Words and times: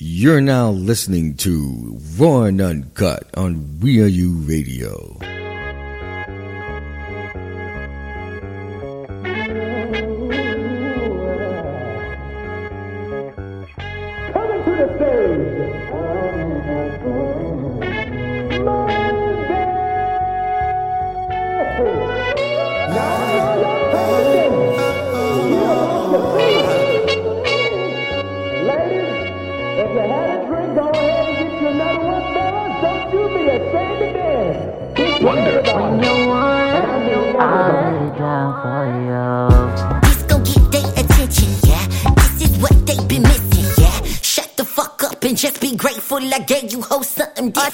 You're 0.00 0.40
now 0.40 0.70
listening 0.70 1.34
to 1.38 1.98
Raw 2.16 2.42
and 2.42 2.60
Uncut 2.60 3.28
on 3.34 3.80
We 3.80 4.00
Are 4.00 4.06
You 4.06 4.30
Radio. 4.30 5.18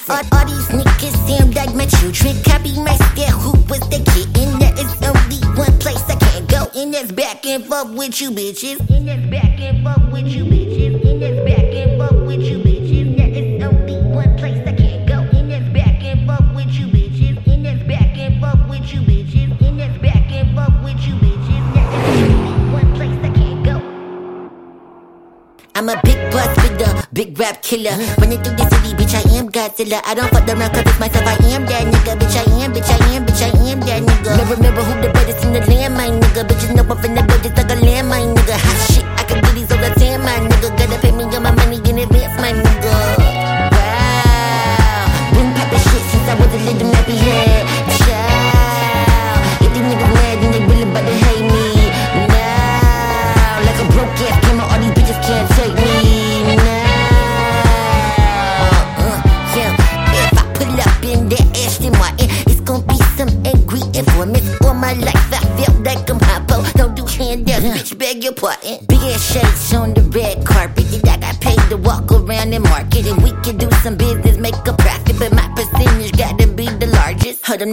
All, 0.06 0.16
all, 0.16 0.44
these 0.44 0.68
niggas 0.68 1.16
seem 1.26 1.50
like 1.52 1.74
my 1.74 1.86
children. 1.86 2.36
Copy 2.44 2.78
my 2.78 2.94
style, 2.94 3.38
who 3.40 3.52
was 3.70 3.80
the 3.88 4.04
kitten? 4.12 4.58
There 4.58 4.74
is 4.74 4.92
only 5.00 5.40
one 5.56 5.78
place 5.78 6.04
I 6.10 6.16
can't 6.16 6.46
go, 6.46 6.68
and 6.78 6.92
that's 6.92 7.10
back 7.10 7.46
and 7.46 7.64
forth 7.64 7.88
with 7.94 8.20
you 8.20 8.30
bitches. 8.30 8.80
And 8.90 9.08
that's 9.08 9.24
back 9.30 9.58
and 9.60 9.82
forth 9.82 10.03
I 29.92 30.14
don't 30.14 30.33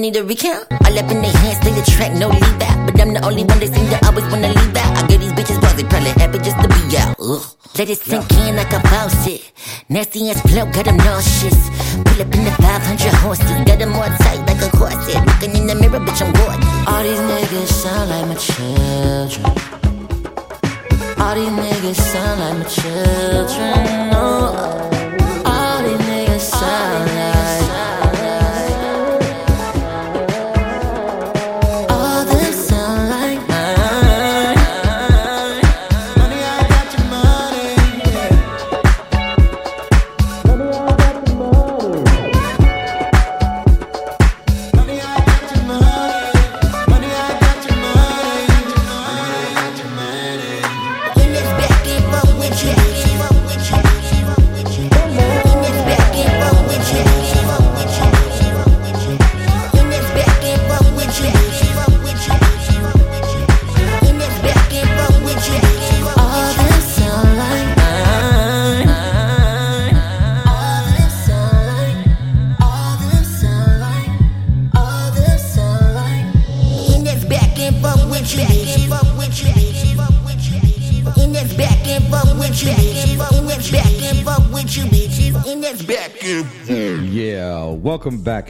them 0.02 0.14
need 0.14 0.18
a 0.18 0.24
recount. 0.24 0.66
All 0.72 0.98
up 0.98 1.12
in 1.12 1.22
their 1.22 1.32
hands, 1.32 1.60
they 1.64 1.72
the 1.72 1.84
track, 1.92 2.14
no 2.14 2.28
leave 2.30 2.62
out. 2.62 2.86
But 2.86 3.02
I'm 3.02 3.14
the 3.14 3.24
only 3.24 3.44
one 3.44 3.60
they 3.60 3.68
seem 3.68 3.88
to 3.90 4.06
always 4.06 4.26
wanna 4.26 4.50
leave 4.50 4.76
out. 4.76 4.98
I 4.98 5.08
get 5.08 5.20
these 5.20 5.34
bitches 5.34 5.62
buzz, 5.62 5.76
they 5.76 5.84
probably 5.84 6.12
happy 6.22 6.40
just 6.40 6.58
to 6.62 6.68
be 6.68 6.98
out. 6.98 7.16
Ugh. 7.20 7.44
Let 7.78 7.90
it 7.90 8.00
sink 8.00 8.32
in 8.34 8.56
like 8.56 8.74
a 8.74 8.80
faucet. 8.90 9.42
Nasty 9.90 10.30
ass 10.30 10.42
flow, 10.42 10.66
got 10.72 10.86
them 10.86 10.98
nauseous. 10.98 11.70
Pull 12.06 12.22
up 12.22 12.34
in 12.34 12.44
the 12.44 12.52
500 12.52 13.14
horses, 13.24 13.52
got 13.66 13.80
them 13.80 13.90
more 13.92 14.12
tight 14.24 14.42
like 14.48 14.62
a 14.62 14.70
corset. 14.78 15.26
Looking 15.28 15.56
in 15.56 15.68
the 15.68 15.76
mirror, 15.76 16.00
bitch, 16.00 16.22
I'm 16.22 16.34
gorgeous. 16.34 16.66
All 16.90 17.04
these 17.04 17.22
niggas 17.30 17.72
sound 17.82 18.10
like 18.10 18.28
my 18.28 18.36
children. 18.36 19.46
All 21.22 21.36
these 21.36 21.54
niggas 21.64 22.00
sound 22.12 22.40
like 22.42 22.58
my 22.60 22.66
children. 22.66 24.21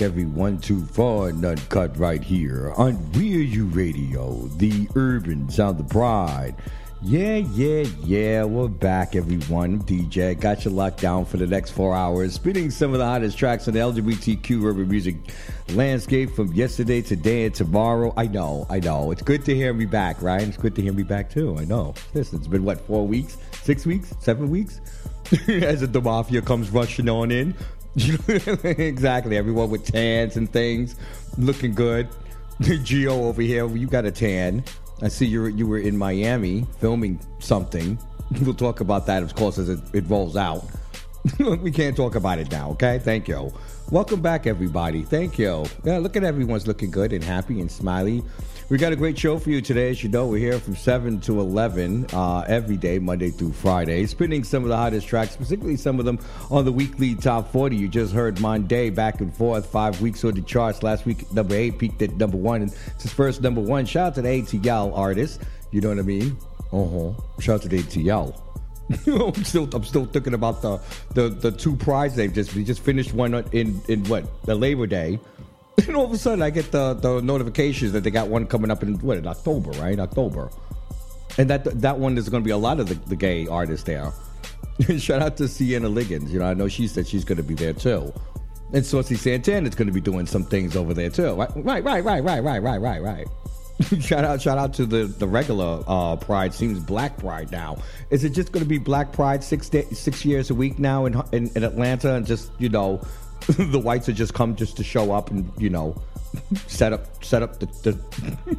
Back 0.01 0.07
everyone 0.07 0.57
to 0.57 0.77
Raw 0.97 1.25
and 1.25 1.45
Uncut 1.45 1.95
right 1.95 2.23
here 2.23 2.73
on 2.75 3.11
We 3.11 3.35
Are 3.35 3.39
You 3.39 3.65
Radio, 3.65 4.47
the 4.57 4.87
urban 4.95 5.47
sound 5.47 5.79
of 5.79 5.89
pride. 5.89 6.55
Yeah, 7.03 7.35
yeah, 7.35 7.85
yeah, 8.03 8.43
we're 8.43 8.67
back 8.67 9.15
everyone. 9.15 9.83
DJ, 9.83 10.39
got 10.39 10.65
you 10.65 10.71
locked 10.71 11.01
down 11.01 11.25
for 11.25 11.37
the 11.37 11.45
next 11.45 11.71
four 11.71 11.95
hours, 11.95 12.33
spinning 12.33 12.71
some 12.71 12.93
of 12.93 12.99
the 12.99 13.05
hottest 13.05 13.37
tracks 13.37 13.67
on 13.67 13.75
the 13.75 13.79
LGBTQ 13.79 14.63
urban 14.63 14.87
music 14.89 15.17
landscape 15.69 16.31
from 16.31 16.51
yesterday, 16.51 17.03
today, 17.03 17.45
and 17.45 17.53
tomorrow. 17.53 18.11
I 18.17 18.25
know, 18.25 18.65
I 18.71 18.79
know. 18.79 19.11
It's 19.11 19.21
good 19.21 19.45
to 19.45 19.55
hear 19.55 19.71
me 19.71 19.85
back, 19.85 20.19
Ryan. 20.21 20.49
It's 20.49 20.57
good 20.57 20.75
to 20.77 20.81
hear 20.81 20.93
me 20.93 21.03
back 21.03 21.29
too. 21.29 21.57
I 21.59 21.65
know. 21.65 21.93
Listen, 22.15 22.39
it's 22.39 22.47
been 22.47 22.63
what, 22.63 22.81
four 22.81 23.05
weeks, 23.05 23.37
six 23.61 23.85
weeks, 23.85 24.15
seven 24.19 24.49
weeks? 24.49 24.81
As 25.47 25.81
the 25.81 26.01
mafia 26.01 26.41
comes 26.41 26.71
rushing 26.71 27.07
on 27.07 27.29
in. 27.29 27.55
exactly. 28.63 29.37
Everyone 29.37 29.69
with 29.69 29.85
tans 29.85 30.37
and 30.37 30.51
things, 30.51 30.95
looking 31.37 31.73
good. 31.73 32.07
Geo 32.83 33.23
over 33.25 33.41
here, 33.41 33.67
you 33.75 33.87
got 33.87 34.05
a 34.05 34.11
tan. 34.11 34.63
I 35.01 35.07
see 35.07 35.25
you 35.25 35.47
you 35.47 35.65
were 35.65 35.79
in 35.79 35.97
Miami 35.97 36.65
filming 36.79 37.19
something. 37.39 37.97
We'll 38.43 38.53
talk 38.53 38.79
about 38.79 39.07
that, 39.07 39.23
of 39.23 39.35
course, 39.35 39.57
as 39.57 39.67
it, 39.67 39.79
it 39.91 40.05
rolls 40.07 40.37
out. 40.37 40.63
we 41.61 41.71
can't 41.71 41.95
talk 41.95 42.15
about 42.15 42.39
it 42.39 42.51
now, 42.51 42.71
okay? 42.71 42.99
Thank 42.99 43.27
you. 43.27 43.53
Welcome 43.91 44.21
back, 44.21 44.47
everybody. 44.47 45.03
Thank 45.03 45.37
you. 45.37 45.65
Yeah, 45.83 45.99
look 45.99 46.15
at 46.15 46.23
everyone's 46.23 46.65
looking 46.65 46.89
good 46.89 47.13
and 47.13 47.23
happy 47.23 47.59
and 47.59 47.71
smiley. 47.71 48.23
We 48.69 48.77
got 48.77 48.93
a 48.93 48.95
great 48.95 49.19
show 49.19 49.37
for 49.37 49.49
you 49.49 49.61
today. 49.61 49.89
As 49.89 50.01
you 50.01 50.09
know, 50.09 50.27
we're 50.27 50.39
here 50.39 50.57
from 50.57 50.75
7 50.75 51.19
to 51.21 51.41
11 51.41 52.07
uh, 52.13 52.45
every 52.47 52.77
day, 52.77 52.99
Monday 52.99 53.29
through 53.29 53.51
Friday, 53.51 54.05
spinning 54.05 54.43
some 54.43 54.63
of 54.63 54.69
the 54.69 54.77
hottest 54.77 55.07
tracks, 55.07 55.33
specifically 55.33 55.75
some 55.75 55.99
of 55.99 56.05
them 56.05 56.17
on 56.49 56.65
the 56.65 56.71
weekly 56.71 57.13
top 57.13 57.51
40. 57.51 57.75
You 57.75 57.87
just 57.87 58.13
heard 58.13 58.37
Mondaii 58.37 58.95
back 58.95 59.19
and 59.19 59.35
forth, 59.35 59.65
five 59.65 60.01
weeks 60.01 60.23
on 60.23 60.33
the 60.33 60.41
charts. 60.41 60.81
Last 60.83 61.05
week, 61.05 61.31
number 61.33 61.53
eight 61.53 61.77
peaked 61.77 62.01
at 62.01 62.15
number 62.15 62.37
one. 62.37 62.61
And 62.61 62.71
it's 62.87 63.03
his 63.03 63.13
first 63.13 63.41
number 63.41 63.61
one. 63.61 63.85
Shout 63.85 64.07
out 64.07 64.15
to 64.15 64.21
the 64.21 64.29
ATL 64.29 64.97
artist. 64.97 65.41
You 65.71 65.81
know 65.81 65.89
what 65.89 65.99
I 65.99 66.03
mean? 66.03 66.37
Uh 66.71 66.85
huh. 66.85 67.41
Shout 67.41 67.55
out 67.55 67.61
to 67.63 67.67
the 67.67 67.79
ATL. 67.79 68.50
I'm 69.07 69.43
still 69.43 69.69
I'm 69.73 69.83
still 69.83 70.05
thinking 70.05 70.33
about 70.33 70.61
the 70.61 70.79
the, 71.13 71.29
the 71.29 71.51
two 71.51 71.75
prizes 71.75 72.17
they 72.17 72.27
just 72.27 72.53
we 72.55 72.63
just 72.63 72.81
finished 72.81 73.13
one 73.13 73.33
in 73.51 73.81
in 73.87 74.03
what 74.05 74.25
the 74.45 74.55
Labor 74.55 74.87
Day, 74.87 75.19
and 75.87 75.95
all 75.95 76.05
of 76.05 76.11
a 76.11 76.17
sudden 76.17 76.41
I 76.41 76.49
get 76.49 76.71
the 76.71 76.93
the 76.93 77.21
notifications 77.21 77.91
that 77.93 78.03
they 78.03 78.11
got 78.11 78.27
one 78.27 78.47
coming 78.47 78.71
up 78.71 78.83
in 78.83 78.95
what 78.99 79.17
in 79.17 79.27
October, 79.27 79.71
right? 79.71 79.99
October, 79.99 80.49
and 81.37 81.49
that 81.49 81.63
that 81.81 81.99
one 81.99 82.17
is 82.17 82.29
going 82.29 82.43
to 82.43 82.45
be 82.45 82.51
a 82.51 82.57
lot 82.57 82.79
of 82.79 82.87
the, 82.87 82.95
the 82.95 83.15
gay 83.15 83.47
artists 83.47 83.85
there. 83.85 84.11
Shout 84.97 85.21
out 85.21 85.37
to 85.37 85.47
Siena 85.47 85.89
Liggins, 85.89 86.31
you 86.31 86.39
know 86.39 86.45
I 86.45 86.53
know 86.53 86.67
she 86.67 86.87
said 86.87 87.07
she's 87.07 87.23
going 87.25 87.37
to 87.37 87.43
be 87.43 87.53
there 87.53 87.73
too, 87.73 88.13
and 88.73 88.85
Saucy 88.85 89.15
is 89.15 89.39
going 89.49 89.87
to 89.87 89.91
be 89.91 90.01
doing 90.01 90.25
some 90.25 90.43
things 90.43 90.75
over 90.75 90.93
there 90.93 91.09
too. 91.09 91.33
Right, 91.33 91.83
right, 91.83 91.83
right, 91.83 92.03
right, 92.03 92.23
right, 92.23 92.59
right, 92.59 92.81
right, 92.81 93.01
right. 93.01 93.27
shout 93.99 94.23
out, 94.23 94.41
shout 94.41 94.57
out 94.57 94.73
to 94.75 94.85
the 94.85 95.05
the 95.05 95.27
regular 95.27 95.83
uh, 95.87 96.15
Pride. 96.15 96.53
Seems 96.53 96.79
Black 96.79 97.17
Pride 97.17 97.51
now. 97.51 97.77
Is 98.09 98.23
it 98.23 98.31
just 98.31 98.51
going 98.51 98.63
to 98.63 98.69
be 98.69 98.77
Black 98.77 99.11
Pride 99.11 99.43
six 99.43 99.69
day, 99.69 99.83
six 99.91 100.25
years 100.25 100.49
a 100.49 100.55
week 100.55 100.79
now 100.79 101.05
in, 101.05 101.21
in 101.31 101.51
in 101.55 101.63
Atlanta, 101.63 102.15
and 102.15 102.25
just 102.25 102.51
you 102.59 102.69
know, 102.69 103.01
the 103.47 103.79
whites 103.79 104.09
are 104.09 104.13
just 104.13 104.33
come 104.33 104.55
just 104.55 104.77
to 104.77 104.83
show 104.83 105.11
up 105.11 105.31
and 105.31 105.51
you 105.57 105.69
know, 105.69 106.01
set 106.67 106.93
up 106.93 107.23
set 107.23 107.41
up 107.43 107.59
the. 107.59 107.65
the 107.65 108.57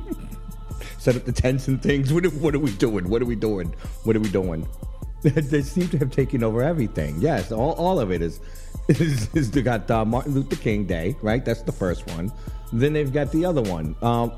Set 0.99 1.17
up 1.17 1.25
the 1.25 1.33
tents 1.33 1.67
and 1.67 1.83
things. 1.83 2.13
What 2.13 2.25
are, 2.25 2.31
what 2.31 2.55
are 2.55 2.61
we 2.61 2.71
doing? 2.71 3.09
What 3.09 3.23
are 3.23 3.25
we 3.25 3.35
doing? 3.35 3.75
What 4.05 4.15
are 4.15 4.21
we 4.21 4.29
doing? 4.29 4.69
they 5.23 5.63
seem 5.63 5.89
to 5.89 5.99
have 5.99 6.13
taken 6.13 6.45
over 6.45 6.63
everything. 6.63 7.17
Yes, 7.21 7.51
all, 7.51 7.73
all 7.73 7.99
of 7.99 8.13
it 8.13 8.23
is 8.23 8.39
is, 8.89 9.29
is 9.35 9.51
they 9.51 9.63
got 9.63 9.91
uh, 9.91 10.05
Martin 10.05 10.35
Luther 10.35 10.57
King 10.57 10.85
Day, 10.85 11.17
right? 11.23 11.45
That's 11.45 11.63
the 11.63 11.73
first 11.73 12.07
one. 12.11 12.33
Then 12.73 12.93
they've 12.93 13.13
got 13.13 13.33
the 13.33 13.45
other 13.45 13.63
one. 13.63 13.95
Um, 14.03 14.33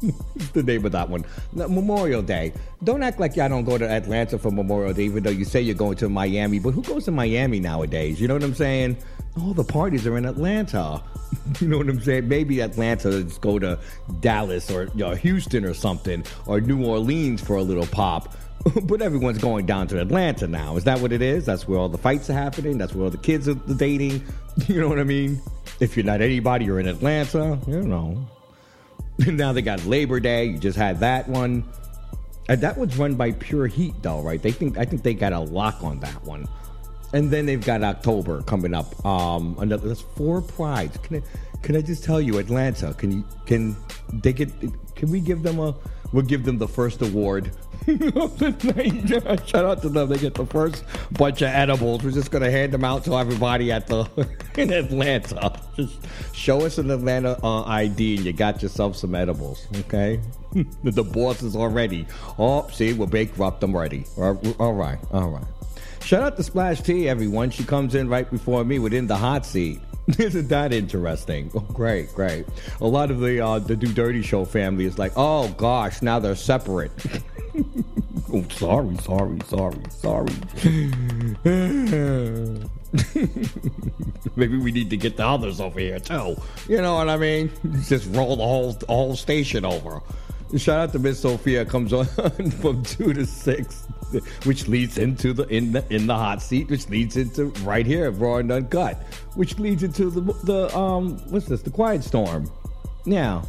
the 0.52 0.62
name 0.62 0.84
of 0.84 0.92
that 0.92 1.08
one, 1.08 1.24
Memorial 1.52 2.22
Day. 2.22 2.52
Don't 2.84 3.02
act 3.02 3.20
like 3.20 3.36
y'all 3.36 3.48
don't 3.48 3.64
go 3.64 3.76
to 3.76 3.88
Atlanta 3.88 4.38
for 4.38 4.50
Memorial 4.50 4.94
Day, 4.94 5.04
even 5.04 5.22
though 5.22 5.30
you 5.30 5.44
say 5.44 5.60
you're 5.60 5.74
going 5.74 5.96
to 5.96 6.08
Miami. 6.08 6.58
But 6.58 6.72
who 6.72 6.82
goes 6.82 7.04
to 7.04 7.10
Miami 7.10 7.60
nowadays? 7.60 8.20
You 8.20 8.28
know 8.28 8.34
what 8.34 8.44
I'm 8.44 8.54
saying? 8.54 8.96
All 9.40 9.54
the 9.54 9.64
parties 9.64 10.06
are 10.06 10.16
in 10.16 10.26
Atlanta. 10.26 11.02
You 11.60 11.68
know 11.68 11.78
what 11.78 11.88
I'm 11.88 12.00
saying? 12.00 12.26
Maybe 12.26 12.60
Atlanta, 12.60 13.08
let's 13.08 13.38
go 13.38 13.58
to 13.60 13.78
Dallas 14.18 14.68
or 14.68 14.84
you 14.94 15.04
know, 15.04 15.14
Houston 15.14 15.64
or 15.64 15.74
something, 15.74 16.24
or 16.46 16.60
New 16.60 16.84
Orleans 16.84 17.40
for 17.40 17.54
a 17.54 17.62
little 17.62 17.86
pop. 17.86 18.34
but 18.82 19.00
everyone's 19.00 19.38
going 19.38 19.64
down 19.64 19.86
to 19.88 20.00
Atlanta 20.00 20.46
now. 20.46 20.76
Is 20.76 20.84
that 20.84 21.00
what 21.00 21.12
it 21.12 21.22
is? 21.22 21.46
That's 21.46 21.68
where 21.68 21.78
all 21.78 21.88
the 21.88 21.98
fights 21.98 22.28
are 22.30 22.34
happening. 22.34 22.78
That's 22.78 22.94
where 22.94 23.04
all 23.04 23.10
the 23.10 23.18
kids 23.18 23.48
are 23.48 23.54
dating. 23.54 24.24
You 24.66 24.80
know 24.80 24.88
what 24.88 24.98
I 24.98 25.04
mean? 25.04 25.40
If 25.78 25.96
you're 25.96 26.04
not 26.04 26.20
anybody, 26.20 26.64
you're 26.64 26.80
in 26.80 26.88
Atlanta. 26.88 27.58
You 27.66 27.82
know. 27.82 28.28
now 29.26 29.52
they 29.52 29.62
got 29.62 29.84
Labor 29.84 30.20
Day. 30.20 30.46
You 30.46 30.58
just 30.58 30.78
had 30.78 31.00
that 31.00 31.28
one. 31.28 31.64
And 32.48 32.60
that 32.62 32.76
was 32.76 32.96
run 32.96 33.14
by 33.14 33.32
Pure 33.32 33.68
Heat, 33.68 33.94
though, 34.02 34.20
right? 34.22 34.40
They 34.42 34.50
think 34.50 34.78
I 34.78 34.84
think 34.84 35.02
they 35.02 35.14
got 35.14 35.32
a 35.32 35.38
lock 35.38 35.82
on 35.84 36.00
that 36.00 36.22
one. 36.24 36.48
And 37.12 37.30
then 37.30 37.46
they've 37.46 37.64
got 37.64 37.82
October 37.82 38.42
coming 38.42 38.74
up. 38.74 39.04
Um, 39.04 39.56
another 39.58 39.88
that's 39.88 40.00
four 40.00 40.40
prides. 40.40 40.96
Can 40.98 41.16
I, 41.18 41.22
can 41.62 41.76
I 41.76 41.80
just 41.80 42.02
tell 42.02 42.20
you, 42.20 42.38
Atlanta? 42.38 42.94
Can 42.94 43.12
you 43.12 43.24
can 43.46 43.76
they 44.12 44.32
get? 44.32 44.50
Can 44.96 45.10
we 45.10 45.20
give 45.20 45.42
them 45.42 45.58
a? 45.58 45.74
We'll 46.12 46.24
give 46.24 46.44
them 46.44 46.58
the 46.58 46.68
first 46.68 47.02
award. 47.02 47.52
Shout 49.46 49.64
out 49.64 49.82
to 49.82 49.88
them. 49.88 50.08
They 50.08 50.18
get 50.18 50.34
the 50.34 50.46
first 50.46 50.84
bunch 51.12 51.42
of 51.42 51.48
edibles. 51.48 52.02
We're 52.02 52.10
just 52.10 52.30
gonna 52.30 52.50
hand 52.50 52.72
them 52.72 52.84
out 52.84 53.04
to 53.04 53.14
everybody 53.14 53.72
at 53.72 53.86
the 53.86 54.08
in 54.56 54.72
Atlanta. 54.72 55.58
Just 55.76 55.98
show 56.34 56.60
us 56.66 56.78
an 56.78 56.90
Atlanta 56.90 57.38
uh, 57.42 57.64
ID, 57.64 58.16
and 58.16 58.26
you 58.26 58.32
got 58.32 58.62
yourself 58.62 58.96
some 58.96 59.14
edibles. 59.14 59.66
Okay. 59.80 60.20
the 60.84 61.02
boss 61.02 61.42
is 61.42 61.56
already. 61.56 62.06
Oh, 62.38 62.68
see, 62.68 62.92
we're 62.92 63.06
bankrupt. 63.06 63.62
I'm 63.62 63.76
ready. 63.76 64.04
All 64.16 64.34
right. 64.74 64.98
All 65.12 65.30
right. 65.30 65.44
Shout 66.02 66.22
out 66.22 66.36
to 66.36 66.42
Splash 66.42 66.80
T, 66.80 67.08
everyone. 67.08 67.50
She 67.50 67.64
comes 67.64 67.94
in 67.94 68.08
right 68.08 68.28
before 68.30 68.64
me 68.64 68.78
within 68.78 69.06
the 69.06 69.16
hot 69.16 69.46
seat. 69.46 69.80
Isn't 70.18 70.48
that 70.48 70.72
interesting? 70.72 71.50
Oh, 71.54 71.60
great, 71.60 72.12
great. 72.14 72.46
A 72.80 72.86
lot 72.86 73.10
of 73.10 73.20
the 73.20 73.40
uh, 73.40 73.58
the 73.58 73.76
Do 73.76 73.92
Dirty 73.92 74.22
Show 74.22 74.44
family 74.44 74.86
is 74.86 74.98
like, 74.98 75.12
oh 75.16 75.48
gosh, 75.50 76.02
now 76.02 76.18
they're 76.18 76.34
separate. 76.34 76.90
oh, 78.32 78.44
sorry, 78.50 78.96
sorry, 78.96 79.38
sorry, 79.46 79.82
sorry. 79.90 80.32
Maybe 84.36 84.56
we 84.56 84.72
need 84.72 84.90
to 84.90 84.96
get 84.96 85.16
the 85.16 85.26
others 85.26 85.60
over 85.60 85.78
here 85.78 86.00
too. 86.00 86.36
You 86.68 86.80
know 86.80 86.94
what 86.94 87.08
I 87.08 87.16
mean? 87.16 87.50
Just 87.86 88.08
roll 88.14 88.36
the 88.36 88.44
whole 88.44 88.72
the 88.72 88.86
whole 88.86 89.16
station 89.16 89.64
over. 89.64 90.00
Shout 90.56 90.80
out 90.80 90.92
to 90.92 90.98
Miss 90.98 91.20
Sophia 91.20 91.64
comes 91.64 91.92
on 91.92 92.06
from 92.60 92.82
two 92.82 93.12
to 93.12 93.24
six, 93.24 93.86
which 94.44 94.66
leads 94.66 94.98
into 94.98 95.32
the 95.32 95.44
in 95.48 95.72
the 95.72 95.84
in 95.94 96.06
the 96.06 96.16
hot 96.16 96.42
seat, 96.42 96.68
which 96.68 96.88
leads 96.88 97.16
into 97.16 97.46
right 97.62 97.86
here, 97.86 98.10
raw 98.10 98.36
and 98.36 98.50
uncut, 98.50 98.96
which 99.34 99.58
leads 99.58 99.82
into 99.82 100.10
the 100.10 100.20
the 100.44 100.76
um 100.76 101.18
what's 101.30 101.46
this? 101.46 101.62
The 101.62 101.70
quiet 101.70 102.02
storm. 102.02 102.50
Now, 103.06 103.44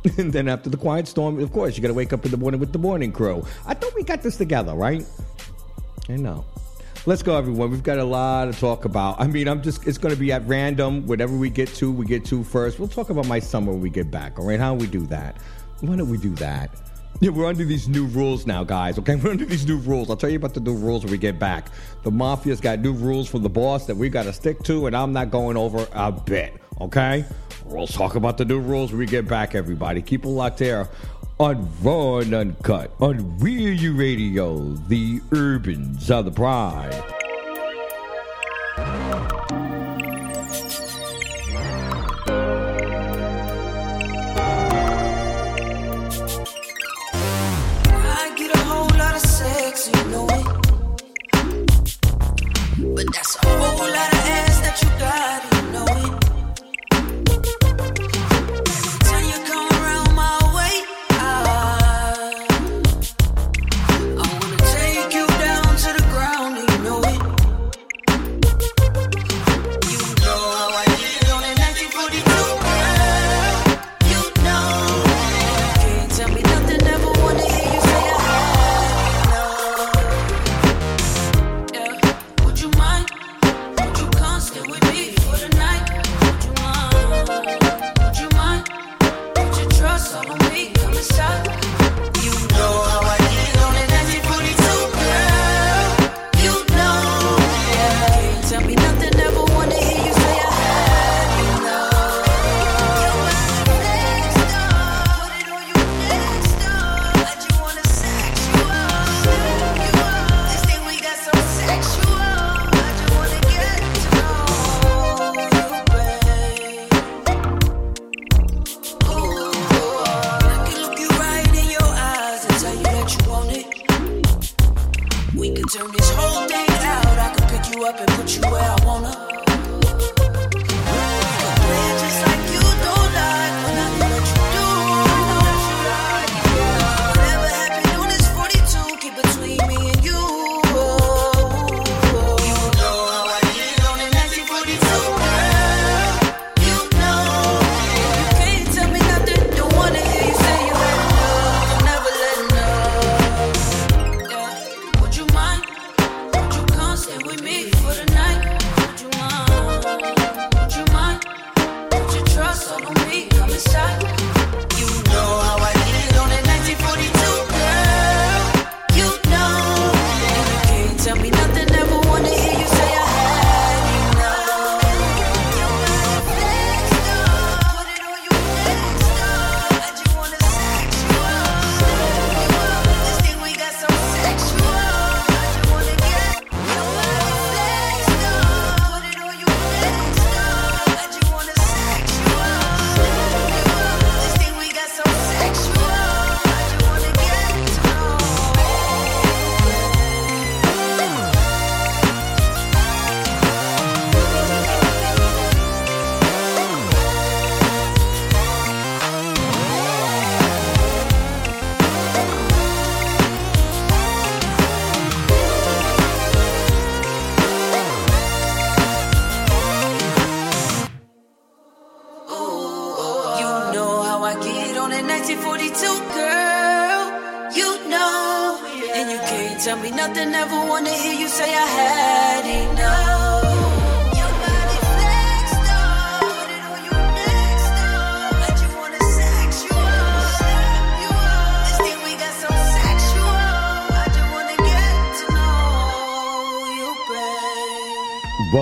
And 0.18 0.32
then 0.32 0.48
after 0.48 0.70
the 0.70 0.76
quiet 0.76 1.08
storm, 1.08 1.40
of 1.40 1.52
course, 1.52 1.76
you 1.76 1.82
got 1.82 1.88
to 1.88 1.94
wake 1.94 2.12
up 2.12 2.24
in 2.24 2.30
the 2.30 2.36
morning 2.36 2.60
with 2.60 2.72
the 2.72 2.78
morning 2.78 3.12
crew. 3.12 3.44
I 3.66 3.74
thought 3.74 3.94
we 3.94 4.02
got 4.02 4.22
this 4.22 4.36
together, 4.36 4.74
right? 4.74 5.04
I 6.08 6.16
know. 6.16 6.44
Let's 7.06 7.22
go, 7.22 7.36
everyone. 7.36 7.70
We've 7.70 7.82
got 7.82 7.98
a 7.98 8.04
lot 8.04 8.52
to 8.52 8.58
talk 8.58 8.84
about. 8.84 9.20
I 9.20 9.26
mean, 9.26 9.48
I'm 9.48 9.62
just, 9.62 9.86
it's 9.86 9.98
going 9.98 10.14
to 10.14 10.20
be 10.20 10.32
at 10.32 10.46
random. 10.46 11.06
Whatever 11.06 11.36
we 11.36 11.48
get 11.48 11.68
to, 11.76 11.90
we 11.90 12.06
get 12.06 12.24
to 12.26 12.44
first. 12.44 12.78
We'll 12.78 12.88
talk 12.88 13.10
about 13.10 13.26
my 13.26 13.38
summer 13.38 13.72
when 13.72 13.80
we 13.80 13.90
get 13.90 14.10
back, 14.10 14.38
all 14.38 14.46
right? 14.46 14.60
How 14.60 14.74
we 14.74 14.86
do 14.86 15.06
that? 15.06 15.36
Why 15.80 15.96
don't 15.96 16.08
we 16.08 16.18
do 16.18 16.34
that? 16.36 16.70
Yeah, 17.20 17.30
we're 17.30 17.46
under 17.46 17.64
these 17.64 17.88
new 17.88 18.06
rules 18.06 18.46
now, 18.46 18.62
guys. 18.64 18.98
Okay, 18.98 19.16
we're 19.22 19.30
under 19.30 19.44
these 19.44 19.66
new 19.66 19.78
rules. 19.78 20.10
I'll 20.10 20.16
tell 20.16 20.30
you 20.30 20.36
about 20.36 20.54
the 20.54 20.60
new 20.60 20.74
rules 20.74 21.04
when 21.04 21.10
we 21.10 21.18
get 21.18 21.38
back. 21.38 21.70
The 22.02 22.10
mafia's 22.10 22.60
got 22.60 22.80
new 22.80 22.92
rules 22.92 23.28
from 23.28 23.42
the 23.42 23.48
boss 23.48 23.86
that 23.86 23.96
we 23.96 24.08
got 24.08 24.24
to 24.24 24.32
stick 24.32 24.62
to, 24.64 24.86
and 24.86 24.96
I'm 24.96 25.12
not 25.12 25.30
going 25.30 25.56
over 25.56 25.86
a 25.92 26.12
bit. 26.12 26.54
Okay, 26.80 27.24
we'll 27.64 27.88
talk 27.88 28.14
about 28.14 28.38
the 28.38 28.44
new 28.44 28.60
rules 28.60 28.90
when 28.90 29.00
we 29.00 29.06
get 29.06 29.26
back. 29.26 29.54
Everybody, 29.54 30.00
keep 30.02 30.24
it 30.24 30.28
locked 30.28 30.60
here 30.60 30.88
on 31.38 31.68
Raw 31.82 32.18
and 32.18 32.34
Uncut 32.34 32.92
on 33.00 33.38
Real 33.38 33.72
U 33.72 33.94
Radio, 33.94 34.72
the 34.88 35.20
Urbans 35.32 36.06
Sound 36.06 36.26
the 36.26 36.32
Pride. 36.32 37.04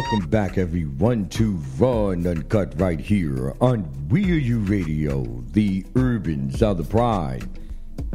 Welcome 0.09 0.31
back, 0.31 0.57
everyone, 0.57 1.29
to 1.31 1.61
Raw 1.79 2.11
and 2.11 2.25
Uncut 2.25 2.79
right 2.79 3.01
here 3.01 3.55
on 3.61 3.91
We're 4.09 4.37
You 4.37 4.61
Radio, 4.61 5.25
the 5.51 5.85
urban 5.97 6.53
South 6.53 6.79
of 6.79 6.89
Pride. 6.89 7.45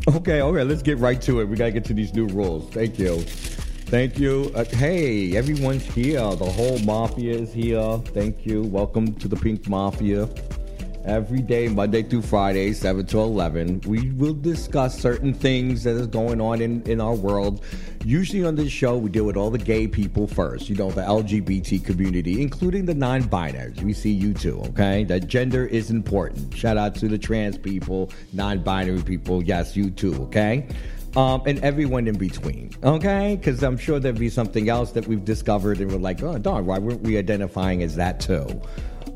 Okay, 0.07 0.39
all 0.39 0.53
right, 0.53 0.65
let's 0.65 0.81
get 0.81 1.00
right 1.00 1.21
to 1.24 1.41
it. 1.41 1.50
We 1.50 1.57
got 1.57 1.65
to 1.65 1.71
get 1.71 1.83
to 1.86 1.93
these 1.93 2.13
new 2.13 2.27
rules. 2.27 2.69
Thank 2.69 2.98
you. 2.98 3.19
Thank 3.19 4.17
you. 4.17 4.53
Uh, 4.55 4.63
hey, 4.63 5.36
everyone's 5.36 5.83
here. 5.83 6.33
The 6.33 6.45
whole 6.45 6.79
mafia 6.79 7.33
is 7.33 7.51
here. 7.51 7.98
Thank 8.13 8.45
you. 8.45 8.63
Welcome 8.63 9.13
to 9.15 9.27
the 9.27 9.36
Pynk 9.36 9.67
Mafia. 9.67 10.29
Every 11.05 11.41
day, 11.41 11.67
Monday 11.67 12.03
through 12.03 12.22
Friday, 12.22 12.74
7 12.74 13.08
to 13.08 13.20
11, 13.20 13.81
we 13.88 14.12
will 14.12 14.36
discuss 14.36 15.00
certain 15.00 15.34
things 15.34 15.84
that 15.84 15.96
is 15.96 16.05
going 16.05 16.39
on 16.39 16.62
in, 16.62 16.84
in 16.84 17.01
our 17.01 17.15
world. 17.15 17.63
Usually 18.05 18.46
on 18.46 18.53
this 18.53 18.72
show, 18.72 18.98
we 18.98 19.10
deal 19.10 19.25
with 19.25 19.36
all 19.36 19.50
the 19.50 19.58
gay 19.58 19.88
people 19.88 20.27
first, 20.27 20.70
you 20.70 20.75
know, 20.75 20.91
the 20.91 21.01
LGBT 21.01 21.84
community, 21.84 22.39
including 22.39 22.86
the 22.86 22.93
non 22.93 23.24
binaries. 23.24 23.81
We 23.81 23.93
see 23.93 24.12
you 24.12 24.36
too, 24.36 24.62
okay? 24.67 25.03
That 25.03 25.25
gender 25.27 25.65
is 25.65 25.89
important. 25.89 26.55
Shout 26.55 26.77
out 26.77 26.93
to 26.96 27.08
the 27.08 27.17
trans 27.17 27.58
people, 27.58 28.12
non 28.31 28.60
binary 28.60 29.01
people. 29.01 29.43
Yes, 29.43 29.75
you 29.75 29.89
too, 29.89 30.13
okay? 30.25 30.67
Um, 31.15 31.41
and 31.48 31.60
everyone 31.60 32.08
in 32.08 32.17
between, 32.17 32.72
okay? 32.84 33.38
Because 33.38 33.63
I'm 33.63 33.77
sure 33.77 34.00
there'd 34.00 34.20
be 34.20 34.29
something 34.29 34.70
else 34.70 34.91
that 34.91 35.08
we've 35.08 35.25
discovered 35.25 35.79
and 35.79 35.91
we're 35.91 35.98
like, 35.98 36.22
oh, 36.22 36.38
darn, 36.38 36.67
why 36.67 36.77
weren't 36.77 37.01
we 37.01 37.17
identifying 37.17 37.81
as 37.81 37.96
that 37.96 38.20
too? 38.20 38.62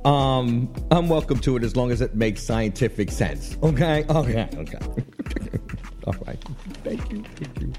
Um, 0.05 0.71
I'm 0.91 1.09
welcome 1.09 1.39
to 1.39 1.57
it 1.57 1.63
as 1.63 1.75
long 1.75 1.91
as 1.91 1.99
it 1.99 2.15
makes 2.15 2.43
scientific 2.43 3.09
sense. 3.11 3.57
Okay? 3.63 4.05
Okay. 4.07 4.47
Okay. 4.55 4.77
All 6.05 6.15
right. 6.27 6.39
Thank 6.83 7.11
you. 7.11 7.23
Thank 7.35 7.61
you. 7.61 7.73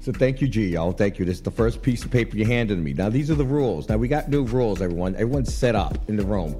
So 0.00 0.10
thank 0.12 0.40
you, 0.40 0.48
G, 0.48 0.68
y'all. 0.68 0.92
Thank 0.92 1.18
you. 1.18 1.26
This 1.26 1.36
is 1.36 1.42
the 1.42 1.50
first 1.50 1.82
piece 1.82 2.02
of 2.04 2.10
paper 2.10 2.36
you 2.36 2.46
handed 2.46 2.78
me. 2.78 2.94
Now 2.94 3.10
these 3.10 3.30
are 3.30 3.34
the 3.34 3.44
rules. 3.44 3.88
Now 3.88 3.98
we 3.98 4.08
got 4.08 4.30
new 4.30 4.44
rules, 4.44 4.80
everyone. 4.80 5.14
Everyone's 5.16 5.52
set 5.54 5.74
up 5.74 6.08
in 6.08 6.16
the 6.16 6.24
room. 6.24 6.58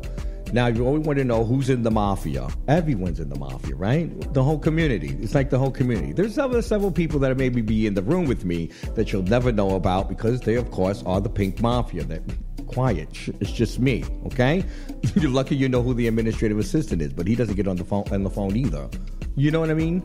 Now 0.52 0.68
you 0.68 0.86
always 0.86 1.04
want 1.06 1.18
to 1.18 1.24
know 1.24 1.44
who's 1.44 1.68
in 1.68 1.82
the 1.82 1.90
mafia. 1.90 2.48
Everyone's 2.68 3.20
in 3.20 3.28
the 3.28 3.38
mafia, 3.38 3.74
right? 3.74 4.32
The 4.32 4.42
whole 4.42 4.58
community. 4.58 5.16
It's 5.20 5.34
like 5.34 5.50
the 5.50 5.58
whole 5.58 5.70
community. 5.70 6.12
There's 6.12 6.34
several, 6.34 6.62
several 6.62 6.92
people 6.92 7.18
that 7.20 7.36
maybe 7.36 7.62
be 7.62 7.86
in 7.86 7.94
the 7.94 8.02
room 8.02 8.26
with 8.26 8.44
me 8.44 8.70
that 8.94 9.12
you'll 9.12 9.22
never 9.22 9.50
know 9.52 9.74
about 9.74 10.08
because 10.08 10.40
they, 10.42 10.54
of 10.54 10.70
course, 10.70 11.02
are 11.04 11.20
the 11.20 11.30
pynk 11.30 11.60
mafia. 11.60 12.04
That 12.04 12.22
quiet. 12.66 13.08
It's 13.40 13.52
just 13.52 13.78
me, 13.78 14.04
okay? 14.26 14.64
You're 15.14 15.30
lucky 15.30 15.56
you 15.56 15.68
know 15.68 15.82
who 15.82 15.94
the 15.94 16.06
administrative 16.08 16.58
assistant 16.58 17.02
is, 17.02 17.12
but 17.12 17.26
he 17.26 17.34
doesn't 17.34 17.54
get 17.54 17.68
on 17.68 17.76
the 17.76 17.84
phone 17.84 18.04
on 18.10 18.22
the 18.22 18.30
phone 18.30 18.56
either. 18.56 18.88
You 19.36 19.50
know 19.50 19.60
what 19.60 19.70
I 19.70 19.74
mean? 19.74 20.02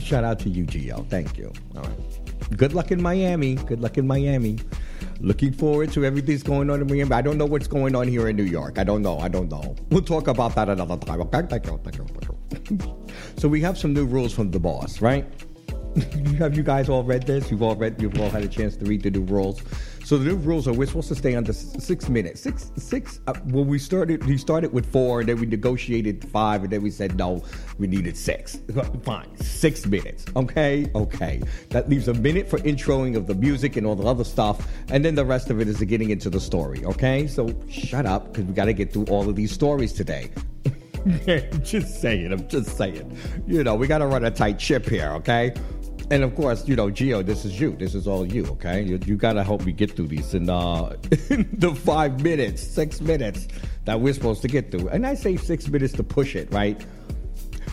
Shout 0.00 0.24
out 0.24 0.38
to 0.40 0.48
Gio. 0.48 1.06
Thank 1.08 1.38
you. 1.38 1.52
All 1.76 1.82
right. 1.82 2.56
Good 2.56 2.72
luck 2.72 2.90
in 2.90 3.02
Miami. 3.02 3.54
Good 3.54 3.80
luck 3.80 3.98
in 3.98 4.06
Miami. 4.06 4.58
Looking 5.22 5.52
forward 5.52 5.92
to 5.92 6.04
everything's 6.04 6.42
going 6.42 6.68
on 6.68 6.80
in 6.80 6.88
Miami. 6.88 7.12
I 7.12 7.22
don't 7.22 7.38
know 7.38 7.46
what's 7.46 7.68
going 7.68 7.94
on 7.94 8.08
here 8.08 8.28
in 8.28 8.34
New 8.34 8.42
York. 8.42 8.76
I 8.76 8.82
don't 8.82 9.02
know. 9.02 9.20
I 9.20 9.28
don't 9.28 9.48
know. 9.48 9.76
We'll 9.90 10.02
talk 10.02 10.26
about 10.26 10.56
that 10.56 10.68
another 10.68 10.96
time. 10.96 11.20
Okay? 11.20 11.42
Thank 11.48 11.66
you. 11.66 11.80
Thank 11.84 11.96
you. 11.96 12.06
Thank 12.50 12.82
you. 12.82 13.06
so 13.38 13.46
we 13.48 13.60
have 13.60 13.78
some 13.78 13.94
new 13.94 14.04
rules 14.04 14.32
from 14.32 14.50
the 14.50 14.58
boss, 14.58 15.00
right? 15.00 15.24
have 16.38 16.56
you 16.56 16.64
guys 16.64 16.88
all 16.88 17.04
read 17.04 17.24
this? 17.24 17.52
You've 17.52 17.62
all 17.62 17.76
read. 17.76 18.02
You've 18.02 18.20
all 18.20 18.30
had 18.30 18.42
a 18.42 18.48
chance 18.48 18.76
to 18.78 18.84
read 18.84 19.04
the 19.04 19.10
new 19.10 19.22
rules. 19.22 19.62
So 20.04 20.18
the 20.18 20.24
new 20.24 20.36
rules 20.36 20.66
are 20.66 20.72
we're 20.72 20.86
supposed 20.86 21.08
to 21.08 21.14
stay 21.14 21.34
under 21.34 21.52
six 21.52 22.08
minutes. 22.08 22.40
Six, 22.40 22.70
six. 22.76 23.20
Uh, 23.26 23.34
well, 23.46 23.64
we 23.64 23.78
started. 23.78 24.24
We 24.26 24.36
started 24.36 24.72
with 24.72 24.90
four, 24.90 25.20
and 25.20 25.28
then 25.28 25.40
we 25.40 25.46
negotiated 25.46 26.28
five, 26.28 26.64
and 26.64 26.72
then 26.72 26.82
we 26.82 26.90
said 26.90 27.16
no, 27.16 27.42
we 27.78 27.86
needed 27.86 28.16
six. 28.16 28.58
Fine, 29.02 29.36
six 29.38 29.86
minutes. 29.86 30.24
Okay, 30.34 30.90
okay. 30.94 31.42
That 31.70 31.88
leaves 31.88 32.08
a 32.08 32.14
minute 32.14 32.48
for 32.48 32.58
introing 32.58 33.16
of 33.16 33.26
the 33.26 33.34
music 33.34 33.76
and 33.76 33.86
all 33.86 33.94
the 33.94 34.06
other 34.06 34.24
stuff, 34.24 34.68
and 34.88 35.04
then 35.04 35.14
the 35.14 35.24
rest 35.24 35.50
of 35.50 35.60
it 35.60 35.68
is 35.68 35.80
getting 35.82 36.10
into 36.10 36.30
the 36.30 36.40
story. 36.40 36.84
Okay, 36.84 37.26
so 37.26 37.54
shut 37.68 38.06
up 38.06 38.32
because 38.32 38.44
we 38.44 38.54
got 38.54 38.66
to 38.66 38.72
get 38.72 38.92
through 38.92 39.04
all 39.06 39.28
of 39.28 39.36
these 39.36 39.52
stories 39.52 39.92
today. 39.92 40.30
just 41.62 42.00
saying. 42.00 42.32
I'm 42.32 42.48
just 42.48 42.76
saying. 42.76 43.16
You 43.46 43.64
know, 43.64 43.74
we 43.74 43.86
got 43.86 43.98
to 43.98 44.06
run 44.06 44.24
a 44.24 44.30
tight 44.30 44.60
ship 44.60 44.88
here, 44.88 45.12
okay? 45.14 45.54
And 46.12 46.22
of 46.24 46.36
course, 46.36 46.68
you 46.68 46.76
know, 46.76 46.90
Geo, 46.90 47.22
this 47.22 47.46
is 47.46 47.58
you. 47.58 47.74
This 47.74 47.94
is 47.94 48.06
all 48.06 48.26
you, 48.26 48.44
okay? 48.48 48.82
You, 48.82 49.00
you 49.06 49.16
got 49.16 49.32
to 49.32 49.42
help 49.42 49.64
me 49.64 49.72
get 49.72 49.96
through 49.96 50.08
these 50.08 50.34
in, 50.34 50.50
uh, 50.50 50.94
in 51.30 51.48
the 51.54 51.74
five 51.74 52.20
minutes, 52.20 52.62
six 52.62 53.00
minutes 53.00 53.48
that 53.86 53.98
we're 53.98 54.12
supposed 54.12 54.42
to 54.42 54.48
get 54.48 54.70
through. 54.70 54.90
And 54.90 55.06
I 55.06 55.14
say 55.14 55.38
six 55.38 55.68
minutes 55.68 55.94
to 55.94 56.02
push 56.02 56.36
it, 56.36 56.52
right? 56.52 56.78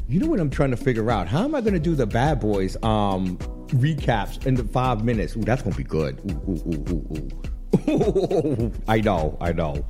You 0.08 0.22
know 0.22 0.28
what 0.28 0.40
I'm 0.40 0.50
trying 0.50 0.72
to 0.72 0.78
figure 0.78 1.12
out? 1.12 1.28
How 1.28 1.44
am 1.44 1.54
I 1.54 1.60
going 1.60 1.74
to 1.74 1.82
do 1.82 1.96
the 1.96 2.08
Bad 2.08 2.40
Boys 2.40 2.78
um, 2.82 3.38
recaps 3.72 4.46
in 4.46 4.56
the 4.56 4.64
five 4.64 5.04
minutes? 5.04 5.36
Ooh, 5.36 5.42
that's 5.42 5.62
going 5.62 5.74
to 5.74 5.78
be 5.78 5.84
good. 5.84 6.22
Ooh, 6.32 6.40
ooh, 6.48 6.74
ooh, 6.74 7.08
ooh, 7.12 8.64
ooh. 8.64 8.72
I 8.88 9.02
know, 9.02 9.38
I 9.42 9.52
know. 9.52 9.86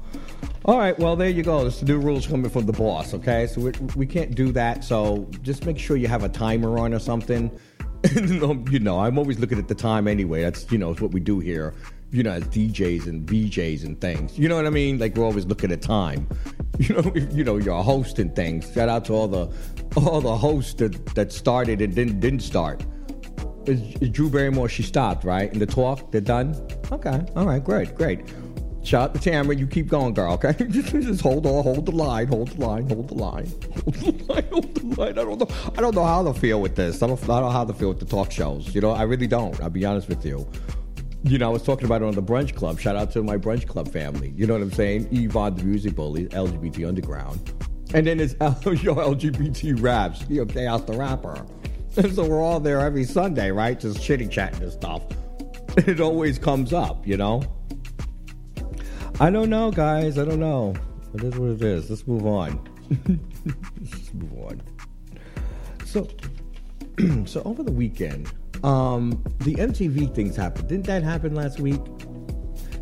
All 0.66 0.80
right, 0.80 0.98
well, 0.98 1.16
there 1.16 1.30
you 1.30 1.44
go. 1.44 1.70
The 1.70 1.86
new 1.86 2.00
rules 2.00 2.26
coming 2.26 2.50
from 2.50 2.66
the 2.66 2.74
boss, 2.74 3.14
okay? 3.14 3.46
So 3.46 3.62
we, 3.62 3.72
we 3.96 4.08
can't 4.08 4.34
do 4.34 4.52
that. 4.54 4.84
So 4.84 5.30
just 5.44 5.68
make 5.68 5.78
sure 5.78 5.98
you 5.98 6.08
have 6.08 6.24
a 6.24 6.30
timer 6.30 6.80
on 6.80 6.96
or 6.96 7.00
something. 7.00 7.52
you 8.16 8.80
know, 8.80 9.00
I'm 9.00 9.18
always 9.18 9.40
looking 9.40 9.60
at 9.60 9.68
the 9.68 9.76
time 9.76 10.08
anyway. 10.08 10.42
That's, 10.42 10.72
you 10.72 10.78
know, 10.78 10.92
it's 10.92 11.02
what 11.02 11.12
we 11.12 11.20
do 11.20 11.40
here, 11.40 11.74
you 12.12 12.24
know, 12.24 12.32
as 12.32 12.44
DJs 12.44 13.08
and 13.08 13.28
VJs 13.28 13.84
and 13.84 14.00
things. 14.00 14.38
You 14.40 14.48
know 14.48 14.56
what 14.56 14.66
I 14.66 14.70
mean? 14.70 15.00
Like 15.00 15.16
we're 15.16 15.26
always 15.26 15.46
looking 15.46 15.72
at 15.72 15.82
time. 15.82 16.28
You 16.80 16.96
know, 16.96 17.12
you 17.32 17.44
know, 17.44 17.58
you're 17.58 17.76
a 17.76 17.84
host 17.84 18.20
and 18.20 18.34
things. 18.34 18.72
Shout 18.74 18.88
out 18.88 19.04
to 19.06 19.14
all 19.14 19.28
the 19.28 19.54
all 19.98 20.22
the 20.22 20.38
hosts 20.38 20.76
that, 20.76 21.08
that 21.08 21.34
started 21.34 21.82
and 21.82 21.94
didn't 21.94 22.22
didn't 22.22 22.40
start. 22.40 22.86
Is, 23.66 23.82
is 24.02 24.10
Drew 24.12 24.30
Barrymore, 24.30 24.70
she 24.70 24.82
stopped, 24.82 25.26
right? 25.26 25.52
In 25.52 25.60
the 25.60 25.66
talk, 25.66 26.10
they're 26.10 26.22
done? 26.22 26.56
Okay. 26.90 27.22
All 27.36 27.46
right, 27.46 27.62
great, 27.62 27.96
great. 27.96 28.22
Shout 28.84 29.10
out 29.10 29.22
to 29.22 29.30
Tamron, 29.30 29.60
you 29.60 29.68
keep 29.68 29.88
going, 29.88 30.14
girl, 30.14 30.34
okay? 30.34 30.54
just, 30.54 30.90
just 30.94 31.22
hold 31.22 31.46
on, 31.46 31.64
hold 31.64 31.86
the 31.86 31.92
line, 31.92 32.28
hold 32.28 32.50
the 32.50 32.66
line, 32.66 32.88
hold 32.88 33.10
the 33.10 33.16
line. 33.16 33.46
Hold 34.00 34.20
the 34.20 34.34
line, 34.34 34.46
hold 34.52 34.76
the 34.76 34.96
line. 34.96 35.10
I 35.20 35.24
don't 35.24 35.40
know. 35.40 35.48
I 35.78 35.82
don't 35.82 35.96
know 35.96 36.06
how 36.06 36.24
to 36.24 36.34
feel 36.34 36.62
with 36.62 36.76
this. 36.76 37.02
I 37.04 37.08
don't, 37.08 37.22
I 37.24 37.28
don't 37.28 37.42
know 37.42 37.50
how 37.50 37.66
to 37.66 37.74
feel 37.74 37.90
with 37.90 38.00
the 38.00 38.06
talk 38.06 38.32
shows. 38.32 38.74
You 38.74 38.82
know, 38.82 38.92
I 38.92 39.04
really 39.04 39.28
don't. 39.28 39.60
I'll 39.62 39.70
be 39.70 39.86
honest 39.86 40.08
with 40.08 40.26
you. 40.26 40.48
You 41.24 41.38
know, 41.38 41.50
I 41.50 41.54
was 41.54 41.64
talking 41.64 41.86
about 41.86 42.02
it 42.02 42.06
on 42.06 42.14
the 42.14 42.24
brunch 42.24 42.56
club. 42.56 42.80
Shout 42.80 42.96
out 42.96 43.12
to 43.12 43.24
my 43.24 43.38
brunch 43.38 43.68
club 43.68 43.92
family. 43.92 44.34
You 44.36 44.48
know 44.48 44.54
what 44.54 44.62
I'm 44.62 44.72
saying? 44.72 45.10
Yvonne 45.12 45.56
the 45.56 45.64
music 45.64 45.96
bully, 45.96 46.28
LGBT 46.28 46.88
underground. 46.88 47.52
And 47.94 48.08
then 48.08 48.20
it's 48.20 48.34
your 48.84 48.96
LGBT 48.96 49.82
raps, 49.82 50.24
you 50.30 50.46
know, 50.46 50.46
Chaos 50.46 50.82
the 50.84 50.94
rapper. 50.94 51.46
And 51.98 52.14
so 52.14 52.26
we're 52.26 52.42
all 52.42 52.60
there 52.60 52.80
every 52.80 53.04
Sunday, 53.04 53.52
right? 53.52 53.80
Just 53.80 54.02
chitty 54.02 54.28
chatting 54.28 54.64
and 54.64 54.72
stuff. 54.72 55.04
It 55.78 56.00
always 56.00 56.40
comes 56.40 56.72
up, 56.72 57.06
you 57.06 57.18
know? 57.18 57.44
I 59.22 59.30
don't 59.30 59.50
know, 59.50 59.70
guys. 59.70 60.18
I 60.18 60.24
don't 60.24 60.40
know. 60.40 60.74
It 61.14 61.24
is 61.24 61.38
what 61.38 61.50
it 61.50 61.62
is. 61.62 61.90
Let's 61.90 62.08
move 62.08 62.26
on. 62.26 62.58
Let's 63.82 64.14
move 64.14 64.34
on. 64.46 64.62
So, 65.86 66.08
so 67.26 67.42
over 67.44 67.62
the 67.62 67.72
weekend, 67.72 68.32
um, 68.64 69.22
the 69.40 69.56
MTV 69.56 70.16
things 70.16 70.38
happened. 70.38 70.70
Didn't 70.70 70.86
that 70.86 71.04
happen 71.04 71.36
last 71.36 71.60
week? 71.60 71.82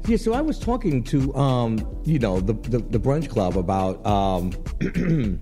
Yeah. 0.06 0.18
So 0.18 0.34
I 0.34 0.42
was 0.42 0.60
talking 0.60 1.04
to, 1.06 1.34
um, 1.36 2.02
you 2.06 2.20
know, 2.20 2.40
the 2.40 2.54
the, 2.54 2.80
the 2.80 3.00
brunch 3.00 3.30
club 3.30 3.58
about 3.58 4.06
um, 4.06 4.52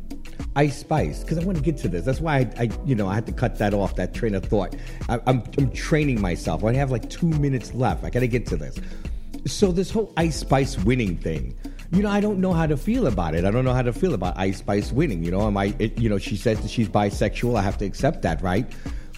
Ice 0.55 0.79
Spice 0.79 1.23
because 1.23 1.37
I 1.37 1.43
want 1.43 1.57
to 1.57 1.63
get 1.63 1.75
to 1.79 1.89
this. 1.89 2.05
That's 2.05 2.21
why 2.21 2.37
I, 2.37 2.51
I, 2.57 2.69
you 2.85 2.95
know, 2.95 3.09
I 3.09 3.15
had 3.15 3.25
to 3.25 3.33
cut 3.33 3.57
that 3.57 3.73
off. 3.73 3.97
That 3.97 4.13
train 4.13 4.33
of 4.33 4.45
thought. 4.45 4.77
I, 5.09 5.19
I'm 5.27 5.43
I'm 5.57 5.71
training 5.71 6.21
myself. 6.21 6.63
I 6.63 6.73
have 6.73 6.89
like 6.89 7.09
two 7.09 7.27
minutes 7.27 7.73
left. 7.73 8.05
I 8.05 8.09
got 8.09 8.21
to 8.21 8.29
get 8.29 8.45
to 8.47 8.55
this. 8.55 8.79
So 9.47 9.71
this 9.71 9.91
whole 9.91 10.11
Ice 10.17 10.37
Spice 10.37 10.77
winning 10.79 11.17
thing, 11.17 11.55
you 11.91 12.01
know, 12.01 12.09
I 12.09 12.19
don't 12.19 12.39
know 12.39 12.51
how 12.51 12.65
to 12.65 12.75
feel 12.77 13.05
about 13.07 13.35
it. 13.35 13.45
I 13.45 13.51
don't 13.51 13.63
know 13.63 13.73
how 13.73 13.83
to 13.83 13.93
feel 13.93 14.13
about 14.13 14.37
Ice 14.37 14.57
Spice 14.57 14.91
winning. 14.91 15.23
You 15.23 15.31
know, 15.31 15.45
am 15.45 15.55
I? 15.55 15.75
It, 15.77 15.99
you 15.99 16.09
know, 16.09 16.17
she 16.17 16.35
says 16.35 16.59
that 16.61 16.71
she's 16.71 16.89
bisexual. 16.89 17.57
I 17.57 17.61
have 17.61 17.77
to 17.77 17.85
accept 17.85 18.23
that, 18.23 18.41
right? 18.41 18.65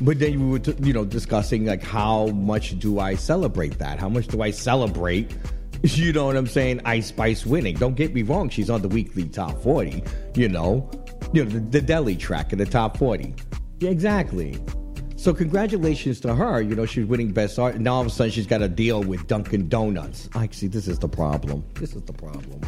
But 0.02 0.20
then 0.20 0.40
we 0.40 0.52
were, 0.52 0.60
t- 0.60 0.76
you 0.84 0.94
know, 0.94 1.06
discussing 1.06 1.66
like 1.66 1.82
how 1.82 2.28
much 2.28 2.78
do 2.78 3.00
I 3.00 3.16
celebrate 3.16 3.80
that? 3.80 4.00
How 4.00 4.10
much 4.10 4.28
do 4.28 4.42
I 4.42 4.52
celebrate? 4.52 5.36
You 5.84 6.12
know 6.12 6.26
what 6.26 6.36
I'm 6.36 6.48
saying? 6.48 6.82
Ice 6.86 7.08
Spice 7.08 7.46
winning. 7.46 7.76
Don't 7.76 7.96
get 7.96 8.12
me 8.12 8.24
wrong. 8.24 8.50
She's 8.50 8.68
on 8.68 8.82
the 8.82 8.88
weekly 8.88 9.30
top 9.30 9.62
40. 9.62 10.04
You 10.34 10.50
know, 10.50 10.90
you 11.34 11.46
know 11.46 11.52
the, 11.52 11.60
the 11.60 11.82
deli 11.82 12.16
track 12.16 12.52
in 12.52 12.58
the 12.58 12.66
top 12.66 12.98
40. 12.98 13.36
Yeah, 13.80 13.92
exactly. 13.92 14.58
So 15.18 15.34
congratulations 15.34 16.20
to 16.22 16.36
her. 16.36 16.62
You 16.62 16.76
know, 16.76 16.86
she's 16.86 17.06
winning 17.06 17.32
best 17.32 17.58
art, 17.58 17.74
and 17.74 17.84
now 17.84 17.96
all 17.96 18.02
of 18.02 18.08
a 18.08 18.10
sudden 18.12 18.32
she's 18.32 18.46
got 18.46 18.62
a 18.62 18.70
deal 18.70 19.02
with 19.04 19.26
Dunkin' 19.26 19.68
Donuts. 19.68 20.30
I 20.36 20.48
see. 20.52 20.68
This 20.68 20.88
is 20.88 21.00
the 21.00 21.10
problem. 21.10 21.66
This 21.74 21.96
is 21.96 22.04
the 22.04 22.14
problem. 22.14 22.62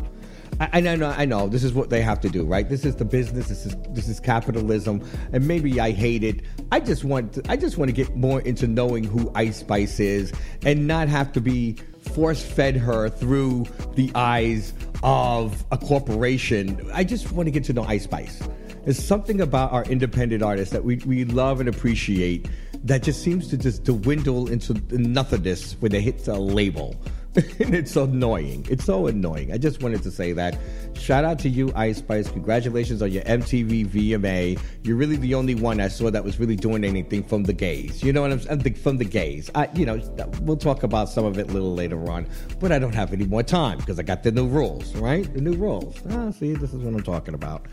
I, 0.60 0.70
I 0.74 0.80
know, 0.82 1.14
I 1.16 1.26
know. 1.26 1.48
This 1.48 1.64
is 1.64 1.74
what 1.74 1.92
they 1.92 2.02
have 2.02 2.20
to 2.22 2.30
do, 2.30 2.44
right? 2.44 2.68
This 2.68 2.86
is 2.86 2.96
the 2.96 3.06
business. 3.06 3.50
This 3.50 3.68
is 3.68 3.76
this 3.92 4.10
is 4.10 4.20
capitalism, 4.20 5.08
and 5.32 5.48
maybe 5.48 5.80
I 5.80 5.92
hate 5.92 6.24
it. 6.24 6.42
I 6.72 6.80
just 6.80 7.04
want, 7.04 7.34
to, 7.34 7.44
I 7.48 7.56
just 7.56 7.78
want 7.78 7.90
to 7.90 7.94
get 7.94 8.16
more 8.16 8.42
into 8.42 8.66
knowing 8.68 9.04
who 9.04 9.32
Ice 9.36 9.60
Spice 9.60 10.00
is, 10.00 10.34
and 10.66 10.88
not 10.88 11.08
have 11.08 11.32
to 11.34 11.42
be 11.42 11.78
force 12.02 12.44
fed 12.44 12.76
her 12.76 13.10
through 13.10 13.68
the 13.94 14.12
eyes 14.16 14.74
of 15.04 15.64
a 15.72 15.78
corporation. 15.78 16.90
I 16.94 17.04
just 17.04 17.32
want 17.32 17.46
to 17.46 17.52
get 17.52 17.64
to 17.66 17.74
know 17.74 17.84
Ice 17.84 18.06
Spice. 18.06 18.42
There's 18.84 19.04
something 19.04 19.42
about 19.42 19.72
our 19.72 19.84
independent 19.86 20.44
artists 20.44 20.74
that 20.74 20.84
we, 20.84 20.98
we 21.06 21.26
love 21.26 21.60
and 21.60 21.70
appreciate 21.70 22.48
that 22.84 23.04
just 23.04 23.22
seems 23.22 23.48
to 23.50 23.58
just 23.58 23.84
dwindle 23.84 24.50
into 24.50 24.74
nothingness 24.92 25.74
when 25.80 25.92
they 25.92 26.02
hit 26.02 26.28
a 26.28 26.38
label. 26.38 26.96
and 27.36 27.76
it's 27.76 27.96
annoying. 27.96 28.66
It's 28.70 28.86
so 28.86 29.06
annoying. 29.06 29.54
I 29.54 29.58
just 29.60 29.84
wanted 29.84 30.02
to 30.04 30.12
say 30.12 30.32
that. 30.34 30.58
Shout 30.94 31.24
out 31.24 31.38
to 31.40 31.50
you, 31.50 31.72
Ice 31.76 32.00
Spice. 32.00 32.30
Congratulations 32.30 33.04
on 33.04 33.12
your 33.12 33.22
MTV 33.24 33.88
VMA. 33.88 34.60
You're 34.84 34.96
really 34.96 35.16
the 35.16 35.36
only 35.36 35.54
one 35.54 35.80
I 35.80 35.90
saw 35.90 36.10
that 36.10 36.24
was 36.24 36.40
really 36.40 36.56
doing 36.56 36.84
anything 36.84 37.24
from 37.24 37.44
the 37.44 37.54
gays. 37.54 38.04
You 38.04 38.14
know 38.14 38.22
what 38.22 38.32
I'm 38.32 38.40
saying? 38.40 38.74
From 38.76 38.98
the 38.98 39.06
gays. 39.06 39.52
I, 39.54 39.70
you 39.76 39.86
know, 39.86 40.02
we'll 40.42 40.58
talk 40.58 40.82
about 40.82 41.08
some 41.08 41.24
of 41.24 41.38
it 41.38 41.50
a 41.50 41.54
little 41.54 41.76
later 41.76 42.10
on, 42.10 42.28
but 42.60 42.72
I 42.72 42.80
don't 42.80 42.96
have 42.96 43.14
any 43.14 43.26
more 43.26 43.44
time 43.44 43.78
because 43.78 44.00
I 44.00 44.04
got 44.04 44.24
the 44.24 44.32
new 44.32 44.48
rules, 44.48 44.96
right? 44.96 45.32
The 45.32 45.42
new 45.42 45.54
rules. 45.54 46.02
Ah, 46.10 46.32
see, 46.32 46.54
this 46.54 46.74
is 46.74 46.82
what 46.82 46.96
I'm 46.96 47.04
talking 47.04 47.36
about. 47.36 47.68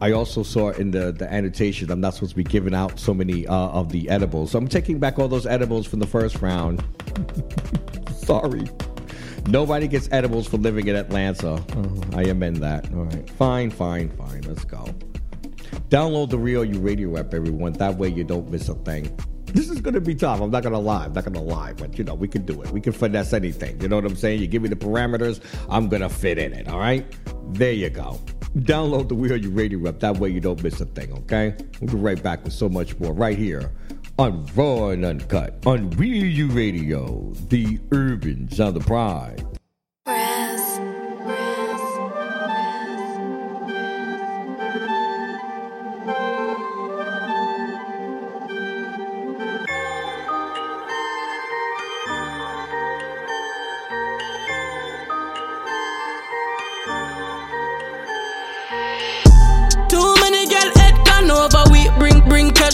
I 0.00 0.12
also 0.12 0.42
saw 0.42 0.70
in 0.70 0.92
the, 0.92 1.12
the 1.12 1.32
annotation 1.32 1.90
I'm 1.90 2.00
not 2.00 2.14
supposed 2.14 2.30
to 2.30 2.36
be 2.36 2.44
giving 2.44 2.74
out 2.74 3.00
so 3.00 3.12
many 3.12 3.46
uh, 3.46 3.54
of 3.54 3.90
the 3.90 4.08
edibles. 4.08 4.52
So 4.52 4.58
I'm 4.58 4.68
taking 4.68 4.98
back 4.98 5.18
all 5.18 5.28
those 5.28 5.46
edibles 5.46 5.86
from 5.86 5.98
the 5.98 6.06
first 6.06 6.40
round. 6.40 6.84
Sorry. 8.14 8.68
Nobody 9.48 9.88
gets 9.88 10.08
edibles 10.12 10.46
for 10.46 10.58
living 10.58 10.88
in 10.88 10.94
Atlanta. 10.94 11.64
I 12.14 12.22
amend 12.22 12.58
that. 12.58 12.92
All 12.92 13.04
right. 13.04 13.28
Fine, 13.30 13.70
fine, 13.70 14.10
fine. 14.10 14.42
Let's 14.42 14.64
go. 14.64 14.84
Download 15.88 16.28
the 16.28 16.38
Real 16.38 16.64
You 16.64 16.78
Radio 16.80 17.16
app, 17.16 17.32
everyone. 17.32 17.72
That 17.74 17.96
way 17.96 18.08
you 18.08 18.24
don't 18.24 18.50
miss 18.50 18.68
a 18.68 18.74
thing. 18.74 19.18
This 19.52 19.70
is 19.70 19.80
going 19.80 19.94
to 19.94 20.00
be 20.00 20.14
tough. 20.14 20.40
I'm 20.40 20.50
not 20.50 20.62
going 20.62 20.74
to 20.74 20.78
lie. 20.78 21.04
I'm 21.04 21.12
not 21.12 21.24
going 21.24 21.34
to 21.34 21.40
lie. 21.40 21.72
But, 21.72 21.98
you 21.98 22.04
know, 22.04 22.14
we 22.14 22.28
can 22.28 22.44
do 22.44 22.60
it. 22.62 22.70
We 22.70 22.80
can 22.80 22.92
finesse 22.92 23.32
anything. 23.32 23.80
You 23.80 23.88
know 23.88 23.96
what 23.96 24.04
I'm 24.04 24.16
saying? 24.16 24.40
You 24.40 24.46
give 24.46 24.62
me 24.62 24.68
the 24.68 24.76
parameters, 24.76 25.40
I'm 25.68 25.88
going 25.88 26.02
to 26.02 26.08
fit 26.08 26.38
in 26.38 26.52
it. 26.52 26.68
All 26.68 26.78
right? 26.78 27.04
There 27.54 27.72
you 27.72 27.90
go. 27.90 28.20
Download 28.58 29.08
the 29.08 29.14
Real 29.14 29.36
You 29.36 29.50
Radio 29.50 29.86
app. 29.88 30.00
That 30.00 30.18
way 30.18 30.30
you 30.30 30.40
don't 30.40 30.62
miss 30.62 30.80
a 30.80 30.86
thing, 30.86 31.12
okay? 31.12 31.54
We'll 31.80 31.94
be 31.94 32.00
right 32.00 32.22
back 32.22 32.44
with 32.44 32.52
so 32.52 32.68
much 32.68 32.98
more 32.98 33.12
right 33.12 33.36
here 33.36 33.72
on 34.18 34.44
Raw 34.56 34.88
and 34.88 35.04
Uncut 35.04 35.64
on 35.64 35.90
Real 35.90 36.24
You 36.24 36.48
Radio, 36.48 37.32
the 37.48 37.78
urban 37.92 38.50
sound 38.50 38.76
of 38.76 38.86
pride. 38.86 39.46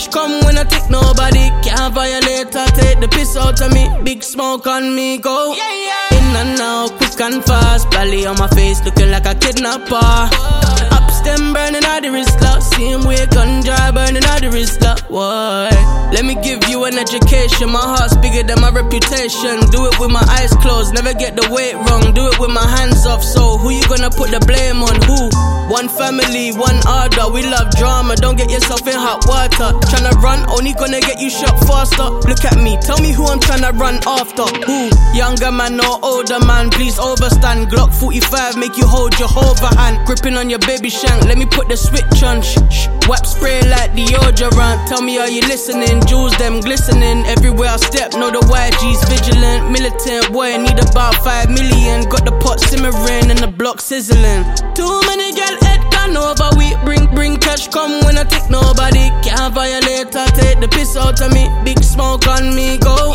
Cash 0.04 0.12
come 0.12 0.44
when 0.44 0.58
I 0.58 0.64
take 0.64 0.88
nobody. 0.90 1.50
Can't 1.62 1.94
violate 1.94 2.54
or 2.54 2.66
take 2.76 3.00
the 3.00 3.08
piss 3.08 3.36
out 3.36 3.60
of 3.60 3.72
me. 3.72 3.88
Big 4.02 4.22
smoke 4.22 4.66
on 4.66 4.94
me 4.94 5.18
go. 5.18 5.52
In 5.52 6.36
and 6.36 6.60
out 6.60 6.92
quick 6.96 7.20
and 7.20 7.44
fast. 7.44 7.90
Belly 7.90 8.26
on 8.26 8.38
my 8.38 8.48
face 8.48 8.84
looking 8.84 9.10
like 9.10 9.26
a 9.26 9.34
kidnapper. 9.34 9.94
ups 9.96 10.93
them 11.24 11.52
burning 11.52 11.84
out 11.84 12.02
the 12.02 12.10
wrist 12.10 12.40
lock 12.40 12.60
same 12.62 13.02
way 13.04 13.24
gun 13.26 13.62
dry 13.64 13.90
burning 13.90 14.24
out 14.24 14.40
the 14.40 14.50
wrist 14.50 14.80
lock 14.82 15.00
why 15.08 15.68
let 16.12 16.24
me 16.24 16.34
give 16.44 16.60
you 16.68 16.84
an 16.84 16.98
education 16.98 17.68
my 17.72 17.80
heart's 17.80 18.16
bigger 18.18 18.42
than 18.42 18.60
my 18.60 18.70
reputation 18.70 19.58
do 19.72 19.88
it 19.88 19.98
with 19.98 20.10
my 20.10 20.24
eyes 20.36 20.52
closed 20.60 20.94
never 20.94 21.14
get 21.14 21.34
the 21.34 21.46
weight 21.50 21.74
wrong 21.88 22.12
do 22.14 22.28
it 22.28 22.38
with 22.38 22.50
my 22.50 22.66
hands 22.76 23.06
off 23.06 23.24
so 23.24 23.56
who 23.58 23.70
you 23.70 23.82
gonna 23.88 24.10
put 24.10 24.30
the 24.30 24.40
blame 24.46 24.82
on 24.84 24.96
who 25.08 25.30
one 25.68 25.88
family, 25.88 26.52
one 26.52 26.76
order. 26.86 27.32
We 27.32 27.42
love 27.42 27.70
drama. 27.76 28.16
Don't 28.16 28.36
get 28.36 28.50
yourself 28.50 28.86
in 28.86 28.94
hot 28.94 29.24
water. 29.26 29.72
Tryna 29.88 30.12
run, 30.20 30.44
only 30.50 30.74
gonna 30.74 31.00
get 31.00 31.20
you 31.20 31.30
shot 31.30 31.56
faster. 31.64 32.04
Look 32.28 32.44
at 32.44 32.60
me, 32.60 32.76
tell 32.82 33.00
me 33.00 33.12
who 33.12 33.24
I'm 33.24 33.40
tryna 33.40 33.72
run 33.78 34.00
after. 34.06 34.44
Who? 34.68 34.90
Younger 35.16 35.50
man 35.50 35.80
or 35.80 35.98
older 36.02 36.38
man, 36.44 36.70
please 36.70 36.98
overstand. 36.98 37.68
Glock 37.72 37.94
45, 37.94 38.56
make 38.56 38.76
you 38.76 38.86
hold 38.86 39.18
your 39.18 39.28
hand. 39.28 40.06
Gripping 40.06 40.36
on 40.36 40.50
your 40.50 40.58
baby 40.60 40.90
shank, 40.90 41.13
let 41.26 41.38
me 41.38 41.46
put 41.46 41.68
the 41.68 41.76
switch 41.76 42.22
on. 42.22 42.42
Shh, 42.42 42.58
shh. 42.70 42.88
Wap 43.08 43.26
spray 43.26 43.60
like 43.68 43.92
deodorant. 43.92 44.88
Tell 44.88 45.02
me, 45.02 45.18
are 45.18 45.28
you 45.28 45.40
listening? 45.42 46.00
Jewels 46.06 46.36
them 46.38 46.60
glistening. 46.60 47.26
Everywhere 47.26 47.70
I 47.70 47.76
step, 47.76 48.12
know 48.14 48.30
the 48.30 48.40
YG's 48.40 49.02
vigilant. 49.08 49.70
Militant 49.70 50.32
boy, 50.32 50.56
need 50.56 50.78
about 50.78 51.14
five 51.22 51.50
million. 51.50 52.08
Got 52.08 52.24
the 52.24 52.32
pot 52.40 52.60
simmering 52.60 53.30
and 53.30 53.38
the 53.38 53.48
block 53.48 53.80
sizzling. 53.80 54.44
Too 54.74 55.00
many 55.06 55.32
girl 55.36 55.56
head 55.62 55.82
gone 55.92 56.16
over. 56.16 56.48
We 56.56 56.74
bring 56.84 57.06
bring 57.14 57.36
cash 57.36 57.68
come 57.68 58.00
when 58.04 58.16
I 58.16 58.24
take 58.24 58.48
nobody. 58.48 59.12
Can't 59.20 59.52
violate 59.54 60.14
I 60.16 60.26
take 60.32 60.60
the 60.60 60.68
piss 60.68 60.96
out 60.96 61.20
of 61.20 61.32
me. 61.32 61.48
Big 61.64 61.82
smoke 61.82 62.26
on 62.26 62.54
me 62.54 62.78
go. 62.78 63.14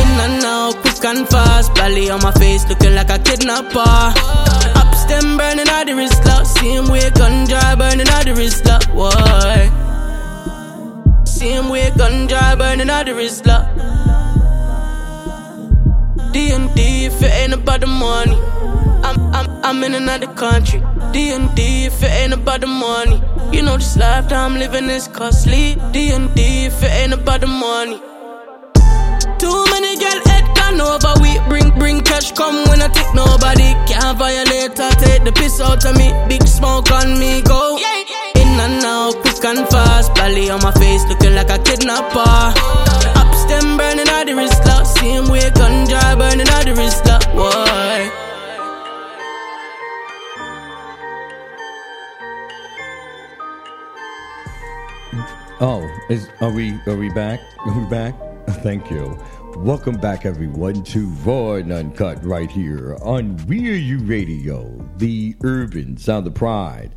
In 0.00 0.10
and 0.24 0.44
out, 0.44 0.76
quick 0.80 1.04
and 1.04 1.28
fast. 1.28 1.74
Belly 1.74 2.10
on 2.10 2.22
my 2.22 2.32
face, 2.32 2.68
looking 2.68 2.94
like 2.94 3.10
a 3.10 3.18
kidnapper. 3.18 4.77
Them 5.08 5.38
burning 5.38 5.68
out 5.68 5.86
the 5.86 5.94
wrist 5.96 6.24
lock. 6.26 6.44
Same 6.46 6.86
way 6.88 7.08
gun 7.10 7.46
dry 7.46 7.74
burning 7.74 8.08
out 8.08 8.24
the 8.24 8.34
wrist 8.34 8.66
lock. 8.66 8.84
Why? 8.92 9.70
Same 11.24 11.68
way 11.70 11.90
gun 11.96 12.26
dry 12.26 12.54
burning 12.54 12.90
out 12.90 13.06
the 13.06 13.14
wrist 13.14 13.46
lock. 13.46 13.66
D 16.32 16.50
and 16.50 16.72
D 16.74 17.06
if 17.06 17.22
it 17.22 17.32
ain't 17.40 17.54
about 17.54 17.80
the 17.80 17.86
money. 17.86 18.36
I'm 19.02 19.18
I'm 19.34 19.48
I'm 19.64 19.84
in 19.84 19.94
another 19.94 20.26
country. 20.34 20.82
D 21.12 21.30
and 21.30 21.54
D 21.54 21.86
if 21.86 22.02
it 22.02 22.10
ain't 22.10 22.34
about 22.34 22.60
the 22.60 22.66
money. 22.66 23.22
You 23.50 23.62
know 23.62 23.78
this 23.78 23.96
life 23.96 24.28
that 24.28 24.44
I'm 24.44 24.58
living 24.58 24.90
is 24.90 25.08
costly. 25.08 25.76
D 25.92 26.10
and 26.10 26.34
D 26.34 26.66
if 26.66 26.82
it 26.82 26.90
ain't 26.90 27.14
about 27.14 27.40
the 27.40 27.46
money. 27.46 27.98
Too 29.38 29.64
many 29.70 29.87
gone 30.70 30.80
over. 30.80 31.20
We 31.20 31.38
bring 31.48 31.70
bring 31.78 32.00
cash 32.02 32.32
come 32.32 32.68
when 32.68 32.82
I 32.82 32.88
take 32.88 33.12
nobody. 33.14 33.74
Can't 33.86 34.18
violate 34.18 34.78
or 34.78 34.92
take 35.00 35.24
the 35.24 35.32
piss 35.32 35.60
out 35.60 35.84
of 35.84 35.96
me. 35.96 36.12
Big 36.28 36.46
smoke 36.46 36.90
on 36.90 37.18
me 37.18 37.42
go. 37.42 37.78
In 38.36 38.48
and 38.60 38.84
out, 38.84 39.14
quick 39.22 39.44
and 39.44 39.68
fast. 39.68 40.14
Belly 40.14 40.50
on 40.50 40.62
my 40.62 40.72
face, 40.72 41.04
looking 41.08 41.34
like 41.34 41.50
a 41.50 41.58
kidnapper. 41.58 42.54
Ups 43.20 43.44
them 43.44 43.76
burning 43.76 44.08
out 44.08 44.26
the 44.26 44.34
wrist 44.34 44.64
lock. 44.66 44.86
Same 44.86 45.28
way 45.28 45.50
gun 45.50 45.86
dry 45.86 46.14
burning 46.14 46.48
out 46.48 46.64
the 46.64 46.74
wrist 46.74 47.04
lock. 47.06 47.24
Why? 47.34 48.24
Oh, 55.60 55.82
is 56.08 56.28
are 56.40 56.52
we 56.52 56.78
are 56.86 56.96
we 56.96 57.08
back? 57.10 57.40
Are 57.66 57.78
we 57.78 57.84
back? 57.88 58.14
Thank 58.62 58.90
you. 58.90 59.18
Welcome 59.62 59.96
back, 59.96 60.24
everyone, 60.24 60.84
to 60.84 61.06
Raw 61.24 61.54
and 61.54 61.72
Uncut 61.72 62.24
right 62.24 62.48
here 62.48 62.96
on 63.02 63.36
Real 63.48 63.74
You 63.74 63.98
Radio, 63.98 64.88
the 64.98 65.34
urban 65.42 65.96
sound 65.96 66.28
of 66.28 66.34
pride. 66.34 66.94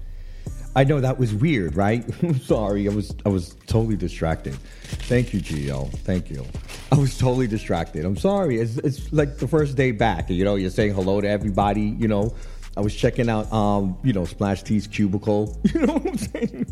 I 0.75 0.83
know 0.83 1.01
that 1.01 1.17
was 1.17 1.33
weird, 1.33 1.75
right? 1.75 2.05
Sorry, 2.43 2.87
I 2.87 2.93
was 2.93 3.15
I 3.25 3.29
was 3.29 3.55
totally 3.65 3.97
distracted. 3.97 4.53
Thank 4.53 5.33
you, 5.33 5.41
Gio. 5.41 5.91
Thank 5.91 6.29
you. 6.29 6.45
I 6.91 6.99
was 6.99 7.17
totally 7.17 7.47
distracted. 7.47 8.05
I'm 8.05 8.15
sorry. 8.15 8.59
It's 8.59 8.77
it's 8.77 9.11
like 9.11 9.37
the 9.37 9.47
first 9.47 9.75
day 9.75 9.91
back. 9.91 10.29
You 10.29 10.45
know, 10.45 10.53
you're 10.53 10.69
saying 10.69 10.93
hello 10.93 11.19
to 11.19 11.27
everybody. 11.27 11.95
You 11.97 12.07
know, 12.07 12.35
I 12.77 12.79
was 12.79 12.95
checking 12.95 13.29
out, 13.29 13.51
um, 13.51 13.97
you 14.01 14.13
know, 14.13 14.23
Splash 14.23 14.63
T's 14.63 14.87
cubicle. 14.87 15.57
You 15.73 15.85
know 15.85 15.93
what 15.93 16.07
I'm 16.07 16.17
saying? 16.17 16.65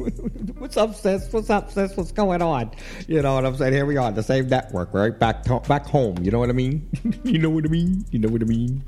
What's 0.58 0.78
up, 0.78 0.96
sis? 0.96 1.32
What's 1.32 1.50
up, 1.50 1.72
sis? 1.72 1.96
What's 1.96 2.12
going 2.12 2.42
on? 2.42 2.72
You 3.08 3.22
know 3.22 3.36
what 3.36 3.46
I'm 3.46 3.56
saying? 3.56 3.74
Here 3.74 3.86
we 3.86 3.98
are, 3.98 4.12
the 4.12 4.24
same 4.24 4.48
network, 4.48 4.94
right? 4.94 5.18
Back 5.18 5.44
to, 5.44 5.60
back 5.62 5.86
home. 5.86 6.18
You 6.22 6.32
know 6.32 6.40
what 6.40 6.50
I 6.50 6.54
mean? 6.54 6.88
you 7.24 7.40
know 7.40 7.50
what 7.50 7.66
I 7.66 7.70
mean? 7.70 8.06
You 8.12 8.20
know 8.20 8.30
what 8.30 8.42
I 8.42 8.46
mean? 8.46 8.84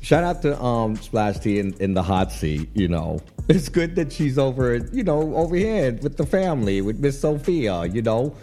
Shout 0.00 0.24
out 0.24 0.42
to 0.42 0.60
um, 0.62 0.96
Splash 0.96 1.38
T 1.38 1.58
in, 1.58 1.74
in 1.74 1.94
the 1.94 2.02
hot 2.02 2.32
seat. 2.32 2.68
You 2.74 2.88
know, 2.88 3.20
it's 3.48 3.68
good 3.68 3.96
that 3.96 4.12
she's 4.12 4.38
over, 4.38 4.76
you 4.76 5.02
know, 5.02 5.34
over 5.34 5.56
here 5.56 5.92
with 6.02 6.16
the 6.16 6.26
family 6.26 6.80
with 6.80 6.98
Miss 6.98 7.20
Sophia. 7.20 7.86
You 7.86 8.02
know, 8.02 8.34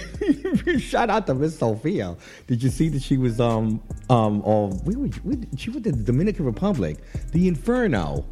Shout 0.78 1.10
out 1.10 1.26
to 1.26 1.34
Miss 1.34 1.58
Sophia. 1.58 2.16
Did 2.46 2.62
you 2.62 2.70
see 2.70 2.88
that 2.90 3.02
she 3.02 3.16
was 3.16 3.40
um 3.40 3.82
um 4.10 4.42
oh 4.44 4.78
we 4.84 4.96
were 4.96 5.08
we, 5.24 5.38
she 5.56 5.70
was 5.70 5.84
in 5.84 5.96
the 5.96 6.04
Dominican 6.04 6.44
Republic, 6.44 6.98
the 7.32 7.48
Inferno. 7.48 8.24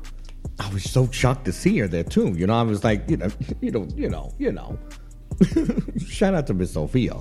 I 0.59 0.69
was 0.73 0.85
so 0.85 1.11
shocked 1.11 1.47
to 1.47 1.53
see 1.53 1.79
her 1.79 1.89
there 1.89 2.05
too. 2.05 2.29
You 2.37 2.47
know, 2.47 2.55
I 2.55 2.63
was 2.63 2.85
like, 2.85 3.09
you 3.09 3.17
know, 3.17 3.31
you 3.61 3.71
know, 3.71 3.89
you 3.95 4.09
know, 4.09 4.33
you 4.39 4.53
know. 4.53 4.79
Shout 5.99 6.35
out 6.35 6.47
to 6.49 6.55
Miss 6.55 6.73
Sophia. 6.73 7.17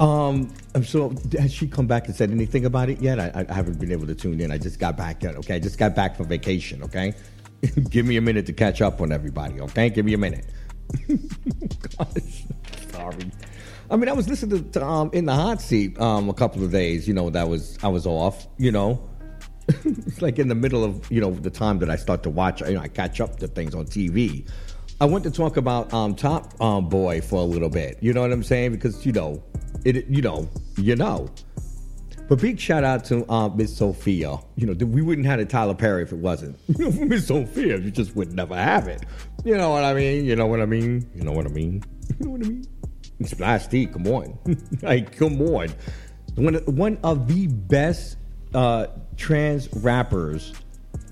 Um, 0.00 0.50
so 0.82 1.14
has 1.38 1.52
she 1.52 1.66
come 1.66 1.86
back 1.86 2.06
and 2.06 2.16
said 2.16 2.30
anything 2.30 2.64
about 2.64 2.88
it 2.88 3.02
yet? 3.02 3.20
I, 3.20 3.44
I 3.48 3.52
haven't 3.52 3.78
been 3.78 3.92
able 3.92 4.06
to 4.06 4.14
tune 4.14 4.40
in. 4.40 4.50
I 4.50 4.56
just 4.56 4.78
got 4.78 4.96
back 4.96 5.22
yet. 5.22 5.36
Okay, 5.36 5.56
I 5.56 5.58
just 5.58 5.78
got 5.78 5.94
back 5.94 6.16
from 6.16 6.26
vacation. 6.26 6.82
Okay, 6.82 7.14
give 7.90 8.06
me 8.06 8.16
a 8.16 8.20
minute 8.22 8.46
to 8.46 8.54
catch 8.54 8.80
up 8.80 9.02
on 9.02 9.12
everybody. 9.12 9.60
Okay, 9.60 9.90
give 9.90 10.06
me 10.06 10.14
a 10.14 10.18
minute. 10.18 10.46
Gosh, 11.98 12.46
sorry. 13.00 13.30
I 13.90 13.96
mean, 13.96 14.08
I 14.08 14.12
was 14.12 14.28
listening 14.28 14.70
to 14.70 14.84
um, 14.84 15.10
in 15.12 15.26
the 15.26 15.34
hot 15.34 15.60
seat 15.60 16.00
um, 16.00 16.28
a 16.28 16.34
couple 16.34 16.62
of 16.62 16.70
days. 16.70 17.08
You 17.08 17.14
know, 17.14 17.30
that 17.30 17.48
was 17.48 17.78
I 17.82 17.88
was 17.88 18.06
off. 18.06 18.46
You 18.56 18.70
know, 18.70 19.08
it's 19.68 20.22
like 20.22 20.38
in 20.38 20.48
the 20.48 20.54
middle 20.54 20.84
of 20.84 21.10
you 21.10 21.20
know 21.20 21.32
the 21.32 21.50
time 21.50 21.78
that 21.80 21.90
I 21.90 21.96
start 21.96 22.22
to 22.24 22.30
watch. 22.30 22.60
You 22.60 22.74
know, 22.74 22.80
I 22.80 22.88
catch 22.88 23.20
up 23.20 23.38
to 23.40 23.48
things 23.48 23.74
on 23.74 23.86
TV. 23.86 24.48
I 25.00 25.06
want 25.06 25.24
to 25.24 25.30
talk 25.30 25.56
about 25.56 25.92
um, 25.94 26.14
Top 26.14 26.60
um, 26.60 26.88
Boy 26.88 27.20
for 27.20 27.40
a 27.40 27.44
little 27.44 27.70
bit. 27.70 27.98
You 28.00 28.12
know 28.12 28.20
what 28.20 28.32
I'm 28.32 28.42
saying? 28.42 28.72
Because 28.72 29.04
you 29.04 29.12
know, 29.12 29.42
it. 29.84 30.06
You 30.06 30.22
know, 30.22 30.48
you 30.76 30.94
know. 30.94 31.28
But 32.28 32.40
big 32.40 32.60
shout 32.60 32.84
out 32.84 33.04
to 33.06 33.28
uh, 33.28 33.48
Miss 33.48 33.76
Sophia. 33.76 34.36
You 34.54 34.66
know, 34.66 34.86
we 34.86 35.02
wouldn't 35.02 35.26
have 35.26 35.40
a 35.40 35.44
Tyler 35.44 35.74
Perry 35.74 36.04
if 36.04 36.12
it 36.12 36.18
wasn't 36.18 36.56
Miss 37.08 37.26
Sophia. 37.26 37.76
You 37.78 37.90
just 37.90 38.14
would 38.14 38.32
never 38.32 38.54
have 38.54 38.86
it. 38.86 39.04
You 39.44 39.56
know 39.56 39.70
what 39.70 39.82
I 39.82 39.94
mean? 39.94 40.26
You 40.26 40.36
know 40.36 40.46
what 40.46 40.60
I 40.60 40.66
mean? 40.66 41.10
You 41.12 41.24
know 41.24 41.32
what 41.32 41.46
I 41.46 41.48
mean? 41.48 41.82
You 42.20 42.26
know 42.26 42.32
what 42.32 42.44
I 42.44 42.48
mean? 42.48 42.66
D, 43.70 43.86
come 43.86 44.06
on, 44.06 44.38
like 44.82 45.16
come 45.16 45.40
on. 45.42 45.68
One 46.36 46.54
one 46.66 46.98
of 47.02 47.28
the 47.28 47.46
best 47.48 48.16
uh, 48.54 48.86
trans 49.16 49.68
rappers 49.76 50.54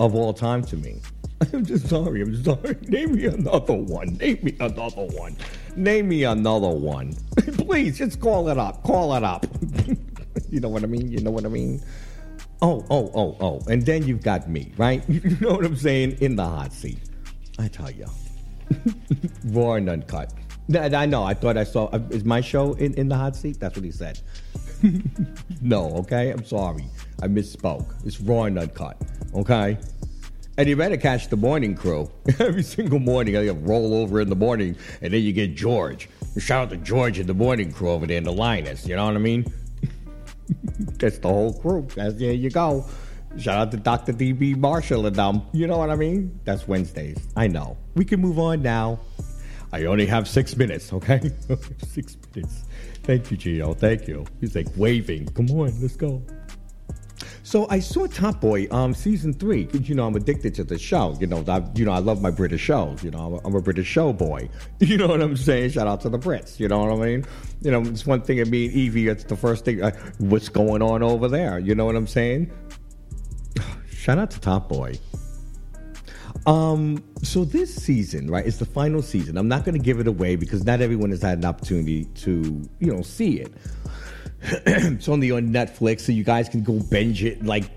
of 0.00 0.14
all 0.14 0.32
time 0.32 0.62
to 0.64 0.76
me. 0.76 1.00
I'm 1.52 1.64
just 1.64 1.88
sorry. 1.88 2.22
I'm 2.22 2.42
sorry. 2.42 2.76
Name 2.88 3.14
me 3.14 3.26
another 3.26 3.74
one. 3.74 4.16
Name 4.16 4.38
me 4.42 4.56
another 4.58 5.06
one. 5.06 5.36
Name 5.76 6.08
me 6.08 6.24
another 6.24 6.68
one. 6.68 7.14
Please, 7.36 7.98
just 7.98 8.20
call 8.20 8.48
it 8.48 8.58
up. 8.58 8.82
Call 8.82 9.14
it 9.14 9.22
up. 9.22 9.46
you 10.50 10.60
know 10.60 10.68
what 10.68 10.82
I 10.82 10.86
mean? 10.86 11.10
You 11.10 11.20
know 11.20 11.30
what 11.30 11.44
I 11.44 11.48
mean? 11.48 11.80
Oh, 12.60 12.84
oh, 12.90 13.10
oh, 13.14 13.36
oh. 13.40 13.60
And 13.70 13.84
then 13.86 14.04
you've 14.04 14.22
got 14.22 14.48
me, 14.48 14.72
right? 14.76 15.02
You 15.08 15.36
know 15.40 15.52
what 15.52 15.64
I'm 15.64 15.76
saying? 15.76 16.18
In 16.20 16.34
the 16.36 16.44
hot 16.44 16.72
seat. 16.72 16.98
I 17.58 17.68
tell 17.68 17.90
you. 17.90 18.06
Raw 19.44 19.74
and 19.74 19.88
uncut. 19.88 20.32
I 20.74 21.02
I 21.02 21.06
know. 21.06 21.22
I 21.24 21.34
thought 21.34 21.56
I 21.56 21.64
saw. 21.64 21.86
uh, 21.86 22.00
Is 22.10 22.24
my 22.24 22.40
show 22.40 22.72
in, 22.74 22.94
in 22.94 23.08
the 23.08 23.16
hot 23.16 23.36
seat? 23.36 23.58
That's 23.60 23.76
what 23.76 23.84
he 23.84 23.90
said. 23.90 24.20
no, 25.62 25.90
okay? 25.96 26.30
I'm 26.30 26.44
sorry. 26.44 26.84
I 27.22 27.26
misspoke. 27.28 27.86
It's 28.04 28.20
raw 28.20 28.44
and 28.44 28.58
uncut, 28.58 28.96
okay? 29.34 29.78
And 30.56 30.68
you 30.68 30.76
better 30.76 30.96
catch 30.96 31.28
the 31.28 31.36
morning 31.36 31.74
crew. 31.74 32.10
Every 32.38 32.62
single 32.62 32.98
morning, 32.98 33.36
I 33.36 33.48
roll 33.48 33.94
over 33.94 34.20
in 34.20 34.28
the 34.28 34.36
morning, 34.36 34.76
and 35.02 35.12
then 35.12 35.22
you 35.22 35.32
get 35.32 35.54
George. 35.56 36.08
Shout 36.38 36.64
out 36.64 36.70
to 36.70 36.76
George 36.76 37.18
and 37.18 37.28
the 37.28 37.34
morning 37.34 37.72
crew 37.72 37.90
over 37.90 38.06
there 38.06 38.18
in 38.18 38.24
the 38.24 38.32
Linus. 38.32 38.86
You 38.86 38.96
know 38.96 39.06
what 39.06 39.14
I 39.14 39.18
mean? 39.18 39.46
That's 40.98 41.18
the 41.18 41.28
whole 41.28 41.52
crew. 41.58 41.86
That's, 41.94 42.14
there 42.14 42.32
you 42.32 42.50
go. 42.50 42.84
Shout 43.36 43.56
out 43.58 43.70
to 43.72 43.76
Dr. 43.76 44.12
DB 44.12 44.56
Marshall 44.56 45.06
and 45.06 45.14
them. 45.16 45.42
You 45.52 45.66
know 45.66 45.78
what 45.78 45.90
I 45.90 45.96
mean? 45.96 46.38
That's 46.44 46.66
Wednesdays. 46.68 47.18
I 47.36 47.46
know. 47.46 47.76
We 47.94 48.04
can 48.04 48.20
move 48.20 48.38
on 48.38 48.62
now. 48.62 49.00
I 49.72 49.84
only 49.84 50.06
have 50.06 50.28
six 50.28 50.56
minutes, 50.56 50.92
okay? 50.92 51.30
six 51.86 52.16
minutes. 52.34 52.64
Thank 53.02 53.30
you, 53.30 53.36
Gio. 53.36 53.76
Thank 53.76 54.08
you. 54.08 54.24
He's 54.40 54.54
like 54.54 54.68
waving. 54.76 55.28
Come 55.28 55.50
on, 55.50 55.80
let's 55.80 55.96
go. 55.96 56.22
So 57.42 57.66
I 57.70 57.80
saw 57.80 58.06
Top 58.06 58.42
Boy 58.42 58.68
um 58.70 58.92
season 58.94 59.32
three 59.32 59.64
because 59.64 59.88
you 59.88 59.94
know 59.94 60.06
I'm 60.06 60.14
addicted 60.14 60.54
to 60.56 60.64
the 60.64 60.78
show. 60.78 61.16
You 61.18 61.26
know 61.26 61.42
I 61.48 61.64
you 61.74 61.86
know 61.86 61.92
I 61.92 61.98
love 61.98 62.20
my 62.20 62.30
British 62.30 62.60
shows. 62.60 63.02
You 63.02 63.10
know 63.10 63.18
I'm 63.18 63.32
a, 63.32 63.36
I'm 63.46 63.54
a 63.54 63.62
British 63.62 63.86
show 63.86 64.12
boy. 64.12 64.50
You 64.80 64.98
know 64.98 65.08
what 65.08 65.22
I'm 65.22 65.34
saying? 65.34 65.70
Shout 65.70 65.86
out 65.86 66.02
to 66.02 66.10
the 66.10 66.18
Brits. 66.18 66.60
You 66.60 66.68
know 66.68 66.84
what 66.84 66.92
I 66.92 67.06
mean? 67.06 67.24
You 67.62 67.70
know 67.70 67.80
it's 67.80 68.04
one 68.06 68.20
thing. 68.20 68.40
I 68.40 68.44
mean 68.44 68.70
Evie. 68.72 69.08
It's 69.08 69.24
the 69.24 69.36
first 69.36 69.64
thing. 69.64 69.82
Uh, 69.82 69.92
what's 70.18 70.50
going 70.50 70.82
on 70.82 71.02
over 71.02 71.26
there? 71.26 71.58
You 71.58 71.74
know 71.74 71.86
what 71.86 71.96
I'm 71.96 72.06
saying? 72.06 72.52
Shout 73.90 74.18
out 74.18 74.30
to 74.32 74.40
Top 74.40 74.68
Boy. 74.68 74.98
Um, 76.48 77.04
so 77.22 77.44
this 77.44 77.74
season, 77.74 78.30
right, 78.30 78.46
is 78.46 78.58
the 78.58 78.64
final 78.64 79.02
season. 79.02 79.36
I'm 79.36 79.48
not 79.48 79.66
going 79.66 79.74
to 79.74 79.84
give 79.84 80.00
it 80.00 80.06
away 80.06 80.34
because 80.34 80.64
not 80.64 80.80
everyone 80.80 81.10
has 81.10 81.20
had 81.20 81.36
an 81.36 81.44
opportunity 81.44 82.06
to, 82.06 82.66
you 82.80 82.90
know, 82.90 83.02
see 83.02 83.40
it. 83.40 83.52
it's 84.40 85.10
only 85.10 85.30
on 85.30 85.50
Netflix, 85.50 86.00
so 86.00 86.12
you 86.12 86.24
guys 86.24 86.48
can 86.48 86.62
go 86.62 86.80
binge 86.90 87.22
it. 87.22 87.44
Like, 87.44 87.70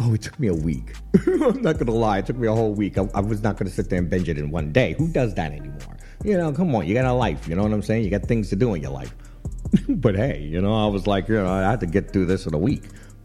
oh, 0.00 0.14
it 0.14 0.22
took 0.22 0.40
me 0.40 0.48
a 0.48 0.54
week. 0.54 0.94
I'm 1.28 1.62
not 1.62 1.78
gonna 1.78 1.92
lie, 1.92 2.18
it 2.18 2.26
took 2.26 2.36
me 2.36 2.48
a 2.48 2.52
whole 2.52 2.74
week. 2.74 2.98
I, 2.98 3.08
I 3.14 3.20
was 3.20 3.40
not 3.40 3.56
gonna 3.56 3.70
sit 3.70 3.88
there 3.88 4.00
and 4.00 4.10
binge 4.10 4.28
it 4.28 4.36
in 4.36 4.50
one 4.50 4.72
day. 4.72 4.96
Who 4.98 5.06
does 5.06 5.34
that 5.34 5.52
anymore? 5.52 5.96
You 6.24 6.36
know, 6.38 6.50
come 6.52 6.74
on, 6.74 6.88
you 6.88 6.94
got 6.94 7.04
a 7.04 7.12
life. 7.12 7.46
You 7.46 7.54
know 7.54 7.62
what 7.62 7.72
I'm 7.72 7.82
saying? 7.82 8.02
You 8.02 8.10
got 8.10 8.22
things 8.22 8.48
to 8.50 8.56
do 8.56 8.74
in 8.74 8.82
your 8.82 8.90
life. 8.90 9.14
but 9.88 10.16
hey, 10.16 10.40
you 10.40 10.60
know, 10.60 10.74
I 10.74 10.88
was 10.88 11.06
like, 11.06 11.28
you 11.28 11.36
know, 11.36 11.48
I 11.48 11.70
had 11.70 11.78
to 11.80 11.86
get 11.86 12.12
through 12.12 12.26
this 12.26 12.46
in 12.46 12.54
a 12.54 12.58
week. 12.58 12.82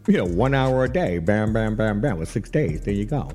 You 0.08 0.18
know, 0.18 0.26
one 0.26 0.54
hour 0.54 0.84
a 0.84 0.90
day, 0.90 1.18
bam, 1.18 1.52
bam, 1.52 1.76
bam, 1.76 2.00
bam, 2.00 2.20
with 2.20 2.30
six 2.30 2.52
days. 2.52 2.82
There 2.82 2.94
you 2.94 3.06
go. 3.06 3.32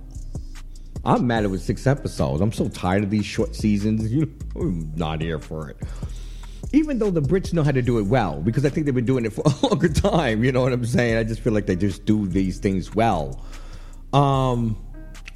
I'm 1.04 1.26
mad 1.26 1.44
it 1.44 1.48
was 1.48 1.64
six 1.64 1.86
episodes. 1.86 2.40
I'm 2.40 2.52
so 2.52 2.68
tired 2.68 3.04
of 3.04 3.10
these 3.10 3.24
short 3.24 3.54
seasons. 3.54 4.12
You 4.12 4.26
know, 4.26 4.60
I'm 4.60 4.92
not 4.96 5.20
here 5.20 5.38
for 5.38 5.70
it. 5.70 5.76
Even 6.72 6.98
though 6.98 7.10
the 7.10 7.22
Brits 7.22 7.52
know 7.52 7.62
how 7.62 7.70
to 7.70 7.80
do 7.80 7.98
it 7.98 8.02
well, 8.02 8.40
because 8.40 8.64
I 8.66 8.68
think 8.68 8.84
they've 8.84 8.94
been 8.94 9.06
doing 9.06 9.24
it 9.24 9.32
for 9.32 9.42
a 9.46 9.54
longer 9.66 9.88
time. 9.88 10.44
You 10.44 10.52
know 10.52 10.62
what 10.62 10.72
I'm 10.72 10.84
saying? 10.84 11.16
I 11.16 11.24
just 11.24 11.40
feel 11.40 11.52
like 11.52 11.66
they 11.66 11.76
just 11.76 12.04
do 12.04 12.26
these 12.26 12.58
things 12.58 12.94
well. 12.94 13.42
Um, 14.12 14.76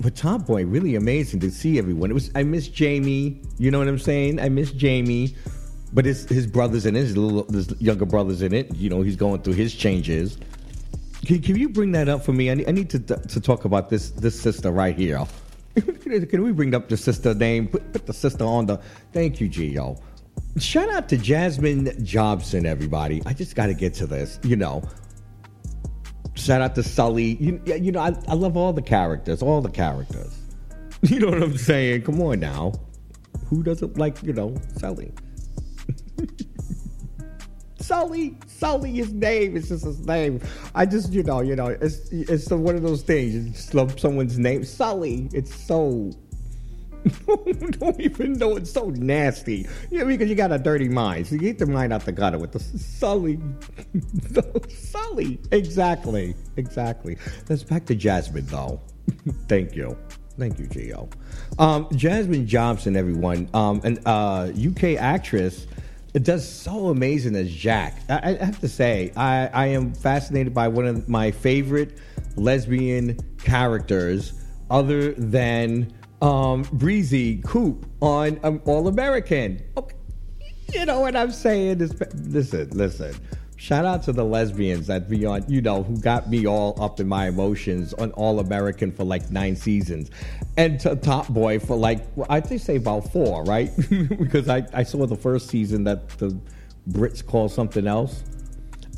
but 0.00 0.16
Top 0.16 0.46
Boy, 0.46 0.64
really 0.66 0.96
amazing 0.96 1.40
to 1.40 1.50
see 1.50 1.78
everyone. 1.78 2.10
It 2.10 2.14
was. 2.14 2.30
I 2.34 2.42
miss 2.42 2.68
Jamie. 2.68 3.40
You 3.58 3.70
know 3.70 3.78
what 3.78 3.88
I'm 3.88 3.98
saying? 3.98 4.40
I 4.40 4.48
miss 4.48 4.72
Jamie. 4.72 5.36
But 5.92 6.06
his 6.06 6.28
his 6.28 6.46
brothers 6.46 6.86
in 6.86 6.96
it, 6.96 7.00
his 7.00 7.16
little 7.16 7.50
his 7.52 7.80
younger 7.80 8.06
brothers 8.06 8.42
in 8.42 8.52
it. 8.52 8.74
You 8.74 8.90
know, 8.90 9.02
he's 9.02 9.16
going 9.16 9.42
through 9.42 9.54
his 9.54 9.74
changes. 9.74 10.38
Can, 11.24 11.40
can 11.40 11.56
you 11.56 11.68
bring 11.68 11.92
that 11.92 12.08
up 12.08 12.24
for 12.24 12.32
me? 12.32 12.50
I 12.50 12.54
need, 12.54 12.68
I 12.68 12.72
need 12.72 12.90
to 12.90 12.98
to 12.98 13.40
talk 13.40 13.64
about 13.64 13.90
this 13.90 14.10
this 14.10 14.38
sister 14.38 14.70
right 14.70 14.96
here. 14.96 15.24
can 16.02 16.42
we 16.42 16.52
bring 16.52 16.74
up 16.74 16.88
the 16.88 16.96
sister 16.96 17.34
name? 17.34 17.68
Put, 17.68 17.92
put 17.92 18.06
the 18.06 18.12
sister 18.12 18.44
on 18.44 18.66
the. 18.66 18.78
Thank 19.12 19.40
you, 19.40 19.48
Gio. 19.48 20.00
Shout 20.58 20.90
out 20.90 21.08
to 21.08 21.16
Jasmine 21.16 22.04
Jobson, 22.04 22.66
everybody. 22.66 23.22
I 23.24 23.32
just 23.32 23.54
got 23.56 23.66
to 23.66 23.74
get 23.74 23.94
to 23.94 24.06
this. 24.06 24.38
You 24.42 24.56
know, 24.56 24.82
shout 26.34 26.60
out 26.60 26.74
to 26.74 26.82
Sully. 26.82 27.36
You, 27.40 27.60
you 27.64 27.92
know, 27.92 28.00
I, 28.00 28.14
I 28.28 28.34
love 28.34 28.56
all 28.56 28.72
the 28.72 28.82
characters, 28.82 29.42
all 29.42 29.60
the 29.60 29.70
characters. 29.70 30.38
You 31.04 31.18
know 31.18 31.30
what 31.30 31.42
I'm 31.42 31.56
saying? 31.56 32.02
Come 32.02 32.22
on 32.22 32.38
now. 32.38 32.74
Who 33.48 33.64
doesn't 33.64 33.98
like, 33.98 34.22
you 34.22 34.32
know, 34.32 34.54
Sully? 34.76 35.12
Sully, 37.92 38.34
Sully, 38.46 38.90
his 38.92 39.12
name. 39.12 39.54
It's 39.54 39.68
just 39.68 39.84
his 39.84 40.06
name. 40.06 40.40
I 40.74 40.86
just, 40.86 41.12
you 41.12 41.22
know, 41.22 41.42
you 41.42 41.54
know, 41.54 41.66
it's 41.66 42.10
it's 42.10 42.50
one 42.50 42.74
of 42.74 42.82
those 42.82 43.02
things. 43.02 43.34
You 43.34 43.50
just 43.50 43.74
love 43.74 44.00
someone's 44.00 44.38
name, 44.38 44.64
Sully. 44.64 45.28
It's 45.34 45.54
so. 45.54 46.10
don't 47.26 48.00
even 48.00 48.32
know 48.34 48.56
it's 48.56 48.72
so 48.72 48.88
nasty. 48.88 49.66
Yeah, 49.90 50.04
because 50.04 50.30
you 50.30 50.34
got 50.34 50.52
a 50.52 50.58
dirty 50.58 50.88
mind. 50.88 51.26
So 51.26 51.34
you 51.34 51.42
get 51.42 51.58
the 51.58 51.66
mind 51.66 51.92
out 51.92 52.06
the 52.06 52.12
gutter 52.12 52.38
with 52.38 52.52
the 52.52 52.60
Sully. 52.60 53.38
Sully. 54.70 55.38
Exactly. 55.50 56.34
Exactly. 56.56 57.18
Let's 57.50 57.62
back 57.62 57.84
to 57.86 57.94
Jasmine 57.94 58.46
though. 58.46 58.80
Thank 59.48 59.76
you. 59.76 59.98
Thank 60.38 60.58
you, 60.58 60.64
Gio. 60.64 61.12
Um, 61.58 61.88
Jasmine 61.94 62.46
Jobson, 62.46 62.96
everyone, 62.96 63.50
um, 63.52 63.82
an 63.84 63.98
uh, 64.06 64.50
UK 64.56 64.96
actress, 64.98 65.66
does 66.18 66.46
so 66.46 66.88
amazing 66.88 67.34
as 67.36 67.50
Jaq. 67.50 67.94
I, 68.10 68.36
I 68.40 68.44
have 68.44 68.60
to 68.60 68.68
say, 68.68 69.12
I, 69.16 69.46
I 69.46 69.66
am 69.68 69.94
fascinated 69.94 70.52
by 70.52 70.68
one 70.68 70.86
of 70.86 71.08
my 71.08 71.30
favorite 71.30 71.98
lesbian 72.36 73.18
characters, 73.42 74.34
other 74.70 75.12
than 75.12 75.92
um, 76.20 76.62
Bre-Z 76.72 77.42
Coop 77.44 77.86
on 78.00 78.38
um, 78.42 78.60
All 78.66 78.88
American. 78.88 79.62
Okay. 79.76 79.96
You 80.72 80.86
know 80.86 81.00
what 81.00 81.16
I'm 81.16 81.32
saying? 81.32 81.78
This, 81.78 81.92
listen, 82.14 82.70
listen. 82.70 83.14
Shout 83.62 83.84
out 83.84 84.02
to 84.02 84.12
the 84.12 84.24
lesbians 84.24 84.88
that 84.88 85.08
be 85.08 85.24
on, 85.24 85.44
you 85.46 85.60
know, 85.62 85.84
who 85.84 85.96
got 85.96 86.28
me 86.28 86.48
all 86.48 86.76
up 86.82 86.98
in 86.98 87.06
my 87.06 87.28
emotions 87.28 87.94
on 87.94 88.10
All 88.14 88.40
American 88.40 88.90
for 88.90 89.04
like 89.04 89.30
nine 89.30 89.54
seasons, 89.54 90.10
and 90.56 90.80
to 90.80 90.96
Top 90.96 91.28
Boy 91.28 91.60
for 91.60 91.76
like 91.76 92.04
I'd 92.28 92.44
say 92.48 92.58
say 92.58 92.74
about 92.74 93.12
four, 93.12 93.44
right? 93.44 93.70
because 94.18 94.48
I, 94.48 94.66
I 94.74 94.82
saw 94.82 95.06
the 95.06 95.14
first 95.14 95.46
season 95.48 95.84
that 95.84 96.08
the 96.18 96.36
Brits 96.90 97.24
call 97.24 97.48
something 97.48 97.86
else. 97.86 98.24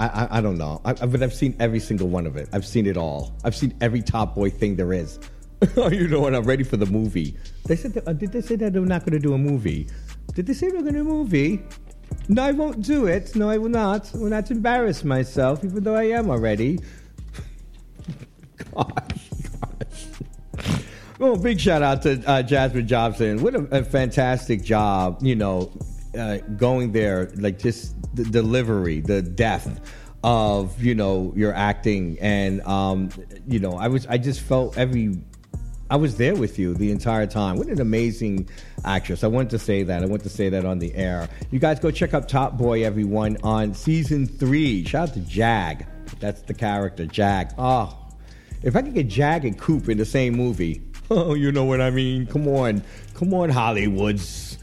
I, 0.00 0.06
I, 0.06 0.38
I 0.38 0.40
don't 0.40 0.56
know, 0.56 0.80
I, 0.82 0.92
I- 0.92 1.06
but 1.08 1.22
I've 1.22 1.34
seen 1.34 1.54
every 1.60 1.78
single 1.78 2.08
one 2.08 2.26
of 2.26 2.38
it. 2.38 2.48
I've 2.54 2.64
seen 2.66 2.86
it 2.86 2.96
all. 2.96 3.34
I've 3.44 3.54
seen 3.54 3.74
every 3.82 4.00
Top 4.00 4.34
Boy 4.34 4.48
thing 4.48 4.76
there 4.76 4.94
is. 4.94 5.18
you 5.76 6.08
know, 6.08 6.24
and 6.26 6.34
I'm 6.34 6.44
ready 6.44 6.64
for 6.64 6.78
the 6.78 6.86
movie. 6.86 7.36
They 7.66 7.76
said, 7.76 7.92
that, 7.94 8.08
uh, 8.08 8.14
did 8.14 8.32
they 8.32 8.40
say 8.40 8.56
that 8.56 8.72
they're 8.72 8.80
not 8.82 9.02
going 9.02 9.12
to 9.12 9.18
do 9.18 9.34
a 9.34 9.38
movie? 9.38 9.88
Did 10.34 10.46
they 10.46 10.54
say 10.54 10.70
they're 10.70 10.80
going 10.80 10.94
to 10.94 11.00
do 11.04 11.10
a 11.10 11.12
movie? 11.12 11.62
No, 12.28 12.42
I 12.42 12.52
won't 12.52 12.82
do 12.82 13.06
it. 13.06 13.36
No, 13.36 13.50
I 13.50 13.58
will 13.58 13.68
not. 13.68 14.14
I 14.14 14.18
will 14.18 14.30
not 14.30 14.50
embarrass 14.50 15.04
myself, 15.04 15.62
even 15.64 15.84
though 15.84 15.94
I 15.94 16.04
am 16.04 16.30
already. 16.30 16.78
gosh, 18.74 19.30
gosh. 19.60 20.78
Well, 21.18 21.36
big 21.36 21.60
shout 21.60 21.82
out 21.82 22.02
to 22.02 22.22
uh, 22.26 22.42
Jasmine 22.42 22.88
Jobson. 22.88 23.42
What 23.42 23.54
a, 23.54 23.78
a 23.78 23.84
fantastic 23.84 24.62
job, 24.62 25.18
you 25.22 25.36
know, 25.36 25.70
uh, 26.18 26.38
going 26.56 26.92
there, 26.92 27.30
like 27.36 27.58
just 27.58 27.94
the 28.14 28.24
delivery, 28.24 29.00
the 29.00 29.22
depth 29.22 29.80
of 30.22 30.82
you 30.82 30.94
know 30.94 31.32
your 31.36 31.52
acting, 31.52 32.18
and 32.20 32.62
um, 32.62 33.10
you 33.46 33.58
know, 33.58 33.72
I 33.72 33.88
was 33.88 34.06
I 34.06 34.18
just 34.18 34.40
felt 34.40 34.78
every. 34.78 35.18
I 35.90 35.96
was 35.96 36.16
there 36.16 36.34
with 36.34 36.58
you 36.58 36.74
the 36.74 36.90
entire 36.90 37.26
time. 37.26 37.56
What 37.56 37.66
an 37.68 37.80
amazing 37.80 38.48
actress. 38.84 39.22
I 39.22 39.26
wanted 39.26 39.50
to 39.50 39.58
say 39.58 39.82
that. 39.82 40.02
I 40.02 40.06
want 40.06 40.22
to 40.22 40.30
say 40.30 40.48
that 40.48 40.64
on 40.64 40.78
the 40.78 40.94
air. 40.94 41.28
You 41.50 41.58
guys 41.58 41.78
go 41.78 41.90
check 41.90 42.14
out 42.14 42.28
Top 42.28 42.56
Boy, 42.56 42.84
everyone, 42.84 43.36
on 43.42 43.74
season 43.74 44.26
three. 44.26 44.84
Shout 44.84 45.10
out 45.10 45.14
to 45.14 45.20
Jaq. 45.20 45.86
That's 46.20 46.40
the 46.42 46.54
character, 46.54 47.04
Jaq. 47.04 47.52
Oh, 47.58 47.96
if 48.62 48.76
I 48.76 48.82
could 48.82 48.94
get 48.94 49.08
Jaq 49.08 49.44
and 49.44 49.58
Coop 49.58 49.90
in 49.90 49.98
the 49.98 50.06
same 50.06 50.34
movie, 50.34 50.82
oh, 51.10 51.34
you 51.34 51.52
know 51.52 51.64
what 51.64 51.82
I 51.82 51.90
mean. 51.90 52.26
Come 52.26 52.48
on, 52.48 52.82
come 53.12 53.34
on, 53.34 53.50
Hollywoods. 53.50 54.56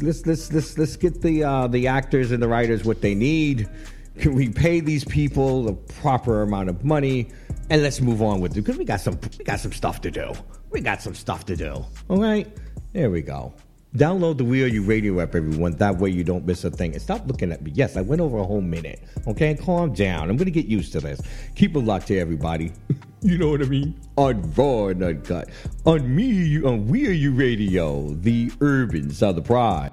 Let's 0.00 0.26
let's 0.26 0.50
let's 0.52 0.78
let's 0.78 0.96
get 0.96 1.20
the 1.20 1.44
uh, 1.44 1.66
the 1.66 1.86
actors 1.88 2.30
and 2.30 2.42
the 2.42 2.48
writers 2.48 2.84
what 2.84 3.02
they 3.02 3.14
need. 3.14 3.68
Can 4.18 4.34
we 4.34 4.48
pay 4.48 4.80
these 4.80 5.04
people 5.04 5.64
the 5.64 5.72
proper 5.72 6.42
amount 6.42 6.70
of 6.70 6.84
money? 6.84 7.28
And 7.70 7.82
let's 7.82 8.00
move 8.00 8.20
on 8.22 8.40
with 8.40 8.52
it 8.52 8.62
because 8.62 8.76
we 8.76 8.84
got 8.84 9.00
some 9.00 9.18
we 9.38 9.44
got 9.44 9.60
some 9.60 9.72
stuff 9.72 10.00
to 10.02 10.10
do. 10.10 10.32
We 10.70 10.80
got 10.80 11.00
some 11.00 11.14
stuff 11.14 11.46
to 11.46 11.56
do. 11.56 11.84
All 12.08 12.20
right, 12.20 12.46
there 12.92 13.10
we 13.10 13.22
go. 13.22 13.54
Download 13.96 14.36
the 14.36 14.44
Real 14.44 14.66
You 14.66 14.82
Radio 14.82 15.20
app, 15.20 15.36
everyone. 15.36 15.76
That 15.76 15.98
way 15.98 16.10
you 16.10 16.24
don't 16.24 16.44
miss 16.44 16.64
a 16.64 16.70
thing. 16.70 16.94
And 16.94 17.00
stop 17.00 17.28
looking 17.28 17.52
at 17.52 17.62
me. 17.62 17.70
Yes, 17.74 17.96
I 17.96 18.00
went 18.00 18.20
over 18.20 18.38
a 18.38 18.44
whole 18.44 18.60
minute. 18.60 19.00
Okay, 19.28 19.54
calm 19.54 19.92
down. 19.92 20.28
I'm 20.28 20.36
to 20.36 20.50
get 20.50 20.66
used 20.66 20.92
to 20.94 21.00
this. 21.00 21.20
Keep 21.54 21.76
it 21.76 21.78
locked 21.78 22.08
here, 22.08 22.20
everybody. 22.20 22.72
you 23.22 23.38
know 23.38 23.50
what 23.50 23.62
I 23.62 23.66
mean? 23.66 23.94
On 24.16 24.52
Raw 24.54 24.88
and 24.88 25.00
Uncut. 25.00 25.48
On 25.86 26.12
me, 26.14 26.60
on 26.64 26.88
We 26.88 27.06
Are 27.06 27.12
You 27.12 27.32
Radio, 27.32 28.08
the 28.14 28.50
urban 28.60 29.10
Southern 29.10 29.44
pride. 29.44 29.92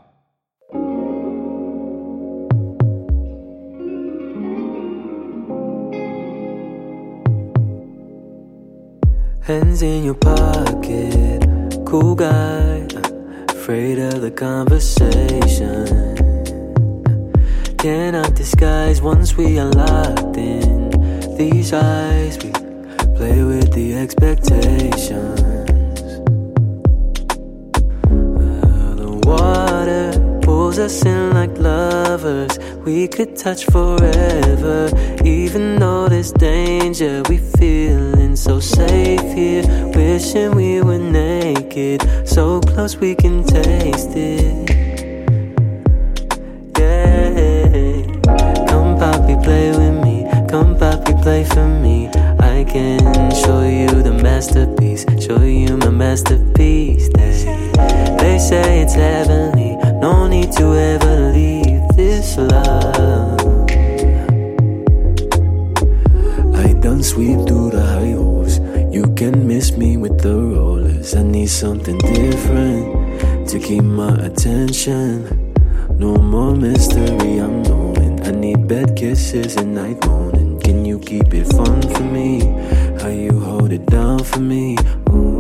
Hands 9.44 9.82
in 9.82 10.04
your 10.04 10.14
pocket, 10.14 11.44
cool 11.84 12.14
guy, 12.14 12.86
afraid 13.50 13.98
of 13.98 14.22
the 14.22 14.30
conversation. 14.30 15.88
Cannot 17.78 18.36
disguise 18.36 19.02
once 19.02 19.36
we 19.36 19.58
are 19.58 19.72
locked 19.72 20.38
in 20.38 20.92
these 21.38 21.74
eyes. 21.74 22.38
We 22.38 22.52
play 23.16 23.44
with 23.44 23.74
the 23.74 23.96
expectations. 23.96 25.42
The 29.02 29.22
water 29.26 29.71
pulls 30.72 30.80
us 30.80 31.06
in 31.06 31.34
like 31.34 31.58
lovers. 31.58 32.58
We 32.86 33.06
could 33.06 33.36
touch 33.36 33.66
forever, 33.66 34.90
even 35.26 35.80
though 35.80 36.08
there's 36.08 36.32
danger. 36.32 37.24
We 37.28 37.40
feeling 37.58 38.38
so 38.38 38.62
safe 38.62 39.34
here, 39.34 39.64
wishing 39.94 40.56
we 40.56 40.82
were 40.82 40.98
naked, 40.98 42.02
so 42.26 42.62
close 42.62 42.96
we 42.96 43.16
can 43.16 43.44
taste 43.44 44.12
it. 44.16 44.70
Yeah, 46.80 48.04
come 48.70 48.96
Papi, 48.96 49.44
play 49.44 49.72
with 49.72 49.96
me. 50.06 50.26
Come 50.48 50.78
Papi, 50.78 51.22
play 51.22 51.44
for 51.44 51.68
me. 51.68 52.08
I 52.40 52.64
can 52.64 53.32
show 53.44 53.64
you 53.64 54.02
the 54.02 54.14
masterpiece, 54.14 55.06
show 55.20 55.42
you 55.42 55.76
my 55.76 55.90
masterpiece. 55.90 57.10
They, 57.10 57.72
they 58.22 58.40
say 58.40 58.82
it's 58.84 58.94
heavenly, 58.94 59.78
no 60.02 60.28
need 60.28 60.52
to 60.54 60.66
ever 60.74 61.32
leave 61.32 61.84
this 61.96 62.36
love. 62.36 63.40
I 66.56 66.74
done 66.82 67.04
sweep 67.04 67.38
through 67.48 67.70
the 67.70 67.86
high 67.86 68.14
holes. 68.14 68.58
You 68.92 69.14
can 69.16 69.48
miss 69.48 69.78
me 69.78 69.98
with 69.98 70.20
the 70.20 70.36
rollers. 70.36 71.14
I 71.14 71.22
need 71.22 71.50
something 71.50 72.00
different 72.00 73.48
to 73.50 73.60
keep 73.60 73.84
my 73.84 74.16
attention. 74.26 75.54
No 76.00 76.16
more 76.16 76.56
mystery, 76.56 77.38
I'm 77.38 77.62
knowing. 77.62 78.20
I 78.24 78.32
need 78.32 78.68
bed 78.68 78.98
kisses 78.98 79.56
and 79.58 79.76
night 79.76 80.04
moaning. 80.08 80.60
Can 80.62 80.84
you 80.84 80.98
keep 80.98 81.32
it 81.32 81.46
fun 81.54 81.80
for 81.94 82.04
me? 82.04 82.40
How 83.00 83.10
you 83.10 83.40
hold 83.40 83.72
it 83.72 83.86
down 83.86 84.24
for 84.24 84.40
me? 84.40 84.78
Ooh, 85.12 85.31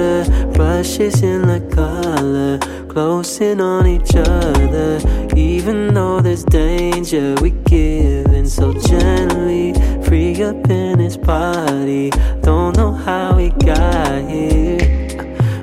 water 0.00 0.24
rushes 0.58 1.22
in 1.22 1.46
like 1.48 1.70
color, 1.70 2.58
closing 2.88 3.60
on 3.60 3.86
each 3.86 4.14
other. 4.16 4.98
Even 5.36 5.94
though 5.94 6.20
there's 6.20 6.44
danger, 6.44 7.34
we 7.42 7.50
give 7.50 8.26
in 8.26 8.46
so 8.46 8.72
gently. 8.72 9.74
Free 10.04 10.42
up 10.42 10.68
in 10.70 10.98
his 10.98 11.16
body. 11.16 12.10
Don't 12.42 12.76
know 12.76 12.92
how 12.92 13.36
we 13.36 13.50
got 13.50 14.28
here, 14.28 14.78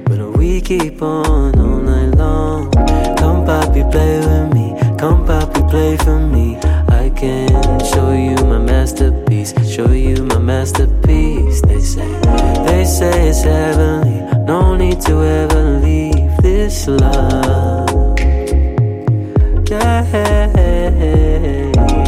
but 0.06 0.38
we 0.38 0.62
keep 0.62 1.02
on 1.02 1.60
all 1.60 1.80
night 1.80 2.16
long. 2.18 2.72
Come, 3.18 3.46
Papi, 3.46 3.90
play 3.92 4.20
with 4.20 4.54
me. 4.54 4.68
Come, 4.98 5.26
Papi, 5.26 5.70
play 5.70 5.98
for 5.98 6.20
me. 6.20 6.58
I 6.90 7.10
can 7.10 7.80
show 7.92 8.12
you 8.12 8.36
my 8.46 8.60
masterpiece. 8.60 9.54
Show 9.70 9.92
you 9.92 10.24
my 10.24 10.40
masterpiece. 10.40 11.62
They 11.62 11.80
say, 11.80 12.08
they 12.66 12.86
say 12.86 13.30
it's 13.30 13.44
heavenly. 13.44 13.97
To 15.06 15.24
ever 15.24 15.80
leave 15.80 16.36
this 16.42 16.88
love. 16.88 18.18
Yeah, 19.70 20.04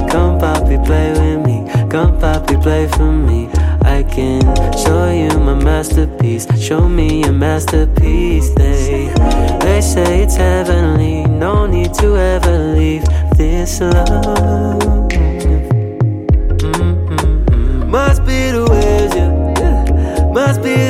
come, 0.09 0.37
Papi, 0.39 0.77
play 0.85 1.11
with 1.11 1.45
me. 1.45 1.65
Come, 1.89 2.17
Papi, 2.19 2.61
play 2.61 2.87
for 2.87 3.11
me. 3.11 3.47
I 3.83 4.03
can 4.03 4.41
show 4.75 5.09
you 5.11 5.29
my 5.39 5.53
masterpiece. 5.53 6.47
Show 6.59 6.89
me 6.89 7.21
your 7.23 7.31
masterpiece. 7.31 8.49
They, 8.55 9.11
they 9.61 9.81
say 9.81 10.23
it's 10.23 10.35
heavenly. 10.35 11.23
No 11.25 11.67
need 11.67 11.93
to 11.95 12.17
ever 12.17 12.57
leave 12.75 13.05
this 13.37 13.79
love. 13.79 15.07
Mm-mm-mm. 16.57 17.87
Must 17.87 18.25
be 18.25 18.51
the 18.51 18.65
way 18.69 19.09
you, 19.15 20.33
must 20.33 20.61
be 20.63 20.88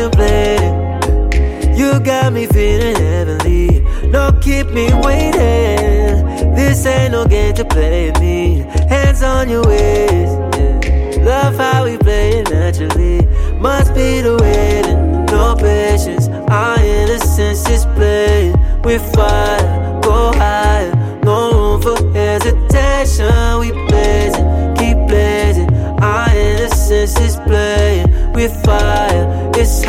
Contemplating. 0.00 1.76
You 1.76 2.00
got 2.00 2.32
me 2.32 2.46
feeling 2.46 2.96
heavenly. 2.96 3.80
No, 4.08 4.32
keep 4.40 4.68
me 4.70 4.88
waiting. 4.94 6.24
This 6.54 6.86
ain't 6.86 7.12
no 7.12 7.26
game 7.26 7.54
to 7.56 7.66
play 7.66 8.10
me. 8.18 8.64
Hands 8.88 9.22
on 9.22 9.50
your 9.50 9.62
waist. 9.66 10.56
Yeah. 10.56 11.22
Love 11.22 11.56
how 11.56 11.84
we 11.84 11.98
play 11.98 12.38
it 12.38 12.50
naturally. 12.50 13.26
Must 13.58 13.92
be 13.94 14.22
the 14.22 14.38
waiting. 14.40 15.26
No 15.26 15.54
patience. 15.54 16.28
Our 16.48 16.80
innocence 16.80 17.68
is 17.68 17.84
playing 17.94 18.56
with 18.82 19.02
fire. 19.14 20.00
Go 20.00 20.32
higher. 20.32 20.94
No 21.24 21.52
room 21.52 21.82
for 21.82 21.96
hesitation. 22.14 23.58
We 23.60 23.72
blazing. 23.72 24.76
Keep 24.76 24.96
blazing. 25.08 25.70
Our 26.00 26.30
innocence 26.30 27.20
is 27.20 27.36
playing 27.36 28.32
with 28.32 28.52
fire. 28.64 29.50
It's 29.54 29.82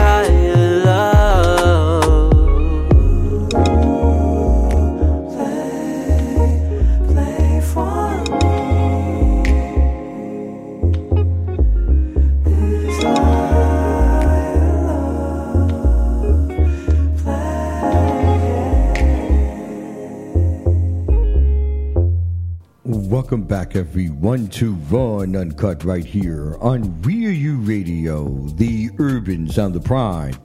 Welcome 23.32 23.48
back, 23.48 23.78
everyone, 23.78 24.50
to 24.50 24.74
Raw 24.90 25.20
and 25.20 25.38
Uncut 25.38 25.86
right 25.86 26.04
here 26.04 26.58
on 26.60 27.02
Rear 27.02 27.32
You 27.32 27.60
Radio, 27.60 28.28
the 28.56 28.90
urban 29.00 29.48
sound 29.48 29.74
of 29.78 29.86
pride. 29.86 30.36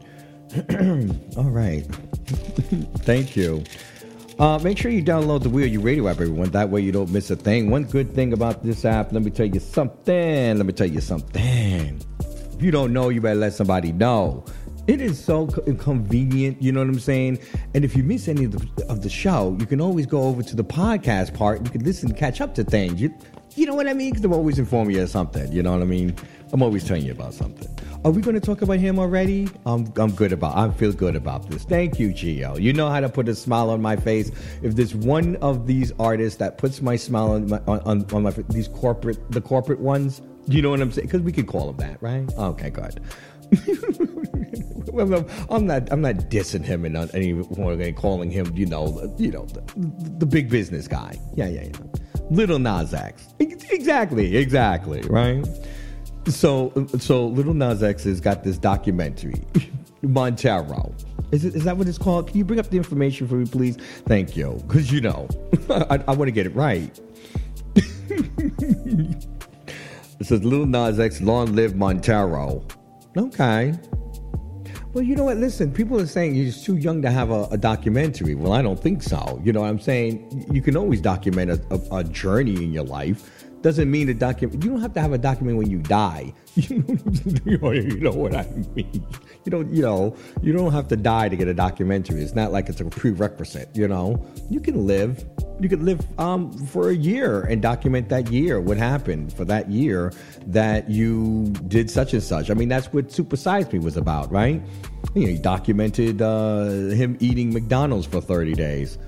All 1.36 1.50
right. 1.50 1.82
Thank 2.98 3.34
you. 3.34 3.64
Uh, 4.38 4.60
make 4.62 4.78
sure 4.78 4.92
you 4.92 5.02
download 5.02 5.42
the 5.42 5.48
Real 5.48 5.66
You 5.66 5.80
Radio 5.80 6.06
app, 6.06 6.20
everyone. 6.20 6.50
That 6.50 6.70
way 6.70 6.80
you 6.80 6.92
don't 6.92 7.10
miss 7.10 7.28
a 7.28 7.34
thing. 7.34 7.72
One 7.72 7.82
good 7.82 8.14
thing 8.14 8.32
about 8.32 8.62
this 8.62 8.84
app, 8.84 9.12
let 9.12 9.24
me 9.24 9.32
tell 9.32 9.46
you 9.46 9.58
something. 9.58 10.56
Let 10.56 10.64
me 10.64 10.72
tell 10.72 10.86
you 10.86 11.00
something. 11.00 12.00
If 12.20 12.62
you 12.62 12.70
don't 12.70 12.92
know, 12.92 13.08
you 13.08 13.20
better 13.20 13.34
let 13.34 13.54
somebody 13.54 13.90
know. 13.90 14.44
It 14.86 15.00
is 15.00 15.22
so 15.22 15.46
convenient, 15.48 16.62
you 16.62 16.70
know 16.70 16.80
what 16.80 16.88
I'm 16.88 17.00
saying? 17.00 17.40
And 17.74 17.84
if 17.84 17.96
you 17.96 18.04
miss 18.04 18.28
any 18.28 18.44
of 18.44 18.52
the, 18.52 18.86
of 18.86 19.02
the 19.02 19.08
show, 19.08 19.56
you 19.58 19.66
can 19.66 19.80
always 19.80 20.06
go 20.06 20.22
over 20.22 20.44
to 20.44 20.54
the 20.54 20.62
podcast 20.62 21.34
part. 21.34 21.64
You 21.64 21.70
can 21.70 21.82
listen, 21.82 22.14
catch 22.14 22.40
up 22.40 22.54
to 22.54 22.64
things. 22.64 23.00
You, 23.00 23.12
You 23.56 23.66
know 23.66 23.74
what 23.74 23.88
I 23.88 23.94
mean? 23.94 24.10
Because 24.10 24.24
I'm 24.24 24.32
always 24.32 24.58
informing 24.58 24.94
you 24.94 25.02
of 25.02 25.10
something. 25.10 25.50
You 25.50 25.62
know 25.62 25.72
what 25.72 25.82
I 25.82 25.86
mean? 25.86 26.14
I'm 26.52 26.62
always 26.62 26.84
telling 26.84 27.04
you 27.04 27.12
about 27.12 27.34
something. 27.34 27.68
Are 28.04 28.12
we 28.12 28.22
going 28.22 28.34
to 28.34 28.40
talk 28.40 28.62
about 28.62 28.78
him 28.78 29.00
already? 29.00 29.48
I'm, 29.64 29.92
I'm 29.96 30.12
good 30.12 30.32
about. 30.32 30.56
I 30.56 30.70
feel 30.74 30.92
good 30.92 31.16
about 31.16 31.50
this. 31.50 31.64
Thank 31.64 31.98
you, 31.98 32.10
Gio. 32.10 32.60
You 32.60 32.72
know 32.72 32.88
how 32.88 33.00
to 33.00 33.08
put 33.08 33.28
a 33.28 33.34
smile 33.34 33.70
on 33.70 33.82
my 33.82 33.96
face. 33.96 34.30
If 34.62 34.76
there's 34.76 34.94
one 34.94 35.34
of 35.36 35.66
these 35.66 35.90
artists 35.98 36.38
that 36.38 36.58
puts 36.58 36.80
my 36.80 36.94
smile 36.94 37.32
on 37.32 37.48
my 37.48 37.60
on, 37.66 38.04
on, 38.12 38.22
my 38.22 38.30
these 38.50 38.68
corporate 38.68 39.32
the 39.32 39.40
corporate 39.40 39.80
ones. 39.80 40.22
You 40.46 40.62
know 40.62 40.70
what 40.70 40.80
I'm 40.80 40.92
saying? 40.92 41.08
Because 41.08 41.22
we 41.22 41.32
could 41.32 41.48
call 41.48 41.72
them 41.72 41.78
that, 41.78 42.00
right? 42.00 42.32
Okay, 42.38 42.70
good. 42.70 43.00
I'm 45.48 45.66
not. 45.66 45.92
I'm 45.92 46.00
not 46.00 46.14
dissing 46.30 46.64
him 46.64 46.84
and 46.84 46.94
not 46.94 47.14
any 47.14 47.32
more 47.32 47.76
than 47.76 47.94
calling 47.94 48.30
him. 48.30 48.56
You 48.56 48.66
know. 48.66 49.14
You 49.18 49.30
know 49.32 49.46
the, 49.46 49.62
the 50.18 50.26
big 50.26 50.48
business 50.48 50.88
guy. 50.88 51.18
Yeah, 51.34 51.48
yeah, 51.48 51.64
yeah. 51.64 51.72
Little 52.30 52.58
Nas 52.58 52.92
X. 52.92 53.28
Exactly. 53.38 54.36
Exactly. 54.36 55.02
Right. 55.02 55.44
So, 56.26 56.72
so 56.98 57.26
Little 57.26 57.54
Nas 57.54 57.82
X 57.82 58.04
has 58.04 58.20
got 58.20 58.42
this 58.42 58.58
documentary, 58.58 59.44
Montero. 60.02 60.92
Is, 61.30 61.44
it, 61.44 61.54
is 61.54 61.64
that 61.64 61.76
what 61.76 61.86
it's 61.88 61.98
called? 61.98 62.28
Can 62.28 62.38
you 62.38 62.44
bring 62.44 62.58
up 62.58 62.70
the 62.70 62.76
information 62.76 63.28
for 63.28 63.34
me, 63.34 63.46
please? 63.46 63.76
Thank 64.06 64.36
you. 64.36 64.60
Because, 64.66 64.92
you 64.92 65.00
know, 65.00 65.28
I, 65.70 66.02
I 66.08 66.14
want 66.14 66.28
to 66.28 66.32
get 66.32 66.46
it 66.46 66.54
right. 66.54 67.00
it 67.76 69.26
says 70.22 70.42
Little 70.44 70.66
Nas 70.66 70.98
X, 70.98 71.20
Long 71.20 71.54
Live 71.54 71.76
Montero. 71.76 72.64
Okay. 73.16 73.74
Well, 74.96 75.04
you 75.04 75.14
know 75.14 75.24
what? 75.24 75.36
Listen, 75.36 75.70
people 75.70 76.00
are 76.00 76.06
saying 76.06 76.36
you're 76.36 76.50
too 76.50 76.78
young 76.78 77.02
to 77.02 77.10
have 77.10 77.30
a, 77.30 77.46
a 77.50 77.58
documentary. 77.58 78.34
Well, 78.34 78.54
I 78.54 78.62
don't 78.62 78.80
think 78.80 79.02
so. 79.02 79.38
You 79.44 79.52
know 79.52 79.60
what 79.60 79.68
I'm 79.68 79.78
saying? 79.78 80.46
You 80.50 80.62
can 80.62 80.74
always 80.74 81.02
document 81.02 81.50
a, 81.50 81.60
a, 81.70 81.98
a 81.98 82.04
journey 82.04 82.54
in 82.54 82.72
your 82.72 82.84
life 82.84 83.35
doesn't 83.66 83.90
mean 83.90 84.08
a 84.08 84.14
document. 84.14 84.62
You 84.62 84.70
don't 84.70 84.80
have 84.80 84.94
to 84.94 85.00
have 85.00 85.12
a 85.12 85.18
document 85.18 85.58
when 85.58 85.68
you 85.68 85.80
die. 85.80 86.32
you 86.54 87.98
know 87.98 88.12
what 88.12 88.36
I 88.36 88.44
mean? 88.76 89.04
You 89.44 89.50
don't. 89.50 89.74
You 89.74 89.82
know. 89.82 90.16
You 90.40 90.52
don't 90.52 90.70
have 90.70 90.86
to 90.88 90.96
die 90.96 91.28
to 91.28 91.34
get 91.34 91.48
a 91.48 91.54
documentary. 91.54 92.22
It's 92.22 92.36
not 92.36 92.52
like 92.52 92.68
it's 92.68 92.80
a 92.80 92.84
prerequisite. 92.84 93.70
You 93.74 93.88
know. 93.88 94.24
You 94.48 94.60
can 94.60 94.86
live. 94.86 95.24
You 95.58 95.68
could 95.68 95.82
live 95.82 96.00
um, 96.20 96.52
for 96.68 96.90
a 96.90 96.94
year 96.94 97.40
and 97.42 97.60
document 97.60 98.08
that 98.10 98.30
year, 98.30 98.60
what 98.60 98.76
happened 98.76 99.32
for 99.32 99.44
that 99.46 99.68
year 99.68 100.12
that 100.46 100.88
you 100.88 101.46
did 101.66 101.90
such 101.90 102.12
and 102.12 102.22
such. 102.22 102.50
I 102.50 102.54
mean, 102.54 102.68
that's 102.68 102.92
what 102.92 103.10
Super 103.10 103.36
Size 103.36 103.72
Me 103.72 103.80
was 103.80 103.96
about, 103.96 104.30
right? 104.30 104.62
You 105.14 105.22
know, 105.22 105.28
he 105.28 105.38
documented 105.38 106.22
uh, 106.22 106.66
him 106.94 107.16
eating 107.18 107.52
McDonald's 107.52 108.06
for 108.06 108.20
30 108.20 108.52
days. 108.52 108.98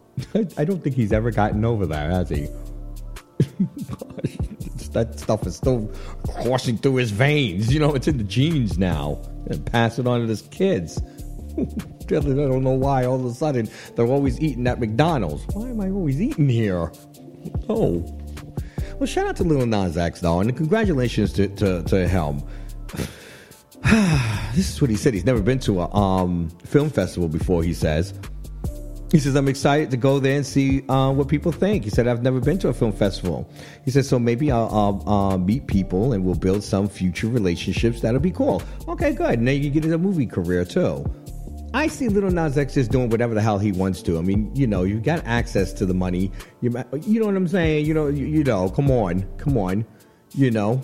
I 0.56 0.64
don't 0.64 0.82
think 0.82 0.96
he's 0.96 1.12
ever 1.12 1.30
gotten 1.30 1.64
over 1.64 1.86
that, 1.86 2.10
has 2.10 2.30
he? 2.30 2.48
that 4.92 5.18
stuff 5.18 5.46
is 5.46 5.56
still 5.56 5.90
coursing 6.28 6.78
through 6.78 6.96
his 6.96 7.10
veins. 7.10 7.72
You 7.72 7.80
know, 7.80 7.94
it's 7.94 8.08
in 8.08 8.18
the 8.18 8.24
genes 8.24 8.78
now. 8.78 9.20
And 9.46 9.64
pass 9.64 9.98
it 9.98 10.06
on 10.06 10.20
to 10.20 10.26
his 10.26 10.42
kids. 10.42 11.00
I 11.58 12.20
don't 12.20 12.62
know 12.62 12.70
why 12.70 13.04
all 13.04 13.16
of 13.16 13.24
a 13.24 13.34
sudden 13.34 13.68
they're 13.94 14.06
always 14.06 14.40
eating 14.40 14.66
at 14.66 14.80
McDonald's. 14.80 15.44
Why 15.54 15.68
am 15.68 15.80
I 15.80 15.90
always 15.90 16.20
eating 16.20 16.48
here? 16.48 16.90
Oh. 17.68 18.14
Well, 18.98 19.06
shout 19.06 19.26
out 19.26 19.36
to 19.36 19.44
Lil 19.44 19.66
Nas 19.66 19.96
X, 19.96 20.20
though, 20.20 20.40
and 20.40 20.56
congratulations 20.56 21.32
to, 21.34 21.48
to, 21.48 21.82
to 21.84 22.08
Helm. 22.08 22.42
this 24.54 24.70
is 24.70 24.80
what 24.80 24.90
he 24.90 24.96
said. 24.96 25.14
He's 25.14 25.24
never 25.24 25.40
been 25.40 25.60
to 25.60 25.82
a 25.82 25.94
um, 25.94 26.48
film 26.64 26.90
festival 26.90 27.28
before, 27.28 27.62
he 27.62 27.74
says. 27.74 28.12
He 29.10 29.18
says, 29.18 29.34
I'm 29.36 29.48
excited 29.48 29.90
to 29.92 29.96
go 29.96 30.18
there 30.18 30.36
and 30.36 30.44
see 30.44 30.86
uh, 30.88 31.10
what 31.12 31.28
people 31.28 31.50
think. 31.50 31.84
He 31.84 31.90
said, 31.90 32.06
I've 32.06 32.22
never 32.22 32.40
been 32.40 32.58
to 32.58 32.68
a 32.68 32.74
film 32.74 32.92
festival. 32.92 33.50
He 33.84 33.90
said, 33.90 34.04
so 34.04 34.18
maybe 34.18 34.52
I'll, 34.52 35.02
I'll 35.06 35.08
uh, 35.08 35.38
meet 35.38 35.66
people 35.66 36.12
and 36.12 36.24
we'll 36.24 36.34
build 36.34 36.62
some 36.62 36.88
future 36.88 37.28
relationships. 37.28 38.00
That'll 38.02 38.20
be 38.20 38.30
cool. 38.30 38.62
Okay, 38.86 39.12
good. 39.14 39.40
Now 39.40 39.52
you 39.52 39.70
can 39.70 39.80
get 39.80 39.92
a 39.92 39.98
movie 39.98 40.26
career 40.26 40.64
too. 40.64 41.06
I 41.74 41.86
see 41.86 42.08
Little 42.08 42.30
Nas 42.30 42.56
X 42.56 42.74
just 42.74 42.90
doing 42.90 43.10
whatever 43.10 43.34
the 43.34 43.42
hell 43.42 43.58
he 43.58 43.72
wants 43.72 44.02
to. 44.02 44.18
I 44.18 44.22
mean, 44.22 44.54
you 44.54 44.66
know, 44.66 44.84
you 44.84 45.00
got 45.00 45.24
access 45.26 45.72
to 45.74 45.86
the 45.86 45.94
money. 45.94 46.32
You, 46.60 46.70
you 47.02 47.20
know 47.20 47.26
what 47.26 47.36
I'm 47.36 47.48
saying? 47.48 47.86
You 47.86 47.94
know, 47.94 48.08
you, 48.08 48.26
you 48.26 48.42
know, 48.44 48.70
come 48.70 48.90
on, 48.90 49.22
come 49.36 49.58
on, 49.58 49.84
you 50.34 50.50
know. 50.50 50.80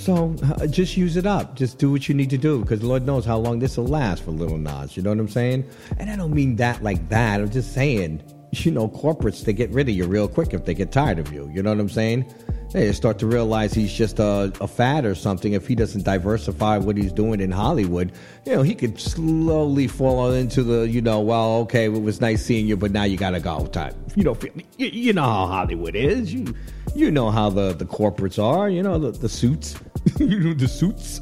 So 0.00 0.34
uh, 0.42 0.66
just 0.66 0.96
use 0.96 1.18
it 1.18 1.26
up. 1.26 1.56
Just 1.56 1.76
do 1.76 1.90
what 1.90 2.08
you 2.08 2.14
need 2.14 2.30
to 2.30 2.38
do 2.38 2.60
because 2.60 2.82
Lord 2.82 3.04
knows 3.04 3.26
how 3.26 3.36
long 3.36 3.58
this 3.58 3.76
will 3.76 3.86
last 3.86 4.22
for 4.22 4.30
Little 4.30 4.56
Nas. 4.56 4.96
You 4.96 5.02
know 5.02 5.10
what 5.10 5.18
I'm 5.18 5.28
saying? 5.28 5.68
And 5.98 6.08
I 6.08 6.16
don't 6.16 6.32
mean 6.32 6.56
that 6.56 6.82
like 6.82 7.06
that. 7.10 7.38
I'm 7.38 7.50
just 7.50 7.74
saying, 7.74 8.22
you 8.52 8.70
know, 8.70 8.88
corporates 8.88 9.44
they 9.44 9.52
get 9.52 9.70
rid 9.70 9.88
of 9.88 9.94
you 9.94 10.06
real 10.06 10.28
quick 10.28 10.52
if 10.52 10.64
they 10.64 10.74
get 10.74 10.92
tired 10.92 11.18
of 11.18 11.32
you. 11.32 11.50
You 11.54 11.62
know 11.62 11.70
what 11.70 11.80
I'm 11.80 11.88
saying? 11.88 12.32
They 12.72 12.92
start 12.92 13.18
to 13.18 13.26
realize 13.26 13.74
he's 13.74 13.92
just 13.92 14.20
a, 14.20 14.52
a 14.60 14.68
fad 14.68 15.04
or 15.04 15.16
something. 15.16 15.54
If 15.54 15.66
he 15.66 15.74
doesn't 15.74 16.04
diversify 16.04 16.78
what 16.78 16.96
he's 16.96 17.12
doing 17.12 17.40
in 17.40 17.50
Hollywood, 17.50 18.12
you 18.46 18.54
know, 18.54 18.62
he 18.62 18.76
could 18.76 19.00
slowly 19.00 19.88
fall 19.88 20.32
into 20.32 20.62
the, 20.62 20.88
you 20.88 21.00
know, 21.00 21.20
well, 21.20 21.58
okay, 21.62 21.86
it 21.86 22.02
was 22.02 22.20
nice 22.20 22.44
seeing 22.44 22.68
you, 22.68 22.76
but 22.76 22.92
now 22.92 23.02
you 23.02 23.16
gotta 23.16 23.40
go 23.40 23.66
type. 23.66 23.96
You 24.14 24.22
know, 24.22 24.36
you, 24.78 24.86
you 24.86 25.12
know 25.12 25.22
how 25.22 25.46
Hollywood 25.46 25.96
is. 25.96 26.32
You 26.32 26.54
you 26.94 27.10
know 27.10 27.30
how 27.30 27.50
the, 27.50 27.72
the 27.72 27.84
corporates 27.84 28.42
are, 28.42 28.68
you 28.68 28.82
know, 28.82 28.98
the, 28.98 29.12
the 29.12 29.28
suits. 29.28 29.76
you 30.18 30.40
know, 30.40 30.54
the 30.54 30.68
suits. 30.68 31.20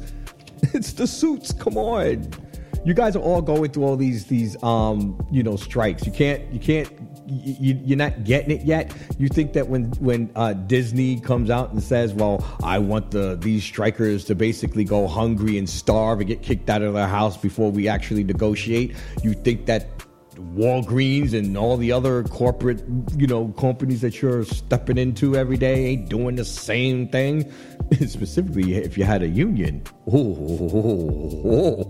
It's 0.73 0.93
the 0.93 1.07
suits. 1.07 1.53
Come 1.53 1.77
on. 1.77 2.29
You 2.85 2.93
guys 2.93 3.15
are 3.15 3.21
all 3.21 3.41
going 3.41 3.71
through 3.71 3.83
all 3.83 3.97
these 3.97 4.25
these 4.25 4.61
um, 4.63 5.25
you 5.31 5.43
know, 5.43 5.55
strikes. 5.55 6.05
You 6.05 6.11
can't 6.11 6.41
you 6.51 6.59
can't 6.59 6.98
you, 7.29 7.79
you're 7.83 7.97
not 7.97 8.23
getting 8.23 8.51
it 8.51 8.61
yet. 8.65 8.93
You 9.17 9.27
think 9.27 9.53
that 9.53 9.67
when 9.67 9.91
when 9.99 10.31
uh, 10.35 10.53
Disney 10.53 11.19
comes 11.19 11.49
out 11.49 11.71
and 11.71 11.81
says, 11.81 12.13
"Well, 12.13 12.45
I 12.63 12.79
want 12.79 13.11
the 13.11 13.37
these 13.39 13.63
strikers 13.63 14.25
to 14.25 14.35
basically 14.35 14.83
go 14.83 15.07
hungry 15.07 15.57
and 15.57 15.69
starve 15.69 16.19
and 16.19 16.27
get 16.27 16.41
kicked 16.41 16.69
out 16.69 16.81
of 16.81 16.93
their 16.93 17.07
house 17.07 17.37
before 17.37 17.71
we 17.71 17.87
actually 17.87 18.23
negotiate," 18.23 18.95
you 19.23 19.33
think 19.33 19.65
that 19.67 19.87
Walgreens 20.55 21.37
and 21.37 21.57
all 21.57 21.77
the 21.77 21.91
other 21.91 22.23
corporate, 22.23 22.83
you 23.15 23.27
know, 23.27 23.49
companies 23.57 24.01
that 24.01 24.21
you're 24.21 24.45
stepping 24.45 24.97
into 24.97 25.35
every 25.35 25.57
day 25.57 25.87
ain't 25.87 26.09
doing 26.09 26.35
the 26.35 26.45
same 26.45 27.09
thing. 27.09 27.51
Specifically, 28.07 28.75
if 28.75 28.97
you 28.97 29.03
had 29.03 29.21
a 29.23 29.27
union. 29.27 29.83
Oh, 30.07 30.35
oh, 31.45 31.89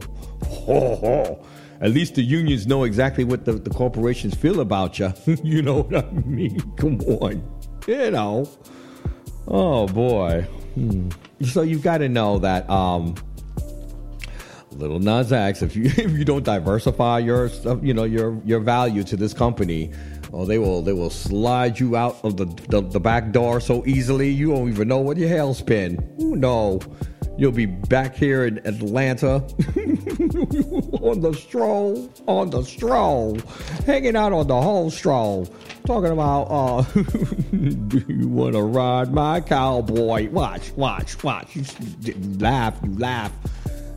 oh, 0.67 1.45
At 1.81 1.91
least 1.91 2.15
the 2.15 2.23
unions 2.23 2.67
know 2.67 2.83
exactly 2.83 3.23
what 3.23 3.45
the, 3.45 3.53
the 3.53 3.69
corporations 3.69 4.35
feel 4.35 4.59
about 4.59 4.99
you. 4.99 5.13
you 5.43 5.61
know 5.61 5.83
what 5.83 6.05
I 6.05 6.11
mean? 6.11 6.59
Come 6.75 6.99
on. 7.01 7.41
You 7.87 8.11
know. 8.11 8.49
Oh, 9.47 9.87
boy. 9.87 10.41
Hmm. 10.75 11.09
So 11.43 11.61
you've 11.61 11.81
got 11.81 11.99
to 11.99 12.09
know 12.09 12.37
that 12.39 12.69
um, 12.69 13.15
Little 14.71 14.99
Nas 14.99 15.31
X, 15.31 15.61
if 15.61 15.75
you 15.75 15.85
if 15.97 16.11
you 16.11 16.25
don't 16.25 16.43
diversify 16.43 17.19
your 17.19 17.49
you 17.81 17.93
know 17.93 18.03
your 18.03 18.41
your 18.45 18.59
value 18.59 19.03
to 19.03 19.15
this 19.15 19.33
company, 19.33 19.91
oh 20.33 20.45
they 20.45 20.57
will 20.57 20.81
they 20.81 20.93
will 20.93 21.09
slide 21.09 21.79
you 21.79 21.95
out 21.95 22.17
of 22.23 22.37
the 22.37 22.45
the, 22.69 22.81
the 22.81 22.99
back 22.99 23.31
door 23.31 23.59
so 23.59 23.85
easily 23.85 24.29
you 24.29 24.51
won't 24.51 24.69
even 24.69 24.87
know 24.87 24.99
what 24.99 25.17
your 25.17 25.29
hell's 25.29 25.61
been. 25.61 25.97
No. 26.17 26.79
You'll 27.39 27.53
be 27.53 27.67
back 27.67 28.17
here 28.17 28.45
in 28.45 28.57
Atlanta 28.65 29.35
on 31.01 31.21
the 31.21 31.33
stroll, 31.33 32.11
on 32.27 32.49
the 32.49 32.63
stroll, 32.63 33.39
hanging 33.85 34.17
out 34.17 34.33
on 34.33 34.47
the 34.47 34.61
whole 34.61 34.91
stroll, 34.91 35.45
talking 35.85 36.11
about, 36.11 36.43
uh, 36.51 36.81
do 37.51 38.03
you 38.09 38.27
want 38.27 38.55
to 38.55 38.61
ride 38.61 39.13
my 39.13 39.39
cowboy? 39.39 40.29
Watch, 40.31 40.73
watch, 40.73 41.23
watch. 41.23 41.55
You 41.55 42.13
laugh, 42.39 42.77
you 42.83 42.97
laugh. 42.97 43.31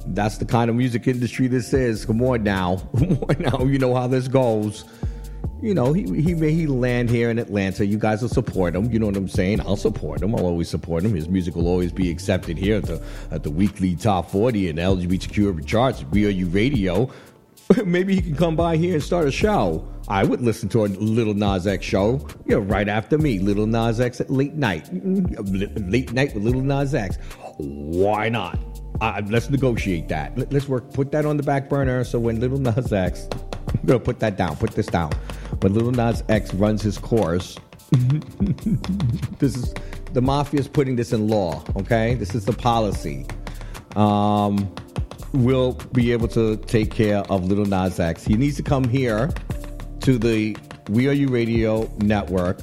That's 0.06 0.38
the 0.38 0.44
kind 0.44 0.70
of 0.70 0.76
music 0.76 1.08
industry 1.08 1.48
this 1.48 1.72
is. 1.72 2.04
Come 2.04 2.22
on 2.22 2.44
now. 2.44 2.76
Come 2.96 3.18
on 3.28 3.36
now. 3.40 3.64
You 3.64 3.80
know 3.80 3.94
how 3.96 4.06
this 4.06 4.28
goes. 4.28 4.84
You 5.62 5.74
know, 5.74 5.92
he, 5.92 6.02
he 6.20 6.34
may 6.34 6.50
he 6.50 6.66
land 6.66 7.08
here 7.08 7.30
in 7.30 7.38
Atlanta. 7.38 7.86
You 7.86 7.96
guys 7.96 8.20
will 8.20 8.28
support 8.28 8.74
him. 8.74 8.90
You 8.90 8.98
know 8.98 9.06
what 9.06 9.16
I'm 9.16 9.28
saying? 9.28 9.60
I'll 9.60 9.76
support 9.76 10.20
him. 10.20 10.34
I'll 10.34 10.44
always 10.44 10.68
support 10.68 11.04
him. 11.04 11.14
His 11.14 11.28
music 11.28 11.54
will 11.54 11.68
always 11.68 11.92
be 11.92 12.10
accepted 12.10 12.58
here 12.58 12.78
at 12.78 12.86
the 12.86 13.00
at 13.30 13.44
the 13.44 13.50
weekly 13.50 13.94
top 13.94 14.28
40 14.28 14.70
and 14.70 14.78
LGBTQ 14.80 15.64
charts, 15.64 16.04
You 16.12 16.48
Radio. 16.48 17.08
Maybe 17.84 18.16
he 18.16 18.20
can 18.20 18.34
come 18.34 18.56
by 18.56 18.76
here 18.76 18.94
and 18.94 19.02
start 19.02 19.28
a 19.28 19.30
show. 19.30 19.86
I 20.08 20.24
would 20.24 20.40
listen 20.40 20.68
to 20.70 20.84
a 20.84 20.86
Little 20.86 21.34
Nas 21.34 21.68
X 21.68 21.86
show. 21.86 22.26
Know, 22.46 22.58
right 22.58 22.88
after 22.88 23.16
me, 23.16 23.38
Little 23.38 23.68
Nas 23.68 24.00
X 24.00 24.20
at 24.20 24.30
late 24.30 24.54
night. 24.54 24.88
Late 24.92 26.12
night 26.12 26.34
with 26.34 26.42
Little 26.42 26.60
Nas 26.60 26.92
X. 26.92 27.18
Why 27.58 28.28
not? 28.28 28.58
Uh, 29.00 29.22
let's 29.28 29.48
negotiate 29.48 30.08
that. 30.08 30.36
Let, 30.36 30.52
us 30.52 30.68
work. 30.68 30.92
Put 30.92 31.12
that 31.12 31.24
on 31.24 31.36
the 31.36 31.44
back 31.44 31.68
burner. 31.68 32.02
So 32.02 32.18
when 32.18 32.40
Little 32.40 32.58
Nas 32.58 32.92
X, 32.92 33.28
I'm 33.68 33.86
gonna 33.86 34.00
put 34.00 34.18
that 34.18 34.36
down. 34.36 34.56
Put 34.56 34.72
this 34.72 34.86
down. 34.86 35.12
When 35.62 35.74
Little 35.74 35.92
Nas 35.92 36.24
X 36.28 36.52
runs 36.54 36.82
his 36.82 36.98
course, 36.98 37.56
this 39.38 39.56
is 39.56 39.72
the 40.12 40.20
mafia 40.20 40.60
is 40.60 40.68
putting 40.68 40.96
this 40.96 41.12
in 41.12 41.28
law. 41.28 41.62
Okay, 41.76 42.14
this 42.14 42.34
is 42.34 42.44
the 42.44 42.52
policy. 42.52 43.26
Um, 43.96 44.74
we'll 45.32 45.74
be 45.92 46.12
able 46.12 46.28
to 46.28 46.56
take 46.56 46.90
care 46.90 47.18
of 47.30 47.46
Little 47.46 47.66
Nas 47.66 48.00
X. 48.00 48.24
He 48.24 48.34
needs 48.34 48.56
to 48.56 48.62
come 48.62 48.84
here 48.84 49.30
to 50.00 50.18
the 50.18 50.56
We 50.88 51.08
Are 51.08 51.12
You 51.12 51.28
Radio 51.28 51.88
network 51.98 52.60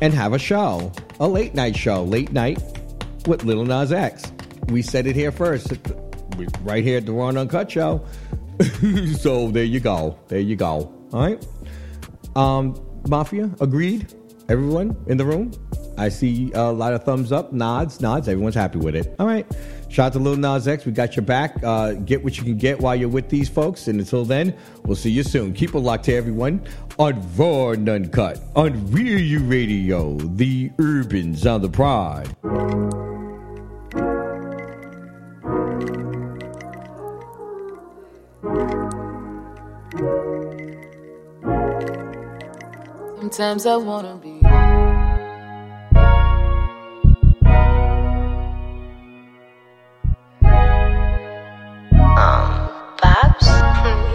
and 0.00 0.12
have 0.12 0.34
a 0.34 0.38
show 0.38 0.92
a 1.22 1.28
late 1.28 1.54
night 1.54 1.76
show, 1.76 2.02
late 2.02 2.32
night 2.32 2.60
with 3.26 3.44
Little 3.44 3.64
Nas 3.64 3.92
X. 3.92 4.32
We 4.68 4.82
said 4.82 5.06
it 5.06 5.14
here 5.14 5.30
first, 5.30 5.72
right 6.62 6.82
here 6.82 6.98
at 6.98 7.06
the 7.06 7.12
Raw 7.12 7.28
and 7.28 7.38
Uncut 7.38 7.70
Show. 7.70 8.04
so 9.18 9.50
there 9.50 9.64
you 9.64 9.80
go. 9.80 10.18
There 10.28 10.40
you 10.40 10.56
go. 10.56 10.92
All 11.12 11.22
right. 11.22 11.46
Um, 12.36 12.80
Mafia, 13.08 13.50
agreed? 13.60 14.12
Everyone 14.48 14.96
in 15.06 15.16
the 15.16 15.24
room? 15.24 15.52
I 15.96 16.08
see 16.08 16.50
a 16.54 16.72
lot 16.72 16.94
of 16.94 17.04
thumbs 17.04 17.32
up, 17.32 17.52
nods, 17.52 18.00
nods. 18.00 18.28
Everyone's 18.28 18.54
happy 18.54 18.78
with 18.78 18.94
it. 18.96 19.14
All 19.18 19.26
right. 19.26 19.46
Shout 19.88 20.06
out 20.06 20.12
to 20.14 20.18
Lil 20.18 20.36
Nas 20.36 20.66
X. 20.66 20.84
We 20.84 20.92
got 20.92 21.16
your 21.16 21.24
back. 21.24 21.62
Uh, 21.62 21.92
get 21.92 22.24
what 22.24 22.38
you 22.38 22.44
can 22.44 22.56
get 22.56 22.80
while 22.80 22.96
you're 22.96 23.08
with 23.08 23.28
these 23.28 23.48
folks. 23.48 23.88
And 23.88 24.00
until 24.00 24.24
then, 24.24 24.56
we'll 24.84 24.96
see 24.96 25.10
you 25.10 25.22
soon. 25.22 25.52
Keep 25.52 25.74
it 25.74 25.78
locked 25.78 26.04
to 26.04 26.14
everyone 26.14 26.66
on 26.98 27.22
Raw 27.36 27.70
Uncut 27.70 28.40
on 28.56 28.90
Real 28.90 29.18
U 29.18 29.40
Radio, 29.40 30.16
the 30.16 30.70
urban 30.78 31.36
sound 31.36 31.64
of 31.64 31.72
pride. 31.72 32.34
Sometimes 43.32 43.64
I 43.64 43.76
wanna 43.76 44.16
be. 44.16 44.28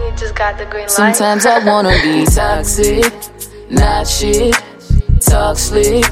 You 0.06 0.16
just 0.16 0.36
got 0.36 0.56
the 0.56 0.66
green 0.66 0.82
light. 0.82 0.90
Sometimes 0.90 1.46
I 1.46 1.58
wanna 1.66 1.94
be 2.00 2.24
toxic, 2.32 3.12
not 3.70 4.06
shit, 4.06 4.54
talk 5.20 5.58
slick. 5.58 6.04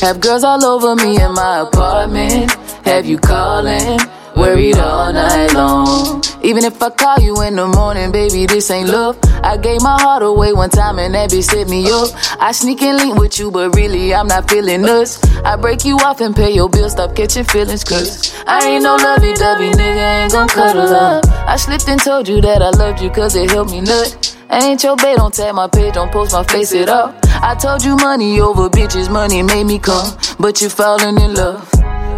Have 0.00 0.20
girls 0.20 0.42
all 0.42 0.64
over 0.64 0.96
me 0.96 1.22
in 1.22 1.32
my 1.34 1.60
apartment. 1.60 2.50
Have 2.86 3.04
you 3.04 3.18
calling, 3.18 3.98
worried 4.36 4.78
all 4.78 5.12
night 5.12 5.52
long. 5.52 6.22
Even 6.44 6.62
if 6.62 6.82
I 6.82 6.90
call 6.90 7.18
you 7.20 7.40
in 7.40 7.56
the 7.56 7.66
morning, 7.66 8.12
baby, 8.12 8.44
this 8.44 8.70
ain't 8.70 8.90
love. 8.90 9.18
I 9.42 9.56
gave 9.56 9.80
my 9.80 9.98
heart 9.98 10.22
away 10.22 10.52
one 10.52 10.68
time 10.68 10.98
and 10.98 11.14
that 11.14 11.30
bitch 11.30 11.44
set 11.44 11.70
me 11.70 11.90
up. 11.90 12.10
I 12.38 12.52
sneak 12.52 12.82
and 12.82 12.98
link 12.98 13.18
with 13.18 13.38
you, 13.38 13.50
but 13.50 13.74
really 13.74 14.14
I'm 14.14 14.26
not 14.26 14.50
feeling 14.50 14.84
us. 14.84 15.24
I 15.42 15.56
break 15.56 15.86
you 15.86 15.96
off 15.96 16.20
and 16.20 16.36
pay 16.36 16.52
your 16.52 16.68
bill, 16.68 16.90
stop 16.90 17.16
catching 17.16 17.44
feelings, 17.44 17.82
cause 17.82 18.34
I 18.46 18.60
ain't 18.68 18.82
no 18.82 18.96
lovey 18.96 19.32
dovey 19.32 19.70
nigga, 19.70 20.22
ain't 20.22 20.32
gon' 20.32 20.48
cuddle 20.48 20.92
up. 20.92 21.24
I 21.48 21.56
slipped 21.56 21.88
and 21.88 21.98
told 21.98 22.28
you 22.28 22.42
that 22.42 22.60
I 22.60 22.70
loved 22.76 23.00
you 23.00 23.08
cause 23.08 23.34
it 23.36 23.50
helped 23.50 23.70
me 23.70 23.80
nut. 23.80 24.36
I 24.50 24.66
ain't 24.66 24.84
your 24.84 24.96
babe, 24.96 25.16
don't 25.16 25.32
tag 25.32 25.54
my 25.54 25.66
page, 25.66 25.94
don't 25.94 26.12
post 26.12 26.34
my 26.34 26.44
face 26.44 26.72
it 26.72 26.90
up. 26.90 27.16
I 27.24 27.54
told 27.54 27.82
you 27.82 27.96
money 27.96 28.38
over 28.40 28.68
bitches, 28.68 29.10
money 29.10 29.42
made 29.42 29.64
me 29.64 29.78
come, 29.78 30.14
but 30.38 30.60
you 30.60 30.68
falling 30.68 31.18
in 31.18 31.32
love. 31.32 31.72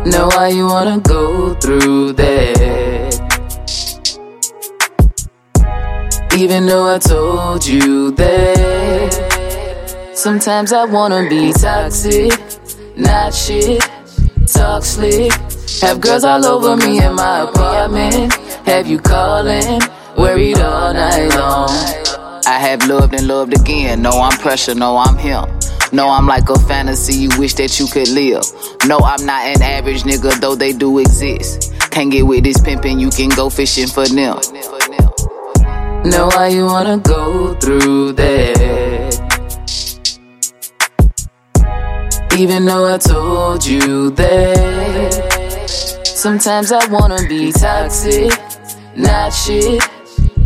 Now 0.05 0.27
why 0.31 0.49
you 0.49 0.67
wanna 0.67 0.99
go 0.99 1.55
through 1.55 2.15
that? 2.15 3.06
Even 6.37 6.67
though 6.67 6.95
I 6.95 6.99
told 6.99 7.67
you 7.67 8.11
that. 8.11 9.37
Sometimes 10.13 10.71
I 10.71 10.85
wanna 10.85 11.27
be 11.31 11.51
toxic, 11.55 12.31
not 12.95 13.33
shit, 13.33 13.81
talk 14.47 14.85
slick. 14.85 15.33
Have 15.81 16.01
girls 16.03 16.25
all 16.25 16.45
over 16.45 16.77
me 16.77 17.03
in 17.03 17.15
my 17.15 17.49
apartment. 17.49 18.35
Have 18.67 18.87
you 18.87 18.99
calling, 18.99 19.81
worried 20.19 20.59
all 20.59 20.93
night 20.93 21.29
long. 21.35 21.71
I 22.47 22.59
have 22.61 22.87
loved 22.87 23.15
and 23.15 23.27
loved 23.27 23.59
again. 23.59 24.03
No, 24.03 24.11
I'm 24.11 24.37
pressure, 24.39 24.75
no, 24.75 24.99
I'm 24.99 25.17
him. 25.17 25.47
No, 25.91 26.11
I'm 26.11 26.27
like 26.27 26.51
a 26.51 26.59
fantasy 26.59 27.15
you 27.15 27.31
wish 27.39 27.55
that 27.55 27.81
you 27.81 27.87
could 27.87 28.09
live. 28.09 28.43
No, 28.85 28.99
I'm 28.99 29.25
not 29.25 29.47
an 29.47 29.63
average 29.63 30.03
nigga, 30.03 30.39
though 30.41 30.55
they 30.55 30.75
do 30.75 30.99
exist. 30.99 31.73
Can't 31.91 32.13
get 32.13 32.27
with 32.27 32.45
this 32.45 32.59
pimpin', 32.59 33.01
you 33.01 33.09
can 33.09 33.31
go 33.31 33.49
fishing 33.49 33.87
for 33.87 34.07
them. 34.07 34.39
Know 36.07 36.29
why 36.29 36.47
you 36.49 36.65
wanna 36.67 36.99
go 36.99 37.53
through 37.55 38.13
that? 38.13 39.13
Even 42.39 42.65
though 42.65 42.95
I 42.95 42.97
told 42.97 43.67
you 43.67 44.11
that. 44.11 45.69
Sometimes 46.05 46.71
I 46.71 46.87
wanna 46.93 47.27
be 47.29 47.51
toxic, 47.51 48.31
not 48.95 49.31
shit, 49.31 49.83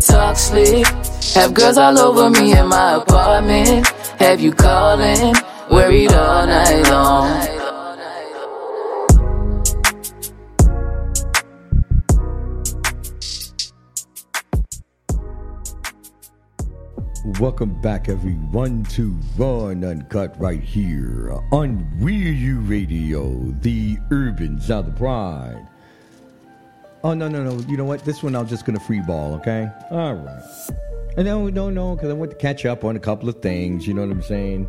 talk 0.00 0.38
slick. 0.38 0.86
Have 1.34 1.52
girls 1.52 1.76
all 1.76 1.98
over 1.98 2.30
me 2.30 2.56
in 2.56 2.66
my 2.66 2.94
apartment. 2.94 3.86
Have 4.18 4.40
you 4.40 4.52
calling, 4.52 5.34
worried 5.70 6.14
all 6.14 6.46
night 6.46 6.88
long. 6.88 7.69
Welcome 17.22 17.78
back, 17.82 18.08
everyone, 18.08 18.84
to 18.84 19.14
and 19.68 19.84
Uncut 19.84 20.40
right 20.40 20.62
here 20.62 21.38
on 21.52 21.86
Real 21.98 22.32
U 22.32 22.60
Radio, 22.60 23.34
the 23.60 23.98
urban 24.10 24.58
of 24.70 24.96
pride. 24.96 25.68
Oh, 27.04 27.12
no, 27.12 27.28
no, 27.28 27.44
no. 27.44 27.62
You 27.68 27.76
know 27.76 27.84
what? 27.84 28.06
This 28.06 28.22
one 28.22 28.34
I'm 28.34 28.48
just 28.48 28.64
going 28.64 28.78
to 28.78 28.82
free 28.82 29.02
ball, 29.02 29.34
okay? 29.34 29.68
All 29.90 30.14
right. 30.14 30.42
And 31.18 31.26
no, 31.26 31.48
no, 31.48 31.68
no, 31.68 31.94
because 31.94 32.08
I 32.08 32.14
want 32.14 32.30
to 32.30 32.38
catch 32.38 32.64
up 32.64 32.84
on 32.84 32.96
a 32.96 33.00
couple 33.00 33.28
of 33.28 33.42
things. 33.42 33.86
You 33.86 33.92
know 33.92 34.00
what 34.00 34.12
I'm 34.12 34.22
saying? 34.22 34.66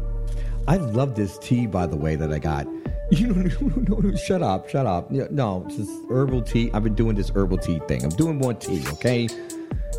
I 0.68 0.76
love 0.76 1.16
this 1.16 1.38
tea, 1.38 1.68
by 1.68 1.88
the 1.88 1.96
way, 1.96 2.18
that 2.18 2.34
I 2.34 2.40
got. 2.40 2.68
You 3.12 3.34
don't 3.34 3.62
no, 3.90 3.98
no, 3.98 4.16
shut 4.16 4.42
up, 4.42 4.70
shut 4.70 4.86
up. 4.86 5.12
No, 5.12 5.68
it's 5.70 5.90
herbal 6.10 6.44
tea. 6.44 6.72
I've 6.74 6.84
been 6.86 6.96
doing 6.96 7.18
this 7.18 7.30
herbal 7.30 7.58
tea 7.58 7.82
thing. 7.86 8.06
I'm 8.06 8.10
doing 8.12 8.38
more 8.38 8.54
tea, 8.54 8.82
okay? 8.94 9.28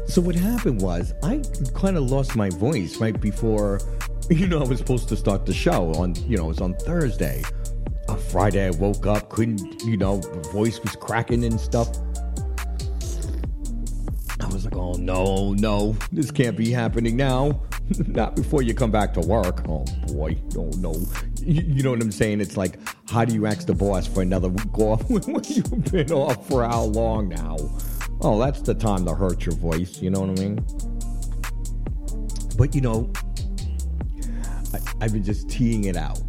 So 0.06 0.20
what 0.20 0.34
happened 0.34 0.82
was 0.82 1.14
I 1.22 1.42
kind 1.74 1.96
of 1.96 2.10
lost 2.10 2.36
my 2.36 2.50
voice 2.50 2.98
right 2.98 3.18
before, 3.18 3.80
you 4.30 4.46
know, 4.46 4.60
I 4.60 4.64
was 4.64 4.78
supposed 4.78 5.08
to 5.08 5.16
start 5.16 5.46
the 5.46 5.54
show 5.54 5.92
on, 5.94 6.14
you 6.28 6.36
know, 6.36 6.44
it 6.44 6.48
was 6.48 6.60
on 6.60 6.74
Thursday. 6.74 7.42
On 8.08 8.18
Friday, 8.18 8.66
I 8.66 8.70
woke 8.70 9.06
up, 9.06 9.30
couldn't, 9.30 9.82
you 9.84 9.96
know, 9.96 10.18
voice 10.52 10.80
was 10.82 10.96
cracking 10.96 11.44
and 11.44 11.58
stuff. 11.58 11.88
I 14.40 14.46
was 14.46 14.64
like, 14.64 14.76
oh 14.76 14.92
no, 14.94 15.54
no, 15.54 15.96
this 16.10 16.30
can't 16.30 16.56
be 16.56 16.70
happening 16.70 17.16
now. 17.16 17.62
Not 18.06 18.36
before 18.36 18.62
you 18.62 18.74
come 18.74 18.90
back 18.90 19.14
to 19.14 19.20
work. 19.20 19.64
Oh 19.68 19.84
boy, 20.08 20.36
no, 20.54 20.64
no. 20.78 20.94
You, 21.40 21.62
you 21.62 21.82
know 21.82 21.90
what 21.92 22.02
I'm 22.02 22.12
saying? 22.12 22.40
It's 22.40 22.56
like, 22.56 22.78
how 23.08 23.24
do 23.24 23.34
you 23.34 23.46
ask 23.46 23.66
the 23.66 23.74
boss 23.74 24.06
for 24.06 24.22
another 24.22 24.48
week 24.48 24.78
off 24.78 25.08
when 25.08 25.22
you've 25.48 25.84
been 25.90 26.12
off 26.12 26.48
for 26.48 26.64
how 26.64 26.82
long 26.82 27.28
now? 27.28 27.56
Oh, 28.24 28.38
that's 28.38 28.60
the 28.62 28.74
time 28.74 29.04
to 29.06 29.14
hurt 29.14 29.44
your 29.44 29.56
voice. 29.56 30.00
You 30.00 30.10
know 30.10 30.20
what 30.20 30.38
I 30.38 30.42
mean? 30.42 30.64
But 32.56 32.74
you 32.74 32.80
know, 32.80 33.12
I, 34.72 35.04
I've 35.04 35.12
been 35.12 35.24
just 35.24 35.50
teeing 35.50 35.84
it 35.84 35.96
out. 35.96 36.20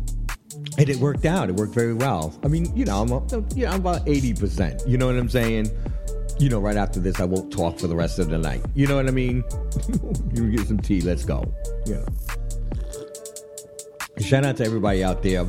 And 0.80 0.90
it 0.90 0.98
worked 0.98 1.26
out. 1.26 1.50
It 1.50 1.56
worked 1.56 1.76
very 1.76 1.94
well. 1.94 2.38
I 2.44 2.48
mean, 2.48 2.76
you 2.76 2.86
know, 2.86 3.02
I'm, 3.02 3.12
a, 3.12 3.18
I'm 3.68 3.80
about 3.80 4.06
80%. 4.08 4.88
You 4.88 4.98
know 4.98 5.06
what 5.06 5.16
I'm 5.18 5.30
saying? 5.30 5.70
You 6.40 6.50
know, 6.50 6.60
right 6.60 6.78
after 6.78 7.00
this, 7.00 7.20
I 7.20 7.26
won't 7.26 7.54
talk 7.54 7.78
for 7.78 7.86
the 7.86 7.96
rest 7.96 8.18
of 8.18 8.30
the 8.30 8.40
night. 8.40 8.66
You 8.74 8.88
know 8.88 8.96
what 8.96 9.08
I 9.08 9.12
mean? 9.12 9.44
you 10.34 10.50
get 10.50 10.68
some 10.68 10.80
tea. 10.80 11.02
Let's 11.02 11.26
go. 11.26 11.54
Yeah. 11.86 12.04
Shout 14.20 14.46
out 14.46 14.58
to 14.58 14.66
everybody 14.66 15.04
out 15.04 15.22
there 15.22 15.46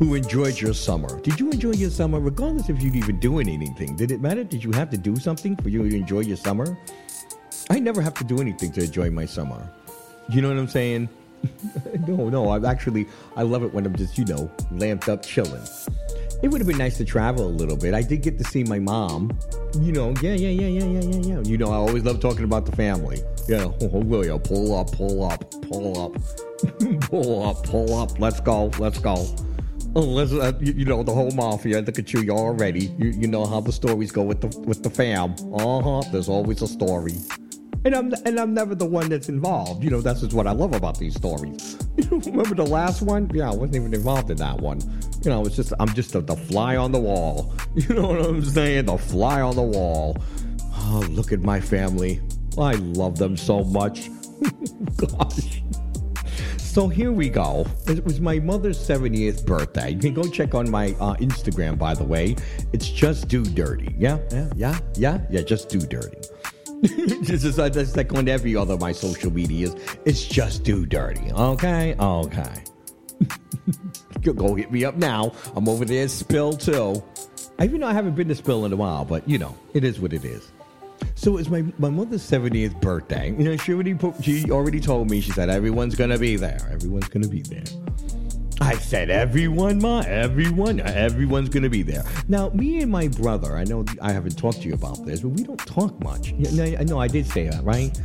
who 0.00 0.14
enjoyed 0.14 0.58
your 0.58 0.72
summer. 0.72 1.20
Did 1.20 1.38
you 1.38 1.50
enjoy 1.50 1.72
your 1.72 1.90
summer, 1.90 2.20
regardless 2.20 2.70
if 2.70 2.82
you'd 2.82 2.96
even 2.96 3.20
doing 3.20 3.50
anything? 3.50 3.96
Did 3.96 4.10
it 4.10 4.22
matter? 4.22 4.42
Did 4.42 4.64
you 4.64 4.72
have 4.72 4.88
to 4.90 4.96
do 4.96 5.14
something 5.16 5.54
for 5.56 5.68
you 5.68 5.86
to 5.86 5.94
enjoy 5.94 6.20
your 6.20 6.38
summer? 6.38 6.78
I 7.68 7.78
never 7.80 8.00
have 8.00 8.14
to 8.14 8.24
do 8.24 8.40
anything 8.40 8.72
to 8.72 8.82
enjoy 8.82 9.10
my 9.10 9.26
summer. 9.26 9.70
You 10.30 10.40
know 10.40 10.48
what 10.48 10.56
I'm 10.56 10.68
saying? 10.68 11.10
no, 12.08 12.30
no. 12.30 12.50
I'm 12.50 12.64
actually 12.64 13.06
I 13.36 13.42
love 13.42 13.62
it 13.62 13.74
when 13.74 13.84
I'm 13.84 13.94
just 13.94 14.16
you 14.16 14.24
know 14.24 14.50
lamped 14.70 15.10
up 15.10 15.22
chilling. 15.22 15.62
It 16.42 16.48
would 16.48 16.62
have 16.62 16.68
been 16.68 16.78
nice 16.78 16.96
to 16.96 17.04
travel 17.04 17.46
a 17.46 17.52
little 17.52 17.76
bit. 17.76 17.92
I 17.92 18.00
did 18.00 18.22
get 18.22 18.38
to 18.38 18.44
see 18.44 18.64
my 18.64 18.78
mom. 18.78 19.36
You 19.78 19.92
know, 19.92 20.14
yeah, 20.22 20.32
yeah, 20.32 20.48
yeah, 20.48 20.66
yeah, 20.66 20.84
yeah, 20.84 21.00
yeah, 21.00 21.34
yeah. 21.34 21.40
You 21.42 21.58
know, 21.58 21.70
I 21.70 21.76
always 21.76 22.04
love 22.04 22.20
talking 22.20 22.44
about 22.44 22.64
the 22.64 22.72
family. 22.72 23.22
Oh, 23.52 23.56
yeah, 23.56 23.88
oh, 23.92 23.98
will 23.98 24.24
you 24.24 24.38
pull 24.38 24.78
up, 24.78 24.92
pull 24.92 25.24
up, 25.24 25.50
pull 25.62 26.00
up, 26.00 26.12
pull 27.00 27.48
up, 27.48 27.64
pull 27.64 28.00
up. 28.00 28.20
Let's 28.20 28.38
go, 28.38 28.70
let's 28.78 29.00
go. 29.00 29.26
Oh, 29.96 30.02
let's, 30.02 30.32
uh, 30.32 30.52
you, 30.60 30.72
you 30.72 30.84
know 30.84 31.02
the 31.02 31.12
whole 31.12 31.32
mafia. 31.32 31.80
Look 31.80 31.98
at 31.98 32.12
you, 32.12 32.20
you're 32.20 32.36
already. 32.36 32.94
You, 32.96 33.08
you 33.10 33.26
know 33.26 33.44
how 33.44 33.60
the 33.60 33.72
stories 33.72 34.12
go 34.12 34.22
with 34.22 34.40
the 34.40 34.56
with 34.60 34.82
the 34.84 34.90
fam. 34.90 35.34
Uh 35.52 35.82
huh. 35.82 36.02
There's 36.12 36.28
always 36.28 36.62
a 36.62 36.68
story. 36.68 37.14
And 37.84 37.94
I'm 37.94 38.12
and 38.24 38.38
I'm 38.38 38.54
never 38.54 38.74
the 38.76 38.86
one 38.86 39.08
that's 39.08 39.28
involved. 39.28 39.82
You 39.82 39.90
know, 39.90 40.00
that's 40.00 40.20
just 40.20 40.32
what 40.32 40.46
I 40.46 40.52
love 40.52 40.74
about 40.74 40.98
these 40.98 41.14
stories. 41.14 41.76
You 42.10 42.18
remember 42.18 42.54
the 42.54 42.66
last 42.66 43.02
one? 43.02 43.30
Yeah, 43.32 43.50
I 43.50 43.54
wasn't 43.54 43.76
even 43.76 43.94
involved 43.94 44.30
in 44.30 44.36
that 44.38 44.58
one. 44.58 44.80
You 45.22 45.30
know, 45.30 45.44
it's 45.44 45.54
just 45.54 45.72
I'm 45.78 45.92
just 45.94 46.14
a, 46.14 46.20
the 46.20 46.36
fly 46.36 46.76
on 46.76 46.92
the 46.92 46.98
wall. 46.98 47.52
You 47.74 47.94
know 47.94 48.08
what 48.08 48.24
I'm 48.24 48.44
saying? 48.44 48.86
The 48.86 48.98
fly 48.98 49.40
on 49.40 49.54
the 49.54 49.62
wall. 49.62 50.16
Oh, 50.74 51.04
look 51.10 51.30
at 51.32 51.40
my 51.40 51.60
family. 51.60 52.20
I 52.58 52.72
love 52.72 53.18
them 53.18 53.36
so 53.36 53.62
much. 53.64 54.08
Gosh. 54.96 55.62
So 56.70 56.86
here 56.86 57.10
we 57.10 57.28
go. 57.28 57.66
It 57.88 58.04
was 58.04 58.20
my 58.20 58.38
mother's 58.38 58.78
70th 58.78 59.44
birthday. 59.44 59.90
You 59.90 59.98
can 59.98 60.14
go 60.14 60.22
check 60.22 60.54
on 60.54 60.70
my 60.70 60.94
uh, 61.00 61.16
Instagram, 61.16 61.76
by 61.76 61.94
the 61.94 62.04
way. 62.04 62.36
It's 62.72 62.88
just 62.88 63.26
do 63.26 63.42
dirty. 63.42 63.92
Yeah, 63.98 64.20
yeah, 64.30 64.48
yeah, 64.54 64.78
yeah, 64.94 65.20
yeah. 65.30 65.40
Just 65.40 65.68
do 65.68 65.80
dirty. 65.80 66.18
this 66.80 67.42
is 67.42 67.58
uh, 67.58 67.70
that's 67.70 67.96
like 67.96 68.14
on 68.14 68.28
every 68.28 68.54
other 68.54 68.74
of 68.74 68.80
my 68.80 68.92
social 68.92 69.32
medias. 69.32 69.74
It's 70.04 70.24
just 70.24 70.62
do 70.62 70.86
dirty. 70.86 71.32
Okay, 71.32 71.96
okay. 71.98 72.62
go, 74.22 74.32
go 74.32 74.54
hit 74.54 74.70
me 74.70 74.84
up 74.84 74.94
now. 74.94 75.32
I'm 75.56 75.68
over 75.68 75.84
there 75.84 76.06
Spill 76.06 76.52
too. 76.52 77.02
I 77.58 77.64
even 77.64 77.80
know 77.80 77.88
I 77.88 77.94
haven't 77.94 78.14
been 78.14 78.28
to 78.28 78.36
Spill 78.36 78.64
in 78.64 78.72
a 78.72 78.76
while, 78.76 79.04
but 79.04 79.28
you 79.28 79.38
know 79.38 79.56
it 79.74 79.82
is 79.82 79.98
what 79.98 80.12
it 80.12 80.24
is. 80.24 80.52
So 81.14 81.36
it's 81.36 81.48
my, 81.48 81.64
my 81.78 81.90
mother's 81.90 82.22
70th 82.28 82.80
birthday. 82.80 83.30
You 83.30 83.44
know, 83.44 83.56
she 83.56 83.72
already 83.72 83.94
put, 83.94 84.22
she 84.24 84.50
already 84.50 84.80
told 84.80 85.10
me, 85.10 85.20
she 85.20 85.32
said, 85.32 85.50
everyone's 85.50 85.94
gonna 85.94 86.18
be 86.18 86.36
there. 86.36 86.60
Everyone's 86.70 87.08
gonna 87.08 87.28
be 87.28 87.42
there. 87.42 87.64
I 88.62 88.74
said, 88.74 89.08
everyone, 89.08 89.80
ma, 89.80 90.00
everyone, 90.00 90.80
everyone's 90.80 91.48
gonna 91.48 91.70
be 91.70 91.82
there. 91.82 92.04
Now, 92.28 92.50
me 92.50 92.82
and 92.82 92.90
my 92.90 93.08
brother, 93.08 93.56
I 93.56 93.64
know 93.64 93.84
I 94.02 94.12
haven't 94.12 94.36
talked 94.36 94.60
to 94.62 94.68
you 94.68 94.74
about 94.74 95.04
this, 95.06 95.20
but 95.20 95.30
we 95.30 95.44
don't 95.44 95.58
talk 95.60 95.98
much. 96.04 96.32
No, 96.32 96.64
I 96.64 96.84
know 96.84 97.00
I 97.00 97.08
did 97.08 97.26
say 97.26 97.48
that, 97.48 97.64
right? 97.64 97.98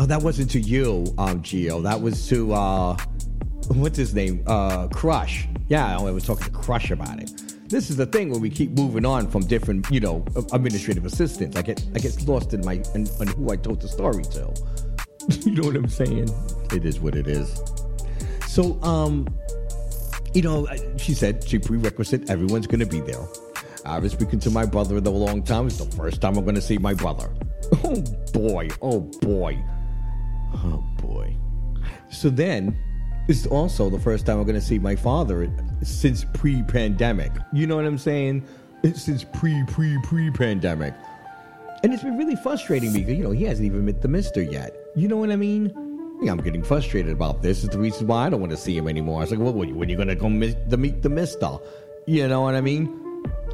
Oh, 0.00 0.06
that 0.06 0.20
wasn't 0.22 0.50
to 0.50 0.60
you, 0.60 1.04
um, 1.18 1.42
Gio. 1.42 1.82
That 1.84 2.00
was 2.00 2.26
to 2.28 2.52
uh 2.52 2.96
what's 3.68 3.96
his 3.96 4.14
name? 4.14 4.42
Uh 4.46 4.88
Crush. 4.88 5.46
Yeah, 5.68 5.96
I 5.96 6.10
was 6.10 6.24
talking 6.24 6.44
to 6.44 6.50
Crush 6.50 6.90
about 6.90 7.22
it. 7.22 7.30
This 7.68 7.88
is 7.88 7.96
the 7.96 8.06
thing 8.06 8.30
when 8.30 8.40
we 8.40 8.50
keep 8.50 8.70
moving 8.72 9.06
on 9.06 9.30
from 9.30 9.46
different, 9.46 9.90
you 9.90 10.00
know, 10.00 10.24
administrative 10.52 11.04
assistants. 11.06 11.56
I 11.56 11.62
get 11.62 11.84
I 11.94 11.98
get 11.98 12.20
lost 12.28 12.52
in 12.52 12.64
my 12.64 12.74
in, 12.94 13.08
in 13.20 13.28
who 13.28 13.50
I 13.50 13.56
told 13.56 13.80
the 13.80 13.88
story 13.88 14.24
to. 14.24 14.52
you 15.48 15.52
know 15.52 15.68
what 15.68 15.76
I'm 15.76 15.88
saying? 15.88 16.28
It 16.72 16.84
is 16.84 17.00
what 17.00 17.16
it 17.16 17.26
is. 17.26 17.62
So, 18.46 18.80
um, 18.82 19.26
you 20.34 20.42
know, 20.42 20.68
she 20.98 21.14
said 21.14 21.42
she 21.42 21.58
prerequisite 21.58 22.28
everyone's 22.28 22.66
going 22.66 22.80
to 22.80 22.86
be 22.86 23.00
there. 23.00 23.26
I've 23.86 24.02
been 24.02 24.10
speaking 24.10 24.40
to 24.40 24.50
my 24.50 24.66
brother 24.66 24.98
in 24.98 25.06
a 25.06 25.10
long 25.10 25.42
time. 25.42 25.66
It's 25.66 25.78
the 25.78 25.96
first 25.96 26.20
time 26.20 26.36
I'm 26.36 26.44
going 26.44 26.54
to 26.54 26.62
see 26.62 26.78
my 26.78 26.94
brother. 26.94 27.30
Oh 27.82 28.00
boy! 28.32 28.68
Oh 28.82 29.00
boy! 29.00 29.62
Oh 30.54 30.84
boy! 31.00 31.36
So 32.10 32.28
then, 32.30 32.78
it's 33.28 33.46
also 33.46 33.88
the 33.88 33.98
first 33.98 34.26
time 34.26 34.38
I'm 34.38 34.44
going 34.44 34.54
to 34.54 34.60
see 34.60 34.78
my 34.78 34.96
father 34.96 35.50
since 35.82 36.24
pre-pandemic. 36.34 37.32
You 37.52 37.66
know 37.66 37.76
what 37.76 37.84
I'm 37.84 37.98
saying? 37.98 38.44
Since 38.94 39.24
pre 39.24 39.64
pre 39.66 39.98
pre 40.02 40.30
pandemic. 40.30 40.94
And 41.82 41.92
it's 41.92 42.02
been 42.02 42.16
really 42.16 42.36
frustrating 42.36 42.92
because, 42.92 43.14
you 43.14 43.24
know, 43.24 43.30
he 43.30 43.44
hasn't 43.44 43.66
even 43.66 43.84
met 43.84 44.02
the 44.02 44.08
mister 44.08 44.42
yet. 44.42 44.74
You 44.96 45.08
know 45.08 45.16
what 45.16 45.30
I 45.30 45.36
mean? 45.36 45.72
Yeah, 46.22 46.32
I'm 46.32 46.40
getting 46.40 46.62
frustrated 46.62 47.12
about 47.12 47.42
this. 47.42 47.64
It's 47.64 47.74
the 47.74 47.80
reason 47.80 48.06
why 48.06 48.26
I 48.26 48.30
don't 48.30 48.40
want 48.40 48.52
to 48.52 48.56
see 48.56 48.76
him 48.76 48.88
anymore. 48.88 49.18
I 49.18 49.20
was 49.22 49.30
like, 49.30 49.40
well, 49.40 49.52
when 49.52 49.70
are 49.70 49.90
you 49.90 49.96
going 49.96 50.08
to 50.08 50.14
go 50.14 50.28
meet 50.28 50.70
the, 50.70 50.76
meet 50.76 51.02
the 51.02 51.08
mister? 51.08 51.58
You 52.06 52.28
know 52.28 52.42
what 52.42 52.54
I 52.54 52.60
mean? 52.60 53.00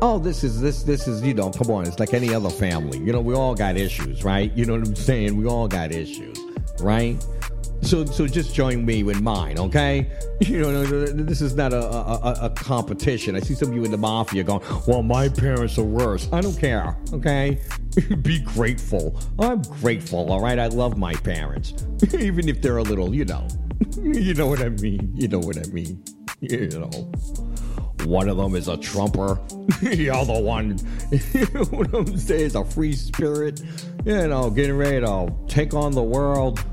Oh, 0.02 0.18
this 0.18 0.42
is 0.42 0.60
this 0.60 0.82
this 0.82 1.06
is 1.06 1.22
you 1.22 1.34
know, 1.34 1.50
come 1.50 1.70
on, 1.70 1.86
it's 1.86 1.98
like 1.98 2.14
any 2.14 2.32
other 2.32 2.50
family. 2.50 2.98
You 2.98 3.12
know, 3.12 3.20
we 3.20 3.34
all 3.34 3.54
got 3.54 3.76
issues, 3.76 4.24
right? 4.24 4.50
You 4.56 4.64
know 4.64 4.72
what 4.74 4.88
I'm 4.88 4.96
saying? 4.96 5.36
We 5.36 5.46
all 5.46 5.68
got 5.68 5.92
issues, 5.92 6.38
right? 6.80 7.22
So, 7.82 8.04
so 8.04 8.26
just 8.26 8.54
join 8.54 8.84
me 8.84 9.02
with 9.02 9.20
mine, 9.20 9.58
okay? 9.58 10.10
You 10.40 10.62
know, 10.62 10.86
this 10.86 11.42
is 11.42 11.54
not 11.54 11.74
a, 11.74 11.86
a, 11.86 12.46
a 12.46 12.50
competition. 12.50 13.36
I 13.36 13.40
see 13.40 13.54
some 13.54 13.68
of 13.68 13.74
you 13.74 13.84
in 13.84 13.90
the 13.90 13.98
mafia 13.98 14.42
going, 14.42 14.62
"Well, 14.86 15.02
my 15.02 15.28
parents 15.28 15.76
are 15.76 15.84
worse." 15.84 16.30
I 16.32 16.40
don't 16.40 16.58
care, 16.58 16.96
okay? 17.12 17.60
Be 18.22 18.38
grateful. 18.40 19.20
I'm 19.38 19.60
grateful, 19.60 20.32
all 20.32 20.40
right? 20.40 20.58
I 20.58 20.68
love 20.68 20.96
my 20.96 21.12
parents, 21.12 21.74
even 22.18 22.48
if 22.48 22.62
they're 22.62 22.78
a 22.78 22.82
little, 22.82 23.14
you 23.14 23.26
know, 23.26 23.46
you 23.98 24.32
know 24.32 24.46
what 24.46 24.62
I 24.62 24.70
mean. 24.70 25.12
You 25.14 25.28
know 25.28 25.40
what 25.40 25.58
I 25.58 25.70
mean. 25.70 26.02
You 26.40 26.68
know. 26.70 27.12
One 28.04 28.28
of 28.30 28.38
them 28.38 28.54
is 28.56 28.68
a 28.68 28.76
trumper. 28.78 29.38
the 29.82 30.08
other 30.10 30.40
one, 30.40 30.78
you 31.32 31.46
know 31.52 31.64
what 31.64 31.94
I'm 31.94 32.16
saying, 32.16 32.40
is 32.40 32.54
a 32.54 32.64
free 32.64 32.94
spirit. 32.94 33.62
You 34.04 34.28
know, 34.28 34.50
getting 34.50 34.76
ready 34.76 35.00
to 35.00 35.32
take 35.48 35.74
on 35.74 35.92
the 35.92 36.02
world. 36.02 36.64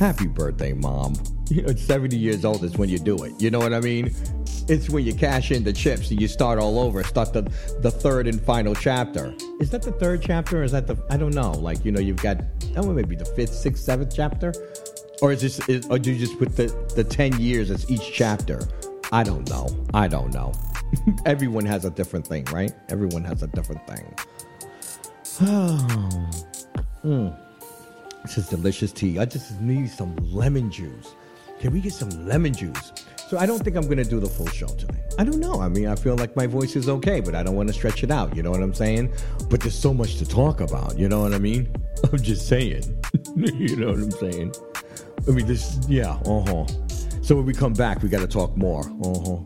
Happy 0.00 0.26
birthday, 0.26 0.72
mom. 0.72 1.12
You 1.50 1.60
know, 1.60 1.74
70 1.74 2.16
years 2.16 2.42
old 2.46 2.64
is 2.64 2.78
when 2.78 2.88
you 2.88 2.98
do 2.98 3.22
it. 3.24 3.38
You 3.38 3.50
know 3.50 3.58
what 3.58 3.74
I 3.74 3.80
mean? 3.80 4.14
It's 4.66 4.88
when 4.88 5.04
you 5.04 5.12
cash 5.14 5.50
in 5.50 5.62
the 5.62 5.74
chips 5.74 6.10
and 6.10 6.18
you 6.18 6.26
start 6.26 6.58
all 6.58 6.78
over, 6.78 7.04
start 7.04 7.34
the, 7.34 7.42
the 7.82 7.90
third 7.90 8.26
and 8.26 8.40
final 8.40 8.74
chapter. 8.74 9.34
Is 9.60 9.68
that 9.72 9.82
the 9.82 9.92
third 9.92 10.22
chapter 10.22 10.60
or 10.60 10.62
is 10.62 10.72
that 10.72 10.86
the, 10.86 10.96
I 11.10 11.18
don't 11.18 11.34
know. 11.34 11.50
Like, 11.50 11.84
you 11.84 11.92
know, 11.92 12.00
you've 12.00 12.22
got, 12.22 12.40
oh, 12.78 12.90
maybe 12.94 13.14
the 13.14 13.26
fifth, 13.26 13.52
sixth, 13.52 13.84
seventh 13.84 14.16
chapter? 14.16 14.54
Or 15.20 15.32
is 15.32 15.42
this, 15.42 15.68
is, 15.68 15.84
or 15.90 15.98
do 15.98 16.12
you 16.12 16.18
just 16.18 16.38
put 16.38 16.56
the, 16.56 16.68
the 16.96 17.04
10 17.04 17.38
years 17.38 17.70
as 17.70 17.90
each 17.90 18.10
chapter? 18.10 18.66
I 19.12 19.22
don't 19.22 19.46
know. 19.50 19.68
I 19.92 20.08
don't 20.08 20.32
know. 20.32 20.54
Everyone 21.26 21.66
has 21.66 21.84
a 21.84 21.90
different 21.90 22.26
thing, 22.26 22.46
right? 22.46 22.72
Everyone 22.88 23.22
has 23.24 23.42
a 23.42 23.48
different 23.48 23.86
thing. 23.86 24.14
mm. 27.04 27.49
This 28.22 28.38
is 28.38 28.48
delicious 28.48 28.92
tea. 28.92 29.18
I 29.18 29.24
just 29.24 29.60
need 29.60 29.90
some 29.90 30.14
lemon 30.16 30.70
juice. 30.70 31.14
Can 31.58 31.72
we 31.72 31.80
get 31.80 31.92
some 31.92 32.10
lemon 32.26 32.54
juice? 32.54 32.92
So 33.28 33.38
I 33.38 33.46
don't 33.46 33.62
think 33.62 33.76
I'm 33.76 33.84
going 33.84 33.98
to 33.98 34.04
do 34.04 34.18
the 34.18 34.28
full 34.28 34.48
show 34.48 34.66
today. 34.66 35.00
I 35.18 35.24
don't 35.24 35.38
know. 35.38 35.60
I 35.60 35.68
mean, 35.68 35.86
I 35.86 35.94
feel 35.94 36.16
like 36.16 36.34
my 36.34 36.46
voice 36.46 36.74
is 36.74 36.88
okay, 36.88 37.20
but 37.20 37.34
I 37.34 37.42
don't 37.42 37.54
want 37.54 37.68
to 37.68 37.72
stretch 37.72 38.02
it 38.02 38.10
out. 38.10 38.34
You 38.34 38.42
know 38.42 38.50
what 38.50 38.62
I'm 38.62 38.74
saying? 38.74 39.12
But 39.48 39.60
there's 39.60 39.78
so 39.78 39.94
much 39.94 40.16
to 40.16 40.26
talk 40.26 40.60
about. 40.60 40.98
You 40.98 41.08
know 41.08 41.20
what 41.20 41.32
I 41.32 41.38
mean? 41.38 41.72
I'm 42.12 42.18
just 42.18 42.48
saying. 42.48 42.82
you 43.36 43.76
know 43.76 43.88
what 43.88 44.00
I'm 44.00 44.10
saying? 44.10 44.54
I 45.28 45.30
mean, 45.30 45.46
this, 45.46 45.78
yeah, 45.88 46.18
uh 46.26 46.40
huh. 46.40 46.66
So 47.22 47.36
when 47.36 47.46
we 47.46 47.52
come 47.52 47.72
back, 47.72 48.02
we 48.02 48.08
got 48.08 48.20
to 48.20 48.26
talk 48.26 48.56
more. 48.56 48.80
Uh 48.80 49.20
huh. 49.20 49.38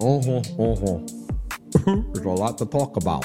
Uh 0.00 0.22
huh. 0.22 0.42
Uh 0.58 0.76
huh. 0.76 2.02
There's 2.12 2.24
a 2.24 2.28
lot 2.30 2.58
to 2.58 2.66
talk 2.66 2.96
about. 2.96 3.24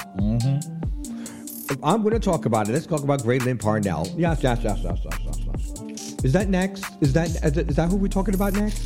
I'm 1.83 2.01
going 2.01 2.13
to 2.13 2.19
talk 2.19 2.45
about 2.45 2.69
it. 2.69 2.73
Let's 2.73 2.85
talk 2.85 3.03
about 3.03 3.23
Grayling 3.23 3.57
Purnell. 3.57 4.07
Yes, 4.17 4.41
yes, 4.43 4.59
yes, 4.63 4.79
yes, 4.83 4.99
yes, 5.03 5.17
yes, 5.25 5.39
yes. 5.87 6.15
Is 6.23 6.33
that 6.33 6.49
next? 6.49 6.85
Is 7.01 7.13
that 7.13 7.29
is 7.55 7.75
that 7.75 7.89
who 7.89 7.97
we're 7.97 8.07
talking 8.07 8.33
about 8.33 8.53
next? 8.53 8.83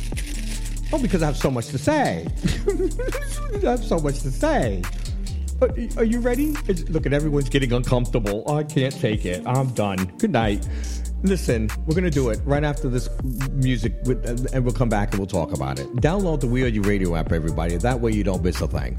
Oh, 0.92 0.98
because 0.98 1.22
I 1.22 1.26
have 1.26 1.36
so 1.36 1.50
much 1.50 1.68
to 1.68 1.78
say. 1.78 2.26
I 3.64 3.70
have 3.70 3.84
so 3.84 3.98
much 3.98 4.20
to 4.20 4.30
say. 4.30 4.82
Are, 5.62 5.68
are 5.98 6.04
you 6.04 6.20
ready? 6.20 6.54
It's, 6.68 6.88
look 6.88 7.06
at 7.06 7.12
everyone's 7.12 7.48
getting 7.48 7.72
uncomfortable. 7.72 8.42
Oh, 8.46 8.56
I 8.56 8.64
can't 8.64 8.98
take 8.98 9.24
it. 9.24 9.42
I'm 9.46 9.70
done. 9.70 10.12
Good 10.18 10.32
night. 10.32 10.66
Listen, 11.22 11.68
we're 11.86 11.94
gonna 11.94 12.10
do 12.10 12.30
it 12.30 12.40
right 12.44 12.64
after 12.64 12.88
this 12.88 13.08
music, 13.52 13.94
with, 14.04 14.52
and 14.54 14.64
we'll 14.64 14.74
come 14.74 14.88
back 14.88 15.10
and 15.10 15.18
we'll 15.18 15.26
talk 15.26 15.52
about 15.52 15.78
it. 15.78 15.86
Download 15.96 16.40
the 16.40 16.46
We 16.46 16.64
Are 16.64 16.68
You 16.68 16.82
Radio 16.82 17.14
app, 17.14 17.30
everybody. 17.30 17.76
That 17.76 18.00
way 18.00 18.12
you 18.12 18.24
don't 18.24 18.42
miss 18.42 18.60
a 18.62 18.66
thing. 18.66 18.96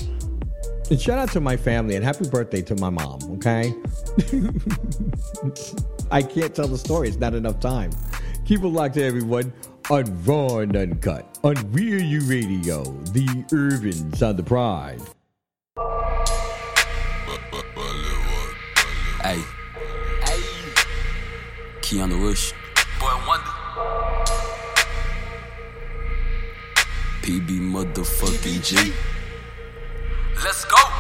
And 0.92 1.00
shout 1.00 1.18
out 1.18 1.32
to 1.32 1.40
my 1.40 1.56
family 1.56 1.96
and 1.96 2.04
happy 2.04 2.28
birthday 2.28 2.62
to 2.64 2.76
my 2.76 2.90
mom, 2.90 3.22
okay? 3.36 3.74
I 6.12 6.22
can't 6.22 6.54
tell 6.54 6.68
the 6.68 6.78
story, 6.78 7.08
it's 7.08 7.16
not 7.16 7.34
enough 7.34 7.62
time. 7.62 7.92
Keep 8.44 8.64
it 8.64 8.68
locked 8.68 8.96
to 8.96 9.04
everyone 9.06 9.54
on 9.90 10.04
Raw 10.26 10.58
and 10.58 10.76
Uncut 10.76 11.40
on 11.46 11.56
Real 11.72 12.02
U 12.02 12.20
Radio, 12.24 12.84
the 13.14 13.46
urban 13.54 14.14
sound 14.16 14.38
of 14.40 14.46
pride. 14.46 15.00
Hey. 19.22 19.42
Hey. 20.26 20.42
Keanu 21.80 22.20
Rushh. 22.20 22.52
Boy 23.00 23.16
Wonder. 23.26 23.50
PB 27.22 27.62
motherfucking 27.62 28.62
G. 28.62 28.92
Let's 30.44 30.66
go. 30.66 30.91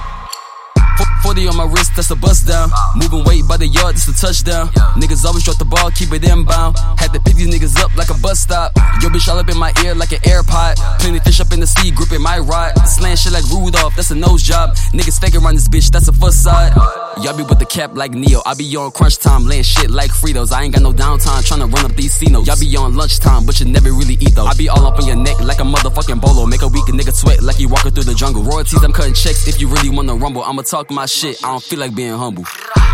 40 1.32 1.48
on 1.48 1.56
my 1.56 1.64
wrist, 1.64 1.96
that's 1.96 2.12
a 2.12 2.16
bust 2.18 2.46
down. 2.46 2.70
Moving 2.98 3.24
weight 3.24 3.48
by 3.48 3.56
the 3.56 3.66
yard, 3.66 3.96
that's 3.96 4.06
a 4.10 4.14
touchdown. 4.14 4.68
Niggas 5.00 5.24
always 5.24 5.46
drop 5.46 5.58
the 5.58 5.64
ball, 5.64 5.90
keep 5.92 6.12
it 6.12 6.28
inbound. 6.28 6.78
Had 7.00 7.14
to 7.14 7.22
pick 7.22 7.36
these 7.36 7.48
niggas 7.48 7.80
up 7.80 7.96
like 7.96 8.10
a 8.10 8.20
bus 8.20 8.42
stop. 8.42 8.76
Yo, 9.00 9.08
bitch, 9.08 9.30
all 9.30 9.40
up 9.40 9.48
in 9.48 9.58
my 9.58 9.72
ear 9.86 9.96
like 9.96 10.12
an 10.12 10.20
AirPod. 10.28 10.76
Plenty 11.00 11.20
fish 11.20 11.40
up 11.40 11.54
in 11.54 11.62
the 11.62 11.68
sea, 11.68 11.90
gripping 11.92 12.22
my 12.22 12.40
rod. 12.40 12.76
Slaying 12.86 13.16
shit 13.16 13.32
like 13.32 13.48
Rudolph, 13.48 13.96
that's 13.96 14.12
a 14.12 14.16
nose 14.16 14.44
job. 14.44 14.76
Niggas 14.92 15.22
fake 15.22 15.36
around 15.36 15.56
this 15.56 15.70
bitch, 15.70 15.90
that's 15.90 16.10
a 16.10 16.12
facade. 16.12 16.76
Y'all 17.24 17.38
be 17.38 17.44
with 17.44 17.60
the 17.60 17.66
cap 17.66 17.96
like 17.96 18.12
Neo. 18.12 18.42
I 18.46 18.54
be 18.54 18.76
on 18.76 18.92
crunch 18.92 19.18
time, 19.18 19.46
laying 19.46 19.64
shit 19.64 19.90
like 19.90 20.12
Fritos. 20.12 20.52
I 20.52 20.64
ain't 20.64 20.74
got 20.74 20.82
no 20.82 20.92
downtime, 20.92 21.44
tryna 21.48 21.72
run 21.72 21.86
up 21.86 21.96
these 21.96 22.14
C-notes. 22.14 22.48
Y'all 22.48 22.60
be 22.60 22.76
on 22.76 22.96
lunchtime, 22.96 23.46
but 23.46 23.60
you 23.60 23.68
never 23.68 23.92
really 23.92 24.16
eat 24.20 24.36
though. 24.36 24.48
I 24.48 24.54
be 24.56 24.68
all 24.68 24.86
up 24.86 25.00
on 25.00 25.08
your 25.08 25.16
neck 25.16 25.40
like 25.40 25.60
a 25.60 25.64
motherfucking 25.64 26.20
bolo. 26.20 26.46
Make 26.46 26.62
a 26.62 26.68
weak 26.68 26.86
nigga 26.86 27.14
sweat 27.14 27.42
like 27.42 27.56
he 27.56 27.68
walking 27.68 27.92
through 27.92 28.04
the 28.04 28.16
jungle. 28.16 28.44
Royalties, 28.44 28.84
I'm 28.84 28.92
cutting 28.92 29.14
checks 29.14 29.48
if 29.48 29.62
you 29.62 29.70
really 29.70 29.90
wanna 29.90 30.16
rumble. 30.16 30.44
I'ma 30.44 30.64
talk 30.64 30.90
my 30.92 31.06
shit, 31.06 31.21
I 31.24 31.34
don't 31.42 31.62
feel 31.62 31.80
like 31.80 31.94
being 31.94 32.18
humble. 32.18 32.46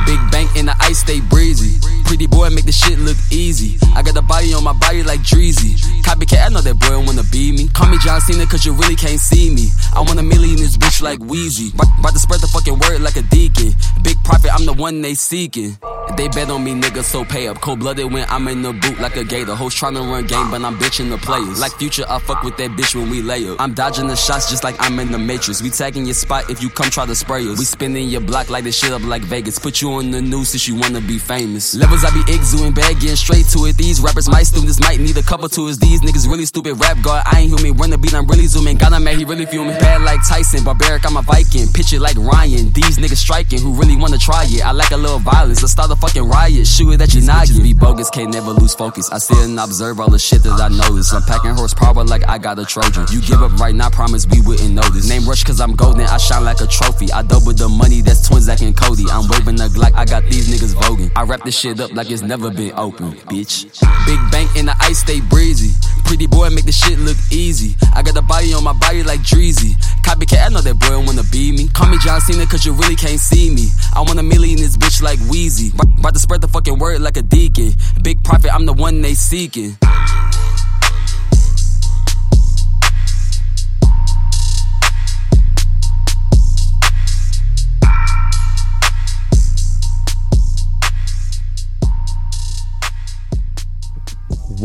Big 0.06 0.20
bank 0.32 0.54
in 0.58 0.66
the 0.66 0.76
ice, 0.82 1.00
stay 1.00 1.22
breezy. 1.22 1.80
Pretty 2.06 2.28
boy, 2.28 2.50
make 2.50 2.66
the 2.66 2.72
shit 2.72 3.00
look 3.00 3.18
easy. 3.32 3.78
I 3.96 4.02
got 4.02 4.16
the 4.16 4.22
body 4.22 4.54
on 4.54 4.64
my 4.64 4.74
body 4.74 5.04
like 5.04 5.22
Dreezy. 5.22 5.76
Copycat, 6.04 6.46
I 6.46 6.50
know 6.50 6.62
that 6.62 6.80
boy 6.80 6.90
don't 6.90 7.06
wanna 7.06 7.24
be 7.32 7.52
me. 7.52 7.68
Call 7.70 7.90
me 7.90 7.98
John 8.00 8.20
Cena, 8.22 8.46
cause 8.46 8.66
you 8.66 8.74
really 8.74 8.96
can't 8.96 9.20
see 9.20 9.54
me. 9.54 9.70
I 9.94 10.02
want 10.02 10.20
a 10.20 10.24
million 10.24 10.58
this 10.58 10.78
bitch 10.78 11.02
like 11.02 11.20
Wheezy. 11.20 11.72
About 11.76 12.14
to 12.14 12.20
spread 12.20 12.42
the 12.42 12.48
fucking 12.48 12.80
word 12.80 13.02
like 13.02 13.18
a 13.18 13.24
deacon. 13.24 13.74
Big 14.04 14.22
profit, 14.24 14.52
I'm 14.54 14.66
the 14.66 14.74
one 14.74 15.02
they 15.02 15.14
seeking. 15.14 15.78
They 16.16 16.30
bet 16.30 16.50
on 16.50 16.64
me, 16.64 16.74
nigga, 16.74 17.04
so 17.04 17.26
pay 17.26 17.48
up. 17.48 17.60
Cold 17.60 17.80
blooded 17.80 18.12
when 18.12 18.26
I'm 18.30 18.48
in 18.48 18.62
the 18.62 18.72
boot 18.72 19.00
like 19.00 19.18
a 19.18 19.24
gator. 19.24 19.54
Hoes 19.54 19.76
tryna 19.76 20.10
run 20.10 20.26
game, 20.26 20.50
but 20.50 20.64
I'm 20.64 20.80
bitching 20.80 21.10
the 21.10 21.18
players. 21.18 21.60
Like 21.60 21.74
future, 21.74 22.06
I 22.08 22.20
fuck 22.20 22.44
with 22.44 22.56
that 22.58 22.72
bitch 22.72 22.96
when 22.96 23.10
we 23.10 23.22
lay 23.22 23.48
up. 23.50 23.60
I'm 23.60 23.74
dodging 23.74 24.08
the 24.08 24.16
shots 24.16 24.50
just 24.50 24.64
like 24.64 24.76
I'm 24.80 24.98
in 25.00 25.12
the 25.12 25.20
Matrix. 25.20 25.62
We 25.62 25.70
tagging 25.70 26.06
your 26.06 26.14
spot 26.16 26.50
if 26.50 26.64
you 26.64 26.70
come 26.70 26.90
try 26.90 27.06
to 27.06 27.16
spray 27.16 27.46
us. 27.48 27.60
We 27.60 27.66
spinning 27.66 28.08
your 28.08 28.17
block 28.20 28.50
like 28.50 28.64
this 28.64 28.78
shit 28.78 28.92
up 28.92 29.04
like 29.04 29.22
Vegas. 29.24 29.60
Put 29.60 29.82
you 29.82 29.92
on 29.94 30.12
the 30.12 30.22
news 30.22 30.50
since 30.50 30.68
you 30.68 30.76
wanna 30.76 31.02
be 31.02 31.18
famous. 31.18 31.76
Levels 31.76 32.04
I 32.04 32.12
be 32.12 32.24
exuding 32.34 32.74
bad, 32.74 33.00
getting 33.00 33.16
straight 33.16 33.46
to 33.54 33.66
it. 33.66 33.78
These 33.78 34.02
rappers, 34.02 34.30
my 34.30 34.44
students 34.44 34.80
might 34.80 35.00
need 35.00 35.18
a 35.18 35.24
couple 35.24 35.50
to 35.50 35.68
us. 35.68 35.78
These 35.78 36.02
niggas 36.02 36.28
really 36.30 36.46
stupid. 36.46 36.80
Rap 36.80 37.02
guard, 37.04 37.24
I 37.26 37.42
ain't 37.42 37.60
human. 37.60 37.78
Run 37.78 37.90
the 37.90 37.98
beat, 37.98 38.14
I'm 38.14 38.26
really 38.28 38.48
zooming. 38.48 38.82
A 38.82 39.00
man, 39.00 39.18
he 39.18 39.26
really 39.26 39.46
fuming. 39.46 39.78
Bad 39.80 40.02
like 40.02 40.20
Tyson, 40.28 40.64
barbaric, 40.64 41.06
I'm 41.06 41.18
a 41.18 41.22
Viking. 41.22 41.68
Pitch 41.74 41.92
it 41.94 42.00
like 42.00 42.16
Ryan. 42.16 42.72
These 42.72 42.98
niggas 42.98 43.18
striking 43.18 43.60
who 43.60 43.74
really 43.74 43.96
wanna 43.96 44.18
try 44.18 44.46
it. 44.48 44.66
I 44.66 44.72
like 44.72 44.92
a 44.92 44.98
little 44.98 45.20
violence. 45.20 45.62
Let's 45.62 45.74
start 45.74 45.92
a 45.92 45.96
fucking 45.96 46.24
riot. 46.24 46.66
Shoot 46.66 46.94
it 46.94 47.02
at 47.02 47.14
your 47.14 47.24
noggin. 47.24 47.62
be 47.62 47.74
bogus, 47.74 48.10
can't 48.10 48.32
never 48.32 48.52
lose 48.52 48.74
focus. 48.74 49.12
I 49.12 49.18
sit 49.18 49.38
and 49.38 49.60
observe 49.60 50.00
all 50.00 50.10
the 50.10 50.20
shit 50.20 50.44
that 50.44 50.60
I 50.60 50.70
notice. 50.70 51.12
I'm 51.14 51.24
packing 51.24 51.52
horsepower 51.52 52.04
like 52.06 52.28
I 52.28 52.38
got 52.38 52.58
a 52.60 52.66
Trojan. 52.66 53.06
You 53.12 53.22
give 53.22 53.44
up 53.44 53.60
right 53.60 53.76
now, 53.76 53.90
promise 53.90 54.26
we 54.26 54.42
wouldn't 54.42 54.78
this. 54.94 55.10
Name 55.10 55.28
Rush 55.28 55.44
cause 55.44 55.60
I'm 55.60 55.76
golden, 55.76 56.06
I 56.06 56.18
shine 56.18 56.44
like 56.44 56.62
a 56.62 56.68
trophy. 56.68 57.12
I 57.12 57.22
double 57.22 57.54
the 57.54 57.70
money, 57.70 58.02
that's 58.08 58.28
twins 58.28 58.46
Zach 58.46 58.62
and 58.62 58.76
Cody. 58.76 59.04
I'm 59.12 59.28
waving 59.28 59.58
the 59.58 59.68
Glock, 59.68 59.94
I 59.94 60.06
got 60.06 60.24
these 60.24 60.48
niggas 60.48 60.74
voguing. 60.74 61.12
I 61.16 61.24
wrap 61.24 61.44
this 61.44 61.60
shit 61.60 61.80
up 61.80 61.92
like 61.92 62.10
it's 62.10 62.22
never 62.22 62.50
been 62.50 62.72
open, 62.76 63.12
bitch. 63.28 63.68
Big 64.08 64.20
bank 64.32 64.56
in 64.56 64.66
the 64.66 64.76
ice, 64.80 65.00
stay 65.00 65.20
breezy. 65.20 65.76
Pretty 66.06 66.26
boy, 66.26 66.50
make 66.50 66.66
the 66.66 66.72
shit 66.72 66.98
look 67.00 67.18
easy. 67.32 67.76
I 67.94 68.02
got 68.02 68.16
the 68.16 68.22
body 68.22 68.54
on 68.54 68.64
my 68.64 68.74
body 68.74 69.04
like 69.04 69.20
Dreezy. 69.20 69.76
Copycat, 70.08 70.46
I 70.46 70.50
know 70.50 70.62
that 70.62 70.80
boy 70.80 70.98
wanna 71.06 71.24
be 71.32 71.52
me. 71.52 71.68
Call 71.68 71.90
me 71.90 71.98
John 72.00 72.22
Cena 72.22 72.46
cause 72.46 72.66
you 72.66 72.72
really 72.72 72.96
can't 72.96 73.20
see 73.20 73.50
me. 73.54 73.68
I 73.94 74.02
want 74.02 74.20
a 74.20 74.24
million 74.24 74.58
this 74.58 74.78
bitch 74.78 75.02
like 75.02 75.20
Wheezy. 75.30 75.74
About 75.76 76.14
to 76.14 76.20
spread 76.20 76.40
the 76.40 76.48
fucking 76.48 76.80
word 76.80 77.02
like 77.02 77.18
a 77.18 77.22
deacon. 77.22 77.74
Big 78.02 78.24
profit, 78.24 78.54
I'm 78.54 78.66
the 78.66 78.74
one 78.74 79.02
they 79.02 79.16
seeking. 79.16 79.76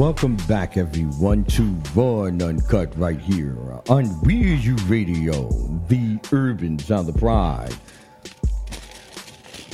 Welcome 0.02 0.34
back, 0.48 0.76
everyone, 0.76 1.44
to 1.44 1.62
Raw 1.94 2.24
and 2.24 2.42
Uncut 2.42 2.92
right 2.98 3.20
here 3.20 3.56
on 3.88 4.20
Weird 4.22 4.58
You 4.58 4.74
Radio, 4.88 5.48
the 5.86 6.18
urban 6.32 6.76
sound 6.80 7.08
of 7.08 7.14
the 7.14 7.20
pride. 7.20 7.72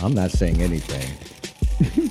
I'm 0.02 0.12
not 0.12 0.30
saying 0.30 0.60
anything. 0.60 2.10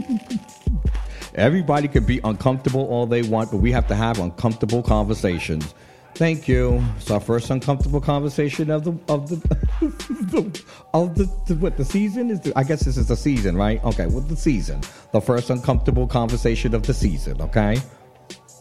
Everybody 1.34 1.88
can 1.88 2.06
be 2.06 2.20
uncomfortable 2.24 2.88
all 2.88 3.04
they 3.04 3.20
want, 3.20 3.50
but 3.50 3.58
we 3.58 3.70
have 3.72 3.86
to 3.88 3.94
have 3.94 4.18
uncomfortable 4.18 4.82
conversations. 4.82 5.74
Thank 6.18 6.48
you. 6.48 6.84
It's 6.96 7.12
our 7.12 7.20
first 7.20 7.48
uncomfortable 7.48 8.00
conversation 8.00 8.72
of 8.72 8.82
the 8.82 8.90
of 9.08 9.28
the, 9.28 9.36
the 9.80 10.62
of 10.92 11.14
the, 11.14 11.30
the 11.46 11.54
what 11.54 11.76
the 11.76 11.84
season 11.84 12.30
is. 12.30 12.40
The, 12.40 12.52
I 12.58 12.64
guess 12.64 12.82
this 12.82 12.96
is 12.96 13.06
the 13.06 13.16
season, 13.16 13.56
right? 13.56 13.82
Okay, 13.84 14.08
well 14.08 14.22
the 14.22 14.34
season, 14.34 14.80
the 15.12 15.20
first 15.20 15.48
uncomfortable 15.48 16.08
conversation 16.08 16.74
of 16.74 16.84
the 16.84 16.92
season. 16.92 17.40
Okay, 17.40 17.80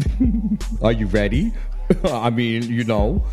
are 0.84 0.92
you 0.92 1.08
ready? 1.08 1.52
I 2.04 2.30
mean, 2.30 2.62
you 2.62 2.84
know, 2.84 3.26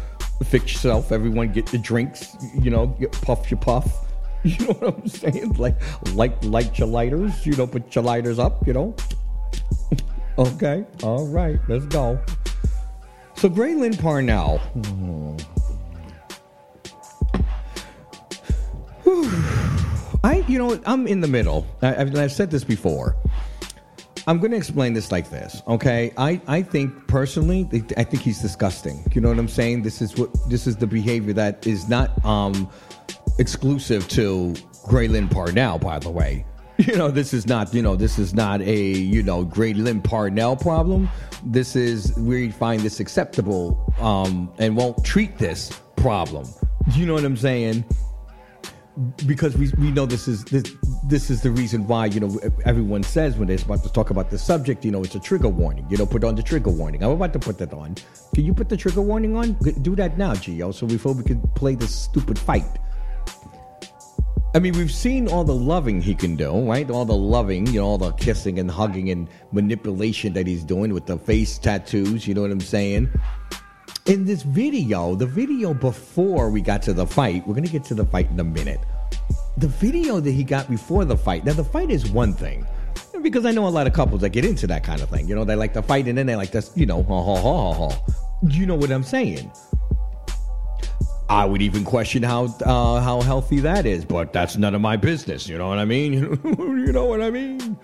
fix 0.44 0.72
yourself. 0.72 1.12
Everyone, 1.12 1.52
get 1.52 1.70
your 1.74 1.82
drinks. 1.82 2.34
You 2.58 2.70
know, 2.70 2.86
get, 2.86 3.12
puff 3.12 3.50
your 3.50 3.60
puff. 3.60 4.06
You 4.42 4.58
know 4.66 4.72
what 4.72 4.94
I'm 4.94 5.08
saying? 5.08 5.52
Like, 5.54 5.76
like, 6.14 6.42
light 6.44 6.78
your 6.78 6.88
lighters. 6.88 7.46
You 7.46 7.56
know, 7.56 7.66
put 7.66 7.94
your 7.94 8.04
lighters 8.04 8.38
up. 8.38 8.66
You 8.66 8.72
know. 8.72 8.96
okay. 10.38 10.86
All 11.02 11.26
right. 11.26 11.58
Let's 11.68 11.84
go. 11.86 12.18
So 13.44 13.50
Grayling 13.50 13.92
Purnell. 13.92 14.58
I, 20.24 20.42
you 20.48 20.58
know, 20.58 20.80
I'm 20.86 21.06
in 21.06 21.20
the 21.20 21.28
middle. 21.28 21.66
I, 21.82 21.94
I've, 21.94 22.16
I've 22.16 22.32
said 22.32 22.50
this 22.50 22.64
before. 22.64 23.16
I'm 24.26 24.38
going 24.38 24.52
to 24.52 24.56
explain 24.56 24.94
this 24.94 25.12
like 25.12 25.28
this, 25.28 25.60
okay? 25.68 26.10
I, 26.16 26.40
I 26.46 26.62
think 26.62 27.06
personally, 27.06 27.68
I 27.98 28.04
think 28.04 28.22
he's 28.22 28.40
disgusting. 28.40 29.04
You 29.12 29.20
know 29.20 29.28
what 29.28 29.38
I'm 29.38 29.48
saying? 29.48 29.82
This 29.82 30.00
is 30.00 30.16
what 30.16 30.30
this 30.48 30.66
is 30.66 30.78
the 30.78 30.86
behavior 30.86 31.34
that 31.34 31.66
is 31.66 31.86
not 31.86 32.24
um, 32.24 32.66
exclusive 33.38 34.08
to 34.08 34.54
Grayling 34.88 35.28
Purnell, 35.28 35.78
by 35.78 35.98
the 35.98 36.08
way. 36.08 36.46
You 36.78 36.96
know, 36.96 37.08
this 37.08 37.32
is 37.32 37.46
not, 37.46 37.72
you 37.72 37.82
know, 37.82 37.94
this 37.94 38.18
is 38.18 38.34
not 38.34 38.60
a, 38.60 38.76
you 38.76 39.22
know, 39.22 39.44
great 39.44 39.76
Grayling 39.76 40.02
Purnell 40.02 40.56
problem. 40.56 41.08
This 41.44 41.76
is 41.76 42.16
we 42.18 42.50
find 42.50 42.80
this 42.80 42.98
acceptable 42.98 43.94
um, 44.00 44.52
and 44.58 44.76
won't 44.76 45.04
treat 45.04 45.38
this 45.38 45.80
problem. 45.94 46.48
You 46.92 47.06
know 47.06 47.14
what 47.14 47.24
I'm 47.24 47.36
saying? 47.36 47.84
because 49.26 49.56
we, 49.56 49.70
we 49.78 49.90
know 49.90 50.06
this 50.06 50.28
is 50.28 50.44
this 50.44 50.62
this 51.08 51.28
is 51.28 51.42
the 51.42 51.50
reason 51.50 51.86
why 51.88 52.06
you 52.06 52.20
know 52.20 52.38
everyone 52.64 53.02
says 53.02 53.36
when 53.36 53.48
they're 53.48 53.58
about 53.58 53.82
to 53.82 53.92
talk 53.92 54.10
about 54.10 54.30
the 54.30 54.38
subject 54.38 54.84
you 54.84 54.92
know 54.92 55.02
it's 55.02 55.16
a 55.16 55.20
trigger 55.20 55.48
warning 55.48 55.84
you 55.90 55.96
know 55.96 56.06
put 56.06 56.22
on 56.22 56.36
the 56.36 56.42
trigger 56.42 56.70
warning 56.70 57.02
I'm 57.02 57.10
about 57.10 57.32
to 57.32 57.40
put 57.40 57.58
that 57.58 57.72
on 57.72 57.96
can 58.34 58.44
you 58.44 58.54
put 58.54 58.68
the 58.68 58.76
trigger 58.76 59.02
warning 59.02 59.34
on 59.34 59.54
do 59.82 59.96
that 59.96 60.16
now 60.16 60.34
Gio 60.34 60.72
so 60.72 60.86
before 60.86 61.12
we 61.12 61.24
can 61.24 61.40
play 61.56 61.74
this 61.74 61.92
stupid 61.92 62.38
fight 62.38 62.78
I 64.54 64.60
mean 64.60 64.74
we've 64.74 64.92
seen 64.92 65.26
all 65.28 65.42
the 65.42 65.54
loving 65.54 66.00
he 66.00 66.14
can 66.14 66.36
do 66.36 66.70
right 66.70 66.88
all 66.88 67.04
the 67.04 67.12
loving 67.12 67.66
you 67.66 67.80
know 67.80 67.86
all 67.86 67.98
the 67.98 68.12
kissing 68.12 68.60
and 68.60 68.70
hugging 68.70 69.10
and 69.10 69.28
manipulation 69.50 70.32
that 70.34 70.46
he's 70.46 70.62
doing 70.62 70.94
with 70.94 71.06
the 71.06 71.18
face 71.18 71.58
tattoos 71.58 72.28
you 72.28 72.34
know 72.34 72.42
what 72.42 72.52
I'm 72.52 72.60
saying 72.60 73.10
in 74.06 74.26
this 74.26 74.42
video, 74.42 75.14
the 75.14 75.26
video 75.26 75.72
before 75.72 76.50
we 76.50 76.60
got 76.60 76.82
to 76.82 76.92
the 76.92 77.06
fight, 77.06 77.46
we're 77.46 77.54
going 77.54 77.64
to 77.64 77.72
get 77.72 77.84
to 77.84 77.94
the 77.94 78.04
fight 78.04 78.30
in 78.30 78.38
a 78.38 78.44
minute. 78.44 78.80
The 79.56 79.68
video 79.68 80.20
that 80.20 80.30
he 80.30 80.44
got 80.44 80.68
before 80.68 81.06
the 81.06 81.16
fight, 81.16 81.44
now 81.44 81.54
the 81.54 81.64
fight 81.64 81.90
is 81.90 82.10
one 82.10 82.34
thing. 82.34 82.66
Because 83.22 83.46
I 83.46 83.52
know 83.52 83.66
a 83.66 83.70
lot 83.70 83.86
of 83.86 83.94
couples 83.94 84.20
that 84.20 84.30
get 84.30 84.44
into 84.44 84.66
that 84.66 84.84
kind 84.84 85.00
of 85.00 85.08
thing. 85.08 85.26
You 85.26 85.34
know, 85.34 85.44
they 85.44 85.56
like 85.56 85.72
to 85.72 85.82
fight 85.82 86.06
and 86.06 86.18
then 86.18 86.26
they 86.26 86.36
like 86.36 86.50
to, 86.50 86.62
you 86.74 86.84
know, 86.84 87.02
ha 87.02 87.22
ha 87.22 87.36
ha 87.36 87.72
ha 87.72 87.88
ha. 87.88 88.14
You 88.46 88.66
know 88.66 88.74
what 88.74 88.90
I'm 88.90 89.02
saying? 89.02 89.50
I 91.28 91.44
would 91.46 91.62
even 91.62 91.84
question 91.84 92.22
how 92.22 92.46
uh, 92.64 93.00
how 93.00 93.20
healthy 93.22 93.60
that 93.60 93.86
is, 93.86 94.04
but 94.04 94.32
that's 94.32 94.56
none 94.56 94.74
of 94.74 94.80
my 94.80 94.96
business. 94.96 95.48
You 95.48 95.56
know 95.56 95.68
what 95.68 95.78
I 95.78 95.84
mean? 95.84 96.12
you 96.44 96.92
know 96.92 97.06
what 97.06 97.22
I 97.22 97.30
mean? 97.30 97.78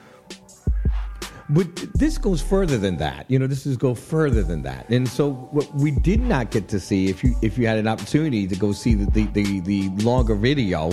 But 1.48 1.74
this 1.94 2.16
goes 2.16 2.40
further 2.40 2.78
than 2.78 2.96
that. 2.98 3.28
You 3.28 3.38
know, 3.38 3.48
this 3.48 3.66
is 3.66 3.76
go 3.76 3.94
further 3.94 4.42
than 4.42 4.62
that. 4.62 4.88
And 4.88 5.08
so 5.08 5.32
what 5.32 5.72
we 5.74 5.90
did 5.90 6.20
not 6.20 6.52
get 6.52 6.68
to 6.68 6.78
see, 6.78 7.08
if 7.08 7.24
you 7.24 7.34
if 7.42 7.58
you 7.58 7.66
had 7.66 7.78
an 7.78 7.88
opportunity 7.88 8.46
to 8.46 8.54
go 8.56 8.72
see 8.72 8.94
the 8.94 9.10
the, 9.10 9.26
the, 9.26 9.60
the 9.60 9.88
longer 10.04 10.34
video, 10.34 10.92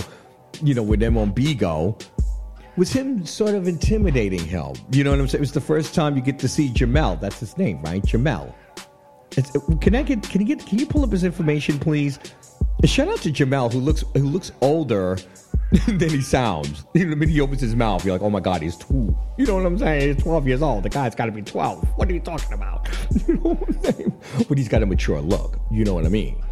you 0.62 0.74
know, 0.74 0.82
with 0.82 1.00
them 1.00 1.16
on 1.16 1.32
Bigo, 1.32 2.02
was 2.76 2.90
him 2.90 3.26
sort 3.26 3.54
of 3.54 3.68
intimidating 3.68 4.44
him. 4.44 4.72
You 4.90 5.04
know 5.04 5.10
what 5.10 5.20
I'm 5.20 5.28
saying? 5.28 5.40
It 5.40 5.40
was 5.40 5.52
the 5.52 5.60
first 5.60 5.94
time 5.94 6.16
you 6.16 6.22
get 6.22 6.38
to 6.40 6.48
see 6.48 6.70
Jamel. 6.70 7.20
That's 7.20 7.40
his 7.40 7.58
name, 7.58 7.82
right? 7.82 8.02
Jamel. 8.02 8.54
It's, 9.38 9.52
can 9.80 9.94
I 9.94 10.02
get 10.02 10.20
can 10.24 10.40
you 10.40 10.46
get 10.48 10.66
can 10.66 10.80
you 10.80 10.86
pull 10.86 11.04
up 11.04 11.12
his 11.12 11.22
information, 11.22 11.78
please? 11.78 12.18
Shout 12.84 13.06
out 13.06 13.18
to 13.18 13.30
Jamel, 13.30 13.72
who 13.72 13.78
looks 13.78 14.02
who 14.14 14.28
looks 14.28 14.50
older 14.60 15.16
than 15.86 16.10
he 16.10 16.20
sounds. 16.20 16.84
The 16.92 17.04
minute 17.04 17.28
he 17.28 17.40
opens 17.40 17.60
his 17.60 17.76
mouth, 17.76 18.04
you're 18.04 18.14
like, 18.14 18.22
oh 18.22 18.30
my 18.30 18.40
God, 18.40 18.62
he's 18.62 18.74
two. 18.74 19.16
You 19.36 19.46
know 19.46 19.54
what 19.54 19.66
I'm 19.66 19.78
saying? 19.78 20.14
He's 20.14 20.24
12 20.24 20.48
years 20.48 20.60
old. 20.60 20.82
The 20.82 20.88
guy's 20.88 21.14
got 21.14 21.26
to 21.26 21.32
be 21.32 21.42
12. 21.42 21.86
What 21.96 22.08
are 22.08 22.12
you 22.12 22.18
talking 22.18 22.52
about? 22.52 22.88
you 23.28 23.34
know 23.34 23.54
what 23.54 23.68
I'm 23.68 23.82
saying? 23.84 24.22
But 24.48 24.58
he's 24.58 24.68
got 24.68 24.82
a 24.82 24.86
mature 24.86 25.20
look. 25.20 25.60
You 25.70 25.84
know 25.84 25.94
what 25.94 26.04
I 26.04 26.08
mean? 26.08 26.42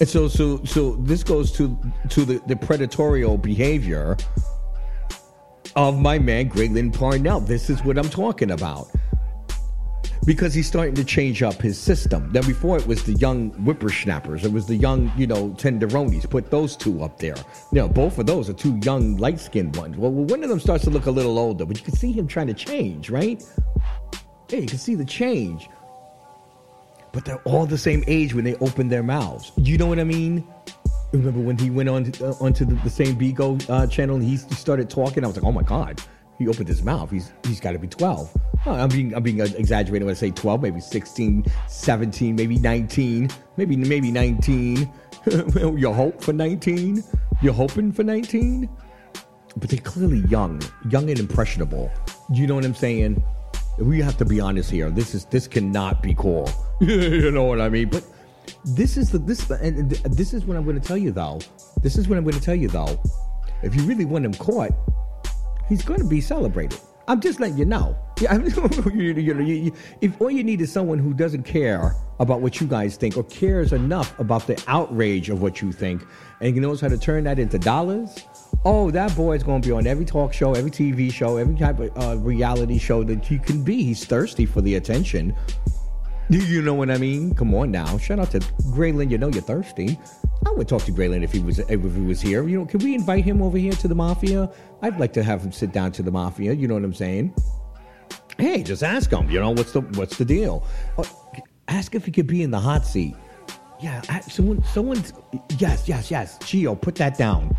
And 0.00 0.08
so, 0.08 0.26
so, 0.26 0.64
so 0.64 0.96
this 0.96 1.22
goes 1.22 1.52
to 1.52 1.78
to 2.08 2.24
the, 2.24 2.42
the 2.48 2.56
predatorial 2.56 3.40
behavior 3.40 4.16
of 5.76 6.00
my 6.00 6.18
man 6.18 6.48
Grayling 6.48 6.90
Purnell. 6.90 7.38
This 7.40 7.70
is 7.70 7.84
what 7.84 7.96
I'm 7.96 8.08
talking 8.08 8.50
about 8.50 8.88
because 10.26 10.52
he's 10.52 10.66
starting 10.66 10.94
to 10.96 11.04
change 11.04 11.42
up 11.42 11.62
his 11.62 11.78
system. 11.78 12.30
Now, 12.32 12.42
before 12.42 12.76
it 12.76 12.86
was 12.86 13.04
the 13.04 13.12
young 13.14 13.50
whippersnappers, 13.52 14.44
it 14.44 14.52
was 14.52 14.66
the 14.66 14.74
young, 14.74 15.10
you 15.16 15.26
know, 15.26 15.50
tenderonis. 15.50 16.28
Put 16.28 16.50
those 16.50 16.76
two 16.76 17.02
up 17.02 17.18
there. 17.18 17.36
You 17.72 17.80
know, 17.80 17.88
both 17.88 18.18
of 18.18 18.26
those 18.26 18.50
are 18.50 18.52
two 18.52 18.78
young, 18.82 19.16
light 19.16 19.38
skinned 19.38 19.76
ones. 19.76 19.96
Well, 19.96 20.10
one 20.10 20.42
of 20.42 20.50
them 20.50 20.58
starts 20.58 20.84
to 20.84 20.90
look 20.90 21.06
a 21.06 21.10
little 21.10 21.38
older, 21.38 21.64
but 21.64 21.78
you 21.78 21.84
can 21.84 21.94
see 21.94 22.10
him 22.10 22.26
trying 22.26 22.48
to 22.48 22.54
change, 22.54 23.08
right? 23.08 23.42
Yeah, 24.50 24.58
you 24.58 24.66
can 24.66 24.78
see 24.78 24.96
the 24.96 25.04
change. 25.04 25.68
But 27.12 27.24
they're 27.24 27.40
all 27.44 27.64
the 27.64 27.78
same 27.78 28.02
age 28.08 28.34
when 28.34 28.44
they 28.44 28.56
open 28.56 28.88
their 28.88 29.04
mouths. 29.04 29.52
You 29.56 29.78
know 29.78 29.86
what 29.86 30.00
I 30.00 30.04
mean? 30.04 30.46
Remember 31.12 31.40
when 31.40 31.56
he 31.56 31.70
went 31.70 31.88
on 31.88 32.10
to, 32.10 32.28
uh, 32.28 32.34
onto 32.40 32.64
the, 32.64 32.74
the 32.74 32.90
same 32.90 33.16
Bigo 33.16 33.64
uh, 33.70 33.86
channel 33.86 34.16
and 34.16 34.24
he 34.24 34.36
started 34.36 34.90
talking? 34.90 35.22
I 35.24 35.28
was 35.28 35.36
like, 35.36 35.44
oh 35.44 35.52
my 35.52 35.62
God 35.62 36.02
he 36.38 36.48
opened 36.48 36.68
his 36.68 36.82
mouth. 36.82 37.10
He's 37.10 37.32
he's 37.44 37.60
got 37.60 37.72
to 37.72 37.78
be 37.78 37.88
12. 37.88 38.30
Oh, 38.66 38.72
I'm 38.72 38.88
being 38.88 39.14
I'm 39.14 39.22
being 39.22 39.40
exaggerating 39.40 40.06
when 40.06 40.14
I 40.14 40.18
say 40.18 40.30
12, 40.30 40.62
maybe 40.62 40.80
16, 40.80 41.44
17, 41.68 42.36
maybe 42.36 42.58
19, 42.58 43.30
maybe 43.56 43.76
maybe 43.76 44.10
19. 44.10 44.92
you 45.76 45.92
hope 45.92 46.22
for 46.22 46.32
19? 46.32 47.02
You're 47.42 47.52
hoping 47.52 47.92
for 47.92 48.02
19? 48.02 48.68
but 49.56 49.70
they're 49.70 49.80
clearly 49.80 50.18
young, 50.28 50.60
young 50.90 51.08
and 51.10 51.18
impressionable. 51.18 51.90
You 52.32 52.46
know 52.46 52.54
what 52.54 52.64
I'm 52.64 52.74
saying? 52.74 53.22
We 53.78 54.00
have 54.00 54.16
to 54.18 54.24
be 54.24 54.40
honest 54.40 54.70
here. 54.70 54.90
This 54.90 55.14
is 55.14 55.24
this 55.26 55.48
cannot 55.48 56.02
be 56.02 56.14
cool. 56.14 56.50
you 56.80 57.30
know 57.30 57.44
what 57.44 57.60
I 57.60 57.68
mean? 57.68 57.88
But 57.88 58.04
this 58.64 58.96
is 58.96 59.10
the 59.10 59.18
this 59.18 59.48
and 59.50 59.90
this 59.90 60.34
is 60.34 60.44
what 60.44 60.56
I'm 60.56 60.64
going 60.64 60.80
to 60.80 60.86
tell 60.86 60.96
you 60.96 61.10
though. 61.10 61.40
This 61.82 61.96
is 61.96 62.08
what 62.08 62.18
I'm 62.18 62.24
going 62.24 62.36
to 62.36 62.40
tell 62.40 62.54
you 62.54 62.68
though. 62.68 63.00
If 63.62 63.74
you 63.74 63.82
really 63.82 64.04
want 64.04 64.24
him 64.24 64.34
caught, 64.34 64.72
he's 65.68 65.82
going 65.82 66.00
to 66.00 66.06
be 66.06 66.20
celebrated. 66.20 66.80
I'm 67.08 67.20
just 67.20 67.38
letting 67.38 67.56
you 67.56 67.64
know. 67.64 67.96
Yeah, 68.20 68.36
you 68.94 69.14
you, 69.14 69.40
you, 69.42 69.72
if 70.00 70.20
all 70.20 70.30
you 70.30 70.42
need 70.42 70.60
is 70.60 70.72
someone 70.72 70.98
who 70.98 71.14
doesn't 71.14 71.44
care 71.44 71.94
about 72.18 72.40
what 72.40 72.60
you 72.60 72.66
guys 72.66 72.96
think 72.96 73.16
or 73.16 73.24
cares 73.24 73.72
enough 73.72 74.18
about 74.18 74.46
the 74.46 74.62
outrage 74.66 75.28
of 75.28 75.42
what 75.42 75.60
you 75.60 75.70
think 75.70 76.02
and 76.40 76.56
knows 76.56 76.80
how 76.80 76.88
to 76.88 76.98
turn 76.98 77.24
that 77.24 77.38
into 77.38 77.58
dollars, 77.58 78.24
oh, 78.64 78.90
that 78.90 79.14
boy 79.14 79.36
is 79.36 79.42
going 79.42 79.62
to 79.62 79.68
be 79.68 79.72
on 79.72 79.86
every 79.86 80.04
talk 80.04 80.32
show, 80.32 80.54
every 80.54 80.70
TV 80.70 81.12
show, 81.12 81.36
every 81.36 81.54
type 81.56 81.78
of 81.78 81.96
uh, 81.96 82.16
reality 82.18 82.78
show 82.78 83.04
that 83.04 83.24
he 83.24 83.38
can 83.38 83.62
be. 83.62 83.84
He's 83.84 84.04
thirsty 84.04 84.46
for 84.46 84.60
the 84.62 84.74
attention. 84.74 85.34
You- 86.28 86.40
You 86.40 86.62
know 86.62 86.74
what 86.74 86.90
I 86.90 86.98
mean? 86.98 87.34
Come 87.34 87.54
on 87.54 87.70
now. 87.70 87.98
Shout 87.98 88.18
out 88.18 88.30
to 88.32 88.40
Grayling. 88.72 89.10
You 89.10 89.18
know 89.18 89.28
you're 89.28 89.42
thirsty. 89.42 89.98
I 90.46 90.50
would 90.50 90.68
talk 90.68 90.82
to 90.84 90.92
Grayling 90.92 91.22
if 91.22 91.32
he 91.32 91.38
was 91.40 91.58
if 91.60 91.68
he 91.68 92.00
was 92.00 92.20
here. 92.20 92.46
You 92.48 92.58
know, 92.60 92.66
can 92.66 92.80
we 92.80 92.94
invite 92.94 93.24
him 93.24 93.40
over 93.42 93.56
here 93.58 93.72
to 93.72 93.88
the 93.88 93.94
mafia? 93.94 94.50
I'd 94.82 94.98
like 94.98 95.12
to 95.14 95.22
have 95.22 95.42
him 95.42 95.52
sit 95.52 95.72
down 95.72 95.92
to 95.92 96.02
the 96.02 96.10
mafia. 96.10 96.52
You 96.52 96.68
know 96.68 96.74
what 96.74 96.84
I'm 96.84 96.94
saying? 96.94 97.34
Hey, 98.38 98.62
just 98.62 98.82
ask 98.82 99.10
him. 99.10 99.30
You 99.30 99.40
know 99.40 99.50
what's 99.52 99.72
the 99.72 99.80
what's 99.80 100.18
the 100.18 100.24
deal? 100.24 100.66
Uh, 100.98 101.04
ask 101.68 101.94
if 101.94 102.04
he 102.04 102.12
could 102.12 102.26
be 102.26 102.42
in 102.42 102.50
the 102.50 102.60
hot 102.60 102.84
seat. 102.84 103.16
Yeah, 103.80 104.02
a- 104.08 104.22
someone, 104.30 104.62
someone's. 104.64 105.12
Yes, 105.58 105.88
yes, 105.88 106.10
yes. 106.10 106.38
Gio, 106.40 106.80
put 106.80 106.96
that 106.96 107.16
down. 107.16 107.56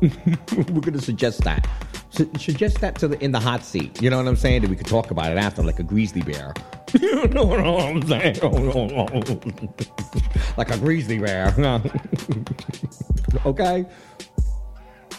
We're 0.00 0.80
gonna 0.80 1.00
suggest 1.00 1.42
that. 1.44 1.68
Su- 2.10 2.30
suggest 2.38 2.80
that 2.80 2.96
to 3.00 3.08
the 3.08 3.22
in 3.24 3.32
the 3.32 3.40
hot 3.40 3.64
seat. 3.64 4.00
You 4.02 4.10
know 4.10 4.16
what 4.18 4.28
I'm 4.28 4.36
saying? 4.36 4.62
That 4.62 4.70
we 4.70 4.76
could 4.76 4.86
talk 4.86 5.10
about 5.10 5.30
it 5.32 5.38
after, 5.38 5.62
like 5.62 5.78
a 5.80 5.82
grizzly 5.84 6.22
bear. 6.22 6.54
You 7.00 7.26
know 7.28 7.44
what 7.44 7.60
I'm 7.60 8.02
saying? 8.06 8.38
like 10.56 10.70
a 10.70 10.78
grizzly 10.78 11.18
bear. 11.18 11.54
okay. 13.46 13.86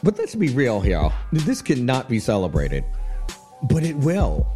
But 0.03 0.17
let's 0.17 0.35
be 0.35 0.49
real 0.49 0.81
here. 0.81 1.11
This 1.31 1.61
cannot 1.61 2.09
be 2.09 2.19
celebrated, 2.19 2.83
but 3.63 3.83
it 3.83 3.95
will. 3.97 4.47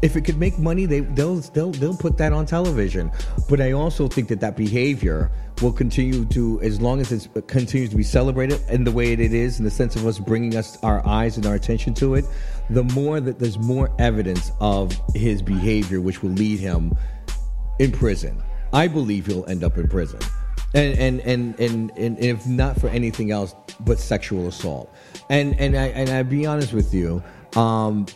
If 0.00 0.16
it 0.16 0.22
could 0.22 0.38
make 0.38 0.58
money, 0.58 0.86
they 0.86 1.00
they'll 1.00 1.36
they'll 1.36 1.72
they'll 1.72 1.96
put 1.96 2.16
that 2.18 2.32
on 2.32 2.46
television. 2.46 3.10
But 3.48 3.60
I 3.60 3.72
also 3.72 4.08
think 4.08 4.28
that 4.28 4.40
that 4.40 4.56
behavior 4.56 5.30
will 5.60 5.72
continue 5.72 6.24
to, 6.26 6.60
as 6.62 6.80
long 6.80 7.00
as 7.00 7.10
it 7.10 7.28
uh, 7.36 7.40
continues 7.42 7.90
to 7.90 7.96
be 7.96 8.04
celebrated 8.04 8.60
in 8.68 8.84
the 8.84 8.92
way 8.92 9.12
it 9.12 9.20
is, 9.20 9.58
in 9.58 9.64
the 9.64 9.70
sense 9.70 9.96
of 9.96 10.06
us 10.06 10.18
bringing 10.18 10.56
us 10.56 10.78
our 10.84 11.04
eyes 11.06 11.36
and 11.36 11.46
our 11.46 11.54
attention 11.54 11.94
to 11.94 12.14
it, 12.14 12.24
the 12.70 12.84
more 12.84 13.20
that 13.20 13.38
there's 13.38 13.58
more 13.58 13.90
evidence 13.98 14.52
of 14.60 14.96
his 15.14 15.42
behavior, 15.42 16.00
which 16.00 16.22
will 16.22 16.30
lead 16.30 16.60
him 16.60 16.96
in 17.78 17.92
prison. 17.92 18.42
I 18.72 18.88
believe 18.88 19.26
he'll 19.26 19.46
end 19.46 19.64
up 19.64 19.78
in 19.78 19.88
prison. 19.88 20.20
And 20.74 20.98
and, 20.98 21.20
and 21.20 21.58
and 21.58 21.90
and 21.96 22.18
if 22.18 22.46
not 22.46 22.78
for 22.78 22.88
anything 22.88 23.30
else 23.30 23.54
but 23.80 23.98
sexual 23.98 24.48
assault. 24.48 24.94
And 25.30 25.58
and 25.58 25.76
I 25.76 25.86
and 25.88 26.10
I 26.10 26.22
be 26.22 26.44
honest 26.44 26.74
with 26.74 26.92
you, 26.92 27.22
um 27.56 28.06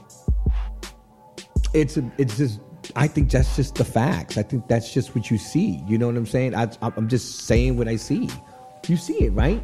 it's 1.72 1.96
a, 1.96 2.12
it's 2.18 2.36
just 2.36 2.60
I 2.94 3.08
think 3.08 3.30
that's 3.30 3.56
just 3.56 3.76
the 3.76 3.84
facts. 3.84 4.36
I 4.36 4.42
think 4.42 4.68
that's 4.68 4.92
just 4.92 5.14
what 5.14 5.30
you 5.30 5.38
see. 5.38 5.82
You 5.86 5.96
know 5.96 6.08
what 6.08 6.16
I'm 6.16 6.26
saying? 6.26 6.54
I, 6.54 6.68
I'm 6.82 7.08
just 7.08 7.46
saying 7.46 7.78
what 7.78 7.88
I 7.88 7.96
see. 7.96 8.28
You 8.86 8.96
see 8.96 9.24
it, 9.24 9.30
right? 9.30 9.62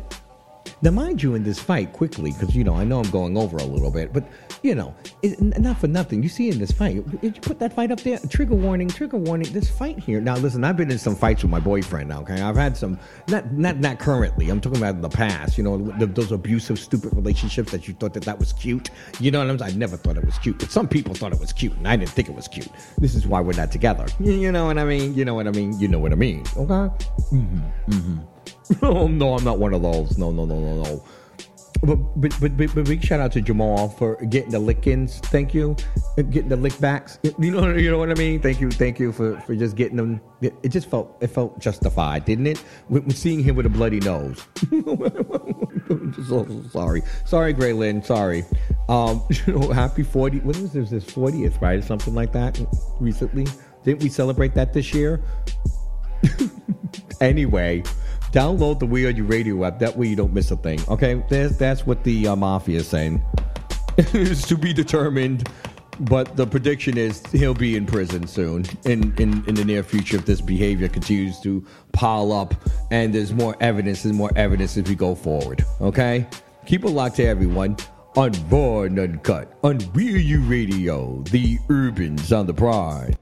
Now, 0.83 0.91
mind 0.91 1.23
you, 1.23 1.35
in 1.35 1.43
this 1.43 1.59
fight, 1.59 1.93
quickly, 1.93 2.33
because 2.33 2.55
you 2.55 2.65
know 2.65 2.75
I 2.75 2.85
know 2.85 3.01
I'm 3.01 3.11
going 3.11 3.37
over 3.37 3.57
a 3.57 3.65
little 3.65 3.91
bit, 3.91 4.13
but 4.13 4.29
you 4.63 4.75
know, 4.75 4.95
it, 5.23 5.41
not 5.41 5.79
for 5.79 5.87
nothing. 5.87 6.23
You 6.23 6.29
see 6.29 6.49
in 6.49 6.59
this 6.59 6.73
fight, 6.73 6.97
you 7.23 7.33
put 7.33 7.59
that 7.61 7.73
fight 7.73 7.91
up 7.91 8.01
there? 8.01 8.19
Trigger 8.29 8.55
warning, 8.55 8.89
trigger 8.89 9.17
warning. 9.17 9.53
This 9.53 9.71
fight 9.71 9.99
here. 9.99 10.21
Now, 10.21 10.37
listen, 10.37 10.65
I've 10.65 10.77
been 10.77 10.91
in 10.91 10.99
some 10.99 11.15
fights 11.17 11.43
with 11.43 11.51
my 11.51 11.61
boyfriend. 11.61 12.09
Now, 12.09 12.21
okay, 12.21 12.41
I've 12.41 12.57
had 12.57 12.77
some, 12.77 12.99
not 13.29 13.53
not 13.53 13.79
not 13.79 13.99
currently. 13.99 14.51
I'm 14.51 14.61
talking 14.61 14.79
about 14.79 14.97
in 14.97 15.03
the 15.03 15.09
past. 15.09 15.59
You 15.59 15.65
know, 15.65 15.93
th 15.99 16.11
those 16.15 16.33
abusive, 16.33 16.79
stupid 16.79 17.15
relationships 17.15 17.71
that 17.73 17.87
you 17.89 17.95
thought 17.95 18.15
that 18.15 18.25
that 18.25 18.39
was 18.39 18.53
cute. 18.53 18.91
You 19.21 19.31
know 19.31 19.39
what 19.39 19.51
I'm 19.51 19.59
saying? 19.59 19.75
I 19.75 19.77
never 19.77 19.97
thought 19.97 20.17
it 20.17 20.25
was 20.25 20.39
cute, 20.39 20.59
but 20.59 20.71
some 20.71 20.89
people 20.89 21.15
thought 21.15 21.33
it 21.33 21.41
was 21.41 21.53
cute, 21.53 21.77
and 21.77 21.87
I 21.87 21.97
didn't 21.97 22.11
think 22.11 22.29
it 22.29 22.35
was 22.35 22.49
cute. 22.49 22.69
This 22.99 23.15
is 23.15 23.27
why 23.27 23.41
we're 23.41 23.55
not 23.55 23.71
together. 23.73 24.07
You, 24.21 24.33
you 24.33 24.53
know 24.53 24.67
what 24.67 24.79
I 24.79 24.85
mean? 24.85 25.15
You 25.15 25.25
know 25.25 25.35
what 25.35 25.47
I 25.47 25.51
mean? 25.51 25.79
You 25.79 25.89
know 25.89 25.99
what 25.99 26.13
I 26.13 26.17
mean? 26.17 26.41
Okay. 26.57 26.89
Mm-hmm. 27.33 27.61
Mm-hmm. 27.91 28.38
oh 28.83 29.07
no, 29.07 29.35
I'm 29.35 29.45
not 29.45 29.59
one 29.59 29.75
of 29.75 29.83
those. 29.83 30.19
No, 30.19 30.31
no, 30.31 30.45
no, 30.45 30.59
no, 30.59 30.83
no. 30.83 31.05
But, 31.81 31.97
but 32.21 32.35
but 32.41 32.75
but 32.75 32.87
big 32.87 33.05
shout 33.05 33.21
out 33.21 33.31
to 33.33 33.41
Jamal 33.41 33.89
for 33.89 34.17
getting 34.27 34.51
the 34.51 34.59
lick-ins. 34.59 35.19
Thank 35.19 35.55
you, 35.55 35.77
Uh, 36.19 36.23
getting 36.23 36.49
the 36.49 36.57
lick 36.57 36.79
backs. 36.81 37.21
You 37.39 37.53
know 37.53 37.69
you 37.77 37.91
know 37.91 37.99
what 37.99 38.11
I 38.11 38.15
mean. 38.15 38.41
Thank 38.41 38.61
you 38.61 38.71
thank 38.71 38.99
you 38.99 39.13
for, 39.13 39.41
for 39.43 39.55
just 39.55 39.77
getting 39.77 39.97
them. 39.97 40.21
It, 40.41 40.55
just 40.71 40.91
felt 40.91 41.17
it 41.21 41.29
felt 41.29 41.61
justified, 41.61 42.25
didn't 42.25 42.49
it? 42.49 42.65
With, 42.89 43.17
seeing 43.17 43.45
him 43.45 43.55
with 43.55 43.67
a 43.67 43.69
bloody 43.69 44.01
nose. 44.01 44.45
so, 46.27 46.45
so 46.47 46.63
sorry, 46.71 47.03
sorry, 47.25 47.53
Grayling. 47.53 48.03
Sorry. 48.03 48.45
Um, 48.89 49.23
you 49.47 49.53
know, 49.53 49.71
happy 49.71 50.03
forty. 50.03 50.41
What 50.41 50.57
was 50.57 50.73
this? 50.73 50.91
This 50.91 51.05
fortieth, 51.05 51.63
right? 51.63 51.83
Something 51.85 52.15
like 52.15 52.33
that. 52.33 52.61
Recently, 52.99 53.47
didn't 53.85 54.03
we 54.03 54.09
celebrate 54.09 54.55
that 54.55 54.73
this 54.73 54.93
year? 54.93 55.23
anyway, 57.21 57.85
download 58.33 58.79
the 58.79 58.87
We 58.87 59.07
Are 59.07 59.11
You 59.11 59.25
Radio 59.25 59.65
app. 59.65 59.79
That 59.79 59.97
way 59.97 60.07
you 60.09 60.17
don't 60.17 60.33
miss 60.33 60.51
a 60.51 60.57
thing. 60.57 60.81
Okay, 60.89 61.23
that's 61.29 61.57
that's 61.57 61.87
what 61.87 62.05
the 62.05 62.29
uh, 62.29 62.37
mafia 62.37 62.81
is 62.81 62.89
saying. 62.89 63.23
it's 63.99 64.47
to 64.49 64.57
be 64.57 64.73
determined, 64.73 65.49
but 66.01 66.37
the 66.37 66.47
prediction 66.47 66.97
is 66.97 67.23
he'll 67.33 67.55
be 67.55 67.77
in 67.77 67.87
prison 67.87 68.27
soon, 68.27 68.65
in, 68.85 69.15
in 69.19 69.45
in 69.47 69.55
the 69.55 69.65
near 69.65 69.83
future 69.83 70.17
if 70.17 70.27
this 70.27 70.41
behavior 70.41 70.89
continues 70.89 71.41
to 71.41 71.65
pile 71.93 72.33
up 72.33 72.55
and 72.91 73.15
there's 73.15 73.33
more 73.33 73.57
evidence 73.61 74.05
and 74.05 74.15
more 74.15 74.31
evidence 74.37 74.77
as 74.77 74.89
we 74.89 74.95
go 74.95 75.15
forward. 75.15 75.65
Okay, 75.81 76.27
keep 76.67 76.85
it 76.85 76.91
locked 76.91 77.17
to 77.17 77.25
everyone. 77.25 77.77
On 78.17 78.33
Raw 78.49 78.81
and 78.81 78.99
Uncut, 78.99 79.57
on 79.63 79.79
We 79.95 80.13
Are 80.15 80.19
You 80.19 80.41
Radio, 80.41 81.23
the 81.31 81.59
urban 81.69 82.19
sound 82.19 82.51
of 82.51 82.57
pride. 82.57 83.17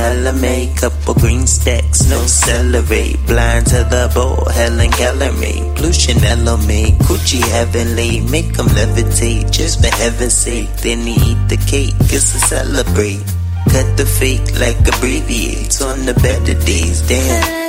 On 0.00 0.24
some 0.24 0.40
makeup 0.40 0.92
or 1.08 1.14
green 1.14 1.46
stacks, 1.46 2.08
no 2.08 2.20
celery. 2.26 3.16
Blind 3.26 3.66
to 3.66 3.84
the 3.84 4.10
ball, 4.14 4.44
Helen 4.50 4.90
Keller 4.90 5.32
me. 5.32 5.72
Blue 5.76 5.92
Chanel 5.92 6.48
on 6.48 6.66
me, 6.66 6.92
Gucci 7.06 7.40
heavenly. 7.40 8.20
Make 8.20 8.52
them 8.54 8.66
levitate 8.66 9.50
just 9.50 9.80
for 9.80 9.94
heaven's 9.96 10.34
sake. 10.34 10.70
Then 10.82 11.00
he 11.00 11.32
eat 11.32 11.48
the 11.48 11.56
cake, 11.56 11.94
it's 12.00 12.34
a 12.34 12.40
celebrate. 12.40 13.24
Cut 13.70 13.96
the 13.96 14.06
fake 14.06 14.58
like 14.60 14.78
abbreviates 14.86 15.82
on 15.82 16.04
the 16.06 16.14
better 16.14 16.54
days, 16.64 17.06
damn. 17.08 17.65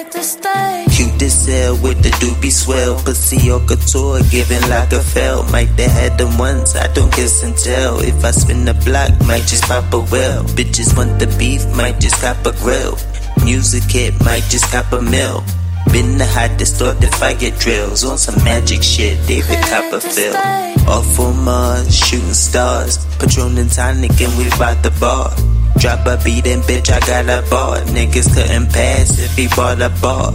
Cute 0.97 1.21
as 1.21 1.45
hell 1.45 1.77
with 1.83 2.01
the 2.01 2.09
doobie 2.17 2.51
swell. 2.51 2.99
Pussy 3.05 3.51
or 3.51 3.59
couture, 3.59 4.19
giving 4.31 4.67
like 4.67 4.91
a 4.93 4.99
fell. 4.99 5.43
Might 5.51 5.69
have 5.77 5.91
had 5.91 6.17
them 6.17 6.39
once, 6.39 6.75
I 6.75 6.91
don't 6.91 7.13
kiss 7.13 7.43
and 7.43 7.55
tell. 7.55 7.99
If 7.99 8.25
I 8.25 8.31
spin 8.31 8.65
the 8.65 8.73
block, 8.73 9.11
might 9.27 9.45
just 9.45 9.65
pop 9.65 9.93
a 9.93 9.99
well. 9.99 10.43
Bitches 10.57 10.97
want 10.97 11.19
the 11.19 11.27
beef, 11.37 11.61
might 11.75 11.99
just 11.99 12.19
cop 12.19 12.43
a 12.47 12.51
grill. 12.63 12.97
Music 13.43 13.83
hit, 13.83 14.19
might 14.25 14.41
just 14.49 14.71
cop 14.71 14.91
a 14.91 14.99
mill. 14.99 15.43
Been 15.91 16.17
the 16.17 16.25
hottest 16.25 16.81
or 16.81 16.93
the 16.93 17.05
fire 17.21 17.51
drills. 17.59 18.03
On 18.03 18.17
some 18.17 18.43
magic 18.43 18.81
shit, 18.81 19.21
David 19.27 19.61
Copperfield. 19.69 20.35
Off 20.87 21.19
on 21.19 21.37
Mars, 21.45 21.95
shooting 21.95 22.33
stars. 22.33 23.05
Patron 23.19 23.55
and 23.59 23.71
tonic, 23.71 24.19
and 24.19 24.35
we 24.35 24.49
bout 24.57 24.81
the 24.81 24.89
bar. 24.99 25.29
Drop 25.77 26.07
a 26.07 26.17
beat 26.23 26.47
and 26.47 26.63
bitch, 26.63 26.89
I 26.89 26.99
got 27.05 27.29
a 27.29 27.47
bar. 27.51 27.77
Niggas 27.93 28.33
couldn't 28.33 28.73
pass 28.73 29.19
if 29.19 29.35
he 29.35 29.47
bought 29.49 29.79
a 29.79 29.89
bar. 30.01 30.33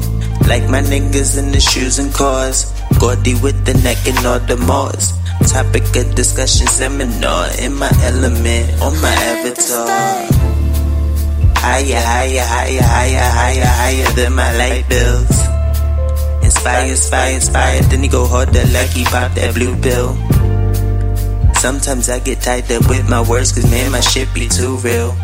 Like 0.52 0.68
my 0.68 0.82
niggas 0.82 1.38
in 1.38 1.50
the 1.50 1.60
shoes 1.60 1.98
and 1.98 2.12
cars. 2.12 2.70
Gordy 3.00 3.32
with 3.40 3.64
the 3.64 3.72
neck 3.80 3.96
and 4.04 4.20
all 4.26 4.38
the 4.38 4.58
Mars. 4.58 5.16
Topic 5.48 5.80
of 5.96 6.14
discussion 6.14 6.66
seminar. 6.66 7.48
In 7.56 7.72
my 7.72 7.88
element, 8.04 8.68
on 8.82 8.92
my 9.00 9.16
avatar. 9.32 9.88
Higher, 11.56 12.02
higher, 12.04 12.44
higher, 12.44 12.82
higher, 12.84 13.30
higher, 13.32 13.64
higher 13.64 14.12
than 14.12 14.34
my 14.34 14.52
light 14.58 14.84
bills. 14.90 15.40
Inspire, 16.44 16.90
inspire, 16.90 17.32
inspire. 17.32 17.80
Then 17.88 18.02
he 18.02 18.08
go 18.08 18.26
harder 18.26 18.66
like 18.76 18.90
he 18.90 19.04
pop 19.04 19.32
that 19.32 19.54
blue 19.54 19.74
pill. 19.80 20.12
Sometimes 21.54 22.10
I 22.10 22.18
get 22.18 22.42
tied 22.42 22.70
up 22.70 22.86
with 22.90 23.08
my 23.08 23.26
words, 23.26 23.52
cause 23.52 23.64
man, 23.70 23.90
my 23.90 24.00
shit 24.00 24.28
be 24.34 24.48
too 24.48 24.76
real. 24.84 25.16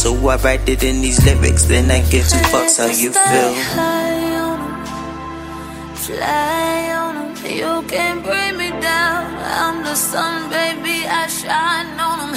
So 0.00 0.14
I 0.28 0.36
write 0.36 0.66
it 0.66 0.82
in 0.82 1.02
these 1.02 1.22
lyrics, 1.26 1.64
then 1.64 1.90
I 1.90 2.00
give 2.08 2.26
two 2.26 2.38
fucks 2.52 2.78
how 2.78 2.86
you 2.86 3.12
feel. 3.12 3.52
High 3.76 4.34
on 4.48 4.58
'em, 4.64 4.86
fly 5.94 6.92
on 7.04 7.14
'em. 7.20 7.30
You 7.60 7.72
can't 7.92 8.20
bring 8.24 8.56
me 8.56 8.70
down. 8.80 9.26
I'm 9.60 9.84
the 9.84 9.94
sun, 9.94 10.48
baby. 10.48 10.96
I 11.06 11.26
shine 11.40 12.00
on 12.00 12.18
'em. 12.24 12.32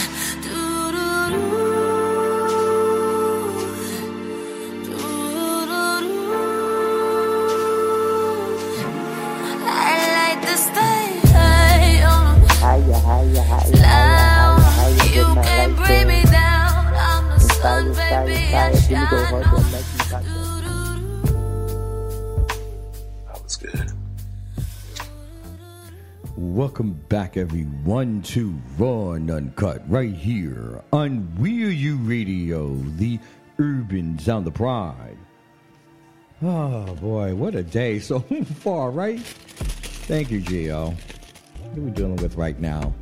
I 9.65 9.95
like 10.17 10.41
to 10.47 10.55
stay 10.57 11.05
high 11.33 12.03
on 12.13 12.35
'em, 12.35 12.47
Higher, 12.63 12.99
higher, 13.07 13.43
higher, 13.51 13.71
fly 13.71 13.87
higher, 13.87 14.49
on 14.49 14.57
'em. 14.57 14.63
higher, 14.63 14.99
higher. 14.99 15.15
You 15.15 15.23
Good 15.25 15.35
night, 15.35 15.45
can 15.45 15.69
like 15.69 15.77
bring 15.77 15.89
me 15.89 16.03
this. 16.03 16.09
down. 16.09 16.12
Hold 17.63 19.43
on 19.45 19.53
on. 19.53 19.63
'em. 19.63 19.71
Make 19.71 19.73
me 19.73 19.99
start. 20.05 20.23
That 23.27 23.43
was 23.43 23.55
good. 23.55 23.91
Welcome 26.35 26.93
back, 27.09 27.37
everyone, 27.37 28.21
to 28.23 28.53
Raw 28.77 29.11
and 29.11 29.29
Uncut, 29.31 29.81
right 29.89 30.13
here 30.13 30.81
on 30.91 31.31
Real 31.39 31.71
You 31.71 31.95
Radio, 31.97 32.75
the 32.97 33.19
urban 33.59 34.19
sound 34.19 34.47
of 34.47 34.53
pride. 34.55 35.17
Oh 36.41 36.95
boy, 36.95 37.33
what 37.35 37.55
a 37.55 37.63
day 37.63 37.99
so 37.99 38.19
far, 38.59 38.91
right? 38.91 39.21
Thank 39.21 40.31
you, 40.31 40.41
Gio. 40.41 40.93
What 41.61 41.77
are 41.77 41.81
we 41.81 41.91
dealing 41.91 42.17
with 42.17 42.35
right 42.35 42.59
now? 42.59 42.93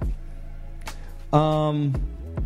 Um, 1.34 1.95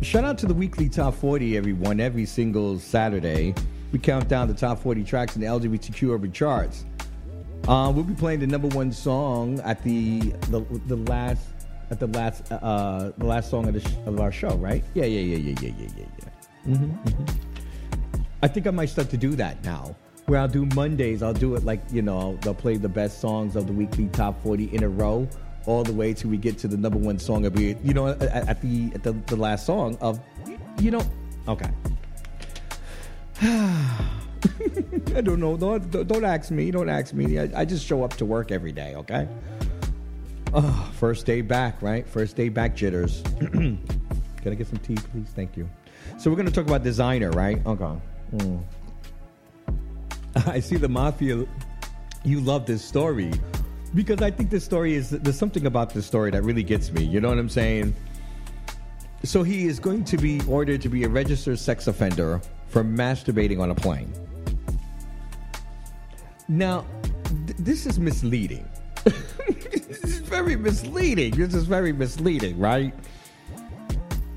shout 0.02 0.24
out 0.24 0.38
to 0.38 0.46
the 0.46 0.54
weekly 0.54 0.88
top 0.88 1.14
40, 1.14 1.56
everyone. 1.56 2.00
Every 2.00 2.26
single 2.26 2.78
Saturday, 2.78 3.54
we 3.92 3.98
count 3.98 4.28
down 4.28 4.48
the 4.48 4.54
top 4.54 4.80
40 4.80 5.04
tracks 5.04 5.36
in 5.36 5.42
the 5.42 5.46
LGBTQ 5.46 6.14
urban 6.14 6.32
charts. 6.32 6.84
Uh, 7.68 7.90
we'll 7.94 8.04
be 8.04 8.14
playing 8.14 8.40
the 8.40 8.46
number 8.46 8.68
one 8.68 8.92
song 8.92 9.58
at 9.60 9.82
the 9.82 10.20
the, 10.50 10.60
the 10.86 10.96
last 11.10 11.48
at 11.90 11.98
the 11.98 12.06
last 12.08 12.50
uh 12.52 13.10
the 13.18 13.24
last 13.24 13.50
song 13.50 13.66
of 13.66 13.74
the 13.74 13.80
sh- 13.80 13.94
of 14.06 14.20
our 14.20 14.30
show, 14.30 14.54
right? 14.56 14.84
Yeah, 14.94 15.04
yeah, 15.04 15.36
yeah, 15.36 15.36
yeah, 15.36 15.58
yeah, 15.60 15.72
yeah, 15.78 15.88
yeah, 15.96 16.04
yeah. 16.66 16.76
hmm 16.76 17.24
I 18.42 18.48
think 18.48 18.66
I 18.68 18.70
might 18.70 18.88
start 18.90 19.10
to 19.10 19.16
do 19.16 19.34
that 19.36 19.64
now. 19.64 19.96
Where 20.26 20.38
I'll 20.40 20.48
do 20.48 20.66
Mondays, 20.74 21.22
I'll 21.22 21.32
do 21.32 21.54
it 21.56 21.64
like 21.64 21.80
you 21.90 22.02
know 22.02 22.38
they'll 22.42 22.54
play 22.54 22.76
the 22.76 22.88
best 22.88 23.20
songs 23.20 23.56
of 23.56 23.66
the 23.66 23.72
weekly 23.72 24.06
top 24.08 24.40
forty 24.44 24.72
in 24.72 24.84
a 24.84 24.88
row, 24.88 25.26
all 25.66 25.82
the 25.82 25.92
way 25.92 26.14
till 26.14 26.30
we 26.30 26.36
get 26.36 26.58
to 26.58 26.68
the 26.68 26.76
number 26.76 26.98
one 26.98 27.18
song 27.18 27.44
of 27.44 27.58
you 27.60 27.74
know 27.92 28.08
at, 28.08 28.22
at 28.22 28.60
the 28.62 28.90
at 28.94 29.02
the, 29.02 29.12
the 29.26 29.36
last 29.36 29.66
song 29.66 29.98
of 30.00 30.20
you 30.80 30.90
know 30.90 31.02
okay. 31.48 31.70
I 33.42 35.20
don't 35.22 35.40
know. 35.40 35.56
Don't, 35.56 35.90
don't- 35.90 36.24
ask 36.24 36.50
me. 36.50 36.70
Don't 36.70 36.88
ask 36.88 37.12
me. 37.12 37.38
I, 37.38 37.50
I 37.60 37.64
just 37.64 37.86
show 37.86 38.02
up 38.02 38.14
to 38.14 38.24
work 38.24 38.50
every 38.50 38.72
day, 38.72 38.94
okay? 38.96 39.28
Oh, 40.54 40.90
first 40.94 41.26
day 41.26 41.42
back, 41.42 41.82
right? 41.82 42.06
First 42.08 42.36
day 42.36 42.48
back 42.48 42.74
jitters. 42.74 43.22
Can 43.40 43.78
I 44.46 44.54
get 44.54 44.66
some 44.66 44.78
tea, 44.78 44.94
please? 44.94 45.28
Thank 45.34 45.56
you. 45.56 45.68
So 46.18 46.30
we're 46.30 46.42
to 46.42 46.50
talk 46.50 46.66
about 46.66 46.82
designer, 46.82 47.30
right? 47.30 47.64
Okay. 47.66 48.00
Mm. 48.36 48.62
I 50.46 50.60
see 50.60 50.76
the 50.76 50.88
mafia. 50.88 51.44
You 52.24 52.40
love 52.40 52.66
this 52.66 52.84
story 52.84 53.32
because 53.94 54.22
I 54.22 54.30
think 54.30 54.50
this 54.50 54.64
story 54.64 54.94
is 54.94 55.10
there's 55.10 55.38
something 55.38 55.66
about 55.66 55.94
this 55.94 56.06
story 56.06 56.30
that 56.30 56.42
really 56.42 56.62
gets 56.62 56.90
me. 56.92 57.04
You 57.04 57.20
know 57.20 57.28
what 57.28 57.38
I'm 57.38 57.48
saying? 57.48 57.94
So 59.24 59.42
he 59.42 59.66
is 59.66 59.80
going 59.80 60.04
to 60.04 60.16
be 60.16 60.40
ordered 60.48 60.82
to 60.82 60.88
be 60.88 61.04
a 61.04 61.08
registered 61.08 61.58
sex 61.58 61.86
offender 61.86 62.40
for 62.68 62.84
masturbating 62.84 63.60
on 63.60 63.70
a 63.70 63.74
plane. 63.74 64.12
Now, 66.48 66.84
th- 67.46 67.58
this 67.58 67.86
is 67.86 67.98
misleading. 67.98 68.68
this 69.04 70.04
is 70.04 70.18
very 70.18 70.56
misleading. 70.56 71.36
This 71.36 71.54
is 71.54 71.64
very 71.64 71.92
misleading, 71.92 72.58
right? 72.58 72.94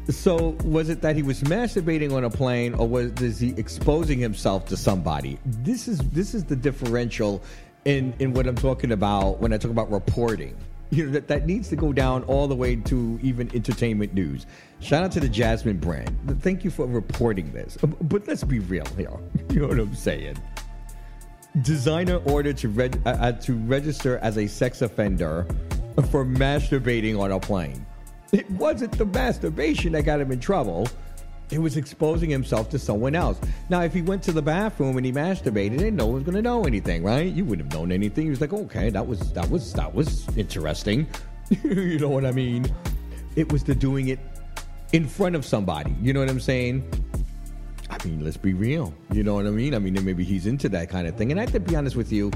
So, 0.10 0.58
was 0.64 0.89
it 0.89 1.02
that 1.02 1.16
he 1.16 1.22
was 1.22 1.43
masturbating 1.43 2.14
on 2.14 2.24
a 2.24 2.32
plane, 2.32 2.74
or 2.74 2.88
was 2.88 3.12
is 3.22 3.39
he 3.39 3.54
exposing 3.58 4.18
himself 4.18 4.66
to 4.70 4.78
somebody? 4.78 5.38
This 5.45 5.88
is 5.88 6.00
this 6.10 6.34
is 6.34 6.45
the 6.45 6.56
differential 6.56 7.43
in 7.86 8.14
in 8.20 8.34
what 8.34 8.48
I'm 8.48 8.56
talking 8.56 8.92
about 8.92 9.40
when 9.40 9.54
I 9.54 9.58
talk 9.58 9.72
about 9.72 9.92
reporting. 9.92 10.56
You 10.92 11.06
know 11.06 11.12
that 11.12 11.28
that 11.28 11.46
needs 11.46 11.70
to 11.70 11.76
go 11.76 11.94
down 11.94 12.24
all 12.24 12.48
the 12.48 12.56
way 12.56 12.76
to 12.76 13.20
even 13.22 13.54
entertainment 13.56 14.14
news. 14.14 14.48
Shout 14.80 15.04
out 15.04 15.12
to 15.14 15.20
the 15.20 15.30
Jasmine 15.30 15.78
brand. 15.78 16.18
Thank 16.42 16.64
you 16.64 16.72
for 16.72 16.88
reporting 16.88 17.52
this. 17.54 17.78
But 18.02 18.28
let's 18.28 18.44
be 18.44 18.60
real 18.60 18.86
here. 18.98 19.12
You 19.52 19.62
know 19.62 19.68
what 19.68 19.80
I'm 19.80 19.96
saying? 19.96 20.38
designer 21.62 22.18
ordered 22.26 22.58
to 22.58 22.70
reg- 22.70 23.02
uh, 23.06 23.10
uh, 23.10 23.32
to 23.34 23.54
register 23.56 24.18
as 24.20 24.38
a 24.38 24.48
sex 24.48 24.82
offender 24.82 25.46
for 26.12 26.26
masturbating 26.26 27.20
on 27.20 27.32
a 27.32 27.40
plane. 27.40 27.86
It 28.32 28.50
wasn't 28.52 28.98
the 28.98 29.06
masturbation 29.06 29.94
that 29.94 30.04
got 30.04 30.22
him 30.22 30.32
in 30.32 30.40
trouble. 30.40 30.88
It 31.52 31.60
was 31.60 31.78
exposing 31.78 32.30
himself 32.30 32.70
to 32.70 32.80
someone 32.80 33.16
else. 33.16 33.39
Now, 33.70 33.82
if 33.82 33.93
he 33.93 34.04
went 34.04 34.22
to 34.24 34.32
the 34.32 34.41
bathroom 34.41 34.97
and 34.97 35.06
he 35.06 35.12
masturbated, 35.12 35.80
then 35.80 35.95
no 35.95 36.06
one's 36.06 36.24
going 36.24 36.36
to 36.36 36.41
know 36.43 36.64
anything, 36.66 37.04
right? 37.04 37.32
You 37.32 37.43
wouldn't 37.43 37.72
have 37.72 37.80
known 37.80 37.91
anything. 37.91 38.26
He 38.26 38.30
was 38.30 38.41
like, 38.41 38.54
okay, 38.54 38.89
that 38.91 39.06
was 39.06 39.34
that 39.34 39.50
was 39.50 39.74
that 39.74 39.93
was 39.93 40.28
interesting. 40.38 41.08
you 41.64 41.97
know 41.97 42.10
what 42.10 42.26
I 42.26 42.32
mean? 42.32 42.72
It 43.36 43.52
was 43.52 43.64
the 43.64 43.74
doing 43.74 44.10
it 44.10 44.20
in 44.93 45.08
front 45.08 45.36
of 45.36 45.45
somebody. 45.45 45.95
You 46.02 46.14
know 46.14 46.20
what 46.20 46.30
I'm 46.30 46.39
saying? 46.39 46.88
I 47.89 47.97
mean, 48.06 48.24
let's 48.24 48.38
be 48.38 48.54
real. 48.54 48.93
You 49.12 49.24
know 49.24 49.36
what 49.36 49.47
I 49.47 49.50
mean? 49.50 49.74
I 49.74 49.80
mean, 49.80 49.93
maybe 50.06 50.24
he's 50.24 50.45
into 50.45 50.70
that 50.70 50.89
kind 50.89 51.08
of 51.08 51.16
thing. 51.16 51.32
And 51.32 51.39
I 51.39 51.43
have 51.43 51.52
to 51.54 51.60
be 51.60 51.76
honest 51.76 51.95
with 51.95 52.12
you, 52.12 52.32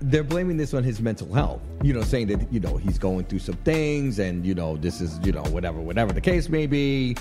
they're 0.00 0.24
blaming 0.24 0.56
this 0.56 0.72
on 0.72 0.82
his 0.82 1.00
mental 1.00 1.32
health. 1.32 1.60
You 1.82 1.92
know, 1.92 2.02
saying 2.02 2.28
that, 2.28 2.50
you 2.50 2.60
know, 2.60 2.78
he's 2.78 2.98
going 2.98 3.26
through 3.26 3.40
some 3.40 3.56
things 3.56 4.18
and, 4.18 4.46
you 4.46 4.54
know, 4.54 4.76
this 4.78 5.02
is, 5.02 5.18
you 5.22 5.32
know, 5.32 5.42
whatever, 5.44 5.80
whatever 5.80 6.12
the 6.12 6.20
case 6.20 6.48
may 6.48 6.66
be. 6.66 7.16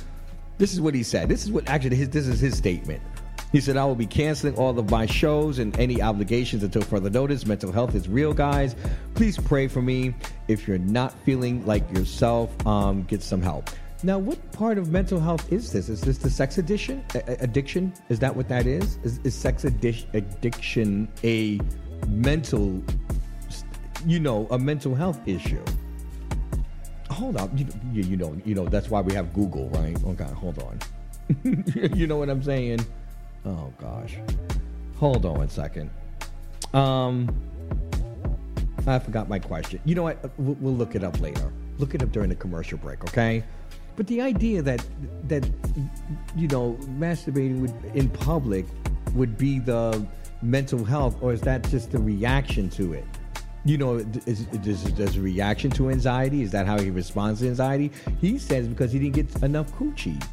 This 0.60 0.74
is 0.74 0.82
what 0.82 0.93
he 0.93 1.03
said. 1.03 1.30
This 1.30 1.43
is 1.43 1.51
what 1.51 1.68
actually 1.68 1.95
his 1.95 2.10
this 2.10 2.28
is 2.28 2.39
his 2.39 2.55
statement. 2.55 3.01
He 3.51 3.60
said, 3.62 3.78
I 3.78 3.86
will 3.86 3.95
be 3.95 4.05
canceling 4.05 4.55
all 4.57 4.78
of 4.78 4.91
my 4.91 5.07
shows 5.07 5.57
and 5.57 5.78
any 5.80 6.03
obligations 6.03 6.62
until 6.62 6.84
further 6.84 7.10
notice. 7.10 7.47
Mental 7.47 7.72
health 7.72 7.95
is 7.95 8.07
real, 8.07 8.32
guys. 8.32 8.76
Please 9.16 9.39
pray 9.39 9.68
for 9.68 9.82
me. 9.82 10.14
If 10.47 10.68
you're 10.68 10.78
not 10.78 11.14
feeling 11.24 11.66
like 11.66 11.89
yourself, 11.91 12.51
um, 12.68 13.03
get 13.05 13.24
some 13.24 13.41
help. 13.41 13.72
Now, 14.03 14.20
what 14.20 14.51
part 14.51 14.78
of 14.78 14.91
mental 14.91 15.20
health 15.20 15.51
is 15.51 15.72
this? 15.72 15.89
Is 15.89 16.01
this 16.01 16.20
the 16.20 16.30
sex 16.30 16.60
addiction? 16.60 17.03
A- 17.16 17.38
addiction? 17.41 17.91
Is 18.10 18.20
that 18.20 18.36
what 18.36 18.47
that 18.49 18.68
is? 18.68 18.99
Is, 19.03 19.20
is 19.24 19.34
sex 19.34 19.64
addi- 19.64 20.05
addiction 20.14 21.07
a 21.24 21.60
mental, 22.07 22.84
you 24.05 24.20
know, 24.20 24.47
a 24.51 24.60
mental 24.60 24.93
health 24.93 25.20
issue? 25.28 25.64
Hold 27.12 27.38
on, 27.38 27.57
you, 27.57 28.01
you, 28.03 28.18
know, 28.18 28.39
you 28.45 28.55
know. 28.55 28.66
That's 28.66 28.89
why 28.89 29.01
we 29.01 29.14
have 29.14 29.34
Google, 29.34 29.70
right? 29.70 29.97
Okay, 30.05 30.32
hold 30.36 30.60
on. 30.64 30.80
you 31.95 32.07
know 32.07 32.18
what 32.18 32.30
I'm 32.30 32.43
saying? 32.43 32.86
Oh 33.45 33.74
gosh, 33.80 34.18
hold 34.97 35.26
on 35.26 35.39
one 35.39 35.49
second. 35.49 35.89
Um, 36.74 37.30
I 38.88 38.99
forgot 38.99 39.28
my 39.28 39.39
question. 39.39 39.80
You 39.86 39.95
know 39.95 40.03
what? 40.03 40.32
We'll, 40.38 40.55
we'll 40.60 40.74
look 40.74 40.95
it 40.95 41.03
up 41.03 41.20
later. 41.20 41.51
Look 41.78 41.95
it 41.95 42.03
up 42.03 42.12
during 42.12 42.30
the 42.30 42.36
commercial 42.36 42.78
break, 42.78 43.03
okay? 43.05 43.43
But 43.95 44.07
the 44.07 44.22
idea 44.22 44.62
that 44.62 44.86
that 45.28 45.49
you 46.36 46.47
know 46.47 46.78
masturbating 46.97 47.60
would, 47.60 47.74
in 47.95 48.10
public 48.10 48.66
would 49.14 49.38
be 49.38 49.60
the 49.60 50.05
mental 50.41 50.86
health, 50.86 51.18
or 51.22 51.34
is 51.34 51.41
that 51.41 51.68
just 51.70 51.91
the 51.91 51.99
reaction 51.99 52.70
to 52.72 52.93
it? 52.93 53.05
You 53.66 53.78
know, 53.78 53.95
is, 54.26 54.47
is, 54.53 55.18
a 55.18 55.22
reaction 55.22 55.70
to 55.72 55.89
anxiety? 55.89 56.43
Is 56.43 56.51
that 56.51 56.66
how 56.66 56.80
he 56.80 56.89
responds 56.89 57.41
to 57.41 57.47
anxiety? 57.47 57.91
He 58.22 58.38
says 58.38 58.68
because 58.68 58.91
he 58.91 58.99
didn't 58.99 59.16
get 59.16 59.43
enough 59.43 59.72
coochie. 59.74 60.24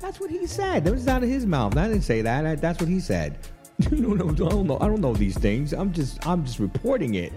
That's 0.00 0.20
what 0.20 0.30
he 0.30 0.46
said. 0.46 0.84
That 0.84 0.92
was 0.92 1.06
out 1.08 1.22
of 1.22 1.28
his 1.28 1.46
mouth. 1.46 1.76
I 1.76 1.88
didn't 1.88 2.02
say 2.02 2.20
that. 2.22 2.60
That's 2.60 2.80
what 2.80 2.88
he 2.88 3.00
said. 3.00 3.38
I 3.86 3.88
don't 3.88 4.66
know. 4.66 4.78
I 4.80 4.86
don't 4.86 5.00
know 5.00 5.14
these 5.14 5.38
things. 5.38 5.72
I'm 5.72 5.92
just 5.92 6.24
I'm 6.26 6.44
just 6.44 6.58
reporting 6.58 7.14
it. 7.14 7.32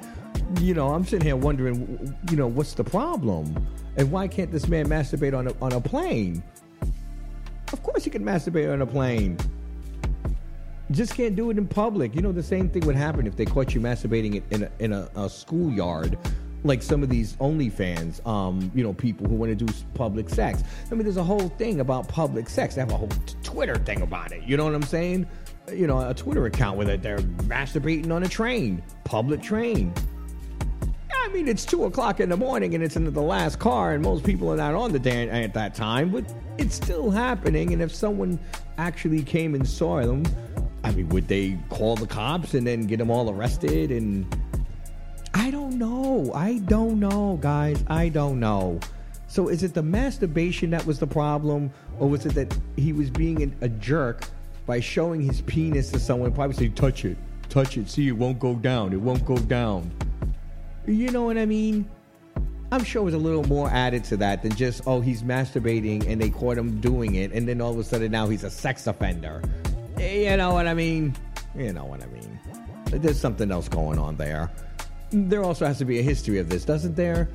You 0.59 0.73
know, 0.73 0.89
I'm 0.89 1.03
sitting 1.03 1.25
here 1.25 1.35
wondering, 1.35 2.15
you 2.29 2.37
know, 2.37 2.47
what's 2.47 2.73
the 2.73 2.83
problem, 2.83 3.67
and 3.95 4.11
why 4.11 4.27
can't 4.27 4.51
this 4.51 4.67
man 4.67 4.87
masturbate 4.87 5.37
on 5.37 5.47
a 5.47 5.53
on 5.61 5.73
a 5.73 5.81
plane? 5.81 6.43
Of 7.73 7.83
course, 7.83 8.03
he 8.03 8.09
can 8.09 8.23
masturbate 8.23 8.71
on 8.71 8.81
a 8.81 8.85
plane. 8.85 9.37
Just 10.91 11.15
can't 11.15 11.35
do 11.35 11.49
it 11.49 11.57
in 11.57 11.67
public. 11.67 12.15
You 12.15 12.21
know, 12.21 12.31
the 12.31 12.43
same 12.43 12.69
thing 12.69 12.85
would 12.85 12.95
happen 12.95 13.27
if 13.27 13.35
they 13.35 13.45
caught 13.45 13.75
you 13.75 13.81
masturbating 13.81 14.41
in 14.51 14.63
a, 14.63 14.71
in 14.79 14.93
a, 14.93 15.09
a 15.15 15.29
schoolyard, 15.29 16.17
like 16.63 16.81
some 16.81 17.03
of 17.03 17.09
these 17.09 17.35
OnlyFans, 17.37 18.25
um, 18.25 18.71
you 18.73 18.83
know, 18.83 18.93
people 18.93 19.27
who 19.27 19.35
want 19.35 19.57
to 19.57 19.65
do 19.65 19.71
public 19.95 20.29
sex. 20.29 20.63
I 20.89 20.95
mean, 20.95 21.03
there's 21.03 21.17
a 21.17 21.23
whole 21.23 21.49
thing 21.49 21.81
about 21.81 22.07
public 22.07 22.47
sex. 22.49 22.75
They 22.75 22.81
have 22.81 22.91
a 22.91 22.97
whole 22.97 23.09
Twitter 23.43 23.75
thing 23.75 24.01
about 24.01 24.31
it. 24.31 24.43
You 24.43 24.55
know 24.55 24.65
what 24.65 24.75
I'm 24.75 24.83
saying? 24.83 25.27
You 25.71 25.87
know, 25.87 25.99
a 26.07 26.13
Twitter 26.13 26.45
account 26.45 26.77
where 26.77 26.95
they're- 26.97 27.19
masturbating 27.19 28.09
on 28.11 28.23
a 28.23 28.29
train, 28.29 28.81
public 29.03 29.41
train. 29.41 29.93
I 31.11 31.29
mean, 31.29 31.49
it's 31.49 31.65
two 31.65 31.83
o'clock 31.83 32.21
in 32.21 32.29
the 32.29 32.37
morning 32.37 32.73
and 32.73 32.81
it's 32.81 32.95
in 32.95 33.11
the 33.11 33.21
last 33.21 33.59
car, 33.59 33.91
and 33.91 34.01
most 34.01 34.23
people 34.23 34.49
are 34.49 34.55
not 34.55 34.75
on 34.75 34.93
the 34.93 34.99
dance 34.99 35.29
at 35.33 35.53
that 35.55 35.75
time, 35.75 36.09
but 36.09 36.23
it's 36.57 36.75
still 36.75 37.11
happening. 37.11 37.73
And 37.73 37.81
if 37.81 37.93
someone 37.93 38.39
actually 38.77 39.23
came 39.23 39.53
and 39.53 39.67
saw 39.67 40.01
them, 40.01 40.23
I 40.83 40.91
mean, 40.91 41.09
would 41.09 41.27
they 41.27 41.57
call 41.69 41.95
the 41.95 42.07
cops 42.07 42.53
and 42.53 42.65
then 42.65 42.87
get 42.87 42.97
them 42.97 43.09
all 43.09 43.29
arrested? 43.29 43.91
And 43.91 44.25
I 45.33 45.51
don't 45.51 45.77
know. 45.77 46.31
I 46.33 46.59
don't 46.59 46.99
know, 46.99 47.37
guys. 47.41 47.83
I 47.87 48.09
don't 48.09 48.39
know. 48.39 48.79
So 49.27 49.49
is 49.49 49.63
it 49.63 49.73
the 49.73 49.83
masturbation 49.83 50.69
that 50.71 50.85
was 50.85 50.99
the 50.99 51.07
problem, 51.07 51.71
or 51.99 52.07
was 52.07 52.25
it 52.25 52.33
that 52.35 52.57
he 52.77 52.93
was 52.93 53.09
being 53.09 53.41
an, 53.41 53.55
a 53.61 53.69
jerk 53.69 54.23
by 54.65 54.79
showing 54.79 55.21
his 55.21 55.41
penis 55.41 55.91
to 55.91 55.99
someone? 55.99 56.31
Probably 56.31 56.55
say, 56.55 56.69
"Touch 56.69 57.03
it, 57.03 57.17
touch 57.49 57.77
it. 57.77 57.89
See, 57.89 58.07
it 58.07 58.13
won't 58.13 58.39
go 58.39 58.55
down. 58.55 58.93
It 58.93 59.01
won't 59.01 59.25
go 59.25 59.37
down." 59.37 59.91
You 60.85 61.11
know 61.11 61.23
what 61.23 61.37
I 61.37 61.45
mean? 61.45 61.89
I'm 62.71 62.83
sure 62.83 63.01
it 63.01 63.05
was 63.05 63.13
a 63.13 63.17
little 63.19 63.45
more 63.45 63.69
added 63.69 64.03
to 64.05 64.17
that 64.17 64.41
than 64.41 64.53
just, 64.53 64.81
oh, 64.87 64.99
he's 64.99 65.23
masturbating 65.23 66.05
and 66.07 66.19
they 66.19 66.29
caught 66.29 66.57
him 66.57 66.81
doing 66.81 67.15
it, 67.15 67.31
and 67.31 67.47
then 67.47 67.61
all 67.61 67.71
of 67.71 67.79
a 67.79 67.83
sudden 67.83 68.11
now 68.11 68.27
he's 68.27 68.43
a 68.43 68.49
sex 68.49 68.87
offender. 68.87 69.41
You 69.99 70.37
know 70.37 70.53
what 70.53 70.67
I 70.67 70.73
mean? 70.73 71.15
You 71.55 71.73
know 71.73 71.85
what 71.85 72.03
I 72.03 72.05
mean? 72.07 72.39
There's 72.85 73.19
something 73.19 73.51
else 73.51 73.67
going 73.67 73.97
on 73.99 74.15
there. 74.15 74.51
There 75.11 75.43
also 75.43 75.65
has 75.65 75.77
to 75.79 75.85
be 75.85 75.99
a 75.99 76.01
history 76.01 76.39
of 76.39 76.49
this, 76.49 76.65
doesn't 76.65 76.95
there? 76.95 77.29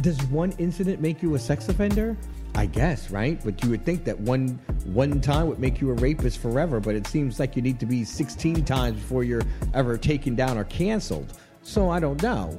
Does 0.00 0.22
one 0.24 0.52
incident 0.58 1.00
make 1.00 1.22
you 1.22 1.34
a 1.34 1.38
sex 1.38 1.68
offender? 1.68 2.16
I 2.56 2.66
guess, 2.66 3.10
right? 3.10 3.40
But 3.44 3.62
you 3.62 3.70
would 3.70 3.84
think 3.84 4.04
that 4.04 4.18
one 4.18 4.60
one 4.86 5.20
time 5.20 5.48
would 5.48 5.58
make 5.58 5.80
you 5.80 5.90
a 5.90 5.94
rapist 5.94 6.38
forever, 6.38 6.78
but 6.80 6.94
it 6.94 7.06
seems 7.06 7.40
like 7.40 7.56
you 7.56 7.62
need 7.62 7.80
to 7.80 7.86
be 7.86 8.04
16 8.04 8.64
times 8.64 9.00
before 9.00 9.24
you're 9.24 9.42
ever 9.72 9.96
taken 9.96 10.34
down 10.34 10.56
or 10.56 10.64
canceled. 10.64 11.32
So 11.62 11.90
I 11.90 11.98
don't 12.00 12.22
know. 12.22 12.58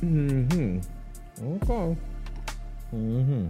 Mm-hmm. 0.00 0.80
Okay. 1.42 1.96
Hmm. 2.90 3.46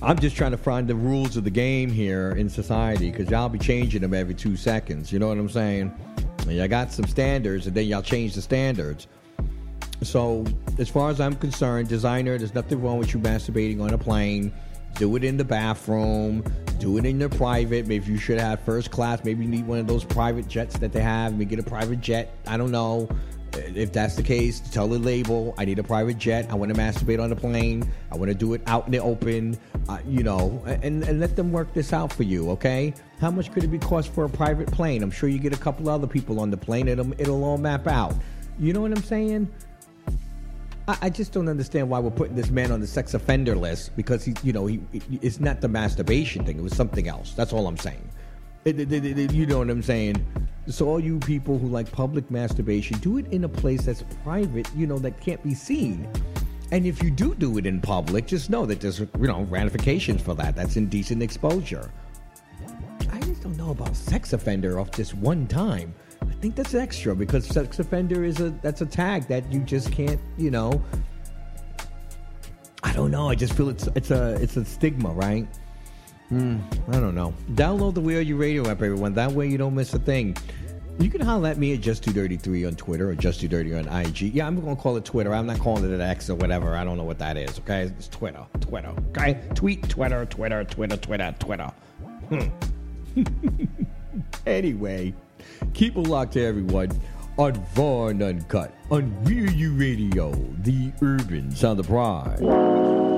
I'm 0.00 0.18
just 0.18 0.36
trying 0.36 0.52
to 0.52 0.58
find 0.58 0.86
the 0.86 0.94
rules 0.94 1.36
of 1.36 1.44
the 1.44 1.50
game 1.50 1.90
here 1.90 2.30
in 2.32 2.48
society 2.48 3.10
because 3.10 3.28
y'all 3.30 3.48
be 3.48 3.58
changing 3.58 4.02
them 4.02 4.14
every 4.14 4.34
two 4.34 4.56
seconds. 4.56 5.12
You 5.12 5.18
know 5.18 5.28
what 5.28 5.38
I'm 5.38 5.48
saying? 5.48 5.92
And 6.42 6.52
y'all 6.52 6.68
got 6.68 6.92
some 6.92 7.06
standards, 7.06 7.66
and 7.66 7.76
then 7.76 7.86
y'all 7.86 8.02
change 8.02 8.34
the 8.34 8.42
standards. 8.42 9.08
So, 10.02 10.44
as 10.78 10.88
far 10.88 11.10
as 11.10 11.20
I'm 11.20 11.34
concerned, 11.34 11.88
designer, 11.88 12.38
there's 12.38 12.54
nothing 12.54 12.80
wrong 12.80 12.98
with 12.98 13.12
you 13.12 13.18
masturbating 13.18 13.80
on 13.82 13.92
a 13.92 13.98
plane. 13.98 14.52
Do 14.94 15.16
it 15.16 15.24
in 15.24 15.36
the 15.36 15.44
bathroom. 15.44 16.44
Do 16.78 16.96
it 16.98 17.04
in 17.04 17.18
your 17.18 17.28
private. 17.28 17.88
Maybe 17.88 18.06
you 18.06 18.18
should 18.18 18.38
have 18.38 18.60
first 18.60 18.92
class. 18.92 19.24
Maybe 19.24 19.44
you 19.44 19.50
need 19.50 19.66
one 19.66 19.80
of 19.80 19.88
those 19.88 20.04
private 20.04 20.46
jets 20.46 20.78
that 20.78 20.92
they 20.92 21.00
have. 21.00 21.32
Maybe 21.32 21.44
get 21.46 21.58
a 21.58 21.68
private 21.68 22.00
jet. 22.00 22.36
I 22.46 22.56
don't 22.56 22.70
know. 22.70 23.08
If 23.74 23.92
that's 23.92 24.14
the 24.14 24.22
case, 24.22 24.60
tell 24.60 24.88
the 24.88 24.98
label, 24.98 25.54
I 25.58 25.64
need 25.64 25.78
a 25.78 25.82
private 25.82 26.18
jet. 26.18 26.46
I 26.50 26.54
want 26.54 26.74
to 26.74 26.80
masturbate 26.80 27.22
on 27.22 27.30
the 27.30 27.36
plane. 27.36 27.90
I 28.10 28.16
want 28.16 28.30
to 28.30 28.34
do 28.34 28.54
it 28.54 28.62
out 28.66 28.86
in 28.86 28.92
the 28.92 28.98
open, 28.98 29.58
uh, 29.88 29.98
you 30.06 30.22
know, 30.22 30.62
and, 30.66 31.02
and 31.04 31.20
let 31.20 31.36
them 31.36 31.52
work 31.52 31.72
this 31.74 31.92
out 31.92 32.12
for 32.12 32.22
you, 32.22 32.50
okay? 32.50 32.94
How 33.20 33.30
much 33.30 33.52
could 33.52 33.64
it 33.64 33.68
be 33.68 33.78
cost 33.78 34.12
for 34.12 34.24
a 34.24 34.28
private 34.28 34.70
plane? 34.70 35.02
I'm 35.02 35.10
sure 35.10 35.28
you 35.28 35.38
get 35.38 35.52
a 35.52 35.58
couple 35.58 35.88
other 35.88 36.06
people 36.06 36.40
on 36.40 36.50
the 36.50 36.56
plane, 36.56 36.88
it'll, 36.88 37.12
it'll 37.20 37.44
all 37.44 37.58
map 37.58 37.86
out. 37.86 38.14
You 38.58 38.72
know 38.72 38.80
what 38.80 38.92
I'm 38.92 39.02
saying? 39.02 39.48
I, 40.88 40.98
I 41.02 41.10
just 41.10 41.32
don't 41.32 41.48
understand 41.48 41.88
why 41.88 41.98
we're 41.98 42.10
putting 42.10 42.34
this 42.34 42.50
man 42.50 42.72
on 42.72 42.80
the 42.80 42.86
sex 42.86 43.14
offender 43.14 43.54
list 43.54 43.94
because 43.96 44.24
he, 44.24 44.34
you 44.42 44.52
know, 44.52 44.66
he, 44.66 44.80
it's 45.22 45.38
not 45.38 45.60
the 45.60 45.68
masturbation 45.68 46.44
thing. 46.44 46.58
It 46.58 46.62
was 46.62 46.74
something 46.74 47.06
else. 47.06 47.32
That's 47.34 47.52
all 47.52 47.66
I'm 47.66 47.76
saying. 47.76 48.08
You 48.64 49.46
know 49.46 49.58
what 49.58 49.70
I'm 49.70 49.82
saying? 49.82 50.24
So 50.68 50.88
all 50.88 51.00
you 51.00 51.18
people 51.20 51.58
who 51.58 51.68
like 51.68 51.90
public 51.90 52.30
masturbation, 52.30 52.98
do 52.98 53.18
it 53.18 53.26
in 53.32 53.44
a 53.44 53.48
place 53.48 53.86
that's 53.86 54.04
private, 54.22 54.68
you 54.76 54.86
know, 54.86 54.98
that 54.98 55.20
can't 55.20 55.42
be 55.42 55.54
seen. 55.54 56.06
And 56.70 56.84
if 56.84 57.02
you 57.02 57.10
do 57.10 57.34
do 57.34 57.56
it 57.56 57.66
in 57.66 57.80
public, 57.80 58.26
just 58.26 58.50
know 58.50 58.66
that 58.66 58.80
there's, 58.80 59.00
you 59.00 59.08
know, 59.14 59.42
ramifications 59.44 60.20
for 60.20 60.34
that. 60.34 60.54
That's 60.54 60.76
indecent 60.76 61.22
exposure. 61.22 61.90
I 63.10 63.20
just 63.20 63.42
don't 63.42 63.56
know 63.56 63.70
about 63.70 63.96
sex 63.96 64.34
offender 64.34 64.78
off 64.78 64.90
just 64.90 65.14
one 65.14 65.46
time. 65.46 65.94
I 66.20 66.34
think 66.34 66.54
that's 66.54 66.74
extra 66.74 67.16
because 67.16 67.46
sex 67.46 67.78
offender 67.78 68.22
is 68.22 68.40
a 68.40 68.50
that's 68.62 68.82
a 68.82 68.86
tag 68.86 69.26
that 69.28 69.50
you 69.50 69.60
just 69.60 69.90
can't, 69.90 70.20
you 70.36 70.50
know. 70.50 70.82
I 72.82 72.92
don't 72.92 73.10
know. 73.10 73.30
I 73.30 73.34
just 73.34 73.54
feel 73.54 73.70
it's 73.70 73.88
it's 73.94 74.10
a 74.10 74.34
it's 74.34 74.56
a 74.58 74.64
stigma, 74.64 75.10
right? 75.10 75.48
Hmm, 76.28 76.58
I 76.88 77.00
don't 77.00 77.14
know. 77.14 77.32
Download 77.52 77.94
the 77.94 78.00
Wheel 78.00 78.20
You 78.20 78.36
Radio 78.36 78.62
app, 78.68 78.82
everyone. 78.82 79.14
That 79.14 79.32
way 79.32 79.48
you 79.48 79.56
don't 79.56 79.74
miss 79.74 79.94
a 79.94 79.98
thing. 79.98 80.36
You 80.98 81.08
can 81.10 81.20
holler 81.20 81.48
at 81.48 81.58
me 81.58 81.72
at 81.74 81.80
Just 81.80 82.02
Too 82.02 82.12
Dirty 82.12 82.36
Three 82.36 82.64
on 82.66 82.74
Twitter 82.74 83.08
or 83.08 83.14
Just 83.14 83.40
Too 83.40 83.48
Dirty 83.48 83.72
on 83.74 83.86
IG. 83.86 84.22
Yeah, 84.34 84.46
I'm 84.46 84.60
gonna 84.60 84.76
call 84.76 84.96
it 84.96 85.04
Twitter. 85.04 85.32
I'm 85.32 85.46
not 85.46 85.58
calling 85.60 85.84
it 85.84 85.90
an 85.92 86.00
X 86.00 86.28
or 86.28 86.34
whatever. 86.34 86.76
I 86.76 86.84
don't 86.84 86.96
know 86.96 87.04
what 87.04 87.18
that 87.20 87.36
is. 87.36 87.58
Okay, 87.60 87.82
it's 87.84 88.08
Twitter, 88.08 88.44
Twitter. 88.60 88.92
Okay, 89.10 89.40
tweet, 89.54 89.88
Twitter, 89.88 90.26
Twitter, 90.26 90.64
Twitter, 90.64 90.96
Twitter, 90.96 91.34
Twitter. 91.38 91.72
Hmm. 92.28 93.24
anyway, 94.46 95.14
keep 95.72 95.96
it 95.96 96.00
locked 96.00 96.32
to 96.32 96.44
everyone 96.44 96.90
on 97.38 97.64
Raw 97.76 98.08
and 98.08 98.20
Uncut 98.20 98.74
on 98.90 99.24
Real 99.24 99.50
You 99.50 99.74
Radio, 99.74 100.32
the 100.58 100.92
urban 101.00 101.54
sound 101.54 101.78
of 101.78 101.86
pride. 101.86 103.17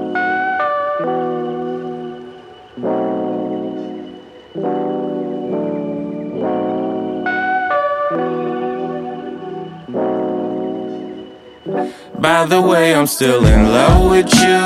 By 12.21 12.45
the 12.45 12.61
way, 12.61 12.95
I'm 12.95 13.07
still 13.07 13.47
in 13.47 13.73
love 13.73 14.11
with 14.11 14.31
you. 14.35 14.61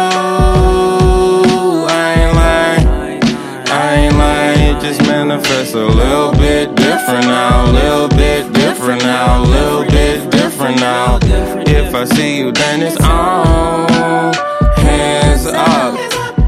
I 1.88 2.14
ain't 2.18 2.34
lying. 2.34 3.22
I 3.68 3.94
ain't 3.94 4.16
lying. 4.16 4.76
It 4.76 4.80
just 4.80 5.00
manifests 5.02 5.74
a 5.74 5.78
little 5.78 6.32
bit 6.32 6.74
different 6.74 7.26
now. 7.26 7.70
Little 7.70 8.08
bit 8.08 8.52
different 8.52 9.04
now. 9.04 9.44
Little 9.44 9.84
bit 9.84 10.28
different 10.32 10.80
now. 10.80 11.20
If 11.22 11.94
I 11.94 12.04
see 12.06 12.38
you, 12.38 12.50
then 12.50 12.82
it's 12.82 13.00
on. 13.00 14.34
Hands 14.74 15.46
up. 15.46 15.94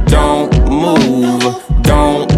Don't 0.06 0.52
move. 0.68 1.62
Don't 1.82 2.35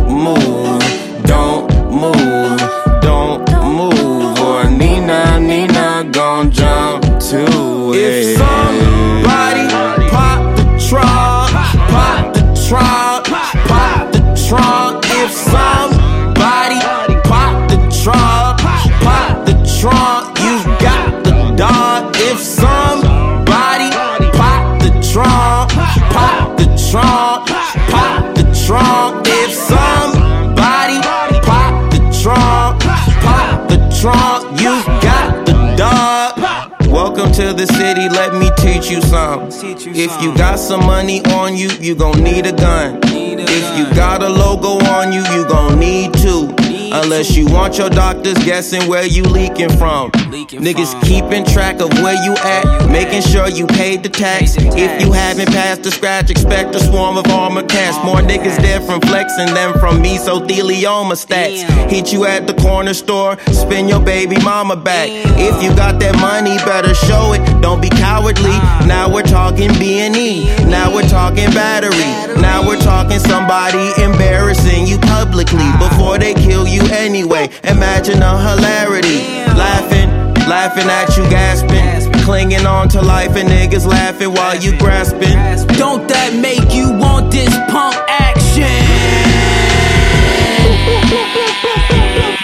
the 37.58 37.66
city, 37.66 38.08
let 38.08 38.34
me 38.34 38.50
teach 38.56 38.88
you 38.88 39.00
something. 39.02 39.50
If 39.94 40.22
you 40.22 40.34
got 40.36 40.58
some 40.58 40.86
money 40.86 41.24
on 41.26 41.56
you, 41.56 41.70
you 41.80 41.94
gon' 41.96 42.22
need 42.22 42.46
a 42.46 42.52
gun. 42.52 43.00
If 43.02 43.78
you 43.78 43.84
got 43.96 44.22
a 44.22 44.28
logo 44.28 44.78
on 44.86 45.12
you, 45.12 45.22
you 45.34 45.46
gon' 45.48 45.78
need 45.78 46.14
two. 46.14 46.57
Unless 46.92 47.36
you 47.36 47.46
want 47.46 47.76
your 47.76 47.90
doctors 47.90 48.38
guessing 48.44 48.88
where 48.88 49.04
you 49.06 49.22
leaking 49.22 49.70
from. 49.76 50.10
Niggas 50.10 51.00
keeping 51.04 51.44
track 51.44 51.80
of 51.80 51.92
where 52.00 52.16
you 52.24 52.34
at, 52.38 52.88
making 52.90 53.22
sure 53.22 53.48
you 53.48 53.66
paid 53.66 54.02
the 54.02 54.08
tax. 54.08 54.56
If 54.56 55.02
you 55.02 55.12
haven't 55.12 55.48
passed 55.48 55.82
the 55.82 55.90
scratch, 55.90 56.30
expect 56.30 56.74
a 56.74 56.80
swarm 56.80 57.18
of 57.18 57.26
armored 57.26 57.68
cats. 57.68 57.96
More 58.04 58.20
niggas 58.20 58.56
dead 58.62 58.84
from 58.84 59.00
flexing 59.02 59.52
than 59.54 59.78
from 59.78 60.02
mesothelioma 60.02 61.12
stats. 61.12 61.62
Hit 61.90 62.12
you 62.12 62.24
at 62.24 62.46
the 62.46 62.54
corner 62.54 62.94
store, 62.94 63.38
spin 63.52 63.88
your 63.88 64.00
baby 64.00 64.36
mama 64.42 64.76
back. 64.76 65.08
If 65.10 65.62
you 65.62 65.70
got 65.76 66.00
that 66.00 66.16
money, 66.20 66.56
better 66.64 66.94
show 66.94 67.32
it. 67.34 67.60
Don't 67.60 67.82
be 67.82 67.90
cowardly. 67.90 68.56
Now 68.86 69.12
we're 69.12 69.22
talking 69.22 69.68
B&E. 69.78 70.46
Now 70.64 70.94
we're 70.94 71.08
talking 71.08 71.50
battery. 71.50 72.40
Now 72.40 72.66
we're 72.66 72.80
talking 72.80 73.18
somebody 73.18 73.92
embarrassing 74.02 74.86
you 74.86 74.98
publicly 74.98 75.68
before 75.78 76.18
they 76.18 76.34
kill 76.34 76.66
you 76.66 76.80
anyway. 76.90 77.48
Imagine 77.64 78.22
a 78.22 78.38
hilarity. 78.38 79.20
Laughing, 79.56 80.08
laughing 80.48 80.88
at 80.88 81.16
you 81.16 81.24
gasping. 81.30 82.12
Clinging 82.22 82.66
on 82.66 82.88
to 82.90 83.02
life 83.02 83.36
and 83.36 83.48
niggas 83.48 83.86
laughing 83.86 84.32
while 84.32 84.56
you 84.56 84.76
grasping. 84.78 85.36
Don't 85.76 86.06
that 86.08 86.34
make 86.40 86.74
you 86.74 86.92
want 86.92 87.30
this 87.30 87.54
punk 87.70 87.96
action? 88.08 88.64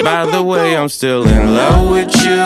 By 0.05 0.27
the 0.27 0.43
way, 0.43 0.77
I'm 0.77 0.89
still 0.89 1.27
in 1.27 1.55
love 1.55 1.91
with 1.91 2.15
you. 2.25 2.41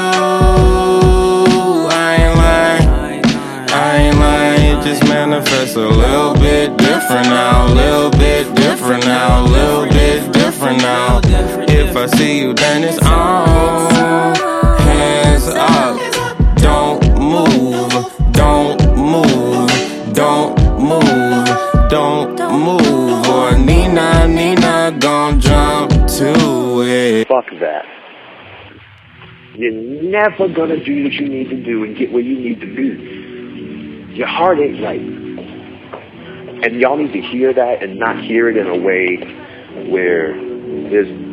I 1.90 2.16
ain't 2.20 2.36
lying. 2.36 3.24
I 3.70 3.96
ain't 3.96 4.18
lying 4.18 4.58
just 4.88 5.04
manifest 5.04 5.76
a 5.76 5.80
little 5.80 6.34
bit 6.34 6.74
different 6.78 7.26
now, 7.28 7.66
a 7.66 7.74
little 7.74 8.10
bit 8.12 8.54
different 8.54 9.04
now, 9.04 9.44
a 9.44 9.46
little 9.46 9.86
bit 9.86 10.32
different 10.32 10.78
now. 10.78 11.20
See 12.18 12.40
you, 12.40 12.52
then 12.52 12.82
it's 12.82 12.98
on. 12.98 14.34
Hands 14.80 15.46
up, 15.54 16.56
don't 16.56 17.00
move, 17.16 17.92
don't 18.32 18.96
move, 18.96 19.70
don't 20.14 20.58
move, 20.80 21.46
don't 21.88 22.36
move. 22.50 23.28
Or 23.28 23.56
Nina, 23.56 24.26
Nina 24.26 24.98
gon' 24.98 25.38
jump 25.38 25.90
to 26.18 26.82
it. 26.82 27.28
Fuck 27.28 27.50
that. 27.60 27.84
You're 29.54 29.70
never 29.70 30.48
gonna 30.48 30.84
do 30.84 31.04
what 31.04 31.12
you 31.12 31.28
need 31.28 31.50
to 31.50 31.62
do 31.62 31.84
and 31.84 31.96
get 31.96 32.12
where 32.12 32.22
you 32.22 32.36
need 32.36 32.60
to 32.60 32.66
be. 32.66 34.16
Your 34.16 34.26
heart 34.26 34.58
ain't 34.58 34.82
right. 34.82 35.00
And 36.64 36.80
y'all 36.80 36.96
need 36.96 37.12
to 37.12 37.20
hear 37.20 37.54
that 37.54 37.80
and 37.80 37.96
not 37.96 38.24
hear 38.24 38.48
it 38.48 38.56
in 38.56 38.66
a 38.66 38.76
way 38.76 39.18
where 39.88 40.34
there's 40.90 41.28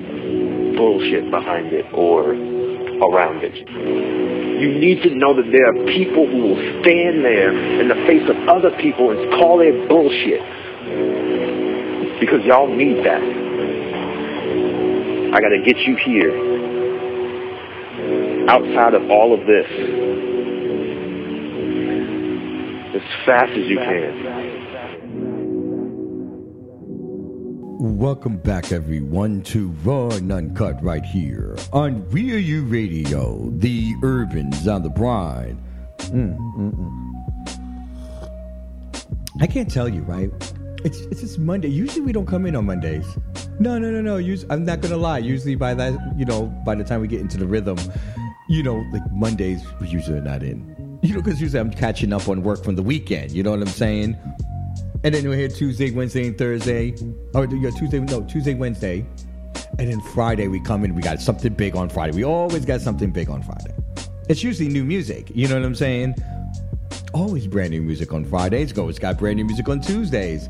bullshit 0.75 1.31
behind 1.31 1.73
it 1.73 1.85
or 1.93 2.31
around 2.31 3.43
it. 3.43 3.55
You 3.55 4.79
need 4.79 5.03
to 5.03 5.13
know 5.15 5.35
that 5.35 5.51
there 5.51 5.67
are 5.67 5.85
people 5.85 6.27
who 6.27 6.37
will 6.37 6.81
stand 6.81 7.25
there 7.25 7.51
in 7.81 7.87
the 7.89 7.95
face 8.07 8.23
of 8.29 8.37
other 8.47 8.71
people 8.79 9.11
and 9.11 9.31
call 9.31 9.57
their 9.59 9.87
bullshit. 9.87 10.41
Because 12.19 12.45
y'all 12.45 12.67
need 12.73 13.03
that. 13.03 13.21
I 15.35 15.41
gotta 15.41 15.61
get 15.65 15.77
you 15.79 15.97
here. 15.97 16.31
Outside 18.47 18.93
of 18.93 19.09
all 19.09 19.33
of 19.33 19.45
this. 19.45 19.67
As 22.95 23.01
fast 23.25 23.51
as 23.51 23.67
you 23.67 23.77
can. 23.77 24.44
Welcome 27.77 28.37
back, 28.37 28.71
everyone, 28.71 29.41
to 29.43 29.67
Raw 29.83 30.07
and 30.07 30.31
Uncut 30.31 30.81
right 30.81 31.03
here 31.03 31.57
on 31.73 32.09
Real 32.09 32.39
U 32.39 32.63
Radio, 32.63 33.49
the 33.51 33.93
Urbans 34.01 34.65
on 34.65 34.81
the 34.81 34.89
Bride. 34.89 35.57
Mm, 35.97 36.37
mm, 36.37 36.73
mm. 36.73 37.13
I 39.41 39.47
can't 39.47 39.69
tell 39.69 39.89
you, 39.89 40.03
right? 40.03 40.31
It's 40.85 40.99
it's 41.01 41.19
just 41.19 41.37
Monday. 41.37 41.67
Usually 41.67 41.99
we 41.99 42.13
don't 42.13 42.25
come 42.25 42.45
in 42.45 42.55
on 42.55 42.65
Mondays. 42.65 43.05
No, 43.59 43.77
no, 43.77 43.91
no, 43.91 44.01
no. 44.01 44.35
I'm 44.49 44.63
not 44.63 44.79
gonna 44.79 44.95
lie. 44.95 45.17
Usually 45.17 45.55
by 45.55 45.73
that, 45.73 45.93
you 46.15 46.23
know, 46.23 46.45
by 46.65 46.75
the 46.75 46.85
time 46.85 47.01
we 47.01 47.09
get 47.09 47.19
into 47.19 47.37
the 47.37 47.45
rhythm, 47.45 47.77
you 48.47 48.63
know, 48.63 48.85
like 48.93 49.03
Mondays 49.11 49.61
we 49.81 49.89
usually 49.89 50.19
are 50.19 50.21
not 50.21 50.43
in. 50.43 50.99
You 51.03 51.15
know, 51.15 51.21
because 51.21 51.41
usually 51.41 51.59
I'm 51.59 51.71
catching 51.71 52.13
up 52.13 52.29
on 52.29 52.41
work 52.41 52.63
from 52.63 52.77
the 52.77 52.83
weekend. 52.83 53.31
You 53.31 53.43
know 53.43 53.51
what 53.51 53.59
I'm 53.59 53.67
saying? 53.67 54.17
And 55.05 55.13
then 55.13 55.29
we're 55.29 55.35
here 55.35 55.47
Tuesday, 55.47 55.91
Wednesday, 55.91 56.25
and 56.25 56.35
Thursday. 56.35 56.95
Or 57.35 57.45
yeah, 57.45 57.69
Tuesday, 57.69 57.99
no, 57.99 58.23
Tuesday, 58.23 58.55
Wednesday. 58.55 59.05
And 59.77 59.87
then 59.87 60.01
Friday 60.01 60.47
we 60.47 60.59
come 60.59 60.83
in, 60.83 60.95
we 60.95 61.03
got 61.03 61.21
something 61.21 61.53
big 61.53 61.75
on 61.75 61.89
Friday. 61.89 62.15
We 62.15 62.25
always 62.25 62.65
got 62.65 62.81
something 62.81 63.11
big 63.11 63.29
on 63.29 63.43
Friday. 63.43 63.71
It's 64.29 64.41
usually 64.41 64.67
new 64.67 64.83
music. 64.83 65.29
You 65.31 65.47
know 65.47 65.59
what 65.59 65.63
I'm 65.63 65.75
saying? 65.75 66.15
Always 67.13 67.45
brand 67.45 67.69
new 67.69 67.83
music 67.83 68.13
on 68.13 68.25
Fridays. 68.25 68.73
Go, 68.73 68.89
it's 68.89 68.97
got 68.97 69.19
brand 69.19 69.35
new 69.35 69.45
music 69.45 69.69
on 69.69 69.79
Tuesdays. 69.79 70.49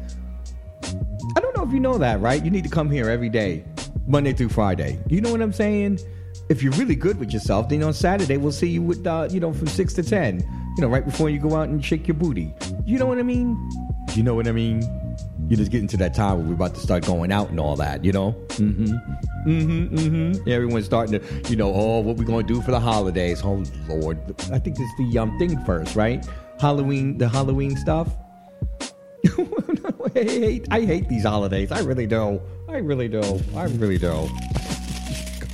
I 1.36 1.42
don't 1.42 1.58
know 1.58 1.64
if 1.64 1.74
you 1.74 1.82
know 1.82 1.98
that, 1.98 2.22
right? 2.22 2.42
You 2.42 2.50
need 2.50 2.64
to 2.64 2.70
come 2.70 2.90
here 2.90 3.10
every 3.10 3.28
day, 3.28 3.66
Monday 4.08 4.32
through 4.32 4.50
Friday. 4.50 4.98
You 5.10 5.20
know 5.20 5.32
what 5.32 5.42
I'm 5.42 5.52
saying? 5.52 6.00
If 6.48 6.64
you're 6.64 6.72
really 6.74 6.96
good 6.96 7.20
with 7.20 7.34
yourself, 7.34 7.68
then 7.68 7.84
on 7.84 7.94
Saturday 7.94 8.38
we'll 8.38 8.54
see 8.54 8.70
you 8.70 8.84
with, 8.84 9.06
uh, 9.06 9.28
you 9.30 9.42
know, 9.42 9.52
from 9.52 9.68
six 9.68 9.92
to 9.96 10.04
ten. 10.04 10.40
You 10.78 10.82
know, 10.82 10.88
right 10.88 11.04
before 11.04 11.30
you 11.30 11.40
go 11.40 11.58
out 11.58 11.68
and 11.68 11.84
shake 11.84 12.08
your 12.08 12.16
booty. 12.16 12.54
You 12.86 13.00
know 13.00 13.06
what 13.06 13.18
I 13.18 13.24
mean? 13.24 13.85
You 14.16 14.24
know 14.24 14.34
what 14.34 14.48
I 14.48 14.54
mean? 14.54 14.82
You're 15.50 15.58
just 15.58 15.72
getting 15.72 15.88
to 15.90 15.98
that 15.98 16.14
time 16.14 16.38
where 16.38 16.48
we're 16.48 16.54
about 16.54 16.74
to 16.76 16.80
start 16.80 17.06
going 17.06 17.32
out 17.32 17.50
and 17.50 17.60
all 17.60 17.76
that. 17.76 18.06
You 18.06 18.14
know? 18.14 18.32
Mm-hmm. 18.50 18.86
Mm-hmm. 19.50 19.96
Mm-hmm. 19.96 20.50
Everyone's 20.50 20.86
starting 20.86 21.20
to, 21.20 21.50
you 21.50 21.58
know, 21.58 21.74
oh, 21.74 22.00
what 22.00 22.18
we 22.18 22.24
gonna 22.26 22.44
do 22.44 22.62
for 22.62 22.72
the 22.72 22.80
holidays? 22.80 23.42
Oh 23.44 23.64
Lord, 23.88 24.18
I 24.52 24.60
think 24.60 24.78
it's 24.80 24.98
the 24.98 25.20
um 25.20 25.38
thing 25.38 25.64
first, 25.66 25.96
right? 25.96 26.26
Halloween, 26.60 27.18
the 27.18 27.28
Halloween 27.28 27.76
stuff. 27.76 28.16
I 30.16 30.24
hate, 30.24 30.68
I 30.72 30.82
hate 30.82 31.10
these 31.10 31.24
holidays. 31.24 31.72
I 31.72 31.80
really 31.82 32.08
do. 32.08 32.42
I 32.70 32.78
really 32.78 33.10
do. 33.10 33.22
I 33.56 33.66
really 33.66 33.98
do. 33.98 34.30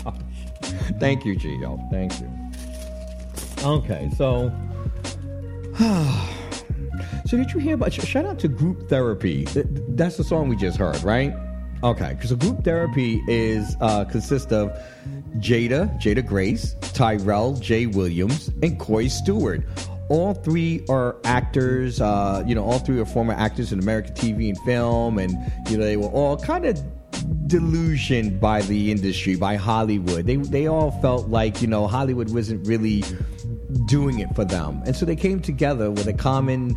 Thank 0.99 1.25
you, 1.25 1.35
Gio. 1.35 1.89
Thank 1.89 2.19
you. 2.21 2.29
Okay, 3.65 4.09
so. 4.15 4.51
so 7.25 7.37
did 7.37 7.51
you 7.51 7.59
hear 7.59 7.75
about? 7.75 7.93
Shout 7.93 8.25
out 8.25 8.39
to 8.39 8.47
Group 8.47 8.89
Therapy. 8.89 9.45
That's 9.45 10.17
the 10.17 10.23
song 10.23 10.49
we 10.49 10.55
just 10.55 10.77
heard, 10.77 11.01
right? 11.03 11.33
Okay, 11.83 12.13
because 12.13 12.31
group 12.33 12.63
therapy 12.63 13.23
is 13.27 13.75
uh, 13.81 14.05
consists 14.05 14.51
of 14.51 14.69
Jada, 15.37 15.91
Jada 15.99 16.23
Grace, 16.25 16.75
Tyrel 16.93 17.59
J. 17.59 17.87
Williams, 17.87 18.49
and 18.61 18.79
Coy 18.79 19.07
Stewart. 19.07 19.63
All 20.09 20.35
three 20.35 20.85
are 20.89 21.15
actors. 21.23 21.99
Uh, 21.99 22.43
you 22.45 22.53
know, 22.53 22.63
all 22.63 22.77
three 22.77 22.99
are 22.99 23.05
former 23.05 23.33
actors 23.33 23.71
in 23.71 23.79
American 23.79 24.13
TV 24.13 24.49
and 24.49 24.59
film, 24.59 25.17
and 25.17 25.31
you 25.71 25.77
know 25.77 25.83
they 25.83 25.97
were 25.97 26.09
all 26.09 26.37
kind 26.37 26.65
of 26.65 26.79
delusioned 27.47 28.39
by 28.39 28.61
the 28.61 28.91
industry, 28.91 29.35
by 29.35 29.55
Hollywood. 29.55 30.27
They 30.27 30.35
they 30.35 30.67
all 30.67 30.91
felt 31.01 31.29
like 31.29 31.63
you 31.63 31.67
know 31.67 31.87
Hollywood 31.87 32.31
wasn't 32.31 32.67
really 32.67 33.03
doing 33.85 34.19
it 34.19 34.33
for 34.35 34.45
them, 34.45 34.81
and 34.85 34.95
so 34.95 35.05
they 35.05 35.15
came 35.15 35.39
together 35.39 35.91
with 35.91 36.07
a 36.07 36.13
common 36.13 36.75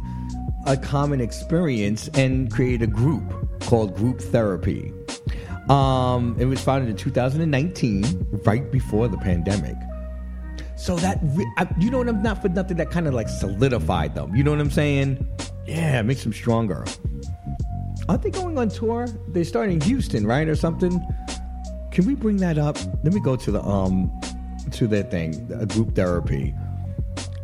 a 0.66 0.76
common 0.76 1.20
experience 1.20 2.08
and 2.14 2.50
created 2.50 2.82
a 2.82 2.86
group 2.86 3.22
called 3.60 3.94
Group 3.94 4.20
Therapy. 4.20 4.92
Um, 5.68 6.36
it 6.38 6.46
was 6.46 6.60
founded 6.60 6.90
in 6.90 6.96
2019, 6.96 8.40
right 8.44 8.70
before 8.70 9.08
the 9.08 9.18
pandemic. 9.18 9.76
So 10.76 10.96
that 10.96 11.18
re- 11.22 11.50
I, 11.56 11.68
you 11.78 11.90
know 11.90 11.98
what 11.98 12.08
I'm 12.08 12.22
not 12.22 12.42
for 12.42 12.48
nothing. 12.48 12.76
That 12.76 12.90
kind 12.90 13.06
of 13.06 13.14
like 13.14 13.28
solidified 13.28 14.14
them. 14.14 14.34
You 14.34 14.42
know 14.42 14.50
what 14.50 14.60
I'm 14.60 14.70
saying? 14.70 15.26
Yeah, 15.66 16.02
makes 16.02 16.22
them 16.22 16.32
stronger. 16.32 16.84
Aren't 18.08 18.22
they 18.22 18.30
going 18.30 18.58
on 18.58 18.68
tour? 18.68 19.06
They're 19.28 19.44
starting 19.44 19.80
Houston, 19.82 20.26
right, 20.26 20.46
or 20.46 20.56
something? 20.56 21.00
Can 21.90 22.06
we 22.06 22.14
bring 22.14 22.38
that 22.38 22.58
up? 22.58 22.76
Let 23.02 23.14
me 23.14 23.20
go 23.20 23.36
to 23.36 23.50
the 23.50 23.62
um 23.62 24.12
to 24.72 24.86
their 24.86 25.04
thing, 25.04 25.46
group 25.68 25.94
therapy. 25.94 26.54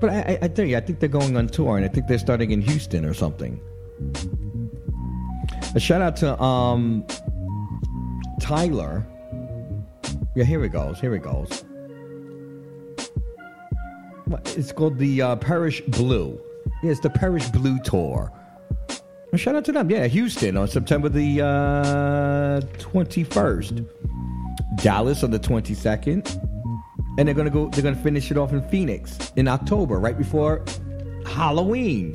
But 0.01 0.11
I, 0.11 0.39
I, 0.43 0.49
tell 0.49 0.65
you, 0.65 0.77
I 0.77 0.81
think 0.81 0.99
they're 0.99 1.09
going 1.09 1.37
on 1.37 1.47
tour, 1.49 1.77
and 1.77 1.85
I 1.85 1.89
think 1.89 2.07
they're 2.07 2.19
starting 2.19 2.51
in 2.53 2.63
Houston 2.63 3.05
or 3.05 3.13
something. 3.13 3.61
A 5.75 5.81
shout 5.81 6.01
out 6.01 6.17
to 6.17 6.41
um 6.43 7.07
Tyler. 8.41 9.07
Yeah, 10.35 10.45
here 10.45 10.65
it 10.65 10.71
goes. 10.71 10.99
Here 11.01 11.15
it 11.15 11.23
goes. 11.23 11.65
It's 14.57 14.73
called 14.73 14.99
the 14.99 15.23
uh, 15.23 15.37
Parish 15.37 15.81
Blue. 15.83 16.41
Yeah, 16.83 16.93
it's 16.93 17.01
the 17.01 17.11
Parish 17.11 17.49
Blue 17.49 17.79
tour. 17.81 18.33
Well, 18.89 19.39
shout 19.39 19.55
out 19.55 19.65
to 19.67 19.73
them. 19.73 19.91
Yeah, 19.91 20.07
Houston 20.07 20.57
on 20.57 20.69
September 20.69 21.09
the 21.09 21.43
uh, 21.43 22.61
21st. 22.79 23.87
Dallas 24.77 25.23
on 25.23 25.31
the 25.31 25.39
22nd. 25.39 26.60
And 27.19 27.27
they're 27.27 27.35
gonna 27.35 27.51
go 27.51 27.69
they're 27.69 27.83
gonna 27.83 27.97
finish 27.97 28.31
it 28.31 28.37
off 28.39 28.53
in 28.53 28.63
Phoenix 28.69 29.33
in 29.37 29.49
October, 29.49 29.99
right 29.99 30.17
before 30.17 30.65
Halloween. 31.27 32.15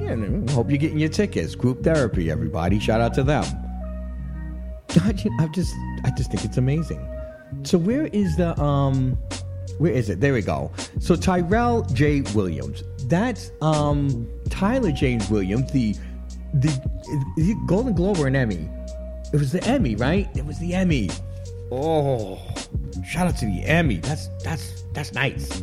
Yeah, 0.00 0.16
hope 0.52 0.68
you're 0.70 0.78
getting 0.78 0.98
your 0.98 1.08
tickets. 1.08 1.54
Group 1.54 1.82
therapy, 1.82 2.30
everybody. 2.30 2.78
Shout 2.78 3.00
out 3.00 3.14
to 3.14 3.22
them. 3.22 3.44
I 5.04 5.12
ju- 5.12 5.30
I 5.40 5.46
just 5.48 5.74
I 6.04 6.10
just 6.16 6.30
think 6.30 6.44
it's 6.44 6.58
amazing. 6.58 7.06
So 7.64 7.78
where 7.78 8.06
is 8.06 8.36
the 8.36 8.58
um 8.60 9.18
where 9.78 9.92
is 9.92 10.08
it? 10.10 10.20
There 10.20 10.32
we 10.32 10.42
go. 10.42 10.70
So 11.00 11.16
Tyrel 11.16 11.82
J. 11.92 12.20
Williams. 12.34 12.82
That's 13.06 13.50
um 13.62 14.28
Tyler 14.50 14.92
James 14.92 15.28
Williams, 15.30 15.70
the 15.72 15.94
the, 16.54 16.68
the 17.36 17.54
Golden 17.66 17.92
Globe 17.94 18.18
or 18.18 18.26
an 18.26 18.36
Emmy. 18.36 18.68
It 19.32 19.38
was 19.38 19.52
the 19.52 19.62
Emmy, 19.64 19.96
right? 19.96 20.28
It 20.36 20.44
was 20.46 20.58
the 20.58 20.74
Emmy. 20.74 21.10
Oh, 21.70 22.40
shout 23.04 23.26
out 23.26 23.36
to 23.38 23.46
the 23.46 23.64
Emmy. 23.64 23.96
That's 23.96 24.28
that's 24.42 24.84
that's 24.92 25.12
nice. 25.12 25.62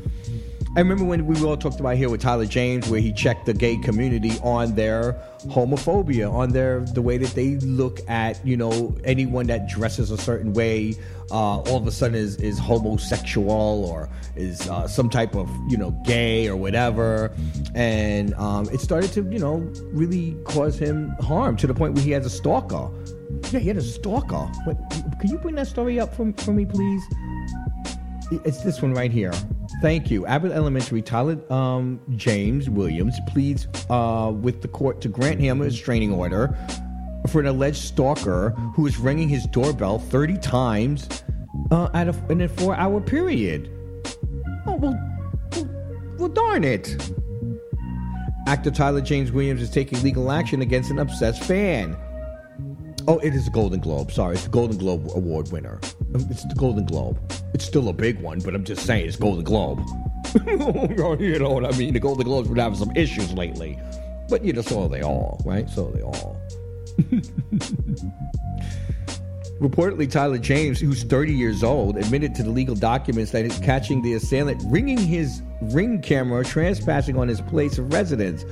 I 0.76 0.80
remember 0.80 1.04
when 1.06 1.28
we 1.28 1.40
all 1.44 1.56
talked 1.56 1.80
about 1.80 1.98
here 1.98 2.10
with 2.10 2.22
Tyler 2.22 2.48
James, 2.48 2.90
where 2.90 3.00
he 3.00 3.14
checked 3.14 3.46
the 3.46 3.54
gay 3.54 3.78
community 3.78 4.32
on 4.42 4.74
their 4.74 5.14
homophobia, 5.46 6.32
on 6.34 6.50
their 6.50 6.80
the 6.80 7.02
way 7.02 7.20
that 7.20 7.36
they 7.36 7.58
look 7.58 8.00
at 8.10 8.44
you 8.46 8.58
know 8.58 8.96
anyone 9.04 9.46
that 9.48 9.68
dresses 9.68 10.10
a 10.10 10.18
certain 10.18 10.52
way, 10.54 10.96
uh, 11.30 11.60
all 11.60 11.78
of 11.78 11.86
a 11.86 11.92
sudden 11.92 12.16
is 12.16 12.38
is 12.38 12.58
homosexual 12.58 13.86
or 13.86 14.10
is 14.36 14.68
uh, 14.68 14.88
some 14.88 15.12
type 15.12 15.36
of 15.36 15.48
you 15.70 15.78
know 15.78 15.92
gay 16.06 16.48
or 16.48 16.56
whatever, 16.56 17.32
and 17.76 18.34
um, 18.34 18.68
it 18.74 18.82
started 18.82 19.12
to 19.12 19.22
you 19.32 19.40
know 19.40 19.58
really 19.92 20.36
cause 20.46 20.78
him 20.78 21.10
harm 21.22 21.56
to 21.56 21.68
the 21.68 21.74
point 21.74 21.94
where 21.94 22.04
he 22.04 22.12
has 22.12 22.26
a 22.26 22.32
stalker. 22.32 22.90
Yeah, 23.52 23.60
he 23.60 23.68
had 23.68 23.78
a 23.78 23.82
stalker. 23.82 24.50
Wait, 24.66 24.78
can 25.20 25.30
you 25.30 25.38
bring 25.38 25.56
that 25.56 25.68
story 25.68 26.00
up 26.00 26.14
for, 26.14 26.34
for 26.38 26.52
me, 26.52 26.66
please? 26.66 27.04
It's 28.32 28.64
this 28.64 28.82
one 28.82 28.94
right 28.94 29.12
here. 29.12 29.34
Thank 29.82 30.10
you. 30.10 30.26
Abbott 30.26 30.52
Elementary, 30.52 31.02
Tyler 31.02 31.40
um, 31.52 32.00
James 32.16 32.70
Williams 32.70 33.16
pleads 33.28 33.68
uh, 33.90 34.32
with 34.34 34.62
the 34.62 34.68
court 34.68 35.02
to 35.02 35.10
grant 35.10 35.40
him 35.40 35.62
a 35.62 35.66
restraining 35.66 36.14
order 36.14 36.58
for 37.30 37.40
an 37.40 37.48
alleged 37.48 37.78
stalker 37.78 38.52
who 38.76 38.88
is 38.88 38.98
ringing 38.98 39.30
his 39.30 39.46
doorbell 39.48 40.00
30 40.00 40.38
times 40.38 41.24
uh, 41.72 41.90
at 41.94 42.08
a, 42.08 42.16
in 42.30 42.42
a 42.42 42.48
four 42.48 42.76
hour 42.76 43.02
period. 43.02 43.70
Oh, 44.66 44.76
well, 44.76 45.00
well, 45.52 45.70
well, 46.18 46.30
darn 46.30 46.64
it. 46.64 46.96
Actor 48.48 48.72
Tyler 48.72 49.02
James 49.02 49.32
Williams 49.32 49.62
is 49.62 49.70
taking 49.70 50.02
legal 50.04 50.32
action 50.32 50.62
against 50.62 50.92
an 50.92 51.00
obsessed 51.00 51.44
fan. 51.44 51.98
Oh, 53.08 53.20
it 53.20 53.36
is 53.36 53.48
a 53.48 53.52
Golden 53.52 53.80
Globe. 53.82 54.12
Sorry, 54.12 54.36
it's 54.36 54.46
the 54.46 54.50
Golden 54.50 54.78
Globe 54.78 55.10
Award 55.14 55.52
winner. 55.52 55.80
Um, 56.16 56.26
it's 56.30 56.46
the 56.46 56.56
Golden 56.56 56.86
Globe. 56.86 57.20
It's 57.54 57.66
still 57.66 57.90
a 57.90 57.94
big 57.94 58.22
one, 58.22 58.40
but 58.40 58.56
I'm 58.56 58.64
just 58.64 58.86
saying 58.86 59.08
it's 59.08 59.18
Golden 59.18 59.44
Globe. 59.44 59.82
you 60.48 61.38
know 61.38 61.50
what 61.50 61.66
I 61.66 61.78
mean? 61.78 61.94
The 61.94 62.00
Golden 62.00 62.26
Globes 62.26 62.48
been 62.48 62.58
having 62.58 62.78
some 62.78 62.96
issues 62.96 63.34
lately, 63.34 63.78
but 64.30 64.44
you 64.46 64.54
know, 64.54 64.62
so 64.62 64.84
are 64.84 64.90
they 64.90 65.02
all, 65.02 65.42
right? 65.46 65.70
So 65.70 65.90
are 65.90 65.92
they 65.92 66.02
all. 66.02 66.42
Reportedly, 69.60 70.10
Tyler 70.10 70.38
James, 70.38 70.80
who's 70.80 71.04
30 71.04 71.34
years 71.34 71.64
old, 71.64 71.98
admitted 71.98 72.34
to 72.36 72.44
the 72.44 72.50
legal 72.50 72.76
documents 72.76 73.32
that 73.32 73.44
he's 73.44 73.60
catching 73.60 74.02
the 74.02 74.14
assailant 74.14 74.62
ringing 74.66 74.98
his 74.98 75.42
ring 75.62 76.02
camera, 76.02 76.44
trespassing 76.44 77.18
on 77.18 77.28
his 77.28 77.42
place 77.42 77.78
of 77.78 77.92
residence. 77.92 78.46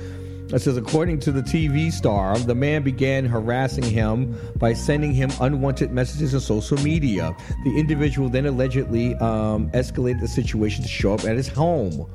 It 0.52 0.60
says, 0.60 0.76
according 0.76 1.20
to 1.20 1.32
the 1.32 1.40
TV 1.40 1.90
star, 1.90 2.38
the 2.38 2.54
man 2.54 2.82
began 2.82 3.24
harassing 3.24 3.84
him 3.84 4.36
by 4.56 4.74
sending 4.74 5.14
him 5.14 5.30
unwanted 5.40 5.92
messages 5.92 6.34
on 6.34 6.40
social 6.40 6.76
media. 6.78 7.34
The 7.64 7.78
individual 7.78 8.28
then 8.28 8.44
allegedly 8.44 9.14
um, 9.16 9.70
escalated 9.70 10.20
the 10.20 10.28
situation 10.28 10.82
to 10.82 10.88
show 10.88 11.14
up 11.14 11.24
at 11.24 11.36
his 11.36 11.48
home. 11.48 12.06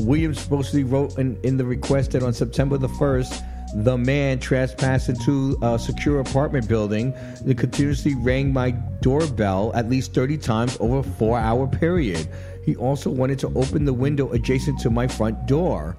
Williams 0.00 0.40
supposedly 0.40 0.84
wrote 0.84 1.18
in, 1.18 1.40
in 1.42 1.56
the 1.56 1.64
request 1.64 2.10
that 2.10 2.22
on 2.22 2.34
September 2.34 2.76
the 2.76 2.88
1st, 2.88 3.42
the 3.84 3.96
man 3.96 4.38
trespassed 4.38 5.08
into 5.08 5.58
a 5.62 5.78
secure 5.78 6.20
apartment 6.20 6.68
building 6.68 7.12
and 7.44 7.58
continuously 7.58 8.14
rang 8.16 8.52
my 8.52 8.70
doorbell 9.00 9.72
at 9.74 9.88
least 9.88 10.14
30 10.14 10.38
times 10.38 10.76
over 10.80 10.98
a 10.98 11.02
four 11.02 11.38
hour 11.38 11.66
period. 11.66 12.28
He 12.64 12.76
also 12.76 13.10
wanted 13.10 13.38
to 13.40 13.48
open 13.54 13.84
the 13.84 13.92
window 13.92 14.30
adjacent 14.32 14.78
to 14.80 14.90
my 14.90 15.06
front 15.06 15.46
door. 15.46 15.96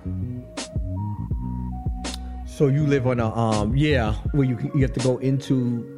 So 2.45 2.67
you 2.67 2.87
live 2.87 3.05
on 3.05 3.19
a 3.19 3.35
um 3.35 3.75
yeah 3.75 4.13
where 4.31 4.43
you 4.43 4.57
you 4.73 4.81
have 4.81 4.93
to 4.93 4.99
go 4.99 5.17
into 5.17 5.93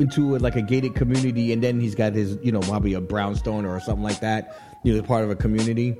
into 0.00 0.36
a, 0.36 0.38
like 0.38 0.56
a 0.56 0.62
gated 0.62 0.94
community 0.94 1.52
and 1.52 1.62
then 1.62 1.80
he's 1.80 1.94
got 1.94 2.14
his 2.14 2.38
you 2.42 2.50
know 2.50 2.60
probably 2.60 2.94
a 2.94 3.00
brownstone 3.00 3.64
or 3.64 3.78
something 3.80 4.02
like 4.02 4.20
that 4.20 4.60
you 4.82 4.96
know 4.96 5.02
part 5.02 5.24
of 5.24 5.30
a 5.30 5.36
community. 5.36 5.96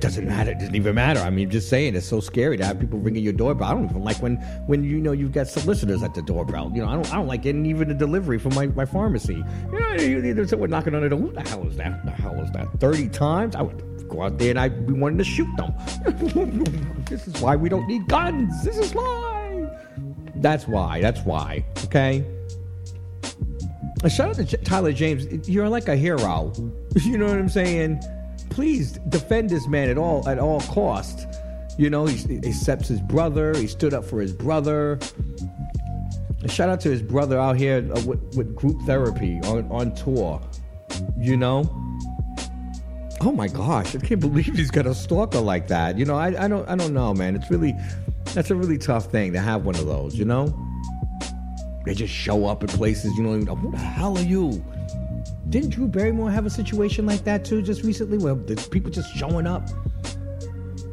It 0.00 0.04
doesn't 0.04 0.26
matter. 0.26 0.52
It 0.52 0.58
doesn't 0.58 0.74
even 0.74 0.94
matter. 0.94 1.20
I 1.20 1.28
mean, 1.28 1.50
just 1.50 1.68
saying, 1.68 1.94
it's 1.94 2.06
so 2.06 2.20
scary 2.20 2.56
to 2.56 2.64
have 2.64 2.80
people 2.80 2.98
ringing 2.98 3.22
your 3.22 3.34
doorbell. 3.34 3.68
I 3.68 3.74
don't 3.74 3.84
even 3.84 4.02
like 4.02 4.16
when 4.22 4.36
when 4.64 4.82
you 4.82 4.98
know 4.98 5.12
you've 5.12 5.32
got 5.32 5.46
solicitors 5.46 6.02
at 6.02 6.14
the 6.14 6.22
doorbell. 6.22 6.72
You 6.74 6.80
know, 6.80 6.88
I 6.88 6.94
don't 6.94 7.12
I 7.12 7.16
don't 7.16 7.26
like 7.26 7.42
getting 7.42 7.66
even 7.66 7.90
a 7.90 7.94
delivery 7.94 8.38
from 8.38 8.54
my, 8.54 8.68
my 8.68 8.86
pharmacy. 8.86 9.44
You 9.98 10.22
know, 10.22 10.32
there's 10.32 10.48
someone 10.48 10.70
knocking 10.70 10.94
on 10.94 11.02
the 11.02 11.10
door. 11.10 11.18
Who 11.18 11.32
the 11.32 11.42
hell 11.42 11.66
is 11.66 11.76
that? 11.76 12.02
The 12.06 12.12
hell 12.12 12.32
is 12.40 12.50
that? 12.52 12.68
Thirty 12.80 13.10
times? 13.10 13.54
I 13.54 13.60
would 13.60 14.08
go 14.08 14.22
out 14.22 14.38
there 14.38 14.48
and 14.48 14.58
I'd 14.58 14.86
be 14.86 14.94
wanting 14.94 15.18
to 15.18 15.24
shoot 15.24 15.54
them. 15.58 15.74
this 17.04 17.28
is 17.28 17.38
why 17.42 17.54
we 17.54 17.68
don't 17.68 17.86
need 17.86 18.08
guns. 18.08 18.64
This 18.64 18.78
is 18.78 18.94
why. 18.94 19.68
That's 20.36 20.66
why. 20.66 21.02
That's 21.02 21.20
why. 21.26 21.62
Okay. 21.84 22.24
Uh, 24.02 24.08
Shout 24.08 24.30
out 24.30 24.48
to 24.48 24.56
Tyler 24.56 24.94
James. 24.94 25.46
You're 25.46 25.68
like 25.68 25.88
a 25.88 25.96
hero. 25.96 26.54
You 27.02 27.18
know 27.18 27.26
what 27.26 27.36
I'm 27.36 27.50
saying? 27.50 28.02
Please 28.50 28.92
defend 29.08 29.50
this 29.50 29.66
man 29.66 29.88
at 29.88 29.98
all 29.98 30.28
at 30.28 30.38
all 30.38 30.60
cost. 30.62 31.26
You 31.78 31.88
know, 31.88 32.04
he, 32.04 32.16
he 32.16 32.48
accepts 32.48 32.88
his 32.88 33.00
brother. 33.00 33.56
He 33.56 33.66
stood 33.66 33.94
up 33.94 34.04
for 34.04 34.20
his 34.20 34.32
brother. 34.32 34.98
Shout 36.46 36.68
out 36.68 36.80
to 36.80 36.90
his 36.90 37.02
brother 37.02 37.38
out 37.38 37.56
here 37.56 37.78
uh, 37.94 38.00
with, 38.06 38.36
with 38.36 38.54
group 38.54 38.80
therapy 38.82 39.40
on, 39.44 39.70
on 39.70 39.94
tour. 39.94 40.40
You 41.18 41.36
know? 41.36 41.62
Oh 43.22 43.32
my 43.32 43.48
gosh, 43.48 43.94
I 43.94 43.98
can't 43.98 44.20
believe 44.20 44.46
he's 44.46 44.70
got 44.70 44.86
a 44.86 44.94
stalker 44.94 45.40
like 45.40 45.68
that. 45.68 45.98
You 45.98 46.06
know, 46.06 46.16
I, 46.16 46.44
I 46.44 46.48
don't 46.48 46.66
I 46.68 46.74
don't 46.74 46.94
know, 46.94 47.12
man. 47.12 47.36
It's 47.36 47.50
really 47.50 47.74
that's 48.34 48.50
a 48.50 48.54
really 48.54 48.78
tough 48.78 49.10
thing 49.10 49.32
to 49.34 49.40
have 49.40 49.64
one 49.64 49.74
of 49.76 49.86
those, 49.86 50.14
you 50.14 50.24
know? 50.24 50.54
They 51.84 51.94
just 51.94 52.12
show 52.12 52.46
up 52.46 52.62
in 52.62 52.68
places 52.68 53.16
you 53.16 53.22
know 53.22 53.54
who 53.54 53.70
the 53.70 53.78
hell 53.78 54.16
are 54.16 54.22
you? 54.22 54.64
Didn't 55.50 55.70
Drew 55.70 55.88
Barrymore 55.88 56.30
have 56.30 56.46
a 56.46 56.50
situation 56.50 57.06
like 57.06 57.24
that 57.24 57.44
too 57.44 57.60
just 57.60 57.82
recently 57.82 58.18
where 58.18 58.34
the 58.34 58.54
people 58.70 58.88
just 58.90 59.12
showing 59.16 59.48
up? 59.48 59.68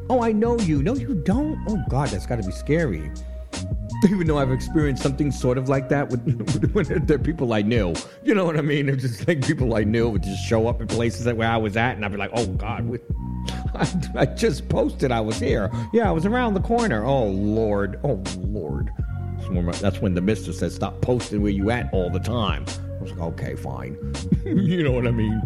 Oh, 0.09 0.23
I 0.23 0.31
know 0.31 0.57
you. 0.57 0.81
No, 0.81 0.95
you 0.95 1.13
don't. 1.13 1.59
Oh 1.69 1.77
God, 1.89 2.09
that's 2.09 2.25
got 2.25 2.37
to 2.37 2.43
be 2.43 2.51
scary. 2.51 3.11
Even 4.09 4.25
though 4.25 4.39
I've 4.39 4.51
experienced 4.51 5.03
something 5.03 5.31
sort 5.31 5.59
of 5.59 5.69
like 5.69 5.89
that 5.89 6.09
with 6.09 6.23
when 6.73 7.05
they're 7.05 7.19
people 7.19 7.53
I 7.53 7.61
knew. 7.61 7.93
You 8.23 8.33
know 8.33 8.45
what 8.45 8.57
I 8.57 8.61
mean? 8.61 8.89
It's 8.89 9.03
just 9.03 9.27
like 9.27 9.45
people 9.45 9.75
I 9.75 9.83
knew 9.83 10.09
would 10.09 10.23
just 10.23 10.43
show 10.43 10.67
up 10.67 10.81
in 10.81 10.87
places 10.87 11.25
that 11.25 11.37
where 11.37 11.49
I 11.49 11.57
was 11.57 11.77
at, 11.77 11.95
and 11.95 12.03
I'd 12.03 12.11
be 12.11 12.17
like, 12.17 12.31
"Oh 12.33 12.47
God, 12.47 12.99
I, 13.75 13.87
I 14.15 14.25
just 14.25 14.69
posted 14.69 15.11
I 15.11 15.21
was 15.21 15.39
here. 15.39 15.69
Yeah, 15.93 16.09
I 16.09 16.11
was 16.11 16.25
around 16.25 16.55
the 16.55 16.61
corner. 16.61 17.05
Oh 17.05 17.25
Lord, 17.25 17.99
oh 18.03 18.23
Lord." 18.39 18.91
That's 19.79 20.01
when, 20.01 20.13
the 20.13 20.21
mister 20.21 20.51
said, 20.51 20.71
"Stop 20.71 20.99
posting 21.01 21.41
where 21.41 21.51
you 21.51 21.69
at 21.69 21.93
all 21.93 22.09
the 22.09 22.19
time." 22.19 22.65
Was 23.11 23.19
like, 23.19 23.27
"Okay, 23.33 23.55
fine." 23.55 23.97
you 24.45 24.83
know 24.83 24.91
what 24.91 25.07
I 25.07 25.11
mean? 25.11 25.41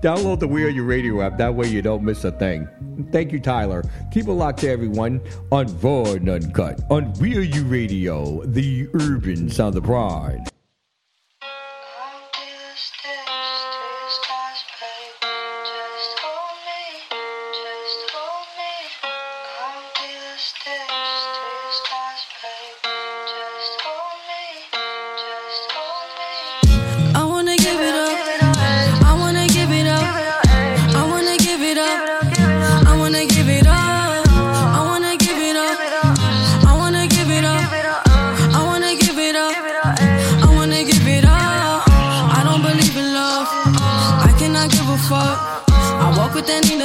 Download 0.00 0.38
the 0.38 0.46
We 0.46 0.64
Are 0.64 0.68
Your 0.68 0.84
Radio 0.84 1.22
app. 1.22 1.38
That 1.38 1.54
way 1.54 1.66
you 1.66 1.80
don't 1.80 2.02
miss 2.02 2.24
a 2.24 2.32
thing. 2.32 2.68
Thank 3.10 3.32
you, 3.32 3.40
Tyler. 3.40 3.82
Keep 4.12 4.28
it 4.28 4.32
locked 4.32 4.60
to 4.60 4.68
everyone 4.68 5.20
on 5.50 5.66
Raw 5.80 6.02
Uncut 6.12 6.80
on 6.90 7.12
We 7.14 7.36
Are 7.38 7.40
You 7.40 7.64
Radio, 7.64 8.42
the 8.44 8.88
urban 8.92 9.48
sound 9.48 9.76
of 9.76 9.84
pride. 9.84 10.50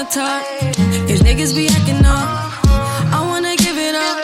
Tuck. 0.09 0.43
Cause 1.07 1.21
niggas 1.21 1.53
be 1.55 1.67
acting 1.69 2.03
up. 2.05 2.27
I 3.13 3.21
wanna 3.29 3.55
give 3.55 3.77
it 3.77 3.93
up. 3.93 4.17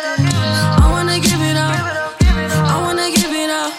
I 0.82 0.88
wanna 0.90 1.20
give 1.20 1.42
it 1.42 1.58
up. 1.58 1.78
I 2.74 2.76
wanna 2.82 3.08
give 3.14 3.32
it 3.32 3.50
up. 3.50 3.74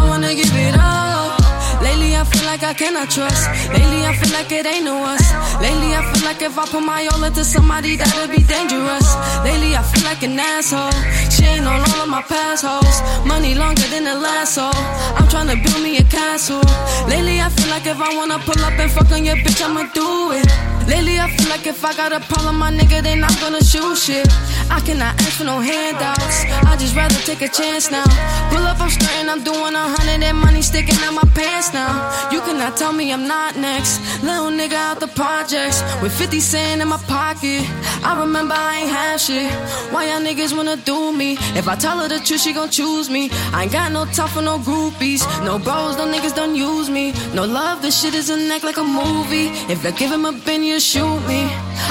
I 0.00 0.02
wanna 0.08 0.34
give 0.34 0.50
it 0.50 0.74
up. 0.74 1.38
Lately, 1.80 2.16
I 2.16 2.24
feel 2.24 2.44
like 2.46 2.62
I 2.64 2.74
cannot 2.74 3.08
trust. 3.10 3.42
Lately, 3.70 4.02
I 4.04 4.14
feel 4.18 4.32
like 4.34 4.50
it 4.50 4.66
ain't 4.66 4.84
no 4.84 4.96
us. 5.04 5.22
Lately, 5.62 5.94
I 5.94 6.02
feel 6.10 6.24
like 6.24 6.42
if 6.42 6.58
I 6.58 6.66
put 6.66 6.82
my 6.82 7.06
all 7.12 7.22
into 7.22 7.44
somebody, 7.44 7.94
that'll 7.96 8.26
be 8.26 8.42
dangerous. 8.42 9.06
Lately, 9.46 9.76
I 9.76 9.82
feel 9.82 10.04
like 10.04 10.22
an 10.24 10.38
asshole. 10.38 10.90
She 11.30 11.44
ain't 11.44 11.66
on 11.66 11.80
all 11.88 12.00
of 12.02 12.08
my 12.08 12.22
past 12.22 12.64
hoes. 12.66 12.98
Money 13.26 13.54
longer 13.54 13.86
than 13.94 14.06
a 14.08 14.16
lasso. 14.18 14.70
I'm 15.18 15.28
trying 15.28 15.50
to 15.54 15.58
build 15.62 15.82
me 15.84 15.98
a 15.98 16.04
castle. 16.04 16.66
Lately, 17.06 17.40
I 17.40 17.48
feel 17.48 17.70
like 17.70 17.86
if 17.86 18.00
I 18.00 18.10
wanna 18.16 18.38
pull 18.40 18.60
up 18.64 18.74
and 18.78 18.90
fuck 18.90 19.10
on 19.12 19.24
your 19.24 19.36
bitch, 19.36 19.62
I'ma 19.62 19.84
do 19.94 20.32
it. 20.32 20.71
Lately, 20.88 21.20
I 21.20 21.30
feel 21.30 21.48
like 21.48 21.66
if 21.66 21.84
I 21.84 21.94
got 21.94 22.12
a 22.12 22.20
problem, 22.20 22.58
my 22.58 22.70
nigga, 22.72 23.02
then 23.02 23.22
I'm 23.22 23.34
gonna 23.40 23.62
shoot 23.62 23.96
shit. 23.96 24.26
I 24.70 24.80
cannot 24.80 25.14
ask 25.20 25.38
for 25.38 25.44
no 25.44 25.60
handouts. 25.60 26.44
I 26.70 26.76
just 26.76 26.96
rather 26.96 27.20
take 27.22 27.42
a 27.42 27.48
chance 27.48 27.90
now. 27.90 28.04
Pull 28.50 28.64
up, 28.64 28.80
I'm 28.80 28.90
straight, 28.90 29.28
I'm 29.28 29.44
doing 29.44 29.74
a 29.74 29.84
hundred 29.94 30.22
and 30.22 30.38
money 30.38 30.62
sticking 30.62 30.96
out 31.04 31.14
my 31.14 31.28
pants 31.34 31.72
now. 31.72 31.92
You 32.32 32.40
cannot 32.40 32.76
tell 32.76 32.92
me 32.92 33.12
I'm 33.12 33.26
not 33.28 33.56
next. 33.56 34.00
Little 34.22 34.50
nigga 34.50 34.74
out 34.74 34.98
the 35.00 35.08
projects 35.08 35.82
with 36.02 36.12
50 36.12 36.40
cent 36.40 36.82
in 36.82 36.88
my 36.88 36.98
pocket. 37.06 37.62
I 38.02 38.18
remember 38.18 38.54
I 38.54 38.80
ain't 38.80 38.90
have 38.90 39.20
shit. 39.20 39.52
Why 39.92 40.06
y'all 40.08 40.20
niggas 40.20 40.56
wanna 40.56 40.76
do 40.76 41.12
me? 41.12 41.36
If 41.54 41.68
I 41.68 41.76
tell 41.76 41.98
her 42.00 42.08
the 42.08 42.18
truth, 42.18 42.40
she 42.40 42.52
gon' 42.52 42.70
choose 42.70 43.08
me. 43.08 43.30
I 43.52 43.64
ain't 43.64 43.72
got 43.72 43.92
no 43.92 44.04
time 44.06 44.28
for 44.28 44.42
no 44.42 44.58
groupies. 44.58 45.22
No 45.44 45.58
bros, 45.58 45.96
no 45.96 46.06
niggas 46.12 46.34
don't 46.34 46.56
use 46.56 46.90
me. 46.90 47.12
No 47.34 47.44
love, 47.44 47.82
this 47.82 48.00
shit 48.00 48.14
is 48.14 48.30
an 48.30 48.50
act 48.50 48.64
like 48.64 48.78
a 48.78 48.84
movie. 48.84 49.48
If 49.72 49.84
I 49.86 49.90
give 49.92 50.10
him 50.10 50.24
a 50.24 50.32
bin, 50.32 50.62
you 50.72 50.80
shoot 50.80 51.20
me. 51.28 51.42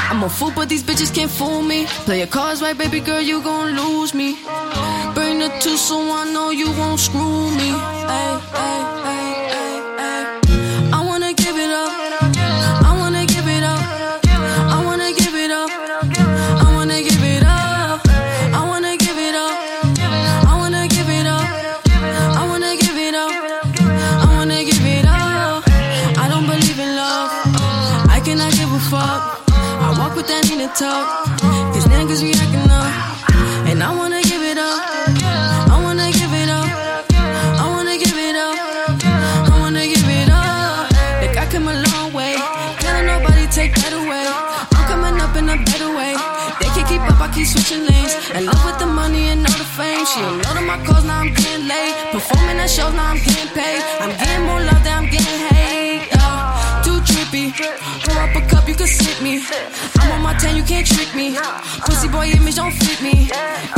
I'm 0.10 0.24
a 0.24 0.30
fool, 0.30 0.52
but 0.56 0.68
these 0.68 0.84
bitches 0.84 1.14
can't 1.14 1.30
fool 1.30 1.62
me. 1.62 1.86
Play 2.06 2.18
your 2.20 2.28
cards 2.28 2.62
right, 2.62 2.76
baby 2.76 3.00
girl, 3.00 3.22
you 3.22 3.42
gon' 3.44 3.76
lose 3.76 4.14
me. 4.14 4.38
Bring 5.14 5.38
the 5.38 5.50
two 5.62 5.78
so 5.78 5.98
I 6.00 6.24
know 6.34 6.50
you 6.50 6.70
won't 6.80 7.00
screw 7.00 7.52
me. 7.60 7.70
Ay, 7.70 8.06
ay, 8.08 8.42
ay, 8.54 9.61
talk. 30.82 31.38
Cause 31.74 31.86
niggas 31.94 32.22
be 32.26 32.34
acting 32.44 32.72
up. 32.74 32.90
And 33.70 33.78
I 33.88 33.90
wanna 34.00 34.22
give 34.32 34.42
it 34.52 34.58
up. 34.58 34.82
I 35.74 35.78
wanna 35.86 36.10
give 36.20 36.34
it 36.42 36.50
up. 36.50 36.70
I 37.64 37.66
wanna 37.74 37.96
give 38.04 38.18
it 38.28 38.36
up. 38.48 38.58
I 39.52 39.56
wanna 39.62 39.86
give 39.94 40.10
it 40.20 40.30
up. 40.30 40.90
Like 41.22 41.38
I 41.44 41.46
come 41.54 41.68
a 41.74 41.76
long 41.86 42.10
way. 42.18 42.34
Can't 42.82 42.94
let 42.98 43.06
nobody 43.14 43.46
take 43.58 43.74
that 43.82 43.94
away. 44.02 44.26
I'm 44.76 44.84
coming 44.90 45.18
up 45.26 45.34
in 45.40 45.46
a 45.56 45.58
better 45.70 45.92
way. 46.00 46.14
They 46.60 46.70
can't 46.74 46.88
keep 46.90 47.04
up, 47.12 47.22
I 47.26 47.28
keep 47.36 47.48
switching 47.54 47.84
lanes. 47.90 48.14
In 48.34 48.50
love 48.50 48.64
with 48.66 48.80
the 48.84 48.90
money 49.02 49.24
and 49.34 49.46
all 49.50 49.58
the 49.64 49.70
fame. 49.78 50.04
She 50.12 50.20
that 50.42 50.66
my 50.66 50.78
calls, 50.86 51.06
now 51.06 51.22
I'm 51.22 51.30
getting 51.38 51.68
late. 51.72 51.94
Performing 52.16 52.58
at 52.58 52.70
shows, 52.76 52.94
now 52.98 53.14
I'm 53.14 53.22
getting 53.28 53.52
paid. 53.54 53.82
I'm 54.02 54.14
getting 54.18 54.44
more 54.50 54.62
love 54.70 54.82
than 54.86 54.96
I'm 55.00 55.10
getting 55.14 55.42
hate. 55.54 56.10
Uh, 56.18 56.82
too 56.86 57.00
trippy. 57.10 57.46
Pour 58.04 58.18
up 58.26 58.34
a 58.40 58.42
cup, 58.50 58.66
you 58.68 58.74
can 58.74 58.88
sip 58.88 59.22
me. 59.22 59.46
I'm 60.44 60.50
on 60.50 60.54
my 60.54 60.54
10, 60.54 60.58
you 60.58 60.64
can't 60.64 60.88
trick 60.88 61.16
me. 61.16 61.36
Pussy 61.86 62.08
boy 62.08 62.28
image 62.28 62.56
don't 62.56 62.72
fit 62.72 63.02
me. 63.02 63.30
Hey. 63.30 63.70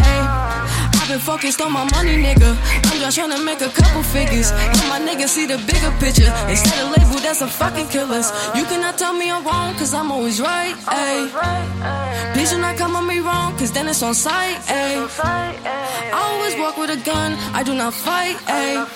I've 1.03 1.09
been 1.09 1.19
focused 1.19 1.59
on 1.61 1.73
my 1.73 1.83
money, 1.91 2.15
nigga. 2.23 2.55
I'm 2.85 2.99
just 2.99 3.17
trying 3.17 3.31
to 3.31 3.43
make 3.43 3.61
a 3.61 3.69
couple 3.69 4.03
figures. 4.03 4.51
Let 4.51 4.87
my 4.87 4.99
niggas 4.99 5.29
see 5.29 5.45
the 5.45 5.57
bigger 5.57 5.91
picture. 5.99 6.31
Instead 6.47 6.79
of 6.85 6.91
label, 6.95 7.19
that's 7.19 7.41
a 7.41 7.47
fucking 7.47 7.87
killers. 7.89 8.31
You 8.55 8.63
cannot 8.63 8.97
tell 8.97 9.13
me 9.13 9.29
I'm 9.29 9.43
wrong, 9.43 9.75
cause 9.75 9.93
I'm 9.93 10.11
always 10.11 10.39
right, 10.39 10.75
ayy. 10.87 12.33
Please 12.33 12.51
do 12.51 12.57
not 12.59 12.77
come 12.77 12.95
on 12.95 13.05
me 13.05 13.19
wrong, 13.19 13.57
cause 13.57 13.71
then 13.71 13.87
it's 13.89 14.01
on 14.01 14.13
sight, 14.13 14.55
ayy. 14.67 15.05
I 15.19 16.19
always 16.31 16.55
walk 16.57 16.77
with 16.77 16.89
a 16.89 16.97
gun, 17.03 17.33
I 17.53 17.63
do 17.63 17.73
not 17.73 17.93
fight, 17.93 18.37
ayy. 18.47 18.87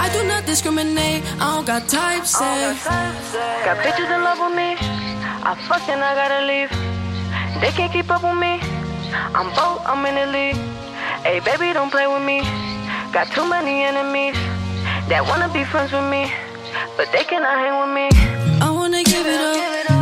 I 0.00 0.10
do 0.12 0.26
not 0.26 0.44
discriminate, 0.44 1.22
I 1.40 1.54
don't 1.54 1.66
got 1.66 1.88
types, 1.88 2.34
ayy. 2.34 2.74
Got 3.64 3.78
bitches 3.78 4.10
in 4.12 4.22
love 4.24 4.40
with 4.40 4.56
me. 4.56 4.95
I 5.48 5.54
fucked 5.54 5.88
and 5.88 6.02
I 6.02 6.12
gotta 6.16 6.44
leave. 6.44 6.70
They 7.60 7.70
can't 7.70 7.92
keep 7.92 8.10
up 8.10 8.24
with 8.24 8.34
me. 8.34 8.58
I'm 9.32 9.46
bold, 9.54 9.80
I'm 9.86 10.04
in 10.04 10.16
the 10.16 10.26
league. 10.26 10.56
Hey, 11.22 11.38
baby, 11.38 11.72
don't 11.72 11.88
play 11.88 12.08
with 12.08 12.24
me. 12.24 12.40
Got 13.12 13.30
too 13.30 13.48
many 13.48 13.84
enemies 13.84 14.34
that 15.06 15.22
wanna 15.22 15.48
be 15.52 15.62
friends 15.62 15.92
with 15.92 16.10
me, 16.10 16.32
but 16.96 17.12
they 17.12 17.22
cannot 17.22 17.58
hang 17.62 17.78
with 17.78 17.94
me. 17.94 18.08
I 18.60 18.72
wanna 18.72 19.04
give 19.04 19.24
it 19.24 19.90
up. 19.90 19.95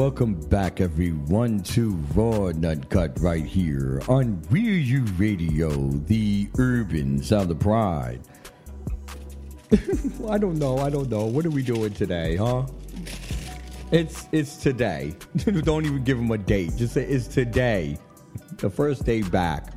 Welcome 0.00 0.32
back, 0.48 0.80
everyone, 0.80 1.62
to 1.64 1.90
Raw 2.14 2.46
and 2.46 2.64
Uncut 2.64 3.20
right 3.20 3.44
here 3.44 4.00
on 4.08 4.42
Rear 4.48 4.72
You 4.72 5.04
Radio, 5.18 5.88
the 5.88 6.48
urban 6.56 7.22
sound 7.22 7.50
of 7.50 7.58
pride. 7.58 8.22
I 10.26 10.38
don't 10.38 10.58
know. 10.58 10.78
I 10.78 10.88
don't 10.88 11.10
know. 11.10 11.26
What 11.26 11.44
are 11.44 11.50
we 11.50 11.62
doing 11.62 11.92
today, 11.92 12.34
huh? 12.34 12.64
It's 13.90 14.26
it's 14.32 14.56
today. 14.56 15.12
don't 15.36 15.84
even 15.84 16.02
give 16.02 16.16
them 16.16 16.30
a 16.30 16.38
date. 16.38 16.76
Just 16.76 16.94
say 16.94 17.04
it's 17.04 17.26
today, 17.26 17.98
the 18.56 18.70
first 18.70 19.04
day 19.04 19.20
back. 19.20 19.74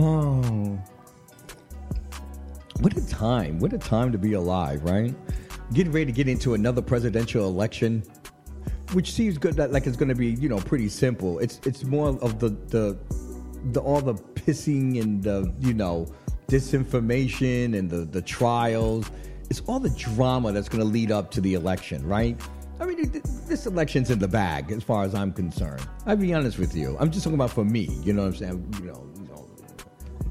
Oh, 0.00 0.80
what 2.80 2.96
a 2.96 3.06
time! 3.06 3.58
What 3.58 3.74
a 3.74 3.78
time 3.78 4.12
to 4.12 4.18
be 4.18 4.32
alive, 4.32 4.82
right? 4.82 5.14
Getting 5.74 5.92
ready 5.92 6.06
to 6.06 6.12
get 6.12 6.26
into 6.26 6.54
another 6.54 6.80
presidential 6.80 7.46
election 7.46 8.02
which 8.92 9.12
seems 9.12 9.38
good 9.38 9.54
that 9.54 9.72
like 9.72 9.86
it's 9.86 9.96
going 9.96 10.08
to 10.08 10.14
be 10.14 10.28
you 10.28 10.48
know 10.48 10.58
pretty 10.58 10.88
simple. 10.88 11.38
It's 11.38 11.60
it's 11.64 11.84
more 11.84 12.08
of 12.20 12.38
the 12.38 12.50
the 12.68 12.98
the 13.72 13.80
all 13.80 14.00
the 14.00 14.14
pissing 14.14 15.00
and 15.00 15.22
the 15.22 15.52
you 15.60 15.74
know 15.74 16.06
disinformation 16.48 17.76
and 17.78 17.90
the 17.90 18.04
the 18.04 18.22
trials. 18.22 19.10
It's 19.50 19.60
all 19.66 19.80
the 19.80 19.90
drama 19.90 20.52
that's 20.52 20.68
going 20.68 20.82
to 20.82 20.88
lead 20.88 21.10
up 21.10 21.30
to 21.32 21.40
the 21.40 21.54
election 21.54 22.06
right? 22.06 22.40
I 22.80 22.86
mean 22.86 23.22
this 23.46 23.66
election's 23.66 24.10
in 24.10 24.18
the 24.18 24.26
bag 24.26 24.72
as 24.72 24.82
far 24.82 25.04
as 25.04 25.14
i'm 25.14 25.32
concerned. 25.32 25.86
I'll 26.06 26.16
be 26.16 26.34
honest 26.34 26.58
with 26.58 26.74
you. 26.74 26.96
I'm 26.98 27.10
just 27.10 27.24
talking 27.24 27.36
about 27.36 27.50
for 27.50 27.64
me 27.64 27.88
you 28.02 28.12
know 28.12 28.22
what 28.22 28.28
i'm 28.28 28.36
saying? 28.36 28.74
You 28.80 28.86
know, 28.86 29.12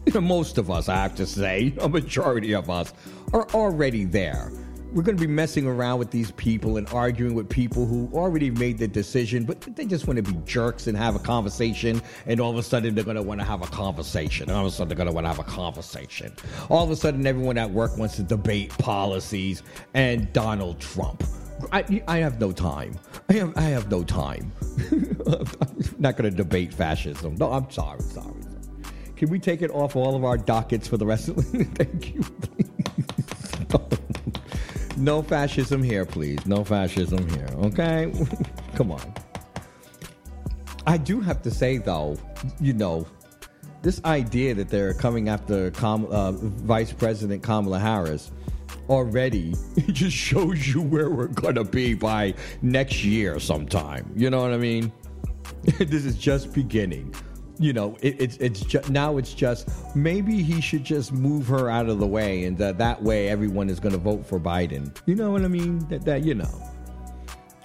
you 0.05 0.13
know 0.13 0.21
most 0.21 0.57
of 0.57 0.71
us 0.71 0.89
i 0.89 0.95
have 0.95 1.15
to 1.15 1.25
say 1.25 1.73
a 1.79 1.87
majority 1.87 2.53
of 2.53 2.69
us 2.69 2.91
are 3.33 3.47
already 3.51 4.03
there 4.03 4.51
we're 4.91 5.03
going 5.03 5.17
to 5.17 5.21
be 5.21 5.31
messing 5.31 5.65
around 5.67 5.99
with 5.99 6.11
these 6.11 6.31
people 6.31 6.77
and 6.77 6.87
arguing 6.89 7.33
with 7.33 7.47
people 7.49 7.85
who 7.85 8.09
already 8.13 8.51
made 8.51 8.77
the 8.77 8.87
decision, 8.87 9.45
but 9.45 9.61
they 9.75 9.85
just 9.85 10.07
want 10.07 10.17
to 10.17 10.23
be 10.23 10.37
jerks 10.45 10.87
and 10.87 10.97
have 10.97 11.15
a 11.15 11.19
conversation. 11.19 12.01
And 12.25 12.39
all 12.39 12.51
of 12.51 12.57
a 12.57 12.63
sudden, 12.63 12.93
they're 12.93 13.03
going 13.03 13.15
to 13.15 13.23
want 13.23 13.39
to 13.39 13.45
have 13.45 13.61
a 13.61 13.67
conversation. 13.67 14.49
And 14.49 14.57
all 14.57 14.65
of 14.65 14.71
a 14.71 14.75
sudden, 14.75 14.89
they're 14.89 14.97
going 14.97 15.07
to 15.07 15.13
want 15.13 15.25
to 15.25 15.29
have 15.29 15.39
a 15.39 15.43
conversation. 15.43 16.33
All 16.69 16.83
of 16.83 16.91
a 16.91 16.95
sudden, 16.95 17.25
everyone 17.25 17.57
at 17.57 17.71
work 17.71 17.97
wants 17.97 18.15
to 18.17 18.23
debate 18.23 18.69
policies 18.77 19.63
and 19.93 20.31
Donald 20.33 20.79
Trump. 20.79 21.23
I, 21.71 22.03
I 22.07 22.17
have 22.17 22.39
no 22.39 22.51
time. 22.51 22.97
I 23.29 23.33
have, 23.33 23.57
I 23.57 23.61
have 23.61 23.89
no 23.91 24.03
time. 24.03 24.51
I'm 24.91 25.45
not 25.99 26.17
going 26.17 26.29
to 26.29 26.35
debate 26.35 26.73
fascism. 26.73 27.35
No, 27.35 27.51
I'm 27.51 27.69
sorry, 27.71 28.01
sorry. 28.01 28.33
Can 29.15 29.29
we 29.29 29.39
take 29.39 29.61
it 29.61 29.69
off 29.71 29.95
all 29.95 30.15
of 30.15 30.23
our 30.23 30.37
dockets 30.37 30.87
for 30.87 30.97
the 30.97 31.05
rest 31.05 31.27
of 31.27 31.35
the 31.35 31.63
Thank 31.75 32.15
you. 32.15 32.23
No 34.97 35.21
fascism 35.21 35.81
here, 35.81 36.05
please. 36.05 36.45
No 36.45 36.63
fascism 36.63 37.27
here, 37.29 37.49
okay? 37.63 38.11
Come 38.75 38.91
on. 38.91 39.13
I 40.85 40.97
do 40.97 41.21
have 41.21 41.41
to 41.43 41.51
say, 41.51 41.77
though, 41.77 42.17
you 42.59 42.73
know, 42.73 43.07
this 43.81 44.03
idea 44.03 44.53
that 44.55 44.69
they're 44.69 44.93
coming 44.93 45.29
after 45.29 45.71
Kam- 45.71 46.07
uh, 46.07 46.31
Vice 46.33 46.91
President 46.91 47.41
Kamala 47.43 47.79
Harris 47.79 48.31
already 48.89 49.53
just 49.87 50.15
shows 50.15 50.67
you 50.67 50.81
where 50.81 51.09
we're 51.09 51.27
gonna 51.27 51.63
be 51.63 51.93
by 51.93 52.33
next 52.61 53.03
year 53.03 53.39
sometime. 53.39 54.11
You 54.15 54.29
know 54.29 54.41
what 54.41 54.51
I 54.51 54.57
mean? 54.57 54.91
this 55.79 56.05
is 56.05 56.17
just 56.17 56.53
beginning. 56.53 57.13
You 57.61 57.73
know, 57.73 57.95
it, 58.01 58.19
it's 58.19 58.37
it's 58.37 58.61
just 58.61 58.89
now 58.89 59.17
it's 59.17 59.35
just 59.35 59.69
maybe 59.95 60.41
he 60.41 60.59
should 60.59 60.83
just 60.83 61.11
move 61.11 61.47
her 61.47 61.69
out 61.69 61.89
of 61.89 61.99
the 61.99 62.07
way, 62.07 62.45
and 62.45 62.57
that 62.57 62.79
that 62.79 63.01
way 63.03 63.29
everyone 63.29 63.69
is 63.69 63.79
going 63.79 63.93
to 63.93 63.99
vote 63.99 64.25
for 64.25 64.39
Biden. 64.39 64.97
You 65.05 65.13
know 65.13 65.29
what 65.29 65.43
I 65.43 65.47
mean? 65.47 65.87
That 65.89 66.03
that 66.05 66.25
you 66.25 66.33
know. 66.33 66.49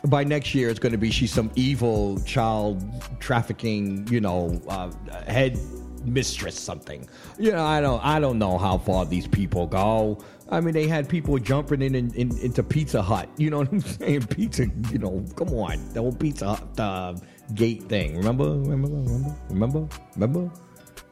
By 0.04 0.22
next 0.22 0.54
year, 0.54 0.68
it's 0.68 0.78
going 0.78 0.92
to 0.92 0.98
be 0.98 1.10
she's 1.10 1.32
some 1.32 1.50
evil 1.56 2.20
child 2.20 2.84
trafficking, 3.18 4.06
you 4.08 4.20
know, 4.20 4.60
uh, 4.68 4.92
head 5.26 5.58
mistress 6.04 6.60
something. 6.60 7.08
You 7.38 7.52
know, 7.52 7.64
I 7.64 7.80
don't 7.80 8.04
I 8.04 8.20
don't 8.20 8.38
know 8.38 8.58
how 8.58 8.76
far 8.76 9.06
these 9.06 9.26
people 9.26 9.66
go. 9.66 10.22
I 10.48 10.60
mean, 10.60 10.74
they 10.74 10.86
had 10.86 11.08
people 11.08 11.38
jumping 11.38 11.82
in, 11.82 11.94
in, 11.94 12.14
in 12.14 12.38
into 12.38 12.62
Pizza 12.62 13.02
Hut. 13.02 13.28
You 13.38 13.50
know 13.50 13.58
what 13.58 13.72
I'm 13.72 13.80
saying? 14.00 14.26
Pizza. 14.26 14.66
You 14.92 14.98
know, 14.98 15.24
come 15.36 15.48
on, 15.54 15.92
the 15.94 16.02
whole 16.02 16.12
Pizza 16.12 16.54
Hut 16.54 16.80
uh, 16.80 17.14
gate 17.54 17.82
thing. 17.84 18.16
Remember? 18.16 18.50
Remember? 18.50 18.88
Remember? 18.88 19.36
Remember? 19.48 19.88
Remember? 20.14 20.50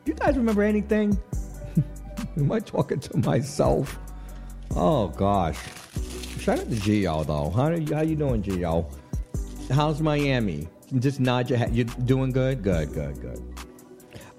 Do 0.04 0.12
you 0.12 0.14
guys 0.14 0.36
remember 0.36 0.62
anything? 0.62 1.18
Am 2.36 2.52
I 2.52 2.60
talking 2.60 3.00
to 3.00 3.18
myself? 3.18 3.98
Oh 4.74 5.08
gosh. 5.08 5.58
Shout 6.38 6.58
out 6.58 6.68
to 6.68 6.76
Gio 6.76 7.26
though. 7.26 7.50
How 7.50 7.64
are 7.64 7.76
you 7.76 7.94
how 7.94 8.02
you 8.02 8.16
doing, 8.16 8.42
Gio? 8.42 8.92
How's 9.70 10.00
Miami? 10.00 10.68
Just 10.98 11.20
nod 11.20 11.48
your 11.48 11.58
head. 11.58 11.74
You're 11.74 11.86
doing 11.86 12.30
good. 12.30 12.62
Good. 12.62 12.92
Good. 12.92 13.20
Good. 13.20 13.40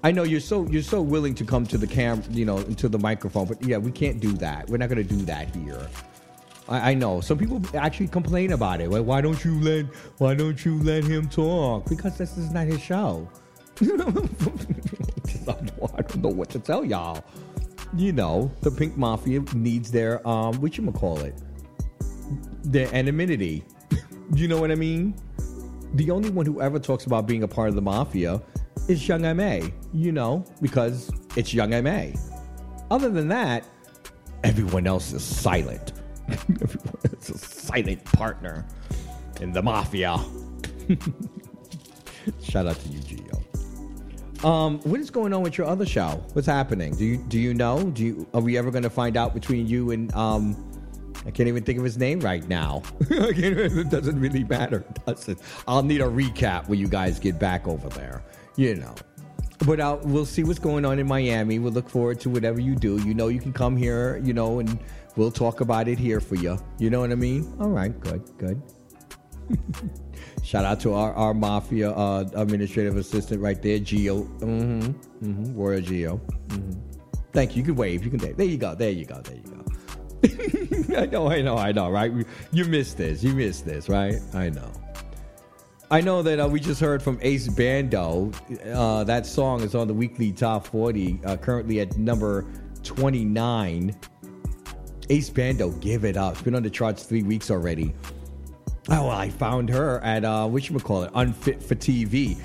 I 0.04 0.12
know 0.12 0.22
you're 0.22 0.40
so 0.40 0.66
you're 0.68 0.82
so 0.82 1.02
willing 1.02 1.34
to 1.34 1.44
come 1.44 1.66
to 1.66 1.76
the 1.76 1.86
cam, 1.86 2.22
you 2.30 2.44
know, 2.44 2.62
to 2.62 2.88
the 2.88 2.98
microphone, 2.98 3.48
but 3.48 3.60
yeah, 3.62 3.78
we 3.78 3.90
can't 3.90 4.20
do 4.20 4.32
that. 4.34 4.68
We're 4.68 4.76
not 4.76 4.88
going 4.88 5.04
to 5.06 5.14
do 5.14 5.24
that 5.24 5.54
here. 5.54 5.88
I, 6.68 6.90
I 6.90 6.94
know 6.94 7.20
some 7.20 7.38
people 7.38 7.62
actually 7.74 8.08
complain 8.08 8.52
about 8.52 8.80
it. 8.80 8.90
Like, 8.90 9.04
why 9.04 9.20
don't 9.20 9.44
you 9.44 9.60
let 9.60 9.86
why 10.18 10.34
don't 10.34 10.64
you 10.64 10.82
let 10.82 11.04
him 11.04 11.28
talk? 11.28 11.88
Because 11.88 12.18
this 12.18 12.36
is 12.36 12.50
not 12.50 12.66
his 12.66 12.80
show. 12.80 13.28
I 13.82 13.86
don't 16.02 16.16
know 16.16 16.28
what 16.28 16.50
to 16.50 16.58
tell 16.58 16.84
y'all. 16.84 17.24
You 17.96 18.12
know, 18.12 18.50
the 18.62 18.70
Pynk 18.70 18.96
Mafia 18.96 19.40
needs 19.54 19.90
their 19.90 20.26
um, 20.26 20.60
what 20.60 20.76
you 20.76 20.90
call 20.92 21.20
it, 21.20 21.34
their 22.64 22.92
anonymity. 22.94 23.64
you 24.34 24.48
know 24.48 24.60
what 24.60 24.70
I 24.70 24.74
mean? 24.74 25.14
The 25.94 26.10
only 26.10 26.30
one 26.30 26.46
who 26.46 26.60
ever 26.60 26.78
talks 26.78 27.06
about 27.06 27.26
being 27.26 27.42
a 27.42 27.48
part 27.48 27.68
of 27.68 27.74
the 27.74 27.82
mafia 27.82 28.42
is 28.88 29.06
Young 29.06 29.22
MA, 29.36 29.68
you 29.92 30.12
know, 30.12 30.44
because 30.60 31.10
it's 31.36 31.54
Young 31.54 31.70
MA. 31.82 32.06
Other 32.90 33.08
than 33.08 33.28
that, 33.28 33.64
everyone 34.44 34.86
else 34.86 35.12
is 35.12 35.22
silent. 35.22 35.92
Is 36.28 37.30
a 37.30 37.38
silent 37.38 38.04
partner 38.04 38.64
in 39.40 39.52
the 39.52 39.62
mafia. 39.62 40.18
Shout 42.42 42.66
out 42.66 42.78
to 42.80 42.88
you, 42.88 43.00
Gio. 43.00 44.44
Um, 44.44 44.80
what 44.80 45.00
is 45.00 45.10
going 45.10 45.32
on 45.32 45.42
with 45.42 45.56
your 45.56 45.66
other 45.66 45.86
show? 45.86 46.22
What's 46.32 46.46
happening? 46.46 46.94
Do 46.94 47.04
you 47.04 47.16
do 47.16 47.38
you 47.38 47.54
know? 47.54 47.82
Do 47.82 48.04
you 48.04 48.26
are 48.34 48.40
we 48.40 48.58
ever 48.58 48.70
going 48.70 48.82
to 48.82 48.90
find 48.90 49.16
out 49.16 49.34
between 49.34 49.66
you 49.66 49.90
and 49.92 50.14
um? 50.14 50.62
I 51.24 51.30
can't 51.32 51.48
even 51.48 51.64
think 51.64 51.78
of 51.78 51.84
his 51.84 51.98
name 51.98 52.20
right 52.20 52.46
now. 52.46 52.82
It 53.10 53.90
doesn't 53.90 54.20
really 54.20 54.44
matter, 54.44 54.84
does 55.06 55.28
it? 55.28 55.38
I'll 55.66 55.82
need 55.82 56.00
a 56.00 56.04
recap 56.04 56.68
when 56.68 56.78
you 56.78 56.86
guys 56.86 57.18
get 57.18 57.40
back 57.40 57.66
over 57.66 57.88
there. 57.88 58.22
You 58.56 58.76
know. 58.76 58.94
But 59.66 59.80
uh, 59.80 59.98
we'll 60.02 60.26
see 60.26 60.44
what's 60.44 60.58
going 60.58 60.84
on 60.84 60.98
in 60.98 61.06
Miami. 61.06 61.58
We'll 61.58 61.72
look 61.72 61.88
forward 61.88 62.20
to 62.20 62.30
whatever 62.30 62.60
you 62.60 62.76
do. 62.76 63.02
You 63.02 63.14
know, 63.14 63.28
you 63.28 63.40
can 63.40 63.52
come 63.52 63.76
here, 63.76 64.20
you 64.22 64.32
know, 64.32 64.60
and 64.60 64.78
we'll 65.16 65.30
talk 65.30 65.60
about 65.60 65.88
it 65.88 65.98
here 65.98 66.20
for 66.20 66.36
you. 66.36 66.58
You 66.78 66.90
know 66.90 67.00
what 67.00 67.12
I 67.12 67.16
mean? 67.16 67.52
All 67.60 67.70
right, 67.70 67.98
good, 68.00 68.22
good. 68.38 68.62
Shout 70.42 70.64
out 70.64 70.80
to 70.80 70.94
our, 70.94 71.12
our 71.14 71.34
mafia 71.34 71.90
uh, 71.90 72.28
administrative 72.34 72.96
assistant 72.96 73.40
right 73.40 73.60
there, 73.60 73.78
Geo. 73.78 74.22
Mm-hmm. 74.22 74.80
Mm-hmm. 75.26 75.56
Royal 75.56 75.80
Geo. 75.80 76.18
Mm-hmm. 76.48 76.80
Thank 77.32 77.56
you. 77.56 77.60
You 77.60 77.66
can 77.66 77.76
wave. 77.76 78.04
You 78.04 78.10
can 78.10 78.20
wave. 78.20 78.36
There 78.36 78.46
you 78.46 78.56
go. 78.56 78.74
There 78.74 78.90
you 78.90 79.04
go. 79.04 79.20
There 79.20 79.36
you 79.36 79.42
go. 79.42 79.56
I 80.96 81.06
know, 81.06 81.28
I 81.28 81.42
know, 81.42 81.56
I 81.56 81.72
know, 81.72 81.90
right? 81.90 82.12
You 82.52 82.64
missed 82.64 82.96
this. 82.96 83.22
You 83.22 83.34
missed 83.34 83.66
this, 83.66 83.88
right? 83.88 84.16
I 84.34 84.50
know. 84.50 84.72
I 85.90 86.00
know 86.00 86.22
that 86.22 86.40
uh, 86.40 86.48
we 86.48 86.58
just 86.58 86.80
heard 86.80 87.02
from 87.02 87.18
Acee 87.18 87.54
Bando. 87.54 88.32
Uh, 88.72 89.04
that 89.04 89.24
song 89.24 89.60
is 89.62 89.74
on 89.74 89.86
the 89.86 89.94
weekly 89.94 90.32
top 90.32 90.66
40, 90.66 91.20
uh, 91.24 91.36
currently 91.36 91.80
at 91.80 91.96
number 91.96 92.44
29. 92.82 93.94
Acee 95.08 95.34
Bando, 95.34 95.70
give 95.70 96.04
it 96.04 96.16
up. 96.16 96.34
It's 96.34 96.42
been 96.42 96.54
on 96.54 96.62
the 96.62 96.70
charts 96.70 97.04
three 97.04 97.22
weeks 97.22 97.50
already. 97.50 97.94
Oh, 98.88 99.08
I 99.08 99.30
found 99.30 99.68
her 99.70 100.00
at, 100.00 100.24
uh, 100.24 100.46
what 100.46 100.68
you 100.68 100.78
call 100.78 101.02
it, 101.04 101.10
Unfit 101.14 101.62
for 101.62 101.74
TV. 101.74 102.38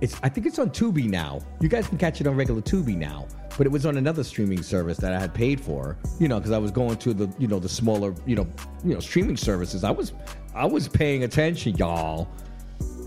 It's, 0.00 0.18
I 0.22 0.28
think 0.28 0.46
it's 0.46 0.58
on 0.58 0.70
Tubi 0.70 1.08
now. 1.08 1.40
You 1.60 1.68
guys 1.68 1.86
can 1.88 1.98
catch 1.98 2.20
it 2.20 2.26
on 2.26 2.36
regular 2.36 2.60
Tubi 2.60 2.96
now 2.96 3.26
but 3.58 3.66
it 3.66 3.70
was 3.70 3.84
on 3.84 3.96
another 3.96 4.22
streaming 4.22 4.62
service 4.62 4.96
that 4.98 5.12
I 5.12 5.18
had 5.18 5.34
paid 5.34 5.60
for. 5.60 5.98
You 6.20 6.28
know, 6.28 6.38
because 6.38 6.52
I 6.52 6.58
was 6.58 6.70
going 6.70 6.96
to 6.98 7.12
the 7.12 7.30
you 7.38 7.48
know 7.48 7.58
the 7.58 7.68
smaller 7.68 8.14
you 8.24 8.36
know 8.36 8.46
you 8.84 8.94
know 8.94 9.00
streaming 9.00 9.36
services. 9.36 9.84
I 9.84 9.90
was 9.90 10.14
I 10.54 10.64
was 10.64 10.88
paying 10.88 11.24
attention, 11.24 11.76
y'all. 11.76 12.28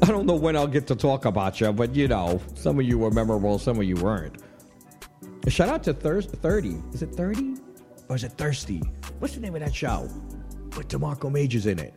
I 0.03 0.07
don't 0.07 0.25
know 0.25 0.35
when 0.35 0.55
I'll 0.57 0.67
get 0.67 0.87
to 0.87 0.95
talk 0.95 1.25
about 1.25 1.61
you, 1.61 1.71
but 1.71 1.95
you 1.95 2.07
know, 2.07 2.41
some 2.53 2.77
of 2.79 2.85
you 2.85 2.99
were 2.99 3.11
memorable, 3.11 3.57
some 3.57 3.77
of 3.77 3.85
you 3.85 3.95
weren't. 3.95 4.43
Shout 5.47 5.69
out 5.69 5.83
to 5.83 5.93
Thir- 5.93 6.21
30. 6.21 6.81
Is 6.93 7.01
it 7.01 7.15
30? 7.15 7.55
Or 8.11 8.15
is 8.15 8.25
it 8.25 8.33
Thirsty? 8.33 8.83
What's 9.19 9.35
the 9.35 9.39
name 9.39 9.55
of 9.55 9.61
that 9.61 9.73
show? 9.73 10.01
With 10.75 10.89
DeMarco 10.89 11.31
Majors 11.31 11.65
in 11.65 11.79
it. 11.79 11.93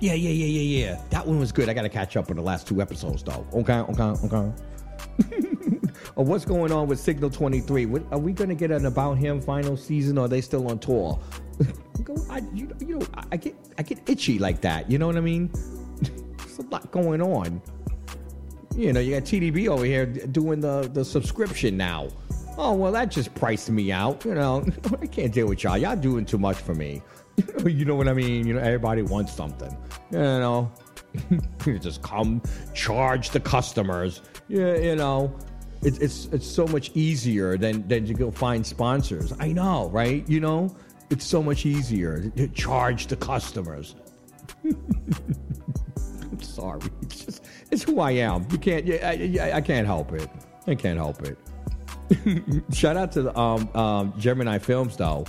Yeah, 0.00 0.14
yeah, 0.14 0.30
yeah, 0.30 0.46
yeah, 0.46 0.86
yeah. 0.86 1.00
That 1.10 1.24
one 1.24 1.38
was 1.38 1.52
good. 1.52 1.68
I 1.68 1.72
got 1.72 1.82
to 1.82 1.88
catch 1.88 2.16
up 2.16 2.30
on 2.30 2.36
the 2.36 2.42
last 2.42 2.66
two 2.66 2.82
episodes, 2.82 3.22
though. 3.22 3.46
Okay, 3.54 3.78
okay, 3.78 4.02
okay. 4.02 4.52
or 6.16 6.24
what's 6.24 6.44
going 6.44 6.72
on 6.72 6.88
with 6.88 6.98
Signal 6.98 7.30
23? 7.30 7.86
What, 7.86 8.02
are 8.10 8.18
we 8.18 8.32
going 8.32 8.48
to 8.48 8.56
get 8.56 8.72
an 8.72 8.86
About 8.86 9.18
Him 9.18 9.40
final 9.40 9.76
season 9.76 10.18
or 10.18 10.24
are 10.24 10.28
they 10.28 10.40
still 10.40 10.68
on 10.68 10.80
tour? 10.80 11.20
I, 12.28 12.42
you, 12.52 12.68
you 12.80 12.98
know, 12.98 13.06
I 13.30 13.36
get, 13.36 13.54
I 13.78 13.84
get 13.84 14.00
itchy 14.10 14.40
like 14.40 14.62
that. 14.62 14.90
You 14.90 14.98
know 14.98 15.06
what 15.06 15.16
I 15.16 15.20
mean? 15.20 15.48
There's 16.38 16.58
a 16.58 16.62
lot 16.62 16.90
going 16.90 17.22
on. 17.22 17.62
You 18.76 18.92
know, 18.92 18.98
you 18.98 19.14
got 19.14 19.22
TDB 19.28 19.68
over 19.68 19.84
here 19.84 20.06
doing 20.06 20.58
the, 20.58 20.90
the 20.92 21.04
subscription 21.04 21.76
now. 21.76 22.08
Oh, 22.58 22.74
well, 22.74 22.92
that 22.92 23.10
just 23.10 23.34
priced 23.34 23.70
me 23.70 23.92
out. 23.92 24.24
You 24.24 24.34
know, 24.34 24.64
I 25.00 25.06
can't 25.06 25.32
deal 25.32 25.46
with 25.46 25.62
y'all. 25.62 25.78
Y'all 25.78 25.96
doing 25.96 26.24
too 26.24 26.38
much 26.38 26.56
for 26.56 26.74
me. 26.74 27.02
you 27.64 27.84
know 27.84 27.94
what 27.94 28.08
I 28.08 28.12
mean? 28.12 28.46
You 28.46 28.54
know, 28.54 28.60
everybody 28.60 29.02
wants 29.02 29.32
something. 29.32 29.74
You 30.10 30.18
know, 30.18 30.70
you 31.66 31.78
just 31.78 32.02
come 32.02 32.42
charge 32.74 33.30
the 33.30 33.40
customers. 33.40 34.22
Yeah, 34.48 34.76
you 34.76 34.96
know, 34.96 35.34
it's 35.82 35.98
it's 35.98 36.26
it's 36.26 36.46
so 36.46 36.66
much 36.66 36.90
easier 36.94 37.56
than 37.56 37.86
than 37.88 38.04
to 38.06 38.14
go 38.14 38.30
find 38.30 38.66
sponsors. 38.66 39.32
I 39.40 39.52
know, 39.52 39.88
right? 39.88 40.28
You 40.28 40.40
know, 40.40 40.74
it's 41.10 41.24
so 41.24 41.42
much 41.42 41.64
easier 41.64 42.28
to 42.36 42.48
charge 42.48 43.06
the 43.06 43.16
customers. 43.16 43.94
I'm 44.64 46.40
sorry. 46.42 46.82
It's 47.02 47.24
just 47.24 47.44
it's 47.70 47.82
who 47.82 48.00
I 48.00 48.12
am. 48.12 48.46
You 48.50 48.58
can't. 48.58 48.88
I, 48.90 49.38
I, 49.40 49.52
I 49.56 49.60
can't 49.62 49.86
help 49.86 50.12
it. 50.12 50.28
I 50.66 50.74
can't 50.74 50.98
help 50.98 51.22
it. 51.22 51.38
Shout 52.72 52.96
out 52.96 53.12
to 53.12 53.38
um, 53.38 53.68
um, 53.74 54.14
Gemini 54.18 54.58
Films 54.58 54.96
though. 54.96 55.24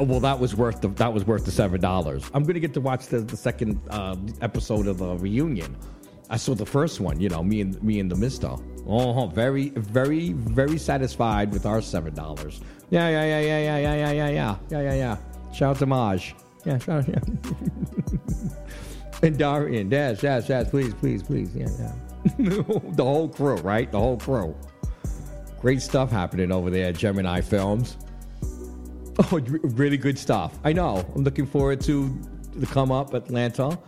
Well, 0.00 0.20
that 0.20 0.38
was 0.38 0.56
worth 0.56 0.80
the 0.80 0.88
that 0.88 1.12
was 1.12 1.26
worth 1.26 1.44
the 1.44 1.50
seven 1.50 1.80
dollars. 1.80 2.30
I'm 2.32 2.44
gonna 2.44 2.60
get 2.60 2.72
to 2.74 2.80
watch 2.80 3.06
the, 3.06 3.20
the 3.20 3.36
second 3.36 3.80
uh, 3.90 4.16
episode 4.40 4.86
of 4.86 4.98
the 4.98 5.16
reunion. 5.16 5.76
I 6.30 6.36
saw 6.36 6.54
the 6.54 6.66
first 6.66 7.00
one. 7.00 7.20
You 7.20 7.28
know, 7.28 7.42
me 7.42 7.60
and 7.60 7.82
me 7.82 8.00
and 8.00 8.10
the 8.10 8.16
Mister. 8.16 8.56
Oh, 8.86 9.26
very, 9.28 9.70
very, 9.70 10.32
very 10.32 10.78
satisfied 10.78 11.52
with 11.52 11.66
our 11.66 11.82
seven 11.82 12.14
dollars. 12.14 12.60
Yeah, 12.90 13.08
yeah, 13.08 13.24
yeah, 13.24 13.40
yeah, 13.40 13.58
yeah, 13.58 13.78
yeah, 13.78 13.94
yeah, 13.94 14.12
yeah, 14.12 14.28
yeah, 14.28 14.56
yeah, 14.70 14.80
yeah, 14.80 14.94
yeah. 14.94 15.52
Shout 15.52 15.70
out 15.70 15.78
to 15.80 15.86
Maj. 15.86 16.34
Yeah, 16.64 16.78
shout 16.78 16.98
out. 17.00 17.08
Yeah. 17.08 18.48
and 19.22 19.38
Darian, 19.38 19.90
yes, 19.90 20.22
yes, 20.22 20.48
yes. 20.48 20.70
Please, 20.70 20.94
please, 20.94 21.22
please. 21.22 21.54
Yeah, 21.54 21.68
yeah. 21.78 21.92
the 22.38 23.04
whole 23.04 23.28
crew, 23.28 23.56
right? 23.56 23.90
The 23.90 23.98
whole 23.98 24.16
crew. 24.16 24.54
Great 25.64 25.80
stuff 25.80 26.10
happening 26.10 26.52
over 26.52 26.68
there 26.68 26.88
at 26.88 26.94
Gemini 26.98 27.40
Films. 27.40 27.96
Oh, 29.18 29.40
really 29.62 29.96
good 29.96 30.18
stuff. 30.18 30.58
I 30.62 30.74
know. 30.74 31.10
I'm 31.14 31.24
looking 31.24 31.46
forward 31.46 31.80
to 31.84 32.14
the 32.54 32.66
come 32.66 32.92
up 32.92 33.14
Atlanta. 33.14 33.78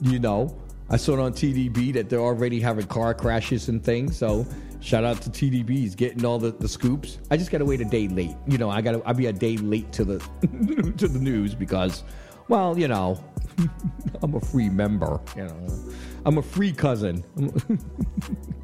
You 0.00 0.18
know, 0.18 0.58
I 0.88 0.96
saw 0.96 1.12
it 1.12 1.20
on 1.20 1.34
TDB 1.34 1.92
that 1.92 2.08
they're 2.08 2.20
already 2.20 2.58
having 2.58 2.86
car 2.86 3.12
crashes 3.12 3.68
and 3.68 3.84
things. 3.84 4.16
So 4.16 4.46
shout 4.80 5.04
out 5.04 5.20
to 5.20 5.28
TDBs 5.28 5.94
getting 5.94 6.24
all 6.24 6.38
the, 6.38 6.52
the 6.52 6.68
scoops. 6.68 7.18
I 7.30 7.36
just 7.36 7.50
got 7.50 7.58
to 7.58 7.66
wait 7.66 7.82
a 7.82 7.84
day 7.84 8.08
late. 8.08 8.34
You 8.46 8.56
know, 8.56 8.70
I 8.70 8.80
got 8.80 8.92
to 8.92 9.02
I'll 9.04 9.12
be 9.12 9.26
a 9.26 9.32
day 9.34 9.58
late 9.58 9.92
to 9.92 10.06
the 10.06 10.18
to 10.96 11.06
the 11.06 11.18
news 11.18 11.54
because, 11.54 12.02
well, 12.48 12.78
you 12.78 12.88
know, 12.88 13.22
I'm 14.22 14.34
a 14.36 14.40
free 14.40 14.70
member. 14.70 15.20
You 15.36 15.48
know, 15.48 15.68
I'm 16.24 16.38
a 16.38 16.42
free 16.42 16.72
cousin. 16.72 17.22
I'm 17.36 17.50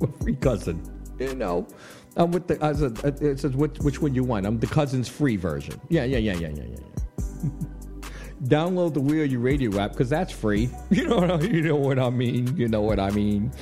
a 0.00 0.22
free 0.22 0.36
cousin. 0.36 0.82
You 1.18 1.34
know. 1.34 1.68
I'm 2.16 2.30
with 2.30 2.46
the. 2.46 2.62
As 2.62 2.82
a, 2.82 2.92
it 3.04 3.40
says 3.40 3.56
which, 3.56 3.78
which 3.78 4.00
one 4.00 4.14
you 4.14 4.24
want. 4.24 4.46
I'm 4.46 4.58
the 4.58 4.66
cousin's 4.66 5.08
free 5.08 5.36
version. 5.36 5.80
Yeah, 5.88 6.04
yeah, 6.04 6.18
yeah, 6.18 6.34
yeah, 6.34 6.48
yeah, 6.48 6.64
yeah. 6.64 7.50
Download 8.44 8.92
the 8.92 9.00
Wheel 9.00 9.24
You 9.24 9.38
Radio 9.38 9.78
app 9.78 9.92
because 9.92 10.10
that's 10.10 10.32
free. 10.32 10.68
You 10.90 11.06
know, 11.08 11.16
what 11.16 11.30
I, 11.30 11.40
you 11.40 11.62
know 11.62 11.76
what 11.76 11.98
I 11.98 12.10
mean. 12.10 12.56
You 12.56 12.68
know 12.68 12.82
what 12.82 12.98
I 13.00 13.10
mean. 13.10 13.52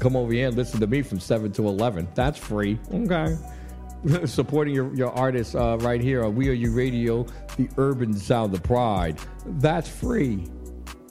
Come 0.00 0.14
over 0.14 0.32
here 0.32 0.48
and 0.48 0.56
listen 0.56 0.78
to 0.80 0.86
me 0.86 1.02
from 1.02 1.20
seven 1.20 1.52
to 1.52 1.66
eleven. 1.66 2.06
That's 2.14 2.38
free. 2.38 2.78
Okay. 2.92 3.36
Supporting 4.26 4.74
your, 4.74 4.94
your 4.94 5.10
artists 5.12 5.54
uh, 5.54 5.78
right 5.80 6.00
here 6.00 6.24
on 6.24 6.36
We 6.36 6.48
Are 6.48 6.52
You 6.52 6.72
Radio, 6.72 7.26
the 7.56 7.68
urban 7.76 8.14
sound, 8.14 8.52
the 8.52 8.60
pride. 8.60 9.18
That's 9.46 9.88
free. 9.88 10.46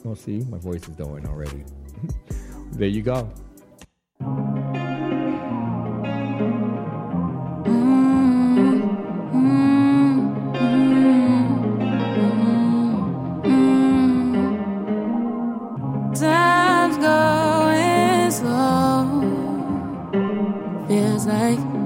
Well, 0.04 0.14
see, 0.14 0.38
my 0.48 0.58
voice 0.58 0.88
is 0.88 0.94
going 0.94 1.26
already. 1.26 1.64
there 2.72 2.88
you 2.88 3.02
go. 3.02 3.30
Like 21.26 21.85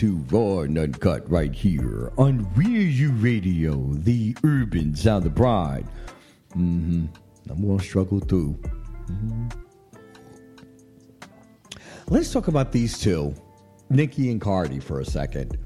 to 0.00 0.16
Raw 0.30 0.60
and 0.60 0.78
Uncut 0.78 1.30
right 1.30 1.54
here 1.54 2.10
on 2.16 2.50
Rear 2.54 2.80
You 2.80 3.12
Radio, 3.12 3.76
the 3.92 4.34
urban 4.44 4.94
sound 4.94 5.26
of 5.26 5.34
pride. 5.34 5.86
hmm 6.54 7.04
I'm 7.50 7.66
going 7.66 7.78
to 7.78 7.84
struggle 7.84 8.18
through. 8.18 8.58
Mhm. 9.08 9.52
Let's 12.08 12.32
talk 12.32 12.48
about 12.48 12.72
these 12.72 12.98
two, 12.98 13.34
Nicki 13.90 14.30
and 14.30 14.40
Cardi, 14.40 14.80
for 14.80 15.00
a 15.00 15.04
second, 15.04 15.58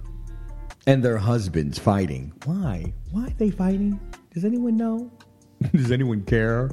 and 0.89 1.01
their 1.01 1.17
husbands 1.17 1.79
fighting. 1.79 2.33
Why? 2.45 2.93
Why 3.13 3.27
are 3.27 3.31
they 3.39 3.51
fighting? 3.51 4.01
Does 4.33 4.45
anyone 4.45 4.77
know? 4.77 5.13
Does 5.77 5.93
anyone 5.93 6.23
care? 6.25 6.73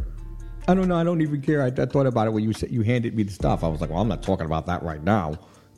I 0.67 0.73
don't 0.73 0.87
know. 0.87 0.95
I 0.95 1.03
don't 1.03 1.21
even 1.21 1.41
care. 1.43 1.61
I, 1.61 1.67
I 1.67 1.85
thought 1.85 2.07
about 2.07 2.25
it 2.25 2.33
when 2.33 2.43
you 2.43 2.53
said 2.53 2.71
you 2.71 2.81
handed 2.81 3.13
me 3.15 3.21
the 3.21 3.31
stuff. 3.31 3.63
I 3.63 3.67
was 3.67 3.81
like, 3.81 3.91
well, 3.91 4.01
I'm 4.01 4.07
not 4.07 4.23
talking 4.23 4.47
about 4.47 4.65
that 4.65 4.81
right 4.81 5.03
now. 5.03 5.37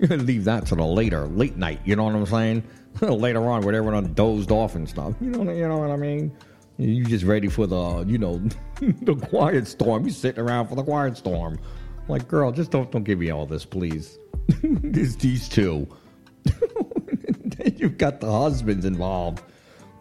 Leave 0.09 0.45
that 0.45 0.65
to 0.67 0.75
the 0.75 0.83
later, 0.83 1.27
late 1.27 1.55
night. 1.57 1.79
You 1.85 1.95
know 1.95 2.03
what 2.03 2.15
I'm 2.15 2.25
saying? 2.25 2.63
later 3.01 3.47
on, 3.47 3.61
when 3.63 3.75
everyone 3.75 4.13
dozed 4.13 4.51
off 4.51 4.75
and 4.75 4.87
stuff. 4.87 5.13
You 5.21 5.29
know, 5.29 5.51
you 5.51 5.67
know 5.67 5.77
what 5.77 5.91
I 5.91 5.95
mean? 5.95 6.35
You 6.77 7.05
just 7.05 7.23
ready 7.23 7.47
for 7.47 7.67
the, 7.67 8.03
you 8.07 8.17
know, 8.17 8.41
the 8.81 9.15
quiet 9.15 9.67
storm. 9.67 10.05
You 10.05 10.11
sitting 10.11 10.43
around 10.43 10.67
for 10.67 10.75
the 10.75 10.83
quiet 10.83 11.17
storm. 11.17 11.59
Like, 12.07 12.27
girl, 12.27 12.51
just 12.51 12.71
don't 12.71 12.91
don't 12.91 13.03
give 13.03 13.19
me 13.19 13.29
all 13.29 13.45
this, 13.45 13.65
please. 13.65 14.17
There's 14.63 15.15
these 15.15 15.47
two. 15.47 15.87
you've 17.77 17.97
got 17.97 18.19
the 18.19 18.31
husbands 18.31 18.85
involved. 18.85 19.41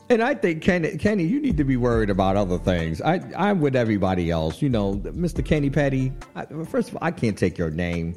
And 0.08 0.22
I 0.22 0.34
think 0.34 0.62
Kenny, 0.62 0.98
Kenny, 0.98 1.24
you 1.24 1.40
need 1.40 1.56
to 1.56 1.64
be 1.64 1.76
worried 1.76 2.10
about 2.10 2.36
other 2.36 2.58
things. 2.58 3.00
I, 3.00 3.20
I'm 3.36 3.60
with 3.60 3.76
everybody 3.76 4.30
else. 4.30 4.60
You 4.60 4.68
know, 4.68 4.96
Mr. 4.96 5.44
Kenny 5.44 5.70
Petty. 5.70 6.12
I, 6.34 6.44
first 6.66 6.90
of 6.90 6.96
all, 6.96 7.00
I 7.02 7.12
can't 7.12 7.38
take 7.38 7.56
your 7.56 7.70
name, 7.70 8.16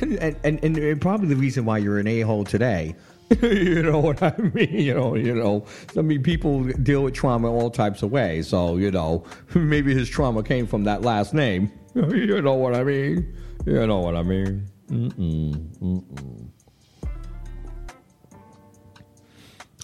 and, 0.00 0.38
and 0.44 0.78
and 0.78 1.00
probably 1.00 1.28
the 1.28 1.36
reason 1.36 1.64
why 1.64 1.78
you're 1.78 1.98
an 1.98 2.06
a 2.06 2.20
hole 2.20 2.44
today. 2.44 2.94
you 3.42 3.82
know 3.82 3.98
what 3.98 4.22
I 4.22 4.34
mean? 4.36 4.72
You 4.72 4.94
know, 4.94 5.14
you 5.14 5.34
know. 5.34 5.64
I 5.96 6.02
mean, 6.02 6.22
people 6.22 6.64
deal 6.64 7.02
with 7.02 7.14
trauma 7.14 7.50
all 7.50 7.70
types 7.70 8.02
of 8.02 8.10
ways. 8.10 8.48
So 8.48 8.76
you 8.76 8.90
know, 8.90 9.24
maybe 9.54 9.94
his 9.94 10.08
trauma 10.08 10.42
came 10.42 10.66
from 10.66 10.84
that 10.84 11.02
last 11.02 11.34
name. 11.34 11.70
you 11.94 12.40
know 12.42 12.54
what 12.54 12.74
I 12.74 12.84
mean? 12.84 13.34
You 13.66 13.86
know 13.86 14.00
what 14.00 14.16
I 14.16 14.22
mean? 14.22 14.68
Mm-mm, 14.88 15.78
mm-mm. 15.78 16.48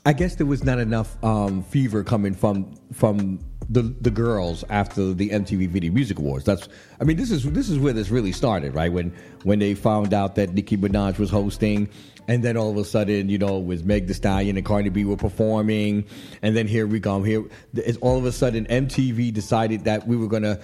I 0.05 0.13
guess 0.13 0.37
there 0.37 0.47
was 0.47 0.65
not 0.65 0.79
enough 0.79 1.23
um, 1.23 1.63
fever 1.63 2.03
coming 2.03 2.35
from 2.35 2.75
from 2.93 3.41
the 3.69 3.83
the 4.01 4.11
girls 4.11 4.65
after 4.71 5.13
the 5.13 5.31
MTV 5.31 5.69
Video 5.69 5.93
Music 5.93 6.19
Awards. 6.19 6.45
That's 6.45 6.69
I 7.01 7.05
mean 7.05 7.17
this 7.17 7.31
is 7.31 7.45
this 7.53 7.69
is 7.69 7.79
where 7.79 7.93
this 7.93 8.11
really 8.11 8.33
started, 8.33 8.75
right? 8.75 8.93
When 8.93 9.13
when 9.45 9.59
they 9.59 9.75
found 9.75 10.15
out 10.15 10.35
that 10.37 10.55
Nicki 10.55 10.77
Minaj 10.77 11.19
was 11.19 11.31
hosting, 11.31 11.89
and 12.29 12.43
then 12.43 12.57
all 12.57 12.71
of 12.71 12.77
a 12.77 12.85
sudden, 12.85 13.29
you 13.29 13.39
know, 13.39 13.59
was 13.59 13.85
Meg 13.85 14.07
Thee 14.07 14.15
Stallion 14.15 14.57
and 14.57 14.65
Cardi 14.65 14.89
B 14.89 15.05
were 15.05 15.17
performing, 15.17 16.05
and 16.43 16.57
then 16.57 16.67
here 16.67 16.87
we 16.87 17.01
come. 17.01 17.25
Here, 17.25 17.45
it's 17.75 17.99
all 17.99 18.19
of 18.19 18.25
a 18.25 18.33
sudden 18.33 18.67
MTV 18.67 19.33
decided 19.33 19.85
that 19.85 20.07
we 20.07 20.17
were 20.17 20.29
gonna 20.29 20.59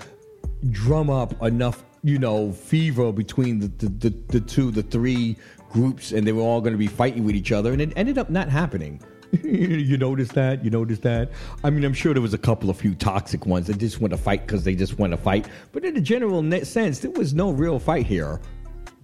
drum 0.71 1.11
up 1.11 1.41
enough, 1.43 1.85
you 2.03 2.19
know, 2.19 2.53
fever 2.53 3.13
between 3.13 3.59
the 3.61 3.69
the, 3.69 3.89
the, 3.89 4.11
the 4.29 4.41
two, 4.41 4.71
the 4.71 4.83
three 4.83 5.37
groups, 5.75 6.13
and 6.13 6.27
they 6.27 6.33
were 6.33 6.43
all 6.43 6.61
going 6.61 6.73
to 6.73 6.79
be 6.79 6.87
fighting 6.87 7.25
with 7.25 7.35
each 7.35 7.53
other, 7.53 7.73
and 7.73 7.83
it 7.83 7.93
ended 7.97 8.17
up 8.17 8.31
not 8.31 8.49
happening. 8.49 9.03
you 9.43 9.97
notice 9.97 10.29
that? 10.31 10.65
You 10.65 10.71
notice 10.71 10.99
that? 11.01 11.31
I 11.63 11.71
mean, 11.71 11.85
I'm 11.85 11.95
sure 11.95 12.13
there 12.13 12.23
was 12.23 12.35
a 12.35 12.39
couple 12.39 12.71
of 12.71 12.77
few 12.77 12.95
toxic 12.95 13.47
ones 13.47 13.67
that 13.67 13.79
just 13.79 14.01
want 14.01 14.13
to 14.13 14.17
fight 14.17 14.47
because 14.47 14.65
they 14.65 14.75
just 14.75 14.99
want 14.99 15.13
to 15.13 15.17
fight. 15.17 15.49
But 15.73 15.85
in 15.85 15.97
a 15.97 16.01
general 16.01 16.43
sense, 16.65 17.01
there 17.01 17.11
was 17.11 17.35
no 17.35 17.51
real 17.51 17.79
fight 17.79 18.07
here. 18.07 18.41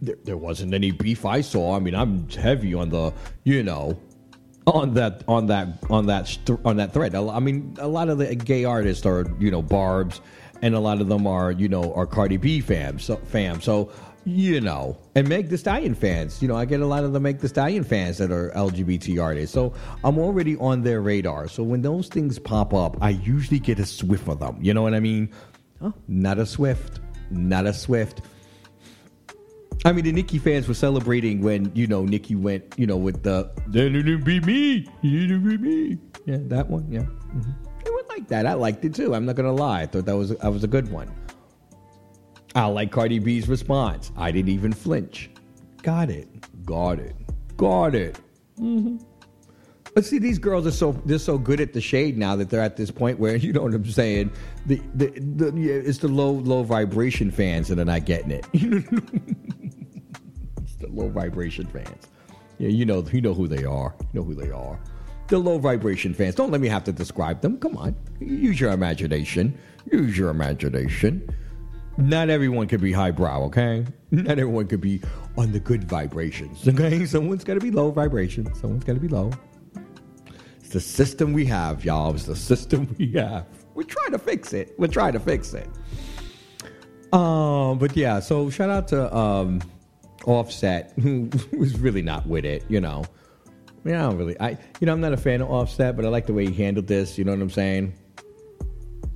There, 0.02 0.16
there 0.24 0.36
wasn't 0.36 0.74
any 0.74 0.90
beef 0.90 1.24
I 1.24 1.40
saw. 1.40 1.76
I 1.76 1.78
mean, 1.78 1.94
I'm 1.94 2.28
heavy 2.30 2.74
on 2.74 2.90
the, 2.90 3.12
you 3.44 3.62
know, 3.62 3.98
on 4.66 4.94
that 4.94 5.24
on 5.26 5.46
that 5.46 5.68
on 5.88 6.06
that 6.06 6.38
on 6.64 6.76
that 6.76 6.92
thread. 6.92 7.14
I 7.14 7.40
mean, 7.40 7.76
a 7.78 7.88
lot 7.88 8.08
of 8.08 8.18
the 8.18 8.34
gay 8.34 8.64
artists 8.64 9.06
are 9.06 9.26
you 9.38 9.50
know 9.50 9.62
Barbz, 9.62 10.20
and 10.62 10.74
a 10.74 10.80
lot 10.80 11.00
of 11.00 11.08
them 11.08 11.26
are 11.26 11.50
you 11.50 11.68
know 11.68 11.92
are 11.94 12.06
Cardi 12.06 12.36
B 12.36 12.60
fans. 12.60 13.04
So, 13.04 13.16
fam. 13.16 13.60
So 13.60 13.90
you 14.24 14.60
know, 14.60 14.96
and 15.14 15.28
Meg 15.28 15.48
Thee 15.48 15.56
Stallion 15.56 15.94
fans. 15.94 16.42
You 16.42 16.48
know, 16.48 16.56
I 16.56 16.64
get 16.64 16.80
a 16.80 16.86
lot 16.86 17.04
of 17.04 17.12
the 17.12 17.20
Meg 17.20 17.38
Thee 17.38 17.48
Stallion 17.48 17.84
fans 17.84 18.18
that 18.18 18.30
are 18.30 18.50
LGBT 18.50 19.22
artists. 19.22 19.54
So 19.54 19.72
I'm 20.04 20.18
already 20.18 20.56
on 20.58 20.82
their 20.82 21.00
radar. 21.00 21.48
So 21.48 21.62
when 21.62 21.82
those 21.82 22.08
things 22.08 22.38
pop 22.38 22.74
up, 22.74 22.96
I 23.00 23.10
usually 23.10 23.58
get 23.58 23.78
a 23.78 23.86
swift 23.86 24.28
of 24.28 24.40
them. 24.40 24.58
You 24.60 24.74
know 24.74 24.82
what 24.82 24.94
I 24.94 25.00
mean? 25.00 25.30
Oh, 25.80 25.94
not 26.08 26.38
a 26.38 26.46
swift, 26.46 27.00
not 27.30 27.66
a 27.66 27.72
swift. 27.72 28.22
I 29.84 29.92
mean, 29.92 30.04
the 30.04 30.12
Nicki 30.12 30.38
fans 30.38 30.68
were 30.68 30.74
celebrating 30.74 31.40
when 31.40 31.72
you 31.74 31.86
know 31.86 32.04
Nicki 32.04 32.34
went, 32.34 32.74
you 32.76 32.86
know, 32.86 32.98
with 32.98 33.22
the 33.22 33.50
"Then 33.68 33.96
it 33.96 34.02
didn't 34.02 34.24
be 34.24 34.40
me, 34.40 34.86
you 35.00 35.26
didn't 35.26 35.48
be 35.48 35.56
me." 35.56 35.98
Yeah, 36.26 36.36
that 36.48 36.68
one. 36.68 36.86
Yeah, 36.90 37.04
hmm 37.04 37.50
it 37.84 37.90
was 37.90 38.04
like 38.08 38.28
that. 38.28 38.46
I 38.46 38.54
liked 38.54 38.84
it 38.84 38.94
too. 38.94 39.14
I'm 39.14 39.24
not 39.24 39.36
gonna 39.36 39.52
lie. 39.52 39.82
I 39.82 39.86
thought 39.86 40.04
that 40.04 40.16
was 40.16 40.30
that 40.36 40.52
was 40.52 40.64
a 40.64 40.68
good 40.68 40.90
one. 40.90 41.10
I 42.54 42.66
like 42.66 42.90
Cardi 42.90 43.18
B's 43.18 43.48
response. 43.48 44.10
I 44.16 44.32
didn't 44.32 44.50
even 44.50 44.72
flinch. 44.72 45.30
Got 45.82 46.10
it. 46.10 46.28
Got 46.64 46.98
it. 46.98 47.16
Got 47.56 47.94
it. 47.94 48.18
hmm 48.58 48.96
But 49.94 50.04
see, 50.04 50.18
these 50.18 50.38
girls 50.38 50.66
are 50.66 50.70
so 50.72 50.92
they're 51.04 51.18
so 51.18 51.38
good 51.38 51.60
at 51.60 51.72
the 51.72 51.80
shade 51.80 52.18
now 52.18 52.36
that 52.36 52.50
they're 52.50 52.60
at 52.60 52.76
this 52.76 52.90
point 52.90 53.18
where 53.18 53.36
you 53.44 53.52
know 53.52 53.62
what 53.62 53.74
I'm 53.74 53.84
saying. 53.86 54.30
The 54.66 54.80
the, 54.94 55.06
the 55.10 55.52
yeah, 55.58 55.74
it's 55.74 55.98
the 55.98 56.08
low 56.08 56.32
low 56.32 56.62
vibration 56.62 57.30
fans 57.30 57.68
that 57.68 57.78
are 57.78 57.84
not 57.84 58.04
getting 58.04 58.30
it. 58.32 58.46
it's 58.52 58.86
the 60.76 60.88
low 60.88 61.08
vibration 61.08 61.66
fans. 61.66 62.06
Yeah, 62.58 62.68
you 62.68 62.84
know 62.84 63.04
you 63.12 63.20
know 63.20 63.34
who 63.34 63.48
they 63.48 63.64
are. 63.64 63.94
You 64.00 64.20
know 64.20 64.24
who 64.24 64.34
they 64.34 64.50
are. 64.50 64.78
The 65.28 65.38
low 65.38 65.58
vibration 65.58 66.12
fans. 66.14 66.34
Don't 66.34 66.50
let 66.50 66.60
me 66.60 66.68
have 66.68 66.84
to 66.84 66.92
describe 66.92 67.40
them. 67.40 67.58
Come 67.58 67.76
on, 67.76 67.94
use 68.18 68.60
your 68.60 68.72
imagination. 68.72 69.56
Use 69.90 70.18
your 70.18 70.30
imagination. 70.30 71.34
Not 72.00 72.30
everyone 72.30 72.66
could 72.66 72.80
be 72.80 72.92
highbrow, 72.92 73.44
okay? 73.44 73.84
Not 74.10 74.38
everyone 74.38 74.66
could 74.68 74.80
be 74.80 75.02
on 75.36 75.52
the 75.52 75.60
good 75.60 75.84
vibrations, 75.84 76.66
okay? 76.66 77.04
Someone's 77.06 77.44
got 77.44 77.54
to 77.54 77.60
be 77.60 77.70
low 77.70 77.90
vibration. 77.90 78.52
Someone's 78.54 78.84
got 78.84 78.94
to 78.94 79.00
be 79.00 79.08
low. 79.08 79.30
It's 80.60 80.70
the 80.70 80.80
system 80.80 81.32
we 81.34 81.44
have, 81.46 81.84
y'all. 81.84 82.14
It's 82.14 82.24
the 82.24 82.36
system 82.36 82.94
we 82.98 83.12
have. 83.12 83.46
We're 83.74 83.82
trying 83.82 84.12
to 84.12 84.18
fix 84.18 84.52
it. 84.52 84.74
We're 84.78 84.88
trying 84.88 85.12
to 85.12 85.20
fix 85.20 85.52
it. 85.52 85.68
Um, 87.12 87.78
but 87.78 87.96
yeah, 87.96 88.20
so 88.20 88.48
shout 88.50 88.70
out 88.70 88.88
to 88.88 89.14
um, 89.14 89.60
Offset, 90.24 90.92
who 91.00 91.28
was 91.56 91.78
really 91.78 92.02
not 92.02 92.26
with 92.26 92.44
it, 92.44 92.64
you 92.68 92.80
know. 92.80 93.04
I 93.46 93.72
mean, 93.84 93.94
I 93.94 94.02
don't 94.02 94.16
really, 94.16 94.40
I, 94.40 94.50
you 94.80 94.86
know, 94.86 94.92
I'm 94.92 95.00
not 95.00 95.12
a 95.12 95.16
fan 95.16 95.40
of 95.40 95.50
Offset, 95.50 95.96
but 95.96 96.04
I 96.04 96.08
like 96.08 96.26
the 96.26 96.34
way 96.34 96.46
he 96.46 96.62
handled 96.62 96.86
this. 96.86 97.18
You 97.18 97.24
know 97.24 97.32
what 97.32 97.40
I'm 97.40 97.50
saying? 97.50 97.94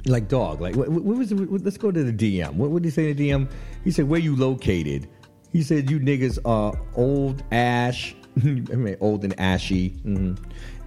Like 0.06 0.28
dog, 0.28 0.60
like 0.60 0.76
what, 0.76 0.88
what 0.90 1.16
was? 1.16 1.30
The, 1.30 1.36
let's 1.36 1.78
go 1.78 1.90
to 1.90 2.04
the 2.04 2.12
DM. 2.12 2.54
What, 2.54 2.82
did 2.82 2.84
he 2.84 2.90
say 2.90 3.06
to 3.08 3.14
the 3.14 3.30
DM? 3.30 3.50
He 3.84 3.90
said, 3.90 4.06
"Where 4.06 4.20
you 4.20 4.36
located?" 4.36 5.08
He 5.50 5.62
said, 5.62 5.90
"You 5.90 5.98
niggas 5.98 6.38
are 6.44 6.78
old 6.94 7.42
ash, 7.52 8.14
I 8.36 8.40
mean, 8.40 8.96
old 9.00 9.24
and 9.24 9.38
ashy, 9.40 9.90
mhm, 10.04 10.38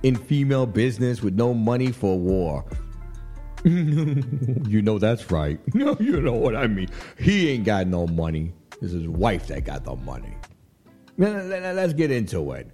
in 0.04 0.16
female 0.16 0.68
business 0.68 1.24
with 1.24 1.34
no 1.34 1.54
money 1.54 1.92
for 1.92 2.18
war." 2.18 2.64
you 3.64 4.82
know 4.84 5.00
that's 5.00 5.32
right. 5.32 5.60
No, 5.74 5.98
you 6.00 6.22
know 6.22 6.34
what 6.34 6.56
I 6.56 6.68
mean. 6.68 6.90
He 7.18 7.50
ain't 7.50 7.66
got 7.66 7.88
no 7.88 8.06
money. 8.06 8.54
It's 8.82 8.92
his 8.92 9.08
wife 9.08 9.48
that 9.48 9.66
got 9.66 9.84
the 9.84 9.96
money. 9.96 10.36
Let's 11.18 11.94
get 11.94 12.12
into 12.12 12.52
it. 12.52 12.70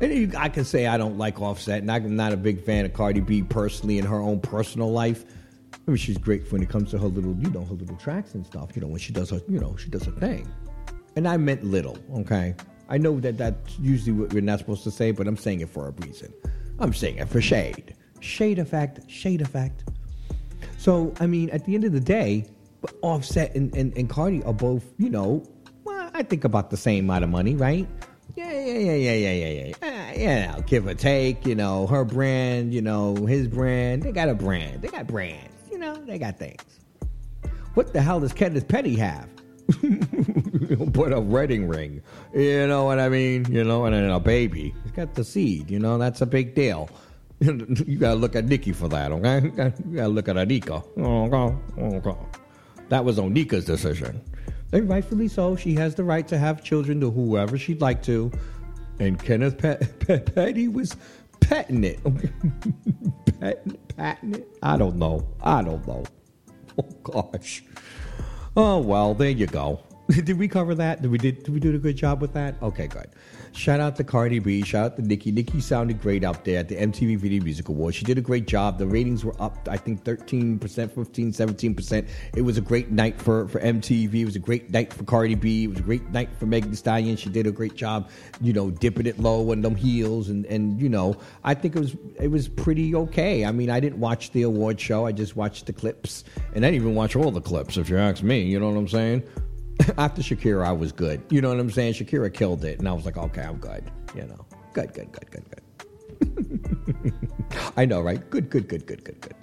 And 0.00 0.36
I 0.36 0.48
can 0.48 0.64
say 0.64 0.86
I 0.86 0.96
don't 0.96 1.18
like 1.18 1.40
Offset, 1.40 1.80
and 1.80 1.90
I'm 1.90 2.14
not 2.14 2.32
a 2.32 2.36
big 2.36 2.64
fan 2.64 2.84
of 2.84 2.92
Cardi 2.92 3.20
B 3.20 3.42
personally 3.42 3.98
in 3.98 4.06
her 4.06 4.20
own 4.20 4.40
personal 4.40 4.92
life. 4.92 5.24
I 5.88 5.90
mean, 5.90 5.96
she's 5.96 6.18
great 6.18 6.52
when 6.52 6.62
it 6.62 6.68
comes 6.68 6.90
to 6.90 6.98
her 6.98 7.06
little, 7.06 7.34
you 7.38 7.48
know, 7.48 7.64
her 7.64 7.72
little 7.72 7.96
tracks 7.96 8.34
and 8.34 8.44
stuff. 8.44 8.72
You 8.74 8.82
know, 8.82 8.88
when 8.88 9.00
she 9.00 9.10
does 9.10 9.30
her, 9.30 9.40
you 9.48 9.58
know, 9.58 9.74
she 9.76 9.88
does 9.88 10.04
her 10.04 10.12
thing. 10.12 10.46
And 11.16 11.26
I 11.26 11.38
meant 11.38 11.64
little, 11.64 11.96
okay? 12.14 12.54
I 12.90 12.98
know 12.98 13.18
that 13.20 13.38
that's 13.38 13.78
usually 13.78 14.12
what 14.12 14.34
we're 14.34 14.42
not 14.42 14.58
supposed 14.58 14.84
to 14.84 14.90
say, 14.90 15.12
but 15.12 15.26
I'm 15.26 15.38
saying 15.38 15.62
it 15.62 15.70
for 15.70 15.88
a 15.88 15.92
reason. 16.06 16.32
I'm 16.78 16.92
saying 16.92 17.16
it 17.16 17.28
for 17.30 17.40
shade. 17.40 17.94
Shade 18.20 18.58
effect, 18.58 19.10
shade 19.10 19.40
effect. 19.40 19.84
So, 20.76 21.14
I 21.20 21.26
mean, 21.26 21.48
at 21.50 21.64
the 21.64 21.74
end 21.74 21.84
of 21.84 21.92
the 21.92 22.00
day, 22.00 22.44
Offset 23.00 23.54
and, 23.54 23.74
and, 23.74 23.96
and 23.96 24.10
Cardi 24.10 24.42
are 24.44 24.52
both, 24.52 24.84
you 24.98 25.08
know, 25.08 25.42
well, 25.84 26.10
I 26.12 26.22
think 26.22 26.44
about 26.44 26.68
the 26.68 26.76
same 26.76 27.06
amount 27.06 27.24
of 27.24 27.30
money, 27.30 27.54
right? 27.54 27.88
Yeah, 28.36 28.52
yeah, 28.52 28.78
yeah, 28.78 28.94
yeah, 28.94 29.12
yeah, 29.14 29.32
yeah, 29.32 29.66
yeah. 29.66 29.88
Uh, 29.88 30.12
yeah, 30.16 30.60
give 30.60 30.86
or 30.86 30.94
take, 30.94 31.44
you 31.46 31.54
know, 31.54 31.86
her 31.86 32.04
brand, 32.04 32.72
you 32.72 32.82
know, 32.82 33.16
his 33.26 33.48
brand. 33.48 34.02
They 34.02 34.12
got 34.12 34.28
a 34.28 34.34
brand. 34.34 34.82
They 34.82 34.88
got 34.88 35.06
brands, 35.08 35.47
you 35.78 35.84
know, 35.84 35.94
they 35.94 36.18
got 36.18 36.36
things. 36.38 36.80
What 37.74 37.92
the 37.92 38.02
hell 38.02 38.18
does 38.18 38.32
Kenneth 38.32 38.66
Petty 38.66 38.96
have? 38.96 39.28
Put 40.92 41.12
a 41.12 41.20
wedding 41.20 41.68
ring. 41.68 42.02
You 42.34 42.66
know 42.66 42.84
what 42.84 42.98
I 42.98 43.08
mean? 43.08 43.46
You 43.48 43.62
know, 43.62 43.84
and 43.84 43.94
then 43.94 44.10
a 44.10 44.18
baby. 44.18 44.74
He's 44.82 44.90
got 44.90 45.14
the 45.14 45.22
seed, 45.22 45.70
you 45.70 45.78
know, 45.78 45.96
that's 45.96 46.20
a 46.20 46.26
big 46.26 46.56
deal. 46.56 46.90
you 47.40 47.96
gotta 47.96 48.16
look 48.16 48.34
at 48.34 48.46
Nicki 48.46 48.72
for 48.72 48.88
that, 48.88 49.12
okay? 49.12 49.40
You 49.44 49.50
gotta, 49.50 50.08
look 50.08 50.28
at 50.28 50.34
Onika. 50.34 50.82
Okay, 50.98 51.80
okay. 51.80 52.18
That 52.88 53.04
was 53.04 53.18
Onika's 53.18 53.64
decision. 53.64 54.20
And 54.72 54.88
rightfully 54.88 55.28
so. 55.28 55.54
She 55.54 55.74
has 55.74 55.94
the 55.94 56.02
right 56.02 56.26
to 56.26 56.38
have 56.38 56.64
children 56.64 57.00
to 57.02 57.10
whoever 57.12 57.56
she'd 57.56 57.80
like 57.80 58.02
to. 58.02 58.32
And 58.98 59.22
Kenneth 59.22 59.58
Pet- 59.58 60.00
Pet- 60.06 60.34
Petty 60.34 60.66
was 60.66 60.96
petting 61.38 61.84
it. 61.84 62.02
petting, 62.02 63.12
patting 63.38 63.74
it? 63.74 63.87
I 63.98 64.76
don't 64.76 64.96
know. 64.96 65.26
I 65.40 65.62
don't 65.62 65.86
know. 65.86 66.04
Oh, 66.80 66.84
gosh. 67.02 67.64
Oh, 68.56 68.78
well, 68.78 69.12
there 69.12 69.30
you 69.30 69.48
go. 69.48 69.80
did 70.08 70.38
we 70.38 70.46
cover 70.46 70.76
that? 70.76 71.02
Did 71.02 71.10
we 71.10 71.18
did, 71.18 71.42
did 71.42 71.52
we 71.52 71.58
do 71.58 71.74
a 71.74 71.78
good 71.78 71.96
job 71.96 72.20
with 72.22 72.32
that? 72.34 72.54
Okay, 72.62 72.86
good. 72.86 73.08
Shout 73.58 73.80
out 73.80 73.96
to 73.96 74.04
Cardi 74.04 74.38
B. 74.38 74.62
Shout 74.62 74.84
out 74.84 74.96
to 74.98 75.02
Nicki. 75.02 75.32
Nicki 75.32 75.60
sounded 75.60 76.00
great 76.00 76.22
out 76.22 76.44
there 76.44 76.60
at 76.60 76.68
the 76.68 76.76
MTV 76.76 77.18
Video 77.18 77.42
Music 77.42 77.68
Awards. 77.68 77.96
She 77.96 78.04
did 78.04 78.16
a 78.16 78.20
great 78.20 78.46
job. 78.46 78.78
The 78.78 78.86
ratings 78.86 79.24
were 79.24 79.34
up, 79.42 79.68
I 79.68 79.76
think, 79.76 80.04
13%, 80.04 80.60
15 80.60 81.32
17%. 81.32 82.08
It 82.36 82.42
was 82.42 82.56
a 82.56 82.60
great 82.60 82.92
night 82.92 83.20
for, 83.20 83.48
for 83.48 83.58
MTV. 83.58 84.14
It 84.14 84.24
was 84.24 84.36
a 84.36 84.38
great 84.38 84.70
night 84.70 84.92
for 84.92 85.02
Cardi 85.02 85.34
B. 85.34 85.64
It 85.64 85.70
was 85.70 85.80
a 85.80 85.82
great 85.82 86.08
night 86.10 86.28
for 86.38 86.46
Megan 86.46 86.70
Thee 86.70 86.76
Stallion. 86.76 87.16
She 87.16 87.30
did 87.30 87.48
a 87.48 87.50
great 87.50 87.74
job, 87.74 88.08
you 88.40 88.52
know, 88.52 88.70
dipping 88.70 89.06
it 89.06 89.18
low 89.18 89.50
on 89.50 89.60
them 89.62 89.74
heels. 89.74 90.28
And, 90.28 90.46
and 90.46 90.80
you 90.80 90.88
know, 90.88 91.16
I 91.42 91.54
think 91.54 91.74
it 91.74 91.80
was 91.80 91.96
it 92.20 92.28
was 92.28 92.46
pretty 92.46 92.94
okay. 92.94 93.44
I 93.44 93.50
mean, 93.50 93.70
I 93.70 93.80
didn't 93.80 93.98
watch 93.98 94.30
the 94.30 94.42
award 94.42 94.80
show. 94.80 95.04
I 95.04 95.10
just 95.10 95.34
watched 95.34 95.66
the 95.66 95.72
clips. 95.72 96.22
And 96.54 96.64
I 96.64 96.70
didn't 96.70 96.82
even 96.82 96.94
watch 96.94 97.16
all 97.16 97.32
the 97.32 97.40
clips, 97.40 97.76
if 97.76 97.90
you 97.90 97.98
ask 97.98 98.22
me. 98.22 98.40
You 98.42 98.60
know 98.60 98.70
what 98.70 98.78
I'm 98.78 98.86
saying? 98.86 99.24
after 99.98 100.22
Shakira, 100.22 100.66
I 100.66 100.72
was 100.72 100.92
good. 100.92 101.22
You 101.30 101.40
know 101.40 101.48
what 101.48 101.60
I'm 101.60 101.70
saying? 101.70 101.94
Shakira 101.94 102.32
killed 102.32 102.64
it, 102.64 102.78
and 102.78 102.88
I 102.88 102.92
was 102.92 103.04
like, 103.04 103.16
okay, 103.16 103.42
I'm 103.42 103.56
good. 103.58 103.90
You 104.14 104.22
know, 104.24 104.46
good, 104.72 104.92
good, 104.92 105.12
good, 105.12 105.30
good, 105.30 105.44
good. 105.50 105.62
I 107.76 107.84
know, 107.84 108.00
right? 108.00 108.28
Good, 108.30 108.50
good, 108.50 108.68
good, 108.68 108.86
good, 108.86 109.04
good, 109.04 109.20
good. 109.20 109.34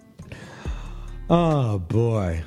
Oh 1.29 1.79
boy. 1.79 2.43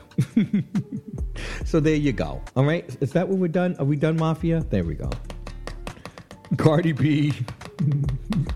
so 1.65 1.81
there 1.81 1.94
you 1.97 2.12
go. 2.12 2.43
All 2.55 2.65
right, 2.65 2.97
is 3.01 3.12
that 3.12 3.28
what 3.28 3.39
we're 3.39 3.48
done? 3.48 3.74
Are 3.78 3.85
we 3.85 3.97
done, 3.97 4.16
Mafia? 4.16 4.60
There 4.70 4.85
we 4.85 4.94
go. 4.94 5.10
Cardi 6.56 6.93
B, 6.93 7.32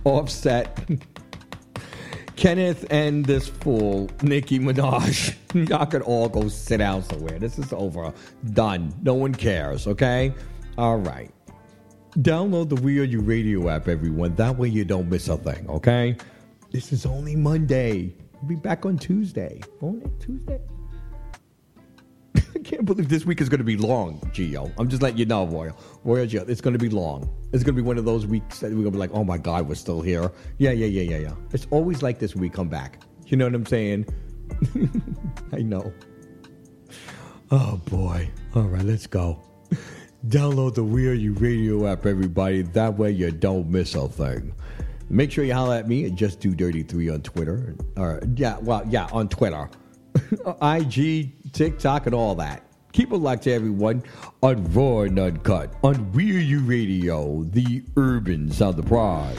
Offset, 0.05 0.89
Kenneth, 2.43 2.85
and 2.91 3.25
this 3.25 3.47
fool, 3.47 4.11
Nicki 4.21 4.59
Minaj. 4.59 5.37
Y'all 5.69 5.87
could 5.87 6.03
all 6.03 6.29
go 6.29 6.49
sit 6.49 6.79
down 6.79 7.05
somewhere. 7.05 7.39
This 7.39 7.57
is 7.57 7.73
over. 7.73 8.13
Done. 8.53 8.93
No 9.01 9.15
one 9.15 9.33
cares, 9.33 9.87
okay? 9.87 10.35
All 10.77 10.99
right. 10.99 11.31
Download 12.19 12.69
the 12.69 12.75
We 12.75 12.99
Are 12.99 13.05
You 13.05 13.21
radio 13.21 13.69
app, 13.69 13.87
everyone. 13.87 14.35
That 14.35 14.59
way 14.59 14.67
you 14.67 14.85
don't 14.85 15.09
miss 15.09 15.29
a 15.29 15.37
thing, 15.37 15.71
okay? 15.71 16.17
This 16.73 16.93
is 16.93 17.07
only 17.07 17.37
Monday. 17.37 18.13
We'll 18.41 18.49
be 18.49 18.57
back 18.57 18.85
on 18.87 18.99
Tuesday. 18.99 19.61
Only 19.81 20.11
Tuesday? 20.19 20.59
Can't 22.73 22.87
believe 22.87 23.11
this 23.11 23.27
week 23.27 23.43
is 23.43 23.51
going 23.51 23.59
to 23.59 23.65
be 23.65 23.77
long, 23.77 24.19
Gio. 24.33 24.73
I'm 24.79 24.89
just 24.89 25.03
letting 25.03 25.19
you 25.19 25.27
know, 25.27 25.47
Royal. 25.47 25.77
Royal 26.05 26.27
Gio, 26.27 26.49
it's 26.49 26.63
going 26.63 26.73
to 26.73 26.79
be 26.79 26.89
long. 26.89 27.29
It's 27.53 27.63
going 27.63 27.77
to 27.77 27.83
be 27.83 27.87
one 27.87 27.99
of 27.99 28.07
those 28.07 28.27
weeks 28.27 28.61
that 28.61 28.71
we're 28.71 28.77
going 28.77 28.85
to 28.87 28.91
be 28.93 28.99
like, 28.99 29.11
oh 29.13 29.25
my 29.25 29.37
God, 29.37 29.69
we're 29.69 29.75
still 29.75 30.01
here. 30.01 30.33
Yeah, 30.57 30.71
yeah, 30.71 30.87
yeah, 30.87 31.03
yeah, 31.03 31.19
yeah. 31.19 31.35
It's 31.53 31.67
always 31.71 32.03
like 32.03 32.19
this 32.19 32.35
when 32.35 32.41
we 32.41 32.49
come 32.49 32.69
back. 32.69 33.03
You 33.27 33.37
know 33.37 33.45
what 33.45 33.55
I'm 33.55 33.67
saying? 33.67 34.07
I 35.53 35.59
know. 35.59 35.93
Oh 37.51 37.77
boy. 37.91 38.31
All 38.55 38.63
right, 38.63 38.85
let's 38.87 39.07
go. 39.07 39.39
Download 40.29 40.75
the 40.75 40.83
We 40.83 41.07
Are 41.09 41.13
You 41.13 41.35
radio 41.35 41.87
app, 41.87 42.07
everybody. 42.07 42.63
That 42.63 42.97
way 42.97 43.11
you 43.11 43.33
don't 43.33 43.69
miss 43.69 43.95
a 43.95 44.09
thing. 44.09 44.55
Make 45.11 45.31
sure 45.31 45.45
you 45.45 45.53
holler 45.53 45.77
at 45.77 45.89
me 45.89 46.07
at 46.07 46.15
Just 46.15 46.41
Do 46.41 46.55
Dirty 46.55 46.85
Three 46.85 47.11
on 47.11 47.21
Twitter. 47.21 47.77
Or 47.99 48.23
yeah, 48.35 48.57
well, 48.61 48.83
yeah, 48.89 49.09
on 49.13 49.29
Twitter, 49.29 49.69
IG, 50.63 51.35
TikTok, 51.53 52.07
and 52.07 52.15
all 52.15 52.35
that. 52.37 52.63
Keep 52.93 53.13
it 53.13 53.17
locked 53.17 53.45
to 53.45 53.53
everyone 53.53 54.03
on 54.43 54.71
Raw 54.73 55.01
and 55.01 55.19
Uncut 55.19 55.73
on 55.83 56.13
We 56.13 56.37
Are 56.37 56.41
You 56.41 56.61
Radio, 56.61 57.43
the 57.45 57.83
urban 57.97 58.51
sound 58.51 58.79
of 58.79 58.87
pride. 58.87 59.39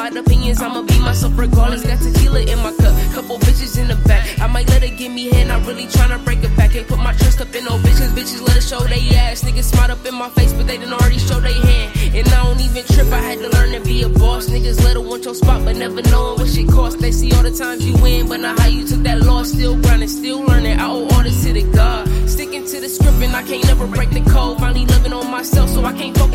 About 0.00 0.16
opinions. 0.16 0.62
I'ma 0.62 0.80
be 0.80 0.98
myself 1.00 1.36
regardless. 1.36 1.84
Got 1.84 2.00
tequila 2.00 2.40
in 2.40 2.58
my 2.60 2.72
cup. 2.80 2.96
Couple 3.12 3.36
bitches 3.40 3.78
in 3.78 3.86
the 3.88 3.96
back. 4.08 4.24
I 4.40 4.46
might 4.46 4.66
let 4.70 4.80
her 4.82 4.96
give 4.96 5.12
me 5.12 5.28
head. 5.28 5.48
Not 5.48 5.66
really 5.66 5.84
tryna 5.84 6.24
break 6.24 6.42
it 6.42 6.56
back. 6.56 6.74
Ain't 6.74 6.88
put 6.88 6.98
my 6.98 7.12
trust 7.12 7.42
up 7.42 7.54
in 7.54 7.64
no 7.64 7.76
bitches. 7.84 8.08
Bitches 8.16 8.40
let 8.40 8.56
her 8.56 8.62
show 8.62 8.80
they 8.80 9.14
ass. 9.14 9.42
Niggas 9.42 9.64
smart 9.64 9.90
up 9.90 10.02
in 10.06 10.14
my 10.14 10.30
face, 10.30 10.54
but 10.54 10.66
they 10.66 10.78
done 10.78 10.94
already 10.94 11.18
show 11.18 11.38
they 11.38 11.52
hand. 11.52 12.16
And 12.16 12.26
I 12.28 12.44
don't 12.44 12.60
even 12.60 12.82
trip. 12.84 13.12
I 13.12 13.20
had 13.20 13.40
to 13.40 13.50
learn 13.50 13.72
to 13.72 13.80
be 13.80 14.02
a 14.02 14.08
boss. 14.08 14.48
Niggas 14.48 14.82
let 14.82 14.94
her 14.94 15.02
want 15.02 15.26
your 15.26 15.34
spot, 15.34 15.66
but 15.66 15.76
never 15.76 16.00
knowing 16.08 16.38
what 16.40 16.48
shit 16.48 16.70
cost. 16.70 16.98
They 16.98 17.12
see 17.12 17.30
all 17.32 17.42
the 17.42 17.50
times 17.50 17.84
you 17.84 17.92
win, 18.00 18.26
but 18.26 18.40
not 18.40 18.58
how 18.58 18.68
you 18.68 18.88
took 18.88 19.02
that 19.02 19.20
loss. 19.20 19.52
Still 19.52 19.76
grinding, 19.82 20.08
still 20.08 20.40
learning. 20.40 20.80
I 20.80 20.86
owe 20.86 21.08
all 21.08 21.22
this 21.22 21.44
to 21.44 21.52
the 21.52 21.64
God. 21.76 22.08
Sticking 22.26 22.64
to 22.64 22.80
the 22.80 22.88
script, 22.88 23.20
and 23.20 23.36
I 23.36 23.42
can't 23.42 23.64
never 23.66 23.86
break 23.86 24.08
the 24.08 24.22
code. 24.30 24.60
Finally 24.60 24.86
living 24.86 25.12
on 25.12 25.30
myself, 25.30 25.68
so 25.68 25.84
I 25.84 25.92
can't 25.92 26.16
focus 26.16 26.29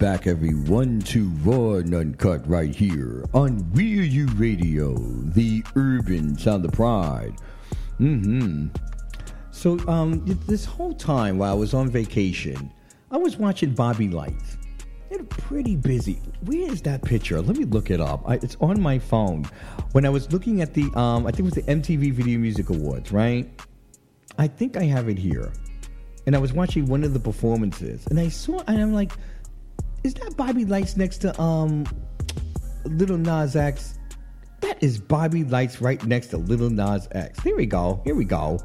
back, 0.00 0.26
everyone, 0.26 0.98
to 0.98 1.28
Raw 1.44 1.74
and 1.74 1.94
Uncut 1.94 2.48
right 2.48 2.74
here 2.74 3.22
on 3.34 3.70
Real 3.74 4.02
U 4.02 4.26
Radio, 4.36 4.94
the 4.94 5.62
urban 5.76 6.38
sound 6.38 6.64
of 6.64 6.72
pride. 6.72 7.34
hmm 7.98 8.68
So, 9.50 9.78
um, 9.86 10.24
this 10.46 10.64
whole 10.64 10.94
time 10.94 11.36
while 11.36 11.52
I 11.52 11.54
was 11.54 11.74
on 11.74 11.90
vacation, 11.90 12.72
I 13.10 13.18
was 13.18 13.36
watching 13.36 13.74
Bobby 13.74 14.08
Lytes. 14.08 14.56
They're 15.10 15.22
pretty 15.24 15.76
busy. 15.76 16.22
Where 16.46 16.72
is 16.72 16.80
that 16.82 17.04
picture? 17.04 17.42
Let 17.42 17.58
me 17.58 17.66
look 17.66 17.90
it 17.90 18.00
up. 18.00 18.22
I, 18.26 18.36
it's 18.36 18.56
on 18.62 18.80
my 18.80 18.98
phone. 18.98 19.44
When 19.92 20.06
I 20.06 20.08
was 20.08 20.32
looking 20.32 20.62
at 20.62 20.72
the, 20.72 20.84
um, 20.98 21.26
I 21.26 21.30
think 21.30 21.40
it 21.40 21.54
was 21.54 21.54
the 21.54 21.62
MTV 21.64 22.14
Video 22.14 22.38
Music 22.38 22.70
Awards, 22.70 23.12
right? 23.12 23.50
I 24.38 24.48
think 24.48 24.78
I 24.78 24.84
have 24.84 25.10
it 25.10 25.18
here. 25.18 25.52
And 26.24 26.34
I 26.34 26.38
was 26.38 26.54
watching 26.54 26.86
one 26.86 27.04
of 27.04 27.12
the 27.12 27.20
performances, 27.20 28.06
and 28.06 28.18
I 28.18 28.28
saw, 28.28 28.62
and 28.66 28.80
I'm 28.80 28.94
like, 28.94 29.12
is 30.04 30.14
that 30.14 30.36
Bobby 30.36 30.64
Lytes 30.64 30.96
next 30.96 31.18
to 31.18 31.40
um, 31.40 31.86
Lil 32.84 33.18
Nas 33.18 33.56
X? 33.56 33.98
That 34.60 34.82
is 34.82 35.00
Bobby 35.00 35.44
Lytes 35.44 35.80
right 35.80 36.04
next 36.04 36.28
to 36.28 36.38
Lil 36.38 36.70
Nas 36.70 37.08
X. 37.12 37.40
Here 37.40 37.56
we 37.56 37.66
go. 37.66 38.00
Here 38.04 38.14
we 38.14 38.24
go. 38.24 38.58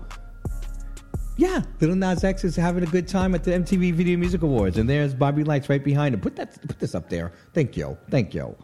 Yeah, 1.38 1.64
Lil 1.82 1.95
Nas 1.95 2.24
X 2.24 2.44
is 2.45 2.56
having 2.56 2.84
a 2.84 2.88
good 2.88 3.07
time 3.07 3.36
at 3.36 3.44
the 3.44 3.52
MTV 3.52 3.94
Video 3.94 4.18
Music 4.18 4.41
Awards, 4.41 4.78
and 4.78 4.90
there's 4.90 5.14
Bobby 5.14 5.44
Lytes 5.44 5.68
right 5.68 5.84
behind 5.84 6.16
him. 6.16 6.22
Put 6.22 6.38
that, 6.38 6.62
put 6.68 6.80
this 6.80 6.95
up 6.95 7.10
there. 7.10 7.34
Thank 7.53 7.76
you, 7.76 7.98
thank 8.10 8.34
you. 8.34 8.56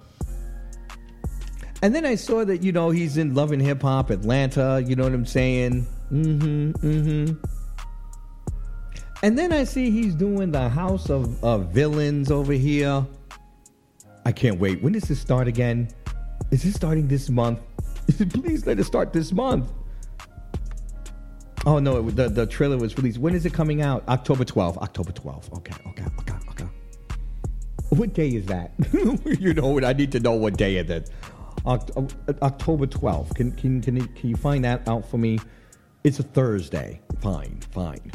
And 1.82 1.96
then 1.96 2.06
I 2.06 2.16
saw 2.16 2.46
that 2.46 2.62
you 2.62 2.72
know 2.72 2.92
he's 2.92 3.18
in 3.18 3.34
Love 3.34 3.52
and 3.52 3.62
Hip 3.62 3.82
Hop 3.82 4.10
Atlanta. 4.10 4.84
You 4.86 4.96
know 4.96 5.04
what 5.04 5.14
I'm 5.14 5.26
saying? 5.26 5.88
Mm-hmm. 6.12 6.72
Mm-hmm. 6.74 7.61
And 9.24 9.38
then 9.38 9.54
I 9.54 9.64
see 9.66 9.92
he's 9.92 10.16
doing 10.16 10.52
the 10.52 10.68
House 10.68 11.10
of, 11.10 11.44
of 11.44 11.68
Villains 11.68 12.32
over 12.32 12.54
here. 12.54 13.06
I 14.26 14.32
can't 14.32 14.60
wait. 14.60 14.82
When 14.82 14.94
does 14.94 15.04
this 15.04 15.20
start 15.20 15.48
again? 15.48 15.90
Is 16.50 16.66
it 16.66 16.74
starting 16.74 17.08
this 17.08 17.30
month? 17.30 17.60
Please 18.34 18.66
let 18.66 18.80
it 18.80 18.84
start 18.86 19.14
this 19.14 19.32
month. 19.32 19.72
Oh 21.66 21.78
no, 21.78 22.08
it, 22.08 22.16
the 22.16 22.28
the 22.28 22.48
trailer 22.48 22.78
was 22.78 22.98
released. 22.98 23.20
When 23.20 23.36
is 23.36 23.46
it 23.46 23.54
coming 23.54 23.82
out? 23.82 24.04
October 24.08 24.44
12th. 24.44 24.78
October 24.78 25.12
12th. 25.12 25.56
Okay, 25.58 25.76
okay, 25.90 26.06
okay, 26.20 26.36
okay. 26.50 26.66
What 27.90 28.14
day 28.14 28.30
is 28.30 28.48
that? 28.48 28.72
you 29.40 29.54
know 29.54 29.68
what? 29.68 29.86
I 29.86 29.94
need 29.94 30.12
to 30.14 30.20
know 30.20 30.34
what 30.34 30.58
day 30.58 30.78
it 30.78 30.90
is. 30.90 31.10
Oct- 31.66 31.96
uh, 32.28 32.34
October 32.42 32.88
12th. 32.88 33.36
Can 33.36 33.52
can 33.52 33.82
can 33.82 34.08
can 34.08 34.30
you 34.30 34.36
find 34.36 34.66
that 34.66 34.88
out 34.88 35.08
for 35.08 35.20
me? 35.20 35.40
It's 36.04 36.18
a 36.18 36.24
Thursday. 36.24 37.00
Fine, 37.22 37.60
fine. 37.72 38.12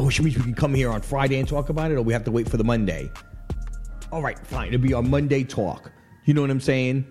Oh, 0.00 0.08
should 0.08 0.24
we, 0.24 0.30
we 0.30 0.42
can 0.42 0.54
come 0.54 0.72
here 0.72 0.90
on 0.90 1.02
Friday 1.02 1.38
and 1.38 1.46
talk 1.46 1.68
about 1.68 1.90
it, 1.90 1.96
or 1.96 2.02
we 2.02 2.14
have 2.14 2.24
to 2.24 2.30
wait 2.30 2.48
for 2.48 2.56
the 2.56 2.64
Monday? 2.64 3.10
All 4.10 4.22
right, 4.22 4.38
fine. 4.46 4.68
It'll 4.68 4.80
be 4.80 4.94
our 4.94 5.02
Monday 5.02 5.44
talk. 5.44 5.92
You 6.24 6.32
know 6.32 6.40
what 6.40 6.48
I'm 6.48 6.58
saying? 6.58 7.04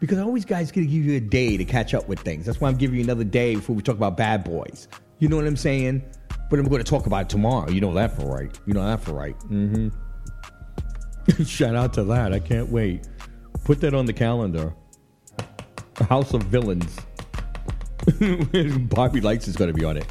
Because 0.00 0.18
I 0.18 0.22
always 0.22 0.44
guys 0.44 0.72
gonna 0.72 0.88
give 0.88 1.04
you 1.04 1.16
a 1.16 1.20
day 1.20 1.56
to 1.56 1.64
catch 1.64 1.94
up 1.94 2.08
with 2.08 2.18
things. 2.18 2.44
That's 2.44 2.60
why 2.60 2.68
I'm 2.68 2.76
giving 2.76 2.98
you 2.98 3.04
another 3.04 3.22
day 3.22 3.54
before 3.54 3.76
we 3.76 3.82
talk 3.82 3.94
about 3.94 4.16
Bad 4.16 4.42
Boys. 4.42 4.88
You 5.20 5.28
know 5.28 5.36
what 5.36 5.46
I'm 5.46 5.56
saying? 5.56 6.02
But 6.50 6.58
I'm 6.58 6.68
to 6.68 6.82
talk 6.82 7.06
about 7.06 7.22
it 7.22 7.28
tomorrow. 7.28 7.70
You 7.70 7.80
know 7.80 7.94
that 7.94 8.16
for 8.16 8.26
right. 8.26 8.50
You 8.66 8.74
know 8.74 8.84
that 8.84 9.00
for 9.00 9.12
right. 9.12 9.38
Mm-hmm. 9.44 11.42
Shout 11.44 11.76
out 11.76 11.92
to 11.94 12.02
that. 12.02 12.32
I 12.32 12.40
can't 12.40 12.68
wait. 12.68 13.08
Put 13.62 13.80
that 13.82 13.94
on 13.94 14.06
the 14.06 14.12
calendar. 14.12 14.74
House 16.08 16.34
of 16.34 16.42
Villains. 16.42 16.96
Bobby 18.88 19.20
Lytes 19.20 19.46
is 19.46 19.54
to 19.54 19.72
be 19.72 19.84
on 19.84 19.98
it. 19.98 20.06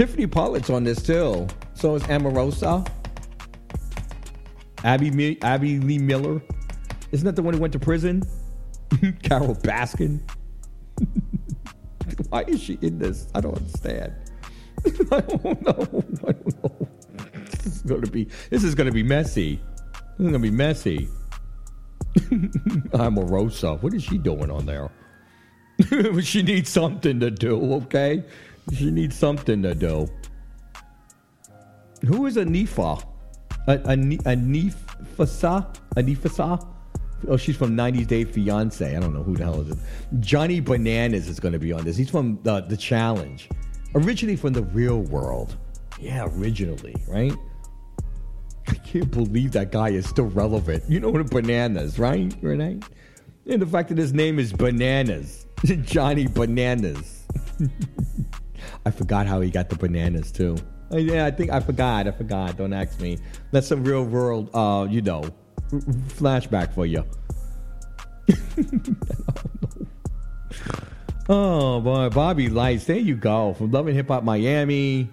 Tiffany 0.00 0.26
Pollard's 0.26 0.70
on 0.70 0.82
this 0.84 1.02
too. 1.02 1.46
So 1.74 1.94
is 1.94 2.02
Omarosa. 2.04 2.90
Abby 4.82 5.38
Abby 5.42 5.78
Lee 5.78 5.98
Miller. 5.98 6.40
Isn't 7.12 7.26
that 7.26 7.36
the 7.36 7.42
one 7.42 7.52
who 7.52 7.60
went 7.60 7.74
to 7.74 7.78
prison? 7.78 8.22
Carole 9.22 9.56
Baskin. 9.56 10.22
Why 12.30 12.44
is 12.48 12.62
she 12.62 12.78
in 12.80 12.98
this? 12.98 13.28
I 13.34 13.42
don't 13.42 13.54
understand. 13.58 14.14
I 15.12 15.20
don't 15.20 15.44
know. 15.44 16.04
I 16.26 16.32
don't 16.32 16.64
know. 16.64 16.88
This 17.50 17.66
is 17.66 17.82
gonna 17.82 18.06
be 18.06 18.26
this 18.48 18.64
is 18.64 18.74
gonna 18.74 18.92
be 18.92 19.02
messy. 19.02 19.60
This 20.16 20.20
is 20.20 20.26
gonna 20.28 20.38
be 20.38 20.50
messy. 20.50 21.10
Omarosa. 22.94 23.82
What 23.82 23.92
is 23.92 24.02
she 24.02 24.16
doing 24.16 24.50
on 24.50 24.64
there? 24.64 24.90
she 26.22 26.42
needs 26.42 26.70
something 26.70 27.20
to 27.20 27.30
do, 27.30 27.74
okay? 27.74 28.24
She 28.72 28.90
needs 28.90 29.16
something 29.16 29.62
to 29.62 29.74
do. 29.74 30.08
Who 32.06 32.26
is 32.26 32.36
Anifa? 32.36 33.02
Anfisa? 33.66 35.74
Anfisa? 35.96 36.66
Oh, 37.28 37.36
she's 37.36 37.56
from 37.56 37.76
90s 37.76 38.06
Day 38.06 38.24
Fiance. 38.24 38.96
I 38.96 38.98
don't 38.98 39.12
know 39.12 39.22
who 39.22 39.36
the 39.36 39.44
hell 39.44 39.60
is 39.60 39.70
it. 39.70 39.78
Johnny 40.20 40.60
Bananas 40.60 41.28
is 41.28 41.38
going 41.38 41.52
to 41.52 41.58
be 41.58 41.72
on 41.72 41.84
this. 41.84 41.96
He's 41.96 42.08
from 42.08 42.38
the, 42.42 42.62
the 42.62 42.76
Challenge. 42.76 43.48
Originally 43.94 44.36
from 44.36 44.54
the 44.54 44.62
real 44.62 45.02
world. 45.02 45.56
Yeah, 45.98 46.26
originally, 46.36 46.94
right? 47.06 47.34
I 48.68 48.74
can't 48.74 49.10
believe 49.10 49.52
that 49.52 49.72
guy 49.72 49.90
is 49.90 50.08
still 50.08 50.26
relevant. 50.26 50.84
You 50.88 51.00
know 51.00 51.10
what 51.10 51.20
a 51.20 51.24
bananas, 51.24 51.98
right? 51.98 52.34
Right? 52.40 52.82
And 53.46 53.60
the 53.60 53.66
fact 53.66 53.88
that 53.88 53.98
his 53.98 54.14
name 54.14 54.38
is 54.38 54.52
Bananas. 54.52 55.46
Johnny 55.82 56.28
Bananas. 56.28 57.26
I 58.86 58.90
forgot 58.90 59.26
how 59.26 59.40
he 59.40 59.50
got 59.50 59.68
the 59.68 59.76
bananas 59.76 60.32
too. 60.32 60.56
Uh, 60.92 60.96
Yeah, 60.96 61.26
I 61.26 61.30
think 61.30 61.50
I 61.50 61.60
forgot. 61.60 62.06
I 62.08 62.10
forgot. 62.10 62.56
Don't 62.56 62.72
ask 62.72 63.00
me. 63.00 63.18
That's 63.52 63.70
a 63.70 63.76
real 63.76 64.04
world, 64.04 64.50
uh, 64.54 64.86
you 64.90 65.02
know, 65.02 65.22
flashback 65.70 66.74
for 66.74 66.86
you. 66.86 67.04
oh 71.28 71.80
boy, 71.80 72.08
Bobby 72.10 72.48
Lytes. 72.48 72.86
There 72.86 72.96
you 72.96 73.16
go 73.16 73.54
from 73.54 73.70
Love 73.70 73.86
and 73.86 73.96
Hip 73.96 74.08
Hop 74.08 74.24
Miami. 74.24 75.10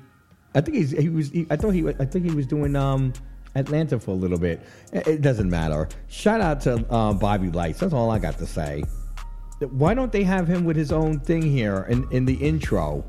I 0.55 0.61
think 0.61 0.77
he's 0.77 0.91
he 0.91 1.09
was. 1.09 1.29
He, 1.29 1.45
I 1.49 1.55
thought 1.55 1.71
he. 1.71 1.87
I 1.87 2.05
think 2.05 2.25
he 2.25 2.31
was 2.31 2.47
doing 2.47 2.75
um 2.75 3.13
Atlanta 3.57 3.99
for 3.99 4.11
a 4.11 4.15
little 4.15 4.37
bit. 4.37 4.61
It, 4.93 5.21
doesn't 5.21 5.49
matter. 5.49 5.89
Shout 6.07 6.41
out 6.41 6.61
to 6.61 6.93
um, 6.93 7.17
Bobby 7.17 7.49
Lytes. 7.49 7.79
That's 7.79 7.93
all 7.93 8.11
I 8.11 8.19
got 8.19 8.37
to 8.37 8.45
say. 8.45 8.83
Why 9.59 9.93
don't 9.93 10.11
they 10.11 10.23
have 10.23 10.47
him 10.47 10.63
with 10.65 10.75
his 10.75 10.91
own 10.91 11.19
thing 11.19 11.41
here 11.41 11.87
in, 11.89 12.07
in 12.11 12.25
the 12.25 12.35
intro? 12.35 13.03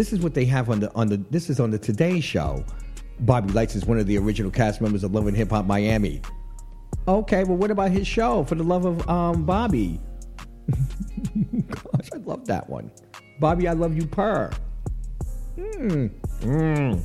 This 0.00 0.14
is 0.14 0.20
what 0.20 0.32
they 0.32 0.46
have 0.46 0.70
on 0.70 0.80
the 0.80 0.90
on 0.94 1.08
the. 1.08 1.18
This 1.28 1.50
is 1.50 1.60
on 1.60 1.70
the 1.70 1.78
Today 1.78 2.20
Show. 2.20 2.64
Bobby 3.18 3.52
Lytes 3.52 3.76
is 3.76 3.84
one 3.84 3.98
of 3.98 4.06
the 4.06 4.16
original 4.16 4.50
cast 4.50 4.80
members 4.80 5.04
of 5.04 5.12
Love 5.12 5.26
and 5.26 5.36
Hip 5.36 5.50
Hop 5.50 5.66
Miami. 5.66 6.22
Okay, 7.06 7.44
well, 7.44 7.58
what 7.58 7.70
about 7.70 7.90
his 7.90 8.06
show? 8.06 8.42
For 8.44 8.54
the 8.54 8.62
love 8.62 8.86
of 8.86 9.06
um, 9.10 9.44
Bobby. 9.44 10.00
Gosh, 10.70 12.08
I 12.14 12.16
love 12.24 12.46
that 12.46 12.70
one. 12.70 12.90
Bobby, 13.40 13.68
I 13.68 13.74
love 13.74 13.94
you, 13.94 14.06
purr. 14.06 14.50
Hmm. 15.56 16.06
Mm. 16.40 17.02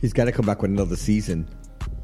He's 0.00 0.12
got 0.12 0.24
to 0.24 0.32
come 0.32 0.46
back 0.46 0.60
with 0.60 0.72
another 0.72 0.96
season. 0.96 1.46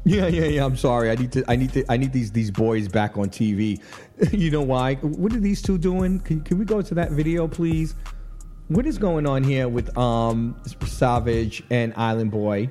Yeah, 0.07 0.27
yeah, 0.27 0.45
yeah. 0.45 0.63
I'm 0.63 0.77
sorry. 0.77 1.09
I 1.09 1.15
need 1.15 1.31
to. 1.31 1.43
I 1.47 1.55
need 1.55 1.73
to. 1.73 1.83
I 1.89 1.97
need 1.97 2.13
these 2.13 2.31
these 2.31 2.51
boys 2.51 2.87
back 2.87 3.17
on 3.17 3.27
TV. 3.27 3.81
you 4.31 4.51
know 4.51 4.61
why? 4.61 4.95
What 4.95 5.33
are 5.33 5.39
these 5.39 5.63
two 5.63 5.79
doing? 5.79 6.19
Can, 6.19 6.41
can 6.41 6.59
we 6.59 6.63
go 6.63 6.83
to 6.83 6.93
that 6.93 7.11
video, 7.11 7.47
please? 7.47 7.95
What 8.67 8.87
is 8.87 8.97
going 8.97 9.27
on 9.27 9.43
here 9.43 9.69
with 9.69 9.95
um 9.95 10.59
Savage 10.87 11.61
and 11.69 11.93
Island 11.95 12.31
Boy? 12.31 12.67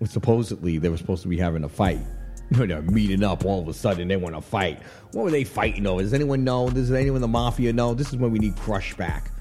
Well, 0.00 0.08
supposedly 0.08 0.76
they 0.76 0.90
were 0.90 0.98
supposed 0.98 1.22
to 1.22 1.28
be 1.28 1.38
having 1.38 1.64
a 1.64 1.68
fight. 1.68 2.00
They're 2.50 2.82
meeting 2.82 3.24
up 3.24 3.46
all 3.46 3.62
of 3.62 3.68
a 3.68 3.74
sudden. 3.74 4.08
They 4.08 4.16
want 4.16 4.34
to 4.34 4.42
fight. 4.42 4.82
What 5.12 5.24
were 5.24 5.30
they 5.30 5.44
fighting 5.44 5.86
over? 5.86 6.02
Does 6.02 6.12
anyone 6.12 6.44
know? 6.44 6.68
Does 6.68 6.92
anyone 6.92 7.16
in 7.16 7.22
the 7.22 7.28
mafia 7.28 7.72
know? 7.72 7.94
This 7.94 8.08
is 8.08 8.16
when 8.16 8.32
we 8.32 8.38
need 8.38 8.56
Crush 8.56 8.94
back. 8.94 9.32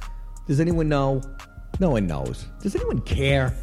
Does 0.48 0.62
anyone 0.62 0.88
know? 0.88 1.22
No 1.82 1.90
one 1.90 2.08
knows. 2.08 2.46
Does 2.62 2.74
anyone 2.74 3.02
care? 3.02 3.54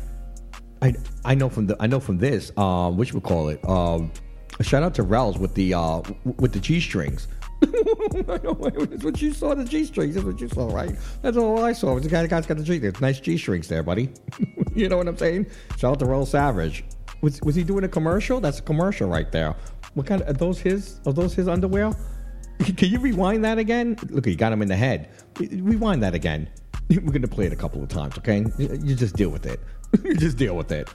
I 0.82 0.94
I 1.24 1.35
know 1.35 1.48
from 1.48 1.66
the 1.66 1.76
I 1.81 1.86
know 1.86 2.01
from 2.01 2.18
this. 2.18 2.52
Um, 2.59 2.98
which 2.98 3.14
we 3.14 3.20
call 3.20 3.48
it. 3.48 3.66
Um, 3.66 4.12
shout 4.60 4.82
out 4.82 4.94
to 4.97 5.02
Rels 5.02 5.39
with 5.39 5.55
the 5.55 5.72
uh 5.72 6.02
with 6.36 6.52
the 6.52 6.60
G 6.60 6.81
strings. 6.81 7.28
That's 7.60 9.05
what 9.05 9.20
you 9.22 9.32
saw 9.32 9.55
the 9.55 9.64
G 9.64 9.85
strings. 9.85 10.14
That's 10.14 10.26
what 10.26 10.40
you 10.40 10.48
saw, 10.48 10.72
right? 10.74 10.94
That's 11.22 11.36
all 11.36 11.64
I 11.64 11.72
saw. 11.72 11.98
The 11.98 12.09
guy, 12.09 12.22
the 12.22 12.28
guy's 12.28 12.47
got 12.47 12.56
the 12.56 12.62
G. 12.64 12.78
There's 12.78 13.01
nice 13.01 13.20
G 13.20 13.36
strings 13.39 13.68
there, 13.68 13.82
buddy. 13.82 14.10
you 14.74 14.89
know 14.89 14.97
what 14.97 15.09
I'm 15.09 15.16
saying? 15.16 15.47
Shout 15.78 15.93
out 15.93 15.98
to 16.01 16.06
Roll 16.06 16.26
Savage. 16.26 16.85
Was 17.20 17.40
was 17.43 17.55
he 17.55 17.64
doing 17.64 17.85
a 17.85 17.89
commercial? 17.89 18.40
That's 18.40 18.59
a 18.59 18.62
commercial 18.62 19.09
right 19.09 19.31
there. 19.32 19.55
What 19.94 20.06
kind 20.06 20.22
of 20.22 20.28
are 20.28 20.32
those 20.35 20.59
his? 20.60 21.01
Are 21.06 21.12
those 21.12 21.35
his 21.35 21.48
underwear? 21.48 21.93
Can 22.76 22.90
you 22.90 23.01
rewind 23.01 23.44
that 23.44 23.59
again? 23.59 23.97
Look, 24.10 24.26
you 24.26 24.36
got 24.36 24.52
him 24.52 24.62
in 24.62 24.68
the 24.68 24.76
head. 24.76 25.09
Rewind 25.39 26.02
that 26.02 26.14
again. 26.14 26.48
We're 26.90 27.01
gonna 27.12 27.26
play 27.28 27.47
it 27.47 27.52
a 27.52 27.56
couple 27.56 27.82
of 27.82 27.89
times, 27.89 28.18
okay? 28.18 28.44
You 28.59 28.94
just 28.94 29.16
deal 29.16 29.31
with 29.31 29.47
it. 29.47 29.60
You 30.05 30.14
just 30.16 30.36
deal 30.36 30.55
with 30.56 30.70
it. 30.70 30.89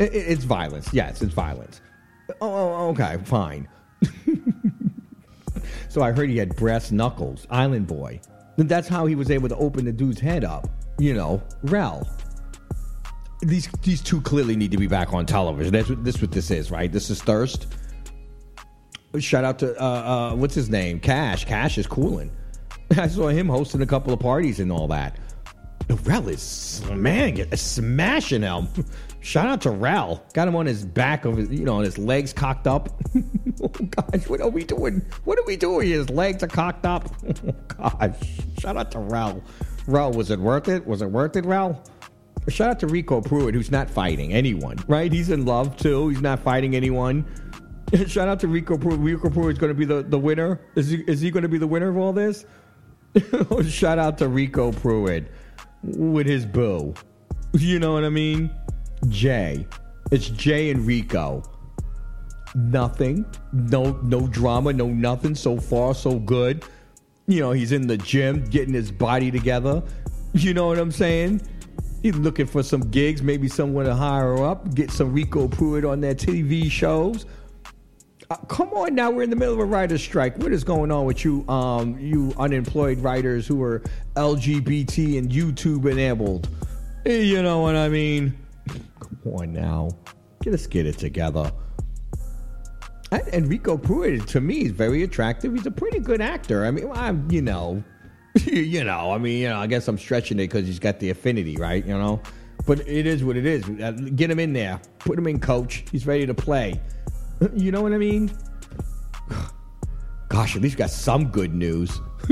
It- 0.00 0.12
it- 0.14 0.26
It's 0.28 0.44
violence. 0.44 0.92
Yes, 0.92 1.22
it's 1.22 1.32
violence. 1.32 1.80
Oh, 2.40 2.48
oh, 2.50 2.88
okay, 2.88 3.18
fine. 3.24 3.68
So 5.96 6.02
I 6.02 6.12
heard 6.12 6.28
he 6.28 6.36
had 6.36 6.54
brass 6.56 6.92
knuckles, 6.92 7.46
Island 7.48 7.86
Boy. 7.86 8.20
That's 8.58 8.86
how 8.86 9.06
he 9.06 9.14
was 9.14 9.30
able 9.30 9.48
to 9.48 9.56
open 9.56 9.86
the 9.86 9.92
dude's 9.92 10.20
head 10.20 10.44
up. 10.44 10.68
You 10.98 11.14
know, 11.14 11.42
Rel. 11.62 12.06
these 13.40 13.66
these 13.80 14.02
two 14.02 14.20
clearly 14.20 14.56
need 14.56 14.70
to 14.72 14.76
be 14.76 14.88
back 14.88 15.14
on 15.14 15.24
television. 15.24 15.72
That's 15.72 15.88
what 15.88 16.04
this 16.04 16.20
what 16.20 16.32
this 16.32 16.50
is, 16.50 16.70
right? 16.70 16.92
This 16.92 17.08
is 17.08 17.22
thirst. 17.22 17.68
Shout 19.18 19.44
out 19.44 19.58
to 19.60 19.74
uh, 19.82 19.86
uh, 19.86 20.34
what's 20.34 20.54
his 20.54 20.68
name? 20.68 21.00
Cash. 21.00 21.46
Cash 21.46 21.78
is 21.78 21.86
cooling. 21.86 22.30
I 22.98 23.08
saw 23.08 23.28
him 23.28 23.48
hosting 23.48 23.80
a 23.80 23.86
couple 23.86 24.12
of 24.12 24.20
parties 24.20 24.60
and 24.60 24.70
all 24.70 24.88
that. 24.88 25.18
Rel 25.88 26.28
is 26.28 26.82
man 26.90 27.56
smashing 27.56 28.42
him. 28.42 28.68
Shout 29.20 29.46
out 29.48 29.60
to 29.62 29.70
Rel. 29.70 30.24
Got 30.34 30.48
him 30.48 30.56
on 30.56 30.66
his 30.66 30.84
back 30.84 31.24
of 31.24 31.36
his, 31.36 31.50
you 31.50 31.64
know, 31.64 31.76
on 31.76 31.84
his 31.84 31.98
legs 31.98 32.32
cocked 32.32 32.66
up. 32.66 32.88
oh 33.62 33.68
gosh, 33.68 34.28
what 34.28 34.40
are 34.40 34.48
we 34.48 34.64
doing? 34.64 35.02
What 35.24 35.38
are 35.38 35.44
we 35.44 35.56
doing? 35.56 35.88
His 35.88 36.10
legs 36.10 36.42
are 36.42 36.48
cocked 36.48 36.86
up. 36.86 37.08
Oh 37.78 37.88
gosh. 37.90 38.16
Shout 38.58 38.76
out 38.76 38.90
to 38.92 38.98
Rel. 38.98 39.42
Rel, 39.86 40.12
was 40.12 40.30
it 40.30 40.38
worth 40.38 40.68
it? 40.68 40.86
Was 40.86 41.02
it 41.02 41.10
worth 41.10 41.36
it, 41.36 41.44
Rel? 41.44 41.82
Shout 42.48 42.70
out 42.70 42.80
to 42.80 42.86
Rico 42.86 43.20
Pruitt, 43.20 43.54
who's 43.54 43.70
not 43.70 43.90
fighting 43.90 44.32
anyone, 44.32 44.78
right? 44.88 45.12
He's 45.12 45.30
in 45.30 45.44
love 45.44 45.76
too. 45.76 46.08
He's 46.08 46.22
not 46.22 46.40
fighting 46.40 46.74
anyone. 46.74 47.26
Shout 48.06 48.28
out 48.28 48.40
to 48.40 48.48
Rico 48.48 48.78
Pruitt. 48.78 48.98
Rico 49.00 49.30
Pruitt 49.30 49.52
is 49.52 49.58
going 49.58 49.70
to 49.70 49.78
be 49.78 49.84
the, 49.84 50.02
the 50.02 50.18
winner. 50.18 50.60
Is 50.74 50.88
he, 50.88 51.02
is 51.06 51.20
he 51.20 51.30
going 51.30 51.42
to 51.42 51.48
be 51.48 51.58
the 51.58 51.66
winner 51.66 51.88
of 51.88 51.96
all 51.96 52.12
this? 52.12 52.44
Oh, 53.50 53.62
shout 53.62 53.98
out 53.98 54.18
to 54.18 54.28
Rico 54.28 54.72
Pruitt 54.72 55.30
with 55.96 56.26
his 56.26 56.44
boo. 56.44 56.94
You 57.58 57.78
know 57.78 57.94
what 57.94 58.04
I 58.04 58.10
mean? 58.10 58.50
Jay. 59.08 59.66
It's 60.10 60.28
Jay 60.28 60.70
and 60.70 60.86
Rico. 60.86 61.42
Nothing. 62.54 63.24
No 63.52 63.92
no 64.02 64.26
drama, 64.26 64.74
no 64.74 64.88
nothing. 64.88 65.34
So 65.34 65.58
far, 65.58 65.94
so 65.94 66.18
good. 66.18 66.64
You 67.28 67.40
know, 67.40 67.52
he's 67.52 67.72
in 67.72 67.86
the 67.86 67.96
gym 67.96 68.44
getting 68.44 68.74
his 68.74 68.92
body 68.92 69.30
together. 69.30 69.82
You 70.34 70.52
know 70.52 70.66
what 70.66 70.78
I'm 70.78 70.92
saying? 70.92 71.40
He's 72.02 72.16
looking 72.16 72.46
for 72.46 72.62
some 72.62 72.82
gigs, 72.90 73.22
maybe 73.22 73.48
someone 73.48 73.86
to 73.86 73.94
hire 73.94 74.44
up, 74.44 74.74
get 74.74 74.90
some 74.90 75.12
Rico 75.14 75.48
Pruitt 75.48 75.84
on 75.84 76.00
their 76.00 76.14
TV 76.14 76.70
shows. 76.70 77.24
Uh, 78.28 78.36
come 78.48 78.68
on 78.70 78.94
now, 78.94 79.10
we're 79.10 79.22
in 79.22 79.30
the 79.30 79.36
middle 79.36 79.54
of 79.54 79.60
a 79.60 79.64
writer's 79.64 80.02
strike. 80.02 80.36
What 80.38 80.52
is 80.52 80.64
going 80.64 80.90
on 80.90 81.04
with 81.04 81.24
you, 81.24 81.46
um, 81.48 81.96
you 81.98 82.34
unemployed 82.38 82.98
writers 82.98 83.46
who 83.46 83.62
are 83.62 83.82
LGBT 84.16 85.18
and 85.18 85.30
YouTube 85.30 85.88
enabled? 85.90 86.48
Eh, 87.04 87.18
You 87.20 87.42
know 87.42 87.60
what 87.60 87.76
I 87.76 87.88
mean? 87.88 88.36
Come 88.98 89.18
on 89.32 89.52
now, 89.52 89.90
get 90.42 90.54
us 90.54 90.66
get 90.66 90.86
it 90.86 90.98
together. 90.98 91.52
And, 93.12 93.22
and 93.32 93.48
Rico 93.48 93.76
Pruitt, 93.78 94.26
to 94.28 94.40
me, 94.40 94.62
is 94.64 94.72
very 94.72 95.04
attractive. 95.04 95.54
He's 95.54 95.66
a 95.66 95.70
pretty 95.70 96.00
good 96.00 96.20
actor. 96.20 96.64
I 96.64 96.72
mean, 96.72 96.90
I'm, 96.92 97.30
you 97.30 97.42
know, 97.42 97.84
you 98.44 98.82
know, 98.82 99.12
I 99.12 99.18
mean, 99.18 99.40
you 99.40 99.48
know, 99.48 99.60
I 99.60 99.68
guess 99.68 99.86
I'm 99.86 99.98
stretching 99.98 100.38
it 100.40 100.48
because 100.48 100.66
he's 100.66 100.80
got 100.80 100.98
the 100.98 101.10
affinity, 101.10 101.56
right? 101.58 101.86
You 101.86 101.96
know, 101.96 102.20
but 102.66 102.80
it 102.80 103.06
is 103.06 103.22
what 103.22 103.36
it 103.36 103.46
is. 103.46 103.62
Uh, 103.80 103.92
Get 104.16 104.28
him 104.32 104.40
in 104.40 104.52
there, 104.52 104.80
put 104.98 105.16
him 105.16 105.28
in, 105.28 105.38
coach. 105.38 105.84
He's 105.92 106.08
ready 106.08 106.26
to 106.26 106.34
play. 106.34 106.80
You 107.54 107.70
know 107.70 107.82
what 107.82 107.92
I 107.92 107.98
mean? 107.98 108.30
Gosh, 110.28 110.56
at 110.56 110.62
least 110.62 110.76
we 110.76 110.78
got 110.78 110.90
some 110.90 111.28
good 111.28 111.54
news. 111.54 112.00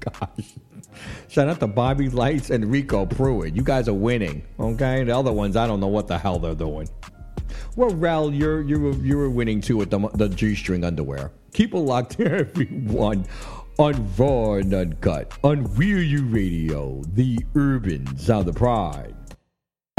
Gosh. 0.00 0.54
Shout 1.28 1.48
out 1.48 1.60
to 1.60 1.66
Bobby 1.66 2.08
Lytes 2.08 2.50
and 2.50 2.70
Rico 2.70 3.04
Pruitt. 3.06 3.56
You 3.56 3.62
guys 3.62 3.88
are 3.88 3.94
winning, 3.94 4.44
okay? 4.60 5.02
The 5.02 5.16
other 5.16 5.32
ones, 5.32 5.56
I 5.56 5.66
don't 5.66 5.80
know 5.80 5.88
what 5.88 6.06
the 6.06 6.16
hell 6.18 6.38
they're 6.38 6.54
doing. 6.54 6.88
Well, 7.76 7.90
Rel, 7.90 8.32
you're 8.32 8.62
you 8.62 8.78
were 8.78 8.92
you 8.92 9.16
were 9.16 9.28
winning 9.30 9.60
too 9.60 9.76
with 9.76 9.90
the 9.90 9.98
the 10.14 10.28
G 10.28 10.54
string 10.54 10.84
underwear. 10.84 11.32
Keep 11.52 11.74
it 11.74 11.78
locked 11.78 12.14
here, 12.14 12.34
everyone. 12.52 13.26
On 13.78 14.08
Raw 14.16 14.52
and 14.54 14.72
Uncut, 14.72 15.36
on 15.42 15.64
Real 15.74 16.00
U 16.00 16.24
Radio, 16.26 17.02
the 17.14 17.44
urban 17.56 18.16
sound 18.16 18.48
of 18.48 18.54
pride. 18.54 19.16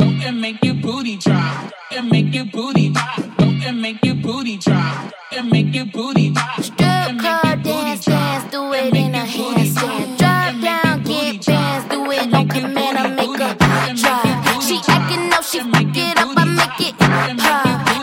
And 0.06 0.40
make 0.42 0.64
your 0.64 0.76
booty 0.76 1.18
drop, 1.18 1.72
and 1.92 2.10
make 2.10 2.34
your 2.34 2.46
booty 2.46 2.90
drop, 2.90 3.20
and 3.40 3.82
make 3.82 4.04
your 4.04 4.16
booty 4.16 4.58
drop, 4.58 5.14
and 5.32 5.50
make 5.50 5.74
your 5.74 5.86
booty 5.86 6.32
drop. 6.32 6.62
Strip 6.62 7.20
club 7.20 7.64
dance, 7.64 8.06
dance, 8.06 8.52
do 8.52 8.74
it 8.74 8.96
in 8.96 9.16
a 9.16 9.26
handstand. 9.26 10.18
Drop 10.18 10.62
down, 10.62 11.04
get 11.04 11.46
bands, 11.46 11.90
do 11.90 12.12
it 12.12 12.34
on 12.34 12.48
command. 12.50 12.98
I 12.98 13.08
make 13.10 13.40
her 13.40 13.56
drop. 13.96 14.62
She 14.62 14.80
acting 14.88 15.34
up, 15.34 15.44
she 15.44 15.60
fuck 15.60 15.98
it 15.98 16.18
up, 16.18 16.38
I 16.38 16.46
make 16.46 16.90
it 16.90 16.98
pop. 16.98 17.36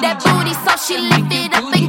That 0.02 0.18
booty, 0.24 0.54
so 0.64 0.76
she 0.84 0.98
lift 0.98 1.32
it 1.32 1.54
up 1.54 1.81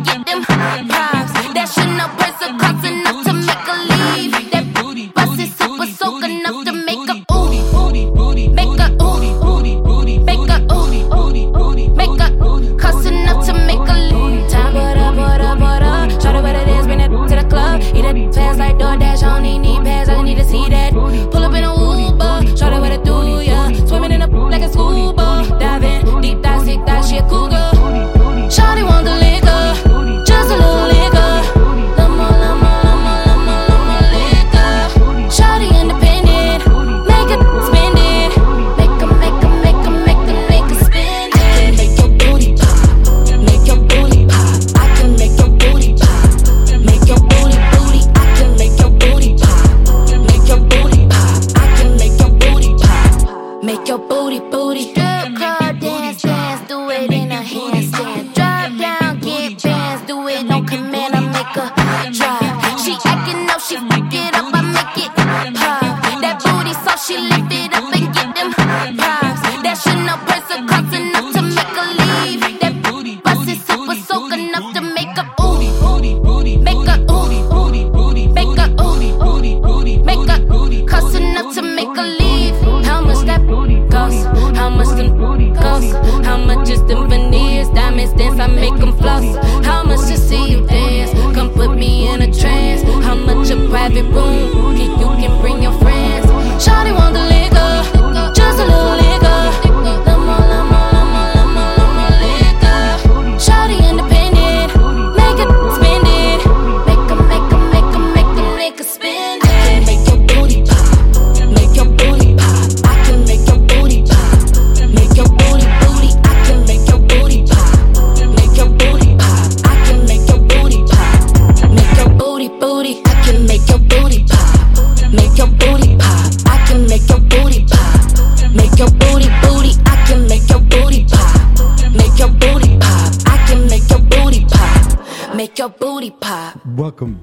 make 75.15 75.25
her 75.25 75.45
ooh, 75.45 75.52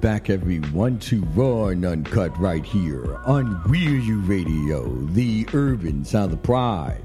back, 0.00 0.30
everyone, 0.30 0.98
to 0.98 1.22
Raw 1.34 1.66
and 1.66 1.84
Uncut 1.84 2.36
right 2.38 2.64
here 2.64 3.16
on 3.26 3.60
Real 3.66 4.02
U 4.02 4.20
Radio, 4.20 4.88
the 5.06 5.46
urban 5.52 6.04
sound 6.04 6.32
of 6.32 6.42
pride. 6.42 7.02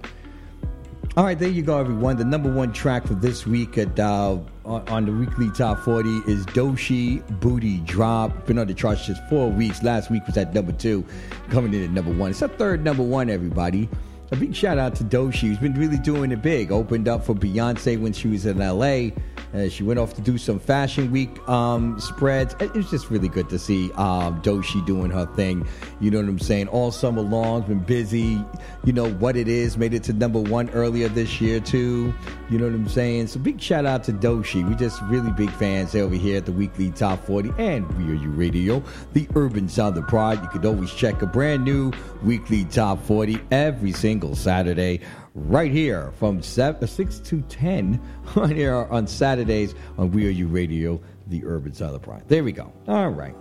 All 1.17 1.23
right, 1.23 1.37
there 1.37 1.49
you 1.49 1.61
go, 1.61 1.77
everyone. 1.77 2.15
The 2.17 2.23
number 2.23 2.51
one 2.51 2.71
track 2.71 3.05
for 3.07 3.15
this 3.15 3.45
week 3.45 3.77
at 3.77 3.99
uh, 3.99 4.39
on, 4.65 4.87
on 4.87 5.05
the 5.05 5.11
weekly 5.11 5.49
top 5.51 5.79
40 5.79 6.09
is 6.27 6.45
Doechii 6.47 7.39
Booty 7.39 7.79
Drop. 7.79 8.45
Been 8.45 8.57
on 8.59 8.67
the 8.67 8.73
charts 8.73 9.05
just 9.05 9.21
four 9.29 9.49
weeks. 9.49 9.83
Last 9.83 10.09
week 10.09 10.25
was 10.25 10.37
at 10.37 10.53
number 10.53 10.71
two, 10.71 11.05
coming 11.49 11.73
in 11.73 11.83
at 11.83 11.91
number 11.91 12.13
one. 12.13 12.31
It's 12.31 12.41
a 12.41 12.47
third 12.47 12.83
number 12.83 13.03
one, 13.03 13.29
everybody. 13.29 13.89
a 14.31 14.35
big 14.35 14.55
shout 14.55 14.77
out 14.77 14.95
to 14.95 15.03
Doechii, 15.03 15.49
who's 15.49 15.57
been 15.57 15.75
really 15.75 15.97
doing 15.97 16.31
it 16.31 16.41
big. 16.41 16.71
Opened 16.71 17.07
up 17.07 17.25
for 17.25 17.33
Beyonce 17.33 17.99
when 17.99 18.13
she 18.13 18.27
was 18.27 18.45
in 18.45 18.59
LA. 18.59 19.09
Uh, 19.55 19.69
she 19.69 19.83
went 19.83 19.99
off 19.99 20.13
to 20.13 20.21
do 20.21 20.37
some 20.37 20.59
Fashion 20.59 21.11
Week 21.11 21.47
um, 21.47 21.97
spreads. 21.99 22.55
It 22.59 22.73
was 22.73 22.89
just 22.89 23.09
really 23.09 23.29
good 23.29 23.47
to 23.49 23.57
see 23.57 23.91
um, 23.93 24.41
Doechii 24.41 24.85
doing 24.85 25.09
her 25.11 25.25
thing. 25.27 25.65
You 26.01 26.11
know 26.11 26.17
what 26.19 26.27
I'm 26.27 26.39
saying? 26.39 26.67
All 26.67 26.91
summer 26.91 27.21
long, 27.21 27.61
been 27.61 27.79
busy. 27.79 28.43
You 28.83 28.93
know 28.93 29.09
what 29.13 29.37
it 29.37 29.47
is. 29.47 29.77
Made 29.77 29.93
it 29.93 30.03
to 30.03 30.13
number 30.13 30.41
one 30.41 30.69
earlier 30.71 31.07
this 31.07 31.39
year 31.39 31.59
too. 31.61 32.13
You 32.49 32.57
know 32.57 32.65
what 32.65 32.73
I'm 32.73 32.89
saying? 32.89 33.27
So 33.27 33.39
big 33.39 33.61
shout 33.61 33.85
out 33.85 34.03
to 34.05 34.13
Doechii. 34.13 34.67
We 34.67 34.75
just 34.75 35.01
really 35.03 35.31
big 35.31 35.51
fans 35.51 35.95
over 35.95 36.15
here 36.15 36.37
at 36.37 36.45
the 36.45 36.51
weekly 36.51 36.91
Top 36.91 37.23
40 37.25 37.53
and 37.57 37.89
We 37.97 38.11
Are 38.11 38.21
You 38.21 38.31
Radio, 38.31 38.83
the 39.13 39.27
Urban 39.35 39.69
Sound 39.69 39.97
of 39.97 40.07
Pride. 40.07 40.41
You 40.41 40.49
could 40.49 40.65
always 40.65 40.93
check 40.93 41.21
a 41.21 41.27
brand 41.27 41.63
new 41.63 41.91
weekly 42.23 42.65
Top 42.65 43.01
40 43.05 43.39
every 43.51 43.93
single 43.93 44.35
Saturday 44.35 44.99
right 45.35 45.71
here 45.71 46.11
from 46.17 46.41
7, 46.41 46.83
uh, 46.83 46.87
6 46.87 47.19
to 47.19 47.41
10 47.41 48.01
on 48.35 48.49
here 48.49 48.73
on 48.73 49.05
Saturdays 49.05 49.75
on 49.97 50.11
We 50.11 50.25
Are 50.27 50.31
You 50.31 50.47
Radio, 50.47 50.99
the 51.27 51.45
Urban 51.45 51.73
of 51.79 52.01
Pride. 52.01 52.23
There 52.27 52.43
we 52.43 52.51
go. 52.51 52.71
All 52.87 53.09
right. 53.09 53.35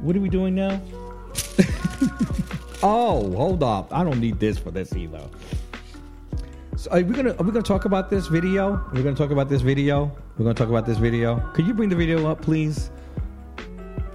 What 0.00 0.14
are 0.14 0.20
we 0.20 0.28
doing 0.28 0.54
now? 0.54 0.80
oh, 2.82 3.34
hold 3.34 3.62
up. 3.62 3.92
I 3.92 4.04
don't 4.04 4.20
need 4.20 4.38
this 4.38 4.58
for 4.58 4.70
this 4.70 4.94
either. 4.94 5.26
So 6.76 6.90
are 6.90 7.00
we 7.02 7.14
gonna 7.14 7.30
are 7.30 7.42
we 7.42 7.50
gonna 7.50 7.62
talk 7.62 7.86
about 7.86 8.10
this 8.10 8.26
video? 8.26 8.72
We're 8.92 8.98
we 8.98 9.02
gonna 9.02 9.16
talk 9.16 9.30
about 9.30 9.48
this 9.48 9.62
video? 9.62 10.14
We're 10.36 10.44
gonna 10.44 10.54
talk 10.54 10.68
about 10.68 10.84
this 10.84 10.98
video. 10.98 11.40
Could 11.54 11.66
you 11.66 11.72
bring 11.72 11.88
the 11.88 11.96
video 11.96 12.30
up, 12.30 12.42
please? 12.42 12.90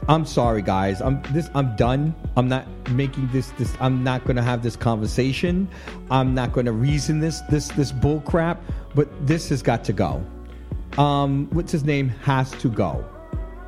I'm 0.08 0.26
sorry, 0.26 0.62
guys. 0.62 1.02
I'm 1.02 1.22
this. 1.32 1.50
I'm 1.54 1.76
done. 1.76 2.16
I'm 2.36 2.48
not 2.48 2.66
making 2.92 3.30
this. 3.32 3.52
This. 3.52 3.76
I'm 3.80 4.04
not 4.04 4.26
gonna 4.26 4.42
have 4.44 4.64
this 4.64 4.76
conversation. 4.76 5.68
I'm 6.10 6.34
not 6.34 6.54
gonna 6.54 6.72
reason 6.72 7.20
this. 7.20 7.42
This. 7.50 7.68
This 7.70 7.92
bull 7.92 8.22
crap. 8.22 8.62
But 8.96 9.08
this 9.26 9.50
has 9.50 9.62
got 9.62 9.84
to 9.86 9.94
go. 9.94 10.24
Um, 10.98 11.48
what's 11.52 11.72
his 11.72 11.84
name? 11.86 12.10
Has 12.10 12.52
to 12.54 12.70
go. 12.70 13.06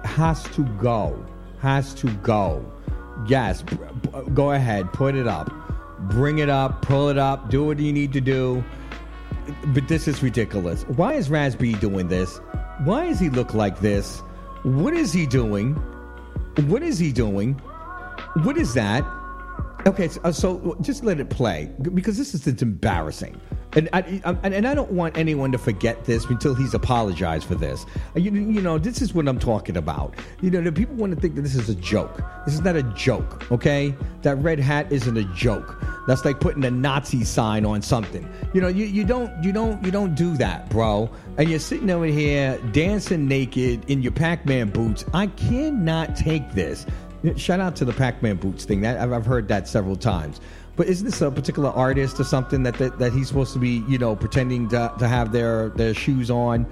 Has 0.03 0.43
to 0.55 0.63
go. 0.81 1.23
Has 1.59 1.93
to 1.95 2.11
go. 2.15 2.65
Yes. 3.27 3.61
b- 3.61 3.77
b- 4.01 4.09
Go 4.33 4.51
ahead. 4.51 4.91
Put 4.91 5.15
it 5.15 5.27
up. 5.27 5.53
Bring 6.09 6.39
it 6.39 6.49
up. 6.49 6.81
Pull 6.81 7.09
it 7.09 7.17
up. 7.17 7.49
Do 7.49 7.63
what 7.63 7.79
you 7.79 7.93
need 7.93 8.11
to 8.13 8.21
do. 8.21 8.63
But 9.67 9.87
this 9.87 10.07
is 10.07 10.21
ridiculous. 10.23 10.83
Why 10.83 11.13
is 11.13 11.29
Raz 11.29 11.55
B 11.55 11.73
doing 11.75 12.07
this? 12.09 12.39
Why 12.83 13.07
does 13.07 13.19
he 13.19 13.29
look 13.29 13.53
like 13.53 13.79
this? 13.79 14.19
What 14.63 14.93
is 14.93 15.13
he 15.13 15.25
doing? 15.25 15.81
What 16.61 16.83
is 16.83 16.99
he 16.99 17.11
doing? 17.11 17.53
What 18.43 18.57
is 18.57 18.75
that? 18.75 19.03
Okay, 19.85 20.07
so, 20.07 20.21
uh, 20.23 20.31
so 20.31 20.77
just 20.81 21.03
let 21.03 21.19
it 21.19 21.29
play 21.29 21.69
because 21.93 22.17
this 22.17 22.33
is 22.33 22.47
it's 22.47 22.61
embarrassing, 22.61 23.39
and 23.73 23.89
I, 23.91 24.21
I 24.23 24.31
and 24.43 24.65
I 24.65 24.73
don't 24.73 24.91
want 24.91 25.17
anyone 25.17 25.51
to 25.51 25.57
forget 25.57 26.05
this 26.05 26.23
until 26.25 26.55
he's 26.55 26.73
apologized 26.73 27.45
for 27.45 27.55
this. 27.55 27.85
Uh, 28.15 28.19
You, 28.19 28.31
you 28.31 28.61
know, 28.61 28.77
this 28.77 29.01
is 29.01 29.13
what 29.13 29.27
I'm 29.27 29.39
talking 29.39 29.75
about. 29.75 30.15
You 30.41 30.51
know, 30.51 30.71
people 30.71 30.95
want 30.95 31.13
to 31.13 31.19
think 31.19 31.35
that 31.35 31.41
this 31.41 31.55
is 31.55 31.67
a 31.67 31.75
joke. 31.75 32.21
This 32.45 32.53
is 32.53 32.61
not 32.61 32.77
a 32.77 32.83
joke. 32.83 33.51
Okay, 33.51 33.93
that 34.21 34.37
red 34.37 34.57
hat 34.57 34.89
isn't 34.89 35.17
a 35.17 35.25
joke. 35.35 35.83
That's 36.07 36.23
like 36.23 36.39
putting 36.39 36.63
a 36.63 36.71
Nazi 36.71 37.25
sign 37.25 37.65
on 37.65 37.81
something. 37.81 38.27
You 38.53 38.61
know, 38.61 38.69
you, 38.69 38.85
you 38.85 39.03
don't 39.03 39.31
you 39.43 39.51
don't 39.51 39.83
you 39.83 39.91
don't 39.91 40.15
do 40.15 40.37
that, 40.37 40.69
bro. 40.69 41.09
And 41.37 41.49
you're 41.49 41.59
sitting 41.59 41.89
over 41.89 42.05
here 42.05 42.57
dancing 42.71 43.27
naked 43.27 43.89
in 43.89 44.01
your 44.01 44.13
Pac-Man 44.13 44.69
boots. 44.69 45.03
I 45.13 45.27
cannot 45.27 46.15
take 46.15 46.53
this. 46.53 46.85
Shout 47.37 47.59
out 47.59 47.75
to 47.77 47.85
the 47.85 47.93
Pac-Man 47.93 48.35
boots 48.35 48.65
thing. 48.65 48.81
That 48.81 48.99
I've, 48.99 49.13
I've 49.13 49.25
heard 49.25 49.47
that 49.47 49.67
several 49.67 49.95
times. 49.95 50.41
But 50.75 50.87
is 50.87 51.03
this 51.03 51.21
a 51.21 51.29
particular 51.29 51.69
artist 51.69 52.19
or 52.19 52.23
something 52.23 52.63
that, 52.63 52.75
that 52.75 52.99
that 52.99 53.13
he's 53.13 53.27
supposed 53.27 53.53
to 53.53 53.59
be, 53.59 53.83
you 53.87 53.97
know, 53.97 54.15
pretending 54.15 54.67
to 54.69 54.91
to 54.99 55.07
have 55.07 55.31
their 55.31 55.69
their 55.69 55.93
shoes 55.93 56.29
on? 56.29 56.65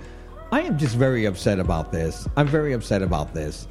I 0.52 0.62
am 0.62 0.78
just 0.78 0.96
very 0.96 1.26
upset 1.26 1.60
about 1.60 1.92
this. 1.92 2.28
I'm 2.36 2.48
very 2.48 2.74
upset 2.74 3.02
about 3.02 3.34
this. 3.34 3.68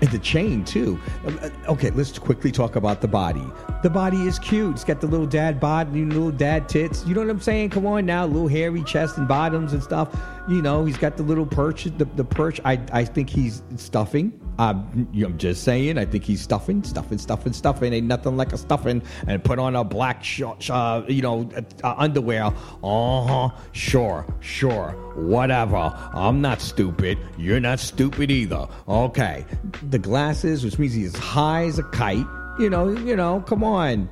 And 0.00 0.10
the 0.10 0.18
chain 0.18 0.64
too. 0.64 0.98
Uh, 1.26 1.50
Okay, 1.68 1.90
let's 1.90 2.18
quickly 2.18 2.50
talk 2.50 2.74
about 2.74 3.00
the 3.00 3.06
body. 3.06 3.44
The 3.82 3.90
body 3.90 4.26
is 4.26 4.38
cute. 4.38 4.72
It's 4.74 4.84
got 4.84 5.00
the 5.00 5.06
little 5.06 5.26
dad 5.26 5.60
bod, 5.60 5.94
know, 5.94 6.14
little 6.14 6.30
dad 6.32 6.68
tits. 6.68 7.04
You 7.06 7.14
know 7.14 7.20
what 7.20 7.30
I'm 7.30 7.40
saying? 7.40 7.70
Come 7.70 7.86
on 7.86 8.06
now, 8.06 8.24
little 8.26 8.48
hairy 8.48 8.82
chest 8.82 9.18
and 9.18 9.28
bottoms 9.28 9.74
and 9.74 9.82
stuff. 9.82 10.18
You 10.48 10.62
know, 10.62 10.84
he's 10.86 10.96
got 10.96 11.16
the 11.16 11.22
little 11.22 11.46
perch. 11.46 11.84
The, 11.84 12.06
the 12.16 12.24
perch. 12.24 12.60
I 12.64 12.80
I 12.92 13.04
think 13.04 13.28
he's 13.28 13.62
stuffing. 13.76 14.32
Um, 14.60 15.08
I'm 15.14 15.38
just 15.38 15.64
saying. 15.64 15.96
I 15.96 16.04
think 16.04 16.24
he's 16.24 16.42
stuffing, 16.42 16.84
stuffing, 16.84 17.16
stuffing, 17.16 17.54
stuffing. 17.54 17.94
Ain't 17.94 18.06
nothing 18.06 18.36
like 18.36 18.52
a 18.52 18.58
stuffing. 18.58 19.00
And 19.26 19.42
put 19.42 19.58
on 19.58 19.74
a 19.74 19.84
black, 19.84 20.22
sh- 20.22 20.42
sh- 20.58 20.68
uh, 20.70 21.02
you 21.08 21.22
know, 21.22 21.48
uh, 21.56 21.62
uh, 21.82 21.94
underwear. 21.96 22.44
Uh 22.84 23.22
huh. 23.24 23.48
Sure, 23.72 24.26
sure, 24.40 24.90
whatever. 25.16 25.90
I'm 26.12 26.42
not 26.42 26.60
stupid. 26.60 27.16
You're 27.38 27.60
not 27.60 27.80
stupid 27.80 28.30
either. 28.30 28.68
Okay. 28.86 29.46
The 29.88 29.98
glasses, 29.98 30.62
which 30.62 30.78
means 30.78 30.92
he's 30.92 31.14
as 31.14 31.20
high 31.20 31.64
as 31.64 31.78
a 31.78 31.84
kite. 31.84 32.26
You 32.58 32.68
know, 32.68 32.90
you 32.90 33.16
know. 33.16 33.40
Come 33.46 33.64
on. 33.64 34.10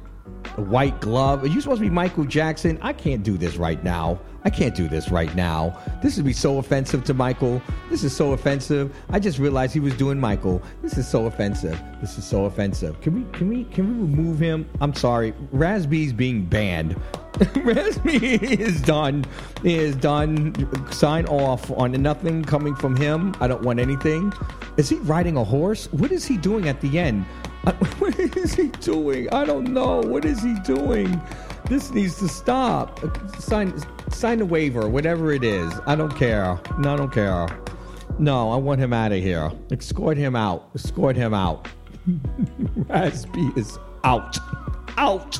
White 0.57 1.01
glove. 1.01 1.45
Are 1.45 1.47
you 1.47 1.61
supposed 1.61 1.81
to 1.81 1.87
be 1.87 1.91
Michael 1.91 2.25
Jackson? 2.25 2.79
I 2.83 2.93
can't 2.93 3.23
do 3.23 3.39
this 3.39 3.57
right 3.57 3.83
now. 3.85 4.21
I 4.45 4.51
can't 4.51 4.75
do 4.75 4.89
this 4.89 5.11
right 5.11 5.35
now. 5.35 5.79
This 6.03 6.17
would 6.17 6.25
be 6.25 6.33
so 6.33 6.59
offensive 6.59 7.05
to 7.05 7.15
Michael. 7.15 7.61
This 7.91 8.05
is 8.05 8.17
so 8.17 8.33
offensive. 8.33 8.95
I 9.11 9.19
just 9.19 9.39
realized 9.39 9.75
he 9.75 9.81
was 9.81 9.95
doing 9.95 10.19
Michael. 10.19 10.63
This 10.81 10.97
is 10.97 11.09
so 11.09 11.27
offensive. 11.27 11.81
This 12.01 12.17
is 12.19 12.25
so 12.25 12.45
offensive. 12.45 13.01
Can 13.01 13.15
we 13.15 13.31
can 13.37 13.49
we 13.49 13.65
can 13.65 13.89
we 13.89 14.07
remove 14.07 14.39
him? 14.39 14.69
I'm 14.81 14.95
sorry. 14.95 15.35
Raz 15.53 15.87
B's 15.87 16.13
being 16.13 16.45
banned. 16.45 16.97
Raz 17.57 17.99
B 17.99 18.17
is 18.17 18.81
done. 18.83 19.25
He 19.63 19.77
is 19.77 19.97
done. 19.97 20.55
Sign 20.93 21.27
off 21.27 21.71
on 21.73 21.93
nothing 21.93 22.45
coming 22.45 22.75
from 22.75 22.97
him. 22.97 23.35
I 23.41 23.49
don't 23.49 23.63
want 23.63 23.81
anything. 23.81 24.33
Is 24.77 24.89
he 24.89 24.97
riding 24.97 25.37
a 25.37 25.45
horse? 25.45 25.93
What 25.93 26.13
is 26.13 26.25
he 26.25 26.37
doing 26.37 26.69
at 26.69 26.81
the 26.81 26.99
end? 26.99 27.27
What 27.99 28.19
is 28.19 28.55
he 28.55 28.69
doing? 28.69 29.29
I 29.31 29.45
don't 29.45 29.73
know. 29.73 30.01
What 30.01 30.25
is 30.25 30.43
he 30.43 30.55
doing? 30.61 31.21
This 31.67 31.91
needs 31.91 32.19
to 32.19 32.29
stop. 32.29 32.99
Sign, 33.41 33.75
sign 34.11 34.41
a 34.41 34.45
waiver, 34.45 34.89
whatever 34.89 35.33
it 35.33 35.45
is. 35.45 35.73
I 35.87 35.95
don't 35.95 36.15
care. 36.17 36.59
No, 36.79 36.95
I 36.95 36.97
don't 36.97 37.13
care. 37.13 37.47
No, 38.19 38.51
I 38.51 38.57
want 38.57 38.81
him 38.81 38.93
out 38.93 39.13
of 39.13 39.23
here. 39.23 39.53
Escort 39.71 40.17
him 40.17 40.35
out. 40.35 40.71
Escort 40.75 41.17
him 41.17 41.35
out. 41.35 41.69
Raz 42.89 43.27
B 43.27 43.51
is 43.57 43.79
out. 44.05 44.39
Out. 44.97 45.39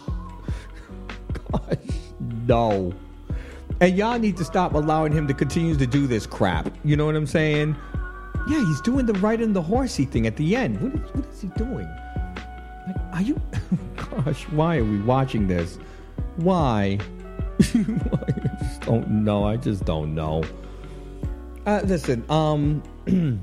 Gosh, 1.33 1.79
no. 2.47 2.93
And 3.81 3.97
y'all 3.97 4.19
need 4.19 4.37
to 4.37 4.45
stop 4.45 4.75
allowing 4.75 5.13
him 5.13 5.27
to 5.29 5.35
continue 5.35 5.77
to 5.77 5.87
do 5.87 6.07
this 6.07 6.27
crap. 6.27 6.77
You 6.85 6.97
know 6.97 7.07
what 7.07 7.17
I'm 7.17 7.27
saying? 7.27 7.77
Yeah, 8.49 8.65
he's 8.65 8.81
doing 8.81 9.07
the 9.07 9.13
right 9.15 9.39
riding 9.39 9.53
the 9.53 9.63
horsey 9.63 10.05
thing 10.05 10.27
at 10.27 10.37
the 10.37 10.57
end. 10.57 10.81
What 10.81 10.95
is, 10.95 11.15
what 11.15 11.27
is 11.33 11.41
he 11.41 11.49
doing? 11.49 11.89
Like, 12.89 13.15
are 13.15 13.23
you? 13.23 13.41
Gosh, 13.97 14.45
why 14.49 14.79
are 14.79 14.85
we 14.85 14.99
watching 15.01 15.47
this? 15.47 15.79
Why? 16.37 16.99
I 17.61 17.65
just 18.61 18.81
don't 18.83 19.09
know. 19.25 19.45
I 19.45 19.57
just 19.57 19.85
don't 19.85 20.15
know. 20.15 20.45
Uh, 21.67 21.83
listen, 21.85 22.25
um, 22.31 22.83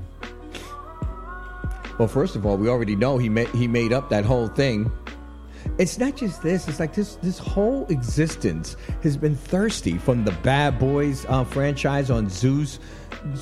well, 1.98 2.08
first 2.08 2.34
of 2.34 2.46
all, 2.46 2.56
we 2.56 2.68
already 2.68 2.96
know 2.96 3.18
he 3.18 3.28
made 3.28 3.48
he 3.48 3.68
made 3.68 3.92
up 3.92 4.08
that 4.10 4.24
whole 4.24 4.48
thing. 4.48 4.90
It's 5.78 5.98
not 5.98 6.16
just 6.16 6.42
this. 6.42 6.66
It's 6.66 6.80
like 6.80 6.94
this 6.94 7.16
this 7.16 7.38
whole 7.38 7.86
existence 7.88 8.76
has 9.02 9.16
been 9.16 9.36
thirsty 9.36 9.98
from 9.98 10.24
the 10.24 10.32
Bad 10.42 10.78
Boys 10.78 11.26
uh, 11.28 11.44
franchise 11.44 12.10
on 12.10 12.28
Zeus 12.28 12.80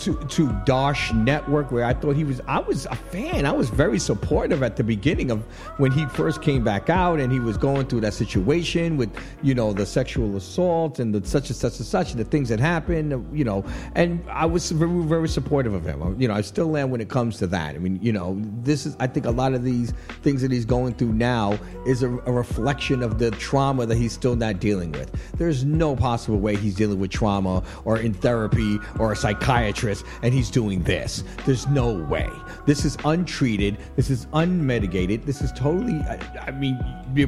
to 0.01 0.15
to 0.15 1.15
Network, 1.15 1.71
where 1.71 1.85
I 1.85 1.95
thought 1.95 2.17
he 2.17 2.25
was. 2.25 2.41
I 2.47 2.59
was 2.59 2.87
a 2.87 2.95
fan. 2.95 3.47
I 3.47 3.53
was 3.53 3.71
very 3.71 3.99
supportive 3.99 4.63
at 4.63 4.77
the 4.77 4.85
beginning 4.85 5.31
of 5.31 5.43
when 5.79 5.93
he 5.93 6.07
first 6.07 6.43
came 6.43 6.65
back 6.65 6.89
out, 6.89 7.21
and 7.21 7.33
he 7.33 7.41
was 7.41 7.57
going 7.57 7.87
through 7.87 8.01
that 8.01 8.15
situation 8.15 8.97
with 8.97 9.15
you 9.43 9.55
know 9.55 9.73
the 9.73 9.87
sexual 9.87 10.37
assault 10.37 10.99
and 10.99 11.15
the 11.15 11.27
such 11.27 11.51
and 11.51 11.57
such 11.57 11.79
and 11.79 11.87
such 11.87 12.13
and 12.13 12.21
the 12.21 12.25
things 12.25 12.49
that 12.49 12.61
happened. 12.61 13.13
You 13.37 13.45
know, 13.45 13.65
and 13.95 14.25
I 14.29 14.47
was 14.47 14.71
very 14.71 15.05
very 15.05 15.29
supportive 15.29 15.75
of 15.75 15.85
him. 15.85 16.21
You 16.21 16.29
know, 16.29 16.35
I 16.35 16.41
still 16.41 16.77
am 16.77 16.91
when 16.91 17.01
it 17.01 17.09
comes 17.09 17.39
to 17.39 17.47
that. 17.49 17.75
I 17.75 17.79
mean, 17.79 17.99
you 18.03 18.13
know, 18.13 18.41
this 18.63 18.87
is 18.87 18.97
I 19.01 19.07
think 19.07 19.27
a 19.27 19.31
lot 19.31 19.55
of 19.55 19.65
these 19.65 19.93
things 20.23 20.43
that 20.43 20.51
he's 20.51 20.65
going 20.65 20.95
through 20.95 21.13
now 21.13 21.59
is 21.87 22.03
a, 22.03 22.09
a 22.09 22.33
reflection 22.33 23.03
of 23.03 23.19
the 23.19 23.31
trauma 23.33 23.87
that 23.87 23.97
he's 23.97 24.13
still 24.13 24.37
not 24.37 24.61
dealing 24.61 24.93
with. 24.93 25.11
There's 25.37 25.65
no 25.65 25.95
possible 25.95 26.39
way 26.39 26.57
he's 26.57 26.75
dealing 26.75 26.99
with 26.99 27.11
trauma 27.11 27.63
or 27.85 27.99
in 27.99 28.15
therapy 28.15 28.79
or 28.99 29.13
a 29.13 29.17
psychiatrist 29.17 29.74
and 30.23 30.33
he's 30.33 30.51
doing 30.51 30.83
this. 30.83 31.25
There's 31.45 31.67
no 31.67 31.93
way. 31.93 32.31
This 32.67 32.85
is 32.85 32.97
untreated. 33.05 33.79
This 33.97 34.11
is 34.11 34.27
unmedicated. 34.27 35.25
This 35.25 35.43
is 35.43 35.53
totally. 35.53 35.99
I, 36.01 36.19
I 36.47 36.51
mean, 36.53 36.79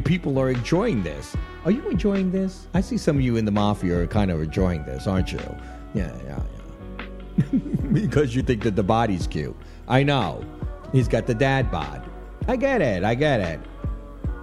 people 0.05 0.39
are 0.39 0.51
enjoying 0.51 1.03
this. 1.03 1.37
Are 1.65 1.71
you 1.71 1.89
enjoying 1.89 2.31
this? 2.31 2.69
I 2.75 2.81
see 2.81 2.97
some 2.97 3.17
of 3.17 3.23
you 3.23 3.37
in 3.37 3.45
the 3.45 3.51
mafia 3.51 3.99
are 3.99 4.07
kind 4.07 4.31
of 4.31 4.41
enjoying 4.41 4.85
this, 4.85 5.07
aren't 5.07 5.33
you? 5.33 5.41
Yeah, 5.95 6.13
yeah, 6.25 6.41
yeah. 7.43 7.59
because 7.93 8.35
you 8.35 8.43
think 8.43 8.63
that 8.63 8.77
the 8.77 8.83
body's 8.83 9.27
cute. 9.27 9.57
I 9.89 10.03
know. 10.03 10.45
He's 10.93 11.09
got 11.09 11.27
the 11.27 11.35
dad 11.35 11.71
bod. 11.71 12.03
I 12.49 12.57
get 12.57 12.81
it. 12.81 13.03
I 13.05 13.15
get 13.15 13.41
it. 13.41 13.61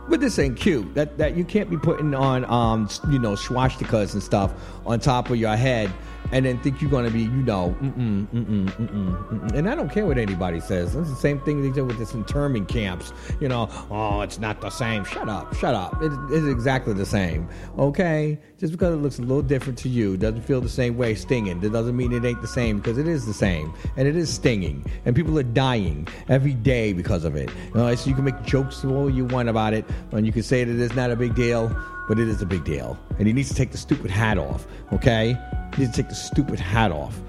But 0.09 0.19
this 0.19 0.37
ain't 0.37 0.57
cute. 0.57 0.93
That 0.95 1.17
that 1.17 1.37
you 1.37 1.45
can't 1.45 1.69
be 1.69 1.77
putting 1.77 2.13
on 2.13 2.43
um 2.45 2.89
you 3.09 3.19
know 3.19 3.33
swastikas 3.33 4.13
and 4.13 4.21
stuff 4.21 4.53
on 4.85 4.99
top 4.99 5.29
of 5.29 5.37
your 5.37 5.55
head 5.55 5.91
and 6.31 6.45
then 6.45 6.57
think 6.59 6.81
you're 6.81 6.91
gonna 6.91 7.11
be 7.11 7.21
you 7.21 7.29
know 7.29 7.75
mm-mm, 7.81 8.27
mm-mm, 8.27 8.65
mm-mm, 8.65 9.29
mm-mm. 9.29 9.55
and 9.55 9.69
I 9.69 9.75
don't 9.75 9.89
care 9.89 10.05
what 10.05 10.17
anybody 10.17 10.59
says. 10.59 10.95
It's 10.95 11.09
the 11.09 11.15
same 11.15 11.39
thing 11.41 11.61
they 11.61 11.69
did 11.69 11.83
with 11.83 11.97
this 11.97 12.13
internment 12.13 12.67
camps. 12.67 13.13
You 13.39 13.49
know, 13.49 13.69
oh 13.89 14.21
it's 14.21 14.39
not 14.39 14.61
the 14.61 14.69
same. 14.69 15.03
Shut 15.05 15.29
up, 15.29 15.53
shut 15.55 15.75
up. 15.75 16.01
It 16.01 16.11
is 16.31 16.47
exactly 16.47 16.93
the 16.93 17.05
same. 17.05 17.47
Okay, 17.77 18.39
just 18.59 18.71
because 18.71 18.93
it 18.93 18.97
looks 18.97 19.19
a 19.19 19.21
little 19.21 19.41
different 19.41 19.77
to 19.79 19.89
you 19.89 20.17
doesn't 20.17 20.41
feel 20.41 20.61
the 20.61 20.69
same 20.69 20.97
way 20.97 21.15
stinging. 21.15 21.59
That 21.59 21.71
doesn't 21.71 21.95
mean 21.95 22.11
it 22.13 22.25
ain't 22.25 22.41
the 22.41 22.47
same 22.47 22.77
because 22.77 22.97
it 22.97 23.07
is 23.07 23.25
the 23.25 23.33
same 23.33 23.73
and 23.97 24.07
it 24.07 24.15
is 24.15 24.33
stinging 24.33 24.85
and 25.05 25.15
people 25.15 25.37
are 25.37 25.43
dying 25.43 26.07
every 26.29 26.53
day 26.53 26.93
because 26.93 27.25
of 27.25 27.35
it. 27.35 27.49
You 27.73 27.81
know, 27.81 27.95
so 27.95 28.09
you 28.09 28.15
can 28.15 28.23
make 28.23 28.41
jokes 28.43 28.83
all 28.85 29.09
you 29.09 29.25
want 29.25 29.49
about 29.49 29.73
it 29.73 29.85
and 30.11 30.25
you 30.25 30.31
can 30.31 30.43
say 30.43 30.63
that 30.63 30.83
it's 30.83 30.95
not 30.95 31.11
a 31.11 31.15
big 31.15 31.35
deal. 31.35 31.75
But 32.07 32.19
it 32.19 32.27
is 32.27 32.41
a 32.41 32.45
big 32.45 32.63
deal. 32.63 32.97
And 33.17 33.27
he 33.27 33.33
needs 33.33 33.49
to 33.49 33.55
take 33.55 33.71
the 33.71 33.77
stupid 33.77 34.11
hat 34.11 34.37
off, 34.37 34.67
okay? 34.91 35.37
He 35.75 35.83
needs 35.83 35.95
to 35.95 36.01
take 36.03 36.09
the 36.09 36.15
stupid 36.15 36.59
hat 36.59 36.91
off. 36.91 37.19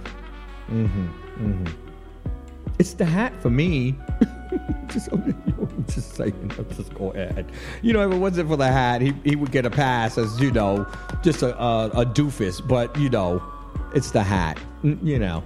Mm-hmm. 0.71 1.07
Mm-hmm. 1.07 1.67
It's 2.79 2.95
the 2.95 3.05
hat 3.05 3.33
for 3.41 3.51
me. 3.51 3.97
just, 4.89 5.09
I'm 5.13 5.85
just 5.89 6.15
saying, 6.17 6.53
let's 6.59 6.77
just 6.77 6.95
go 6.95 7.11
ahead. 7.13 7.51
You 7.83 7.93
know, 7.93 8.09
if 8.09 8.15
it 8.15 8.19
wasn't 8.19 8.49
for 8.49 8.57
the 8.57 8.67
hat, 8.67 9.01
he, 9.01 9.13
he 9.25 9.37
would 9.37 9.53
get 9.53 9.65
a 9.65 9.71
pass 9.71 10.19
as, 10.19 10.41
you 10.41 10.51
know, 10.51 10.87
just 11.23 11.43
a, 11.43 11.57
a, 11.57 11.87
a 11.91 12.07
doofus. 12.07 12.67
But, 12.67 12.97
you 12.99 13.09
know, 13.09 13.43
it's 13.95 14.11
the 14.11 14.23
hat. 14.23 14.59
Mm, 14.83 15.05
You 15.05 15.19
know. 15.19 15.45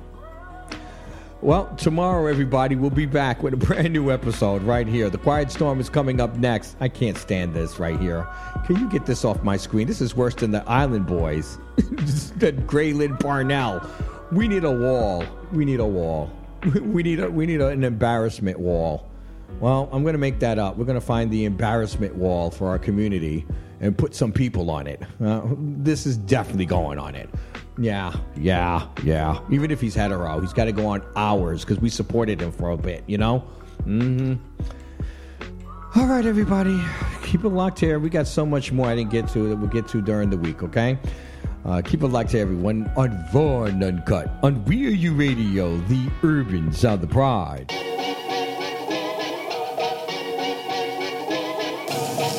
Well, 1.40 1.73
tomorrow, 1.77 2.27
everybody, 2.27 2.74
we'll 2.74 2.90
be 2.90 3.06
back 3.06 3.44
with 3.44 3.55
a 3.55 3.56
brand 3.66 3.93
new 3.93 4.10
episode 4.10 4.60
right 4.62 4.89
here. 4.89 5.09
The 5.09 5.19
Quiet 5.19 5.52
Storm 5.52 5.78
is 5.78 5.89
coming 5.89 6.20
up 6.20 6.36
next. 6.36 6.77
I 6.81 6.89
can't 6.89 7.16
stand 7.16 7.55
this 7.55 7.78
right 7.78 7.98
here. 8.01 8.27
Can 8.66 8.74
you 8.74 8.89
get 8.89 9.06
this 9.06 9.24
off 9.24 9.40
my 9.44 9.56
screen? 9.56 9.86
This 9.86 10.01
is 10.01 10.16
worse 10.16 10.35
than 10.35 10.51
the 10.51 10.69
Island 10.69 11.06
Boys. 11.06 11.59
that 12.39 12.66
Grayling 12.66 13.16
Purnell. 13.19 13.89
We 14.32 14.48
need 14.48 14.65
a 14.65 14.73
wall. 14.73 15.24
We 15.52 15.65
need 15.65 15.78
a 15.78 15.86
wall. 15.86 16.31
We 16.81 17.05
need 17.05 17.20
a, 17.20 17.31
we 17.31 17.47
need 17.47 17.60
a, 17.60 17.69
an 17.69 17.85
embarrassment 17.85 18.59
wall. 18.59 19.09
Well, 19.60 19.89
I'm 19.93 20.02
going 20.02 20.15
to 20.15 20.19
make 20.19 20.40
that 20.40 20.59
up. 20.59 20.77
We're 20.77 20.86
going 20.86 20.98
to 20.98 21.06
find 21.06 21.31
the 21.31 21.44
embarrassment 21.44 22.16
wall 22.16 22.51
for 22.51 22.66
our 22.66 22.81
community 22.81 23.47
and 23.81 23.97
put 23.97 24.12
some 24.12 24.32
people 24.32 24.69
on 24.69 24.89
it. 24.89 25.01
Uh, 25.23 25.43
this 25.56 26.05
is 26.05 26.16
definitely 26.16 26.66
going 26.66 26.98
on 26.98 27.15
it. 27.15 27.31
Yeah, 27.79 28.13
yeah, 28.37 28.87
yeah. 29.05 29.41
Even 29.51 29.71
if 29.71 29.81
he's 29.81 29.95
hetero, 29.95 30.41
he's 30.41 30.53
got 30.53 30.65
to 30.65 30.73
go 30.73 30.87
on 30.87 31.03
hours 31.15 31.65
because 31.65 31.81
we 31.81 31.89
supported 31.89 32.43
him 32.43 32.51
for 32.51 32.71
a 32.71 32.77
bit, 32.77 33.05
you 33.07 33.19
know? 33.19 33.45
Mm 33.85 34.39
hmm. 34.39 35.99
All 35.99 36.07
right, 36.07 36.27
everybody. 36.27 36.81
Keep 37.23 37.45
it 37.45 37.49
locked 37.49 37.81
here. 37.81 37.99
We 37.99 38.11
got 38.11 38.27
so 38.27 38.45
much 38.45 38.73
more 38.73 38.87
I 38.87 38.95
didn't 38.95 39.11
get 39.11 39.29
to 39.29 39.49
that 39.49 39.57
we'll 39.57 39.71
get 39.71 39.89
to 39.89 40.03
during 40.03 40.29
the 40.29 40.37
week, 40.37 40.63
okay? 40.63 40.99
Uh, 41.65 41.81
keep 41.83 42.03
it 42.03 42.09
locked 42.09 42.31
to 42.31 42.39
everyone 42.39 42.91
on 42.97 43.25
Raw 43.33 43.65
and 43.65 43.83
Uncut 43.83 44.31
on 44.43 44.65
Real 44.65 44.93
U 44.93 45.15
Radio, 45.15 45.77
the 45.77 46.11
urban 46.23 46.73
sound 46.73 47.03
of 47.03 47.11
pride. 47.11 47.73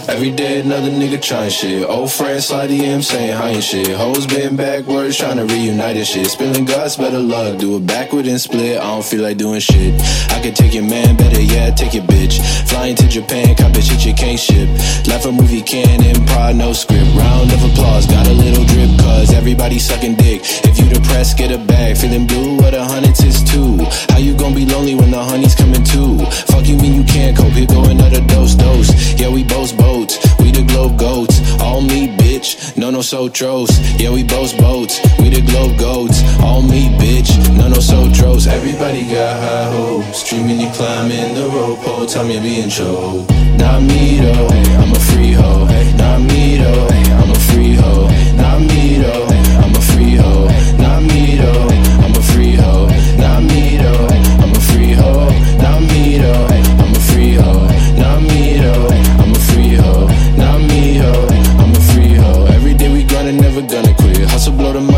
Every 0.10 0.32
day 0.32 0.60
another 0.60 0.90
nigga 0.90 1.22
trying 1.22 1.52
shit. 1.52 1.88
Old 1.88 2.12
friends 2.12 2.48
slide 2.48 2.72
DM 2.72 3.04
saying 3.04 3.38
hi 3.38 3.50
and 3.50 3.64
shit. 3.64 3.96
Hoes 3.96 4.26
been 4.26 4.56
backwards 4.56 5.16
trying 5.16 5.38
to 5.38 5.46
reunite 5.46 5.98
and 5.98 6.06
shit. 6.06 6.26
Spilling 6.26 6.66
guts, 6.66 6.96
better 6.96 7.20
luck. 7.20 7.60
Do 7.60 7.78
it 7.78 7.86
backward 7.86 8.26
and 8.26 8.42
split. 8.42 8.80
I 8.80 8.86
don't 8.90 9.06
feel 9.06 9.22
like 9.22 9.38
doing 9.38 9.60
shit. 9.60 9.94
I 10.32 10.42
could 10.42 10.56
take 10.56 10.74
your 10.74 10.84
man, 10.84 11.16
better 11.16 11.40
yeah, 11.40 11.70
take 11.70 11.94
your 11.94 12.06
bitch. 12.06 12.42
Flying 12.68 12.96
to 12.96 13.08
Japan, 13.08 13.56
cop 13.56 13.76
a 13.76 13.82
shit 13.84 14.04
you 14.04 14.16
can't 14.16 14.40
ship. 14.40 14.68
Left 15.08 15.26
a 15.26 15.32
movie 15.32 15.62
can 15.62 16.00
improv, 16.00 16.56
no 16.56 16.74
script. 16.74 17.06
Round 17.16 17.54
of 17.54 17.64
applause, 17.72 18.08
got 18.08 18.26
a 18.26 18.34
little 18.34 18.66
drip, 18.66 18.90
cause 19.00 19.32
everybody 19.32 19.78
sucking 19.78 20.16
dick. 20.16 20.42
If 20.66 20.80
you 20.80 20.90
depressed, 20.90 21.38
get 21.38 21.52
a 21.52 21.60
bag. 21.60 21.98
Feeling 21.98 22.26
blue, 22.26 22.58
what 22.58 22.74
a 22.74 22.84
hundred 22.84 23.20
is 23.24 23.44
too. 23.44 23.78
How 24.10 24.18
you 24.18 24.36
gonna 24.36 24.56
be 24.56 24.66
lonely 24.66 24.96
when 24.96 25.12
the 25.12 25.24
honey's 25.24 25.54
coming 25.54 25.84
too? 25.84 26.18
Fuck 26.50 26.66
you 26.68 26.78
mean 26.78 26.96
you 26.96 27.04
can't 27.04 27.38
cope? 27.38 27.54
Here 27.54 27.68
go 27.68 27.84
another 27.84 28.22
dose, 28.26 28.56
dose. 28.56 28.90
Yeah, 29.20 29.30
we 29.30 29.44
both 29.44 29.78
both 29.78 29.99
boats. 30.00 30.18
We 30.40 30.52
the 30.52 30.64
globe 30.64 30.98
goats. 30.98 31.40
All 31.62 31.82
me, 31.82 32.08
bitch. 32.18 32.78
No, 32.78 32.90
no, 32.90 33.02
sotros. 33.02 33.70
Yeah, 34.00 34.12
we 34.12 34.24
both 34.24 34.58
boats. 34.58 35.00
We 35.20 35.30
the 35.30 35.42
globe 35.42 35.78
goats. 35.78 36.24
All 36.42 36.62
me, 36.62 36.90
bitch. 36.98 37.32
No, 37.58 37.68
no, 37.68 37.80
sotros. 37.80 38.48
Everybody 38.48 39.04
got 39.04 39.34
high 39.44 39.72
hopes. 39.72 40.28
Dreaming 40.30 40.60
you 40.60 40.70
climbing 40.72 41.34
the 41.36 41.48
rope 41.54 41.80
pole. 41.80 42.06
Tell 42.06 42.26
me 42.26 42.40
being 42.40 42.70
choked. 42.70 43.30
Not 43.58 43.82
me 43.82 44.20
though. 44.20 44.48
I'm 44.82 44.92
a 44.92 45.00
free 45.12 45.34
hoe. 45.34 45.66
Not 45.98 46.22
me 46.22 46.58
though. 46.58 46.88
I'm 47.20 47.32
a 47.32 47.40
free 47.50 47.76
hoe. 47.76 48.08
Not 48.36 48.62
me 48.62 49.00
though. 49.00 49.28
I'm 49.64 49.76
a 49.76 49.82
free 49.92 50.16
hoe. 50.16 50.48
Not 50.78 51.04
me 51.04 51.38
though. 51.38 51.68
I'm 52.04 52.16
a 52.16 52.22
free 52.32 52.56
hoe. 52.56 52.88
Not 53.18 53.44
me 53.44 53.78
though. 53.78 54.08
I'm 54.44 54.56
a 54.56 54.62
free 54.70 54.94
hoe. 54.94 55.30
Not 55.58 55.82
me 55.82 56.18
though. 56.18 56.48
I'm 56.48 56.79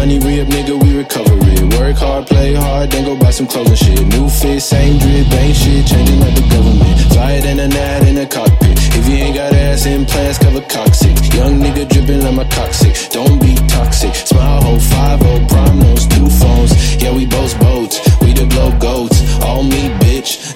money, 0.01 0.17
re 0.17 0.43
nigga, 0.45 0.73
we 0.81 0.97
recover 0.97 1.37
it. 1.53 1.61
Work 1.77 1.97
hard, 1.97 2.25
play 2.25 2.55
hard, 2.55 2.89
then 2.89 3.05
go 3.05 3.15
buy 3.15 3.29
some 3.29 3.45
clothes 3.45 3.69
and 3.69 3.77
shit. 3.77 4.01
New 4.13 4.27
fit, 4.29 4.59
same 4.59 4.97
drip, 4.97 5.31
ain't 5.41 5.55
shit 5.55 5.85
changing 5.85 6.19
like 6.19 6.33
the 6.33 6.45
government. 6.49 6.93
Fly 7.13 7.31
it 7.37 7.45
in 7.45 7.59
a 7.59 7.67
gnat 7.67 8.07
in 8.07 8.17
a 8.17 8.25
cockpit. 8.25 8.77
If 8.97 9.07
you 9.07 9.15
ain't 9.15 9.35
got 9.35 9.53
ass 9.53 9.85
implants, 9.85 10.39
cover 10.39 10.61
coccyx. 10.61 11.17
Young 11.37 11.61
nigga 11.61 11.87
dripping 11.87 12.21
like 12.25 12.33
my 12.33 12.47
coccyx. 12.49 13.09
Don't 13.09 13.39
be 13.39 13.53
toxic. 13.67 14.15
Smile, 14.15 14.61
ho, 14.63 14.79
five, 14.79 15.21
oh, 15.21 15.45
prime 15.47 15.77
nose, 15.79 16.07
two 16.07 16.27
phones. 16.41 16.71
Yeah, 17.01 17.13
we 17.13 17.27
both 17.27 17.53
boats. 17.59 18.01
We 18.21 18.33
the 18.33 18.47
globe 18.47 18.80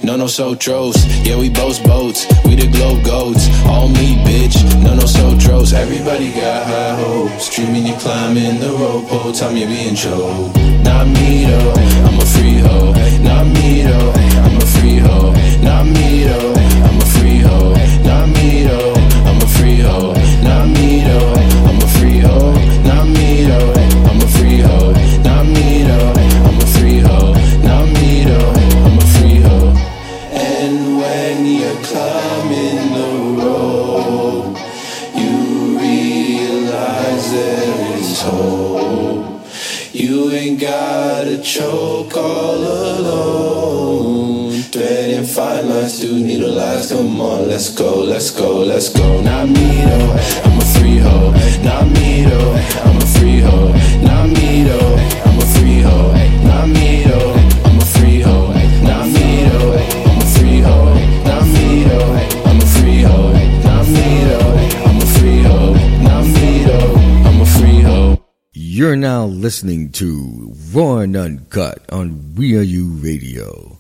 bitch. 0.06 0.18
No, 0.18 0.28
so 0.28 0.54
sotros. 0.54 0.96
Yeah, 1.26 1.38
we 1.38 1.50
both 1.50 1.84
boats. 1.84 2.26
We 2.46 2.56
the 2.56 2.68
globe 2.68 3.04
goats. 3.04 3.48
All 3.66 3.88
me, 3.90 4.16
bitch. 4.24 4.56
No, 4.84 4.96
no, 4.96 5.06
sotros. 5.06 5.74
Everybody 5.74 6.32
got 6.32 6.66
high 6.66 6.96
hopes. 6.96 7.54
Dreaming 7.54 7.88
you 7.88 7.96
climbing 7.96 8.60
the 8.60 8.70
rope 8.70 9.08
pole. 9.08 9.32
Tell 9.32 9.52
me 9.52 9.62
you're 9.62 9.70
being 9.70 9.96
choked. 9.96 10.56
Not 10.84 11.08
me, 11.08 11.46
though. 11.46 11.74
I'm 12.06 12.20
a 12.20 12.26
free 12.26 12.60
hoe. 12.60 12.94
Not 13.22 13.48
me, 13.48 13.84
though. 13.84 14.12
I'm 14.44 14.58
a 14.58 14.66
free 14.66 14.98
hoe. 14.98 15.34
Not 15.62 15.86
me, 15.86 16.24
though. 16.26 16.65
Choke 41.56 42.18
all 42.18 42.64
alone. 42.98 44.52
Threading 44.74 45.24
fine 45.24 45.70
lines 45.70 46.00
to 46.02 46.08
needle 46.12 46.52
lines. 46.52 46.92
Come 46.92 47.22
on, 47.22 47.48
let's 47.48 47.70
go, 47.74 48.04
let's 48.04 48.30
go, 48.30 48.60
let's 48.60 48.90
go. 48.90 49.22
Not 49.22 49.48
me 49.48 49.86
though, 49.88 50.12
I'm 50.44 50.60
a 50.60 50.66
free 50.76 50.98
hoe. 50.98 51.32
Not 51.64 51.88
me 51.96 52.26
though, 52.26 52.56
I'm 52.84 52.98
a 52.98 53.06
free 53.16 53.40
hoe. 53.40 53.72
Not 54.04 54.28
me 54.36 54.64
though, 54.68 54.96
I'm 55.26 55.40
a 55.40 55.46
free 55.56 55.80
hoe. 55.80 56.12
Not 56.44 56.68
me 56.68 57.04
though, 57.06 57.34
I'm 57.66 57.78
a 57.80 57.86
free 57.96 58.20
hoe. 58.20 58.52
Not 58.90 59.08
me 59.16 59.48
though, 59.48 59.76
I'm 60.10 60.20
a 60.20 60.26
free 60.36 60.60
hoe. 60.60 60.94
Not 61.24 61.46
me 61.56 61.68
though, 61.88 62.12
I'm 62.50 62.60
a 62.60 62.66
free 62.76 63.02
hoe. 63.08 63.32
Not 63.64 63.86
me 63.96 64.06
though, 64.28 64.52
I'm 64.88 64.98
a 65.00 65.06
free 65.16 65.42
hoe. 65.48 65.74
Not 66.04 66.26
me 66.36 66.52
though, 66.68 66.96
I'm 67.28 67.40
a 67.40 67.46
free 67.46 67.80
hoe. 67.80 68.18
You're 68.52 68.98
now 68.98 69.26
listening 69.26 69.92
to 69.94 70.54
Raw 70.74 70.98
and 70.98 71.16
Uncut 71.16 71.80
on 71.92 72.34
We 72.36 72.58
Are 72.58 72.62
You 72.62 72.88
Radio. 72.96 73.72